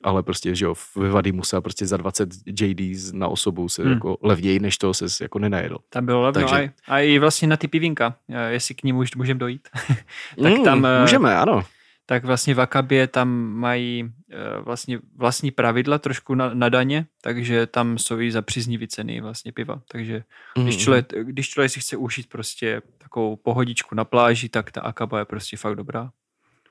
ale 0.04 0.24
prostě, 0.24 0.56
že 0.56 0.66
jo, 0.66 0.74
ve 0.96 1.10
Vady 1.10 1.32
musel 1.32 1.62
prostě 1.62 1.86
za 1.88 1.98
20 1.98 2.30
JD 2.46 3.12
na 3.14 3.28
osobu 3.28 3.70
se 3.70 3.82
Hmm. 3.84 3.92
jako 3.94 4.18
levněji, 4.22 4.60
než 4.60 4.78
to 4.78 4.94
se 4.94 5.06
jako 5.22 5.40
nenajedl. 5.40 5.78
Tam 5.90 6.06
bylo 6.06 6.22
levno 6.22 6.42
Takže- 6.42 6.72
a, 6.88 6.94
a 6.94 7.00
i 7.00 7.20
vlastně 7.20 7.48
na 7.48 7.58
ty 7.58 7.68
pivínka, 7.68 8.16
eh, 8.30 8.52
jestli 8.52 8.76
k 8.76 8.84
ním 8.84 8.98
už 8.98 9.16
můžeme 9.16 9.40
dojít. 9.40 9.68
tak 10.44 10.58
Mm, 10.58 10.64
tam, 10.64 10.86
eh, 10.86 11.02
Můžeme, 11.02 11.36
ano. 11.38 11.64
tak 12.06 12.26
vlastně 12.26 12.54
v 12.56 12.62
Akabě 12.62 13.08
tam 13.08 13.30
mají 13.54 14.12
eh, 14.32 14.62
vlastně 14.62 15.00
vlastní 15.16 15.52
pravidla 15.52 15.98
trošku 15.98 16.36
na, 16.36 16.54
na 16.54 16.70
daně, 16.70 17.06
takže 17.22 17.66
tam 17.68 17.98
jsou 17.98 18.20
i 18.20 18.32
za 18.32 18.42
příznivý 18.42 18.88
ceny 18.88 19.22
vlastně 19.22 19.52
piva. 19.52 19.82
Takže 19.92 20.24
když 20.64 20.76
Mm, 20.76 20.82
člověk, 20.82 21.06
když 21.24 21.50
člověk 21.50 21.72
si 21.72 21.80
chce 21.80 21.98
užít 21.98 22.30
prostě 22.30 22.82
takovou 22.98 23.36
pohodičku 23.36 23.96
na 23.96 24.06
pláži, 24.06 24.50
tak 24.50 24.72
ta 24.72 24.82
Akaba 24.82 25.20
je 25.20 25.26
prostě 25.26 25.58
fakt 25.58 25.76
dobrá. 25.76 26.10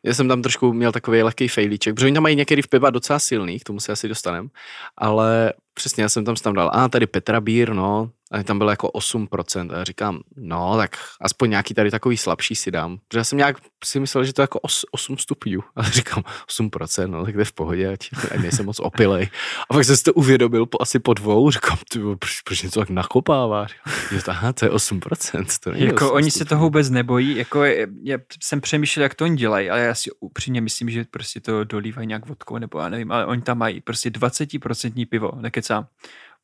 Já 0.04 0.14
jsem 0.14 0.28
tam 0.28 0.42
trošku 0.42 0.72
měl 0.72 0.92
takový 0.92 1.22
lehký 1.22 1.48
fejlíček, 1.48 1.94
protože 1.94 2.06
oni 2.06 2.14
tam 2.14 2.22
mají 2.22 2.36
některý 2.36 2.62
v 2.62 2.68
piva 2.68 2.90
docela 2.90 3.18
silný, 3.18 3.60
k 3.60 3.64
tomu 3.64 3.80
se 3.80 3.92
asi 3.92 4.08
dostanem, 4.08 4.48
ale 4.96 5.52
přesně 5.74 6.02
já 6.02 6.08
jsem 6.08 6.24
tam 6.24 6.34
tam 6.34 6.54
dal, 6.54 6.70
a 6.74 6.88
tady 6.88 7.06
Petra 7.06 7.40
Bír, 7.40 7.72
no, 7.72 8.10
a 8.30 8.42
tam 8.42 8.58
bylo 8.58 8.70
jako 8.70 8.88
8%. 8.88 9.74
A 9.74 9.78
já 9.78 9.84
říkám, 9.84 10.20
no, 10.36 10.76
tak 10.76 10.96
aspoň 11.20 11.50
nějaký 11.50 11.74
tady 11.74 11.90
takový 11.90 12.16
slabší 12.16 12.54
si 12.54 12.70
dám. 12.70 12.98
Protože 13.08 13.18
já 13.18 13.24
jsem 13.24 13.38
nějak 13.38 13.56
si 13.84 14.00
myslel, 14.00 14.24
že 14.24 14.32
to 14.32 14.42
je 14.42 14.44
jako 14.44 14.60
os, 14.60 14.84
8 14.90 15.18
stupňů. 15.18 15.60
A 15.76 15.82
říkám, 15.82 16.24
8%, 16.48 17.06
no, 17.06 17.24
tak 17.24 17.34
to 17.34 17.40
je 17.40 17.44
v 17.44 17.52
pohodě, 17.52 17.88
ať, 17.88 18.08
ať 18.34 18.40
nejsem 18.40 18.66
moc 18.66 18.80
opilej. 18.80 19.28
A 19.70 19.74
pak 19.74 19.84
jsem 19.84 19.96
si 19.96 20.02
to 20.04 20.12
uvědomil 20.12 20.66
po, 20.66 20.82
asi 20.82 20.98
po 20.98 21.14
dvou, 21.14 21.50
říkám, 21.50 21.78
ty, 21.92 21.98
proč, 21.98 22.40
proč 22.40 22.62
něco 22.62 22.80
tak 22.80 22.90
nakopáváš? 22.90 23.76
Aha, 24.28 24.52
to 24.52 24.64
je 24.64 24.70
8%, 24.70 25.44
to 25.64 25.70
není 25.72 25.86
Jako 25.86 26.06
8 26.06 26.14
oni 26.16 26.30
se 26.30 26.38
stupňů. 26.38 26.48
toho 26.48 26.64
vůbec 26.64 26.90
nebojí, 26.90 27.36
jako 27.36 27.64
je, 27.64 27.86
já 28.02 28.18
jsem 28.42 28.60
přemýšlel, 28.60 29.02
jak 29.02 29.14
to 29.14 29.24
oni 29.24 29.36
dělají, 29.36 29.70
ale 29.70 29.80
já 29.80 29.94
si 29.94 30.10
upřímně 30.20 30.60
myslím, 30.60 30.90
že 30.90 31.04
prostě 31.10 31.40
to 31.40 31.64
dolívají 31.64 32.06
nějak 32.06 32.26
vodkou, 32.26 32.58
nebo 32.58 32.78
já 32.78 32.88
nevím, 32.88 33.12
ale 33.12 33.26
oni 33.26 33.42
tam 33.42 33.58
mají 33.58 33.80
prostě 33.80 34.10
20% 34.10 35.08
pivo, 35.08 35.32
nekecám. 35.40 35.86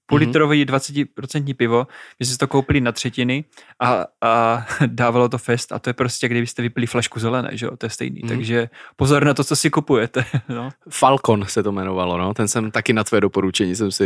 Půlitrový 0.07 0.67
20% 0.67 1.55
pivo, 1.55 1.87
my 2.21 2.27
jsme 2.27 2.33
si 2.33 2.39
to 2.39 2.49
koupili 2.49 2.81
na 2.81 2.93
třetiny 2.93 3.45
a, 3.81 4.07
a 4.23 4.67
dávalo 4.87 5.29
to 5.29 5.39
fest 5.39 5.73
a 5.73 5.79
to 5.79 5.91
je 5.91 5.95
prostě, 5.95 6.29
kdybyste 6.29 6.63
vypili 6.63 6.87
flašku 6.87 7.21
zelené, 7.21 7.49
že 7.53 7.67
jo, 7.67 7.77
to 7.77 7.87
je 7.87 7.91
stejný, 7.91 8.21
Mhm. 8.25 8.29
takže 8.29 8.69
pozor 8.97 9.25
na 9.25 9.35
to, 9.35 9.45
co 9.45 9.57
si 9.57 9.71
kupujete, 9.71 10.25
no. 10.49 10.71
Falcon 10.91 11.45
se 11.49 11.63
to 11.63 11.69
jmenovalo, 11.73 12.19
no. 12.19 12.35
Ten 12.35 12.49
jsem 12.49 12.71
taky 12.71 12.93
na 12.93 13.05
tvé 13.05 13.21
doporučení 13.21 13.77
jsem 13.77 13.91
si 13.93 14.05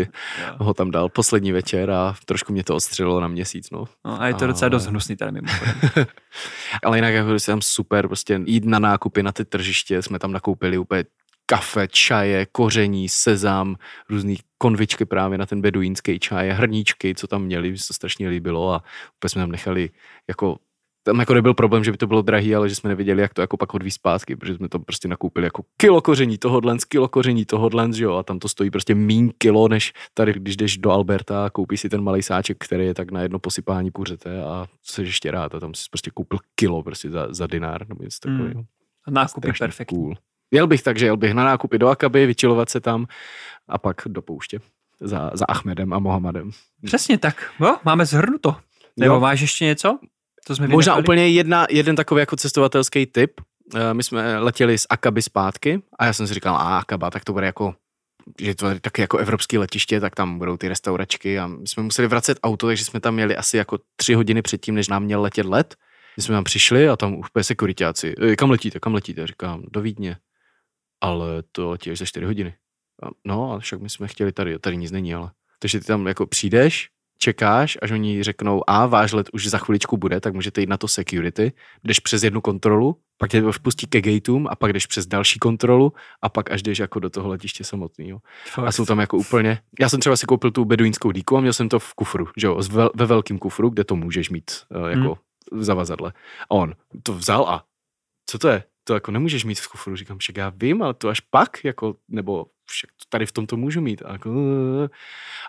Jo. 0.48 0.55
ho 0.59 0.74
tam 0.74 0.90
dal 0.90 1.09
poslední 1.09 1.53
večer 1.53 1.90
a 1.90 2.14
trošku 2.24 2.53
mě 2.53 2.64
to 2.64 2.76
odstřelilo 2.76 3.20
na 3.20 3.28
měsíc, 3.28 3.70
no. 3.70 3.84
no 4.05 4.20
a 4.20 4.26
je 4.26 4.34
to 4.34 4.46
docela 4.46 4.66
Ale- 4.66 4.70
dost 4.70 4.86
hnusný 4.86 5.16
teda 5.16 5.30
mimochodem. 5.30 5.74
Ale 6.84 6.98
jinak 6.98 7.14
jako 7.14 7.30
tam 7.46 7.62
super, 7.62 8.07
prostě 8.09 8.40
jít 8.46 8.64
na 8.64 8.78
nákupy 8.78 9.22
na 9.22 9.32
ty 9.32 9.44
tržiště, 9.44 10.03
jsme 10.03 10.18
tam 10.18 10.32
nakoupili 10.32 10.78
úplně 10.78 11.05
kafe, 11.51 11.88
čaje, 11.88 12.46
koření, 12.53 13.09
sezam, 13.09 13.76
různý 14.11 14.36
konvičky 14.59 15.05
právě 15.05 15.38
na 15.38 15.46
ten 15.46 15.61
beduínský 15.61 16.18
čaj, 16.18 16.51
hrníčky, 16.51 17.14
co 17.14 17.26
tam 17.26 17.42
měli, 17.42 17.70
mi 17.70 17.78
se 17.78 17.88
to 17.88 17.94
strašně 17.94 18.28
líbilo 18.28 18.72
a 18.72 18.82
úplně 19.16 19.30
jsme 19.30 19.42
tam 19.42 19.51
nechali 19.51 19.90
jako 20.28 20.57
tam 21.03 21.20
jako 21.20 21.34
nebyl 21.34 21.55
problém, 21.55 21.84
že 21.84 21.92
by 21.92 21.96
to 21.96 22.07
bylo 22.07 22.22
drahý, 22.22 22.55
ale 22.55 22.68
že 22.68 22.74
jsme 22.74 22.88
nevěděli, 22.88 23.22
jak 23.22 23.34
to 23.34 23.40
jako 23.40 23.57
pak 23.57 23.74
odvízt 23.74 23.94
zpátky, 23.94 24.36
protože 24.36 24.55
jsme 24.55 24.68
to 24.68 24.78
prostě 24.78 25.09
nakoupili 25.09 25.46
jako 25.46 25.62
kilo 25.76 26.01
koření 26.01 26.38
tohodlen, 26.38 26.78
kilo 26.88 27.09
koření 27.09 27.44
tohodlen, 27.44 27.92
že 27.92 28.05
jo, 28.05 28.14
a 28.14 28.22
tam 28.22 28.38
to 28.38 28.48
stojí 28.48 28.70
prostě 28.70 28.94
mín 28.94 29.32
kilo, 29.38 29.68
než 29.68 29.92
tady, 30.14 30.32
když 30.32 30.57
jdeš 30.57 30.78
do 30.78 30.90
Alberta 30.90 31.44
a 31.46 31.51
koupíš 31.51 31.80
si 31.80 31.88
ten 31.88 32.01
malý 32.01 32.22
sáček, 32.22 32.57
který 32.64 32.86
je 32.86 32.94
tak 32.94 33.11
na 33.11 33.20
jedno 33.22 33.38
posypání 33.38 33.90
kuřete 33.90 34.42
a 34.42 34.66
jsi 34.82 35.03
ještě 35.03 35.30
rád 35.30 35.55
a 35.55 35.61
tam 35.61 35.74
si 35.74 35.84
prostě 35.90 36.11
koupil 36.11 36.38
kilo 36.55 36.82
prostě 36.82 37.11
za, 37.11 37.26
za 37.30 37.46
dinár 37.46 37.88
nebo 37.88 38.03
něco 38.05 38.18
Hmm. 38.28 38.38
takového. 38.38 38.64
Nákup 39.11 39.44
je 39.44 39.55
Strašně 39.55 39.64
perfektní. 39.64 39.98
Cool. 39.98 40.14
Jel 40.51 40.66
bych 40.66 40.82
takže 40.82 41.07
jel 41.07 41.16
bych 41.16 41.34
na 41.34 41.44
nákupy 41.44 41.78
do 41.78 41.88
Akaby, 41.88 42.26
vyčilovat 42.26 42.70
se 42.70 42.80
tam 42.80 43.07
a 43.68 43.78
pak 43.78 43.96
do 44.07 44.22
pouště 44.22 44.59
za, 45.01 45.30
za 45.34 45.44
Ahmedem 45.48 45.92
a 45.92 45.98
Mohamedem. 45.98 46.51
Přesně 46.84 47.18
tak, 47.18 47.51
jo, 47.61 47.76
máme 47.84 48.07
zhrnuto. 48.07 48.57
Nebo 48.96 49.14
Jo. 49.14 49.20
máš 49.20 49.40
ještě 49.40 49.64
něco? 49.64 49.98
To 50.46 50.57
jsme 50.57 50.68
Možná 50.68 50.92
vynechali? 50.92 51.05
úplně 51.05 51.28
jedna, 51.28 51.66
jeden 51.70 51.96
takový 51.96 52.20
jako 52.20 52.36
cestovatelský 52.36 53.07
tip. 53.07 53.40
Eh, 53.74 53.94
My 53.94 54.03
jsme 54.03 54.38
letěli 54.38 54.78
z 54.78 54.86
Akaby 54.90 55.22
zpátky 55.22 55.82
a 55.98 56.05
já 56.05 56.12
jsem 56.12 56.26
si 56.26 56.34
říkal, 56.34 56.55
a 56.57 56.78
Akaba, 56.78 57.11
tak 57.11 57.24
to 57.24 57.32
bude 57.32 57.46
jako 57.46 57.74
že 58.40 58.55
to 58.55 58.68
je 58.68 58.80
taky 58.80 59.01
jako 59.01 59.18
evropský 59.18 59.59
letiště, 59.59 60.01
tak 60.01 60.14
tam 60.14 60.38
budou 60.38 60.57
ty 60.57 60.68
restauračky 60.68 61.38
a 61.38 61.46
my 61.46 61.68
jsme 61.68 61.82
museli 61.82 62.09
vracet 62.09 62.38
auto, 62.42 62.66
takže 62.66 62.84
jsme 62.84 63.01
tam 63.01 63.14
měli 63.14 63.36
asi 63.36 63.57
jako 63.57 63.78
tři 63.96 64.14
hodiny 64.14 64.42
předtím, 64.42 64.74
než 64.74 64.88
nám 64.88 65.03
měl 65.05 65.22
letět 65.22 65.46
let. 65.46 65.74
My 66.16 66.22
jsme 66.22 66.32
tam 66.34 66.44
přišli 66.44 66.88
a 66.88 66.96
tam 66.96 67.18
už 67.18 67.28
úplně 67.30 67.44
sekuritáci, 67.44 68.14
"E, 68.22 68.36
kam 68.36 68.51
letíte, 68.51 68.80
kam 68.80 68.94
letíte? 68.94 69.26
Říkám, 69.26 69.62
do 69.70 69.80
Vídně. 69.80 70.16
Ale 71.01 71.42
to 71.53 71.70
letí 71.70 71.90
až 71.90 71.98
za 71.98 72.05
čtyři 72.07 72.26
hodiny. 72.26 72.55
A, 73.03 73.09
no 73.24 73.53
a 73.53 73.59
však 73.59 73.80
my 73.80 73.90
jsme 73.90 74.09
chtěli 74.09 74.32
tady, 74.32 74.59
tady 74.59 74.76
nic 74.76 74.90
není, 74.90 75.14
ale. 75.14 75.30
Takže 75.59 75.80
ty 75.80 75.86
tam 75.86 76.07
jako 76.07 76.26
přijdeš, 76.26 76.88
čekáš, 77.18 77.78
až 77.82 77.90
oni 77.90 78.22
řeknou, 78.22 78.70
a 78.70 78.86
váš 78.86 79.12
let 79.12 79.28
už 79.32 79.46
za 79.46 79.59
chviličku 79.59 79.96
bude, 79.96 80.20
tak 80.20 80.34
můžete 80.34 80.61
jít 80.61 80.68
na 80.68 80.76
to 80.76 80.88
security, 80.88 81.53
jdeš 81.84 82.01
přes 82.01 82.22
jednu 82.22 82.40
kontrolu, 82.40 82.96
pak 83.18 83.30
tě 83.30 83.42
vpustí 83.53 83.86
ke 83.86 84.01
gateům 84.01 84.46
a 84.51 84.57
pak 84.57 84.72
jdeš 84.72 84.86
přes 84.86 85.07
další 85.07 85.38
kontrolu 85.38 85.92
a 86.22 86.28
pak 86.28 86.51
až 86.51 86.62
jdeš 86.62 86.78
jako 86.78 87.01
do 87.01 87.11
toho 87.11 87.28
letiště 87.28 87.64
samotného. 87.64 88.20
A 88.64 88.72
jsou 88.72 88.86
tam 88.86 88.98
jako 88.98 89.16
úplně, 89.16 89.59
já 89.80 89.88
jsem 89.88 90.01
třeba 90.01 90.16
si 90.16 90.26
koupil 90.26 90.51
tu 90.51 90.64
beduínskou 90.64 91.11
díku 91.11 91.36
a 91.36 91.40
měl 91.40 91.53
jsem 91.53 91.68
to 91.68 91.78
v 91.78 91.94
kufru, 91.94 92.28
že 92.36 92.46
jo, 92.46 92.61
ve 92.94 93.07
velkém 93.07 93.38
kufru, 93.38 93.70
kde 93.70 93.84
to 93.84 93.96
můžeš 93.96 94.30
mít 94.30 94.51
uh, 94.68 94.88
jako 94.88 95.18
v 95.53 95.64
zavazadle. 95.64 96.12
A 96.42 96.51
on 96.51 96.74
to 97.03 97.12
vzal 97.12 97.48
a 97.48 97.64
co 98.26 98.38
to 98.38 98.48
je? 98.48 98.64
To 98.91 98.95
jako 98.95 99.11
nemůžeš 99.11 99.45
mít 99.45 99.61
v 99.61 99.68
kufru. 99.68 99.97
Říkám, 99.97 100.18
však 100.18 100.36
já 100.36 100.53
vím, 100.57 100.82
ale 100.82 100.95
to 100.95 101.09
až 101.09 101.20
pak, 101.20 101.64
jako, 101.64 101.97
nebo 102.09 102.47
však 102.66 102.91
tady 103.09 103.26
v 103.26 103.32
tom 103.32 103.47
to 103.47 103.57
můžu 103.57 103.80
mít. 103.80 104.03
A, 104.07 104.12
jako, 104.12 104.30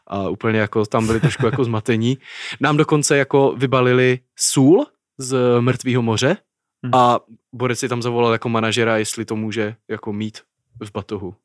a 0.07 0.29
úplně 0.29 0.59
jako 0.59 0.85
tam 0.85 1.05
byli 1.05 1.19
trošku 1.19 1.45
jako 1.45 1.63
zmatení. 1.63 2.17
Nám 2.59 2.77
dokonce 2.77 3.17
jako 3.17 3.53
vybalili 3.57 4.19
sůl 4.35 4.85
z 5.17 5.59
mrtvého 5.59 6.01
moře 6.01 6.37
Hm. 6.85 6.95
a 6.95 7.19
Borec 7.53 7.79
si 7.79 7.89
tam 7.89 8.01
zavolal 8.01 8.31
jako 8.31 8.49
manažera, 8.49 8.97
jestli 8.97 9.25
to 9.25 9.35
může 9.35 9.75
jako 9.87 10.13
mít 10.13 10.41
v 10.83 10.91
batohu. 10.91 11.35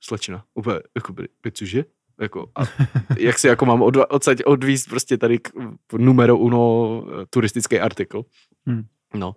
Slečna. 0.00 0.44
Úplně, 0.54 0.76
jako 0.94 1.12
by, 1.12 1.28
cože? 1.52 1.84
Jako, 2.20 2.50
a 2.54 2.62
jak 3.18 3.38
si 3.38 3.48
jako 3.48 3.66
mám 3.66 3.82
od, 3.82 3.96
odsaď 4.08 4.42
odvíst 4.44 4.88
prostě 4.88 5.16
tady 5.18 5.38
k 5.38 5.50
numero 5.98 6.36
uno 6.36 7.04
eh, 7.06 7.26
turistický 7.30 7.80
artikl. 7.80 8.24
Hmm. 8.66 8.84
No. 9.14 9.34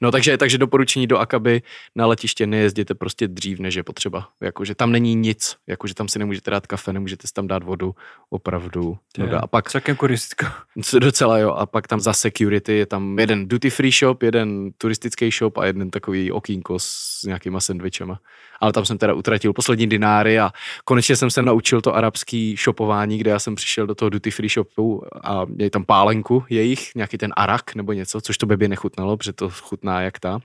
no, 0.00 0.10
takže, 0.10 0.38
takže 0.38 0.58
doporučení 0.58 1.06
do 1.06 1.18
Akaby 1.18 1.62
na 1.96 2.06
letiště 2.06 2.46
nejezděte 2.46 2.94
prostě 2.94 3.28
dřív, 3.28 3.58
než 3.58 3.74
je 3.74 3.82
potřeba. 3.82 4.28
Jakože 4.40 4.74
tam 4.74 4.92
není 4.92 5.14
nic, 5.14 5.56
jakože 5.66 5.94
tam 5.94 6.08
si 6.08 6.18
nemůžete 6.18 6.50
dát 6.50 6.66
kafe, 6.66 6.92
nemůžete 6.92 7.26
si 7.28 7.32
tam 7.32 7.46
dát 7.46 7.62
vodu, 7.62 7.94
opravdu. 8.30 8.98
Je 9.18 9.26
No, 9.26 9.44
a 9.44 9.46
pak 9.46 9.70
Celkem 9.70 9.96
turisticko. 9.96 10.46
co 10.82 10.98
Docela 11.12 11.38
jo, 11.38 11.50
a 11.50 11.66
pak 11.66 11.88
tam 11.88 12.00
za 12.00 12.12
security 12.12 12.72
je 12.72 12.86
tam 12.86 13.18
jeden 13.18 13.48
duty 13.48 13.70
free 13.70 13.92
shop, 13.92 14.22
jeden 14.22 14.70
turistický 14.78 15.30
shop 15.30 15.58
a 15.58 15.66
jeden 15.66 15.90
takový 15.90 16.32
okýnko 16.32 16.78
s 16.78 17.20
nějakýma 17.26 17.60
sendvičema. 17.60 18.20
Ale 18.60 18.72
tam 18.72 18.84
jsem 18.84 18.98
teda 18.98 19.14
utratil 19.14 19.52
poslední 19.52 19.86
dináry 19.86 20.38
a 20.38 20.50
konečně 20.84 21.16
jsem 21.16 21.30
se 21.30 21.42
naučil 21.42 21.80
to 21.80 21.94
arabský 21.94 22.56
shopování, 22.56 23.18
kde 23.18 23.30
já 23.30 23.38
jsem 23.38 23.54
přišel 23.54 23.86
do 23.86 23.94
toho 23.94 24.08
duty 24.08 24.30
free 24.30 24.48
shopu 24.48 25.02
a 25.24 25.44
měli 25.44 25.70
tam 25.70 25.84
pálenku 25.84 26.44
jejich, 26.50 26.94
nějaký 26.94 27.18
ten 27.18 27.32
arak 27.36 27.74
nebo 27.74 27.92
něco, 27.92 28.20
což 28.20 28.38
to 28.38 28.46
by 28.46 28.68
nechutnalo, 28.68 29.11
protože 29.16 29.32
to 29.32 29.50
chutná 29.50 30.00
jak 30.00 30.20
ta. 30.20 30.40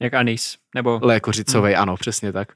Jak 0.00 0.14
anis. 0.14 0.56
Nebo 0.74 1.00
Lékořicovej, 1.02 1.76
ano, 1.76 1.96
přesně 1.96 2.32
tak. 2.32 2.52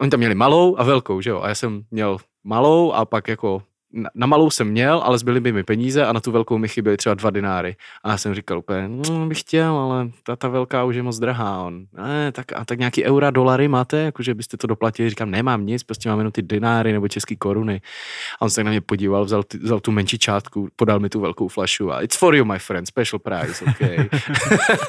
Oni 0.00 0.10
tam 0.10 0.18
měli 0.18 0.34
malou 0.34 0.76
a 0.78 0.84
velkou, 0.84 1.20
že 1.20 1.30
jo? 1.30 1.40
A 1.40 1.48
já 1.48 1.54
jsem 1.54 1.82
měl 1.90 2.18
malou 2.44 2.92
a 2.92 3.04
pak 3.04 3.28
jako 3.28 3.62
na, 3.96 4.10
na 4.14 4.26
malou 4.26 4.50
jsem 4.50 4.68
měl, 4.68 4.98
ale 5.04 5.18
zbyly 5.18 5.40
by 5.40 5.52
mi 5.52 5.62
peníze 5.62 6.06
a 6.06 6.12
na 6.12 6.20
tu 6.20 6.32
velkou 6.32 6.58
mi 6.58 6.68
chyběly 6.68 6.96
třeba 6.96 7.14
dva 7.14 7.30
dináry. 7.30 7.76
A 8.04 8.10
já 8.10 8.18
jsem 8.18 8.34
říkal 8.34 8.58
úplně, 8.58 8.88
no, 8.88 9.26
bych 9.26 9.40
chtěl, 9.40 9.78
ale 9.78 10.08
ta, 10.22 10.36
ta 10.36 10.48
velká 10.48 10.84
už 10.84 10.96
je 10.96 11.02
moc 11.02 11.18
drahá. 11.18 11.62
On, 11.62 11.86
ne, 12.06 12.32
tak, 12.32 12.52
a 12.52 12.64
tak 12.64 12.78
nějaký 12.78 13.04
eura, 13.04 13.30
dolary 13.30 13.68
máte, 13.68 13.96
jakože 13.98 14.34
byste 14.34 14.56
to 14.56 14.66
doplatili. 14.66 15.10
Říkám, 15.10 15.30
nemám 15.30 15.66
nic, 15.66 15.82
prostě 15.82 16.08
mám 16.08 16.18
jenom 16.18 16.32
ty 16.32 16.42
dináry 16.42 16.92
nebo 16.92 17.08
české 17.08 17.36
koruny. 17.36 17.80
A 18.40 18.42
on 18.42 18.50
se 18.50 18.64
na 18.64 18.70
mě 18.70 18.80
podíval, 18.80 19.24
vzal, 19.24 19.42
ty, 19.42 19.58
vzal 19.58 19.80
tu 19.80 19.90
menší 19.92 20.18
čátku, 20.18 20.68
podal 20.76 21.00
mi 21.00 21.08
tu 21.08 21.20
velkou 21.20 21.48
flašu 21.48 21.92
a 21.92 22.00
it's 22.00 22.16
for 22.16 22.34
you, 22.34 22.44
my 22.44 22.58
friend, 22.58 22.86
special 22.88 23.18
price, 23.18 23.64
okay. 23.64 24.08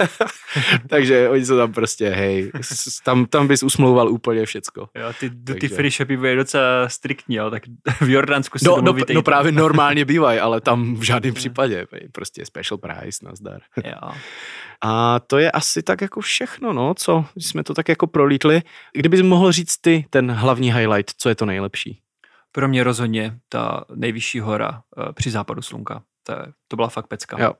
Takže 0.89 1.29
oni 1.29 1.45
se 1.45 1.57
tam 1.57 1.73
prostě, 1.73 2.09
hej, 2.09 2.51
tam, 3.03 3.25
tam 3.25 3.47
bys 3.47 3.63
usmlouval 3.63 4.09
úplně 4.09 4.45
všecko. 4.45 4.89
Jo, 4.95 5.13
ty 5.19 5.29
duty 5.29 5.59
Takže- 5.59 5.75
free 5.75 5.91
shopy 5.91 6.17
byly 6.17 6.35
docela 6.35 6.89
striktní, 6.89 7.39
ale 7.39 7.51
tak 7.51 7.63
v 8.01 8.09
Jordánsku 8.09 8.59
si 8.59 8.65
No, 8.65 8.81
no, 8.81 8.93
domluvíte 8.97 9.13
no 9.13 9.23
právě 9.23 9.51
normálně 9.51 10.05
bývají, 10.05 10.39
ale 10.39 10.61
tam 10.61 10.95
v 10.95 11.01
žádném 11.01 11.33
případě. 11.33 11.87
Prostě 12.11 12.45
special 12.45 12.77
price, 12.77 13.25
nazdar. 13.25 13.61
Jo. 13.85 14.11
A 14.83 15.19
to 15.19 15.37
je 15.37 15.51
asi 15.51 15.83
tak 15.83 16.01
jako 16.01 16.21
všechno, 16.21 16.73
no, 16.73 16.93
co 16.93 17.25
jsme 17.37 17.63
to 17.63 17.73
tak 17.73 17.89
jako 17.89 18.07
prolítli. 18.07 18.61
Kdybys 18.93 19.21
mohl 19.21 19.51
říct 19.51 19.77
ty 19.77 20.05
ten 20.09 20.31
hlavní 20.31 20.73
highlight, 20.73 21.13
co 21.17 21.29
je 21.29 21.35
to 21.35 21.45
nejlepší? 21.45 22.01
Pro 22.51 22.67
mě 22.67 22.83
rozhodně 22.83 23.39
ta 23.49 23.85
nejvyšší 23.95 24.39
hora 24.39 24.81
eh, 24.97 25.13
při 25.13 25.31
západu 25.31 25.61
slunka. 25.61 26.03
To, 26.23 26.31
je, 26.31 26.39
to 26.67 26.75
byla 26.75 26.87
fakt 26.87 27.07
pecka. 27.07 27.43
Jo. 27.43 27.53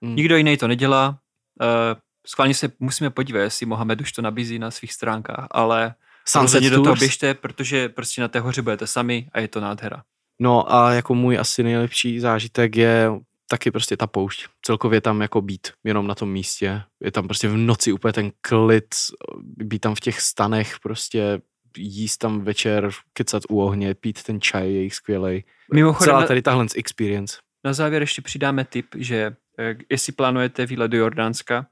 Mm. 0.00 0.16
Nikdo 0.16 0.36
jiný 0.36 0.56
to 0.56 0.68
nedělá. 0.68 1.18
Eh, 1.62 1.96
Schválně 2.26 2.54
se 2.54 2.72
musíme 2.78 3.10
podívat, 3.10 3.40
jestli 3.40 3.66
Mohamed 3.66 4.00
už 4.00 4.12
to 4.12 4.22
nabízí 4.22 4.58
na 4.58 4.70
svých 4.70 4.92
stránkách, 4.92 5.46
ale 5.50 5.94
Sunset 6.28 6.42
rozhodně 6.42 6.70
do 6.70 6.82
toho 6.82 6.96
běžte, 6.96 7.34
protože 7.34 7.88
prostě 7.88 8.20
na 8.20 8.28
té 8.28 8.40
hoře 8.40 8.62
budete 8.62 8.86
sami 8.86 9.28
a 9.32 9.40
je 9.40 9.48
to 9.48 9.60
nádhera. 9.60 10.02
No 10.42 10.74
a 10.74 10.92
jako 10.92 11.14
můj 11.14 11.38
asi 11.38 11.62
nejlepší 11.62 12.20
zážitek 12.20 12.76
je 12.76 13.10
taky 13.48 13.70
prostě 13.70 13.96
ta 13.96 14.06
poušť. 14.06 14.46
Celkově 14.62 15.00
tam 15.00 15.20
jako 15.22 15.40
být 15.40 15.68
jenom 15.84 16.06
na 16.06 16.14
tom 16.14 16.32
místě. 16.32 16.82
Je 17.00 17.10
tam 17.10 17.28
prostě 17.28 17.48
v 17.48 17.56
noci 17.56 17.92
úplně 17.92 18.12
ten 18.12 18.30
klid, 18.40 18.94
být 19.42 19.78
tam 19.78 19.94
v 19.94 20.00
těch 20.00 20.20
stanech 20.20 20.80
prostě 20.82 21.40
jíst 21.76 22.16
tam 22.16 22.40
večer, 22.40 22.90
kecat 23.12 23.42
u 23.48 23.60
ohně, 23.60 23.94
pít 23.94 24.22
ten 24.22 24.40
čaj, 24.40 24.72
jejich 24.72 24.94
skvělej. 24.94 25.44
Mimochodem, 25.74 26.14
Celá 26.14 26.26
tady 26.26 26.42
tahle 26.42 26.66
experience. 26.76 27.36
na 27.64 27.72
závěr 27.72 28.02
ještě 28.02 28.22
přidáme 28.22 28.64
tip, 28.64 28.86
že 28.96 29.36
eh, 29.58 29.76
jestli 29.90 30.12
plánujete 30.12 30.66
výlet 30.66 30.88
do 30.88 30.98
Jordánska, 30.98 31.66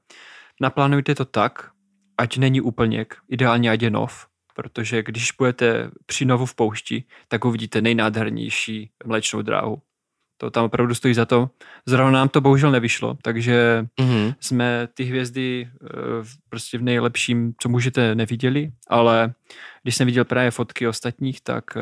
naplánujte 0.61 1.15
to 1.15 1.25
tak, 1.25 1.71
ať 2.17 2.37
není 2.37 2.61
úplněk, 2.61 3.15
ideálně 3.29 3.71
ať 3.71 3.81
je 3.81 3.89
nov, 3.89 4.27
protože 4.55 5.03
když 5.03 5.31
budete 5.31 5.91
při 6.05 6.25
novu 6.25 6.45
v 6.45 6.55
poušti, 6.55 7.03
tak 7.27 7.45
uvidíte 7.45 7.81
nejnádhernější 7.81 8.89
mléčnou 9.05 9.41
dráhu. 9.41 9.81
To 10.37 10.51
tam 10.51 10.65
opravdu 10.65 10.95
stojí 10.95 11.13
za 11.13 11.25
to. 11.25 11.49
Zrovna 11.85 12.11
nám 12.11 12.29
to 12.29 12.41
bohužel 12.41 12.71
nevyšlo, 12.71 13.17
takže 13.21 13.85
Mm-hmm. 13.99 14.35
jsme 14.39 14.87
ty 14.93 15.03
hvězdy 15.03 15.69
eh, 15.83 15.87
v- 16.23 16.35
prostě 16.49 16.77
v 16.77 16.81
nejlepším, 16.81 17.53
co 17.59 17.69
můžete, 17.69 18.15
neviděli, 18.15 18.71
ale 18.87 19.33
když 19.83 19.95
jsem 19.95 20.05
viděl 20.05 20.25
právě 20.25 20.51
fotky 20.51 20.87
ostatních, 20.87 21.41
tak 21.41 21.63
eh, 21.77 21.81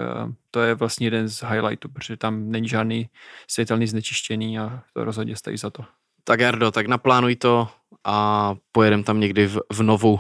to 0.52 0.62
je 0.62 0.76
vlastně 0.76 1.08
jeden 1.08 1.28
z 1.28 1.44
highlightů, 1.44 1.90
protože 1.90 2.18
tam 2.18 2.52
není 2.52 2.68
žádný 2.68 3.10
světelný 3.48 3.88
znečištění 3.88 4.60
a 4.60 4.82
to 4.94 5.04
rozhodně 5.04 5.36
stojí 5.36 5.58
za 5.58 5.70
to. 5.70 5.84
Tak 6.24 6.40
Jardo, 6.40 6.72
tak 6.72 6.88
naplánuj 6.88 7.36
to 7.36 7.68
a 8.04 8.56
pojedem 8.72 9.04
tam 9.04 9.20
někdy 9.20 9.48
v, 9.48 9.60
v 9.74 9.84
novu 9.84 10.20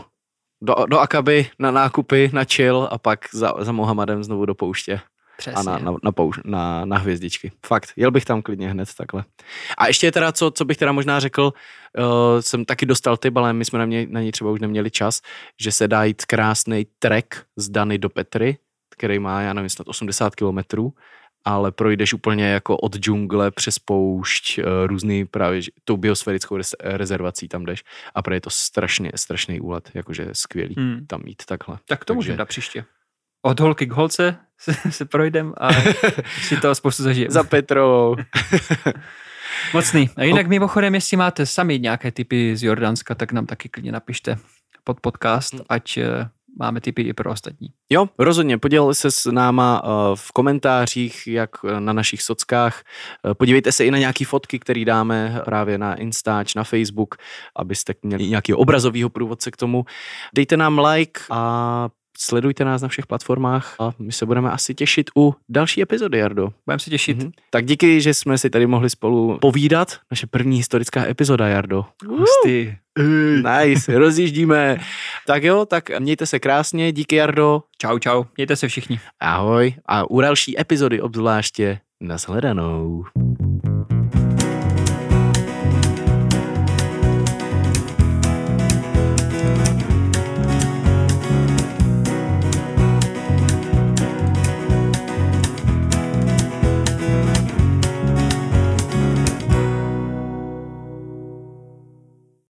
do, 0.61 0.75
do 0.89 0.99
Akaby 0.99 1.49
na 1.59 1.71
nákupy, 1.71 2.29
na 2.33 2.43
chill 2.43 2.87
a 2.91 2.97
pak 2.97 3.19
za, 3.33 3.53
za 3.59 3.71
Mohamedem 3.71 4.23
znovu 4.23 4.45
do 4.45 4.55
pouště 4.55 5.01
Přesně. 5.37 5.59
a 5.59 5.63
na, 5.63 5.79
na, 5.79 5.97
na, 6.03 6.11
pouš, 6.11 6.39
na, 6.45 6.85
na 6.85 6.97
hvězdičky. 6.97 7.51
Fakt, 7.65 7.89
jel 7.95 8.11
bych 8.11 8.25
tam 8.25 8.41
klidně 8.41 8.69
hned 8.69 8.89
takhle. 8.97 9.23
A 9.77 9.87
ještě 9.87 10.11
teda, 10.11 10.31
co, 10.31 10.51
co 10.51 10.65
bych 10.65 10.77
teda 10.77 10.91
možná 10.91 11.19
řekl, 11.19 11.53
uh, 11.97 12.39
jsem 12.39 12.65
taky 12.65 12.85
dostal 12.85 13.17
tip, 13.17 13.37
ale 13.37 13.53
my 13.53 13.65
jsme 13.65 13.79
na, 13.79 13.85
mě, 13.85 14.07
na 14.09 14.21
něj 14.21 14.31
třeba 14.31 14.51
už 14.51 14.59
neměli 14.59 14.91
čas, 14.91 15.21
že 15.61 15.71
se 15.71 15.87
dá 15.87 16.03
jít 16.03 16.25
krásný 16.25 16.87
trek 16.99 17.45
z 17.55 17.69
Dany 17.69 17.97
do 17.97 18.09
Petry, 18.09 18.57
který 18.89 19.19
má, 19.19 19.41
já 19.41 19.53
nevím, 19.53 19.69
snad 19.69 19.87
80 19.87 20.35
kilometrů, 20.35 20.93
ale 21.45 21.71
projdeš 21.71 22.13
úplně 22.13 22.45
jako 22.45 22.77
od 22.77 22.97
džungle 22.97 23.51
přes 23.51 23.79
poušť, 23.79 24.59
eh, 24.59 24.63
různý 24.87 25.25
právě 25.25 25.61
tou 25.83 25.97
biosférickou 25.97 26.57
rezervací 26.83 27.47
tam 27.47 27.65
jdeš 27.65 27.83
a 28.15 28.21
právě 28.21 28.35
je 28.37 28.41
to 28.41 28.49
strašně, 28.49 29.11
strašný 29.15 29.59
úlet, 29.61 29.91
jakože 29.93 30.27
skvělý 30.33 30.75
Hmm. 30.77 31.05
tam 31.07 31.21
jít 31.25 31.45
takhle. 31.45 31.77
Tak 31.87 31.99
to 31.99 32.05
Takže- 32.05 32.15
můžeme 32.15 32.37
dát 32.37 32.47
příště. 32.47 32.85
Od 33.41 33.59
holky 33.59 33.85
k 33.85 33.91
holce 33.91 34.37
se, 34.59 34.73
se 34.89 35.05
projdem 35.05 35.53
a 35.57 35.69
si 36.41 36.57
toho 36.57 36.75
spoustu 36.75 37.03
zažijeme. 37.03 37.31
Za 37.33 37.43
Petrou. 37.43 38.15
Mocný. 39.73 40.09
A 40.17 40.23
jinak 40.23 40.47
mimochodem, 40.47 40.95
jestli 40.95 41.17
máte 41.17 41.45
sami 41.45 41.79
nějaké 41.79 42.11
typy 42.11 42.57
z 42.57 42.63
Jordánska, 42.63 43.15
tak 43.15 43.31
nám 43.31 43.45
taky 43.45 43.69
klidně 43.69 43.91
napište 43.91 44.37
pod 44.83 44.99
podcast, 45.01 45.55
ať 45.69 45.97
eh, 45.97 46.29
máme 46.59 46.81
typy 46.81 47.01
i 47.01 47.13
pro 47.13 47.31
ostatní. 47.31 47.67
Jo, 47.89 48.09
rozhodně, 48.19 48.57
podělili 48.57 48.95
se 48.95 49.11
s 49.11 49.31
náma 49.31 49.81
eh, 49.83 49.87
v 50.15 50.31
komentářích, 50.31 51.27
jak 51.27 51.49
eh, 51.67 51.79
na 51.79 51.93
našich 51.93 52.21
sockách. 52.21 52.83
Eh, 53.31 53.33
Podívejte 53.33 53.71
se 53.71 53.85
i 53.85 53.91
na 53.91 53.97
nějaké 53.97 54.25
fotky, 54.25 54.59
které 54.59 54.85
dáme 54.85 55.41
právě 55.45 55.77
na 55.77 55.95
Instač, 55.95 56.55
na 56.55 56.63
Facebook, 56.63 57.15
abyste 57.55 57.93
měli 58.03 58.29
nějaký 58.29 58.53
obrazovýho 58.53 59.09
průvodce 59.09 59.51
k 59.51 59.57
tomu. 59.57 59.85
Dejte 60.35 60.57
nám 60.57 60.79
like 60.79 61.21
a 61.29 61.89
sledujte 62.19 62.65
nás 62.65 62.81
na 62.81 62.87
všech 62.87 63.07
platformách 63.07 63.75
a 63.79 63.91
my 63.99 64.11
se 64.11 64.25
budeme 64.25 64.51
asi 64.51 64.75
těšit 64.75 65.09
u 65.17 65.35
další 65.49 65.81
epizody, 65.81 66.17
Jardo. 66.17 66.49
Budeme 66.65 66.79
se 66.79 66.89
těšit. 66.89 67.17
Mhm. 67.17 67.31
Tak 67.49 67.65
díky, 67.65 68.01
že 68.01 68.13
jsme 68.13 68.37
si 68.37 68.49
tady 68.49 68.67
mohli 68.67 68.89
spolu 68.89 69.37
povídat. 69.41 69.97
Naše 70.11 70.27
první 70.27 70.57
historická 70.57 71.05
epizoda, 71.07 71.47
Jardo. 71.47 71.85
Hustý. 72.07 72.73
Nice, 73.59 73.99
rozjíždíme. 73.99 74.79
Tak 75.27 75.43
jo, 75.43 75.65
tak 75.65 75.99
mějte 75.99 76.25
se 76.25 76.39
krásně, 76.39 76.91
díky 76.91 77.15
Jardo. 77.15 77.63
Čau, 77.77 77.99
čau. 77.99 78.23
Mějte 78.37 78.55
se 78.55 78.67
všichni. 78.67 78.99
Ahoj 79.19 79.73
a 79.85 80.09
u 80.09 80.21
další 80.21 80.59
epizody 80.59 81.01
obzvláště 81.01 81.79
nashledanou. 82.01 83.03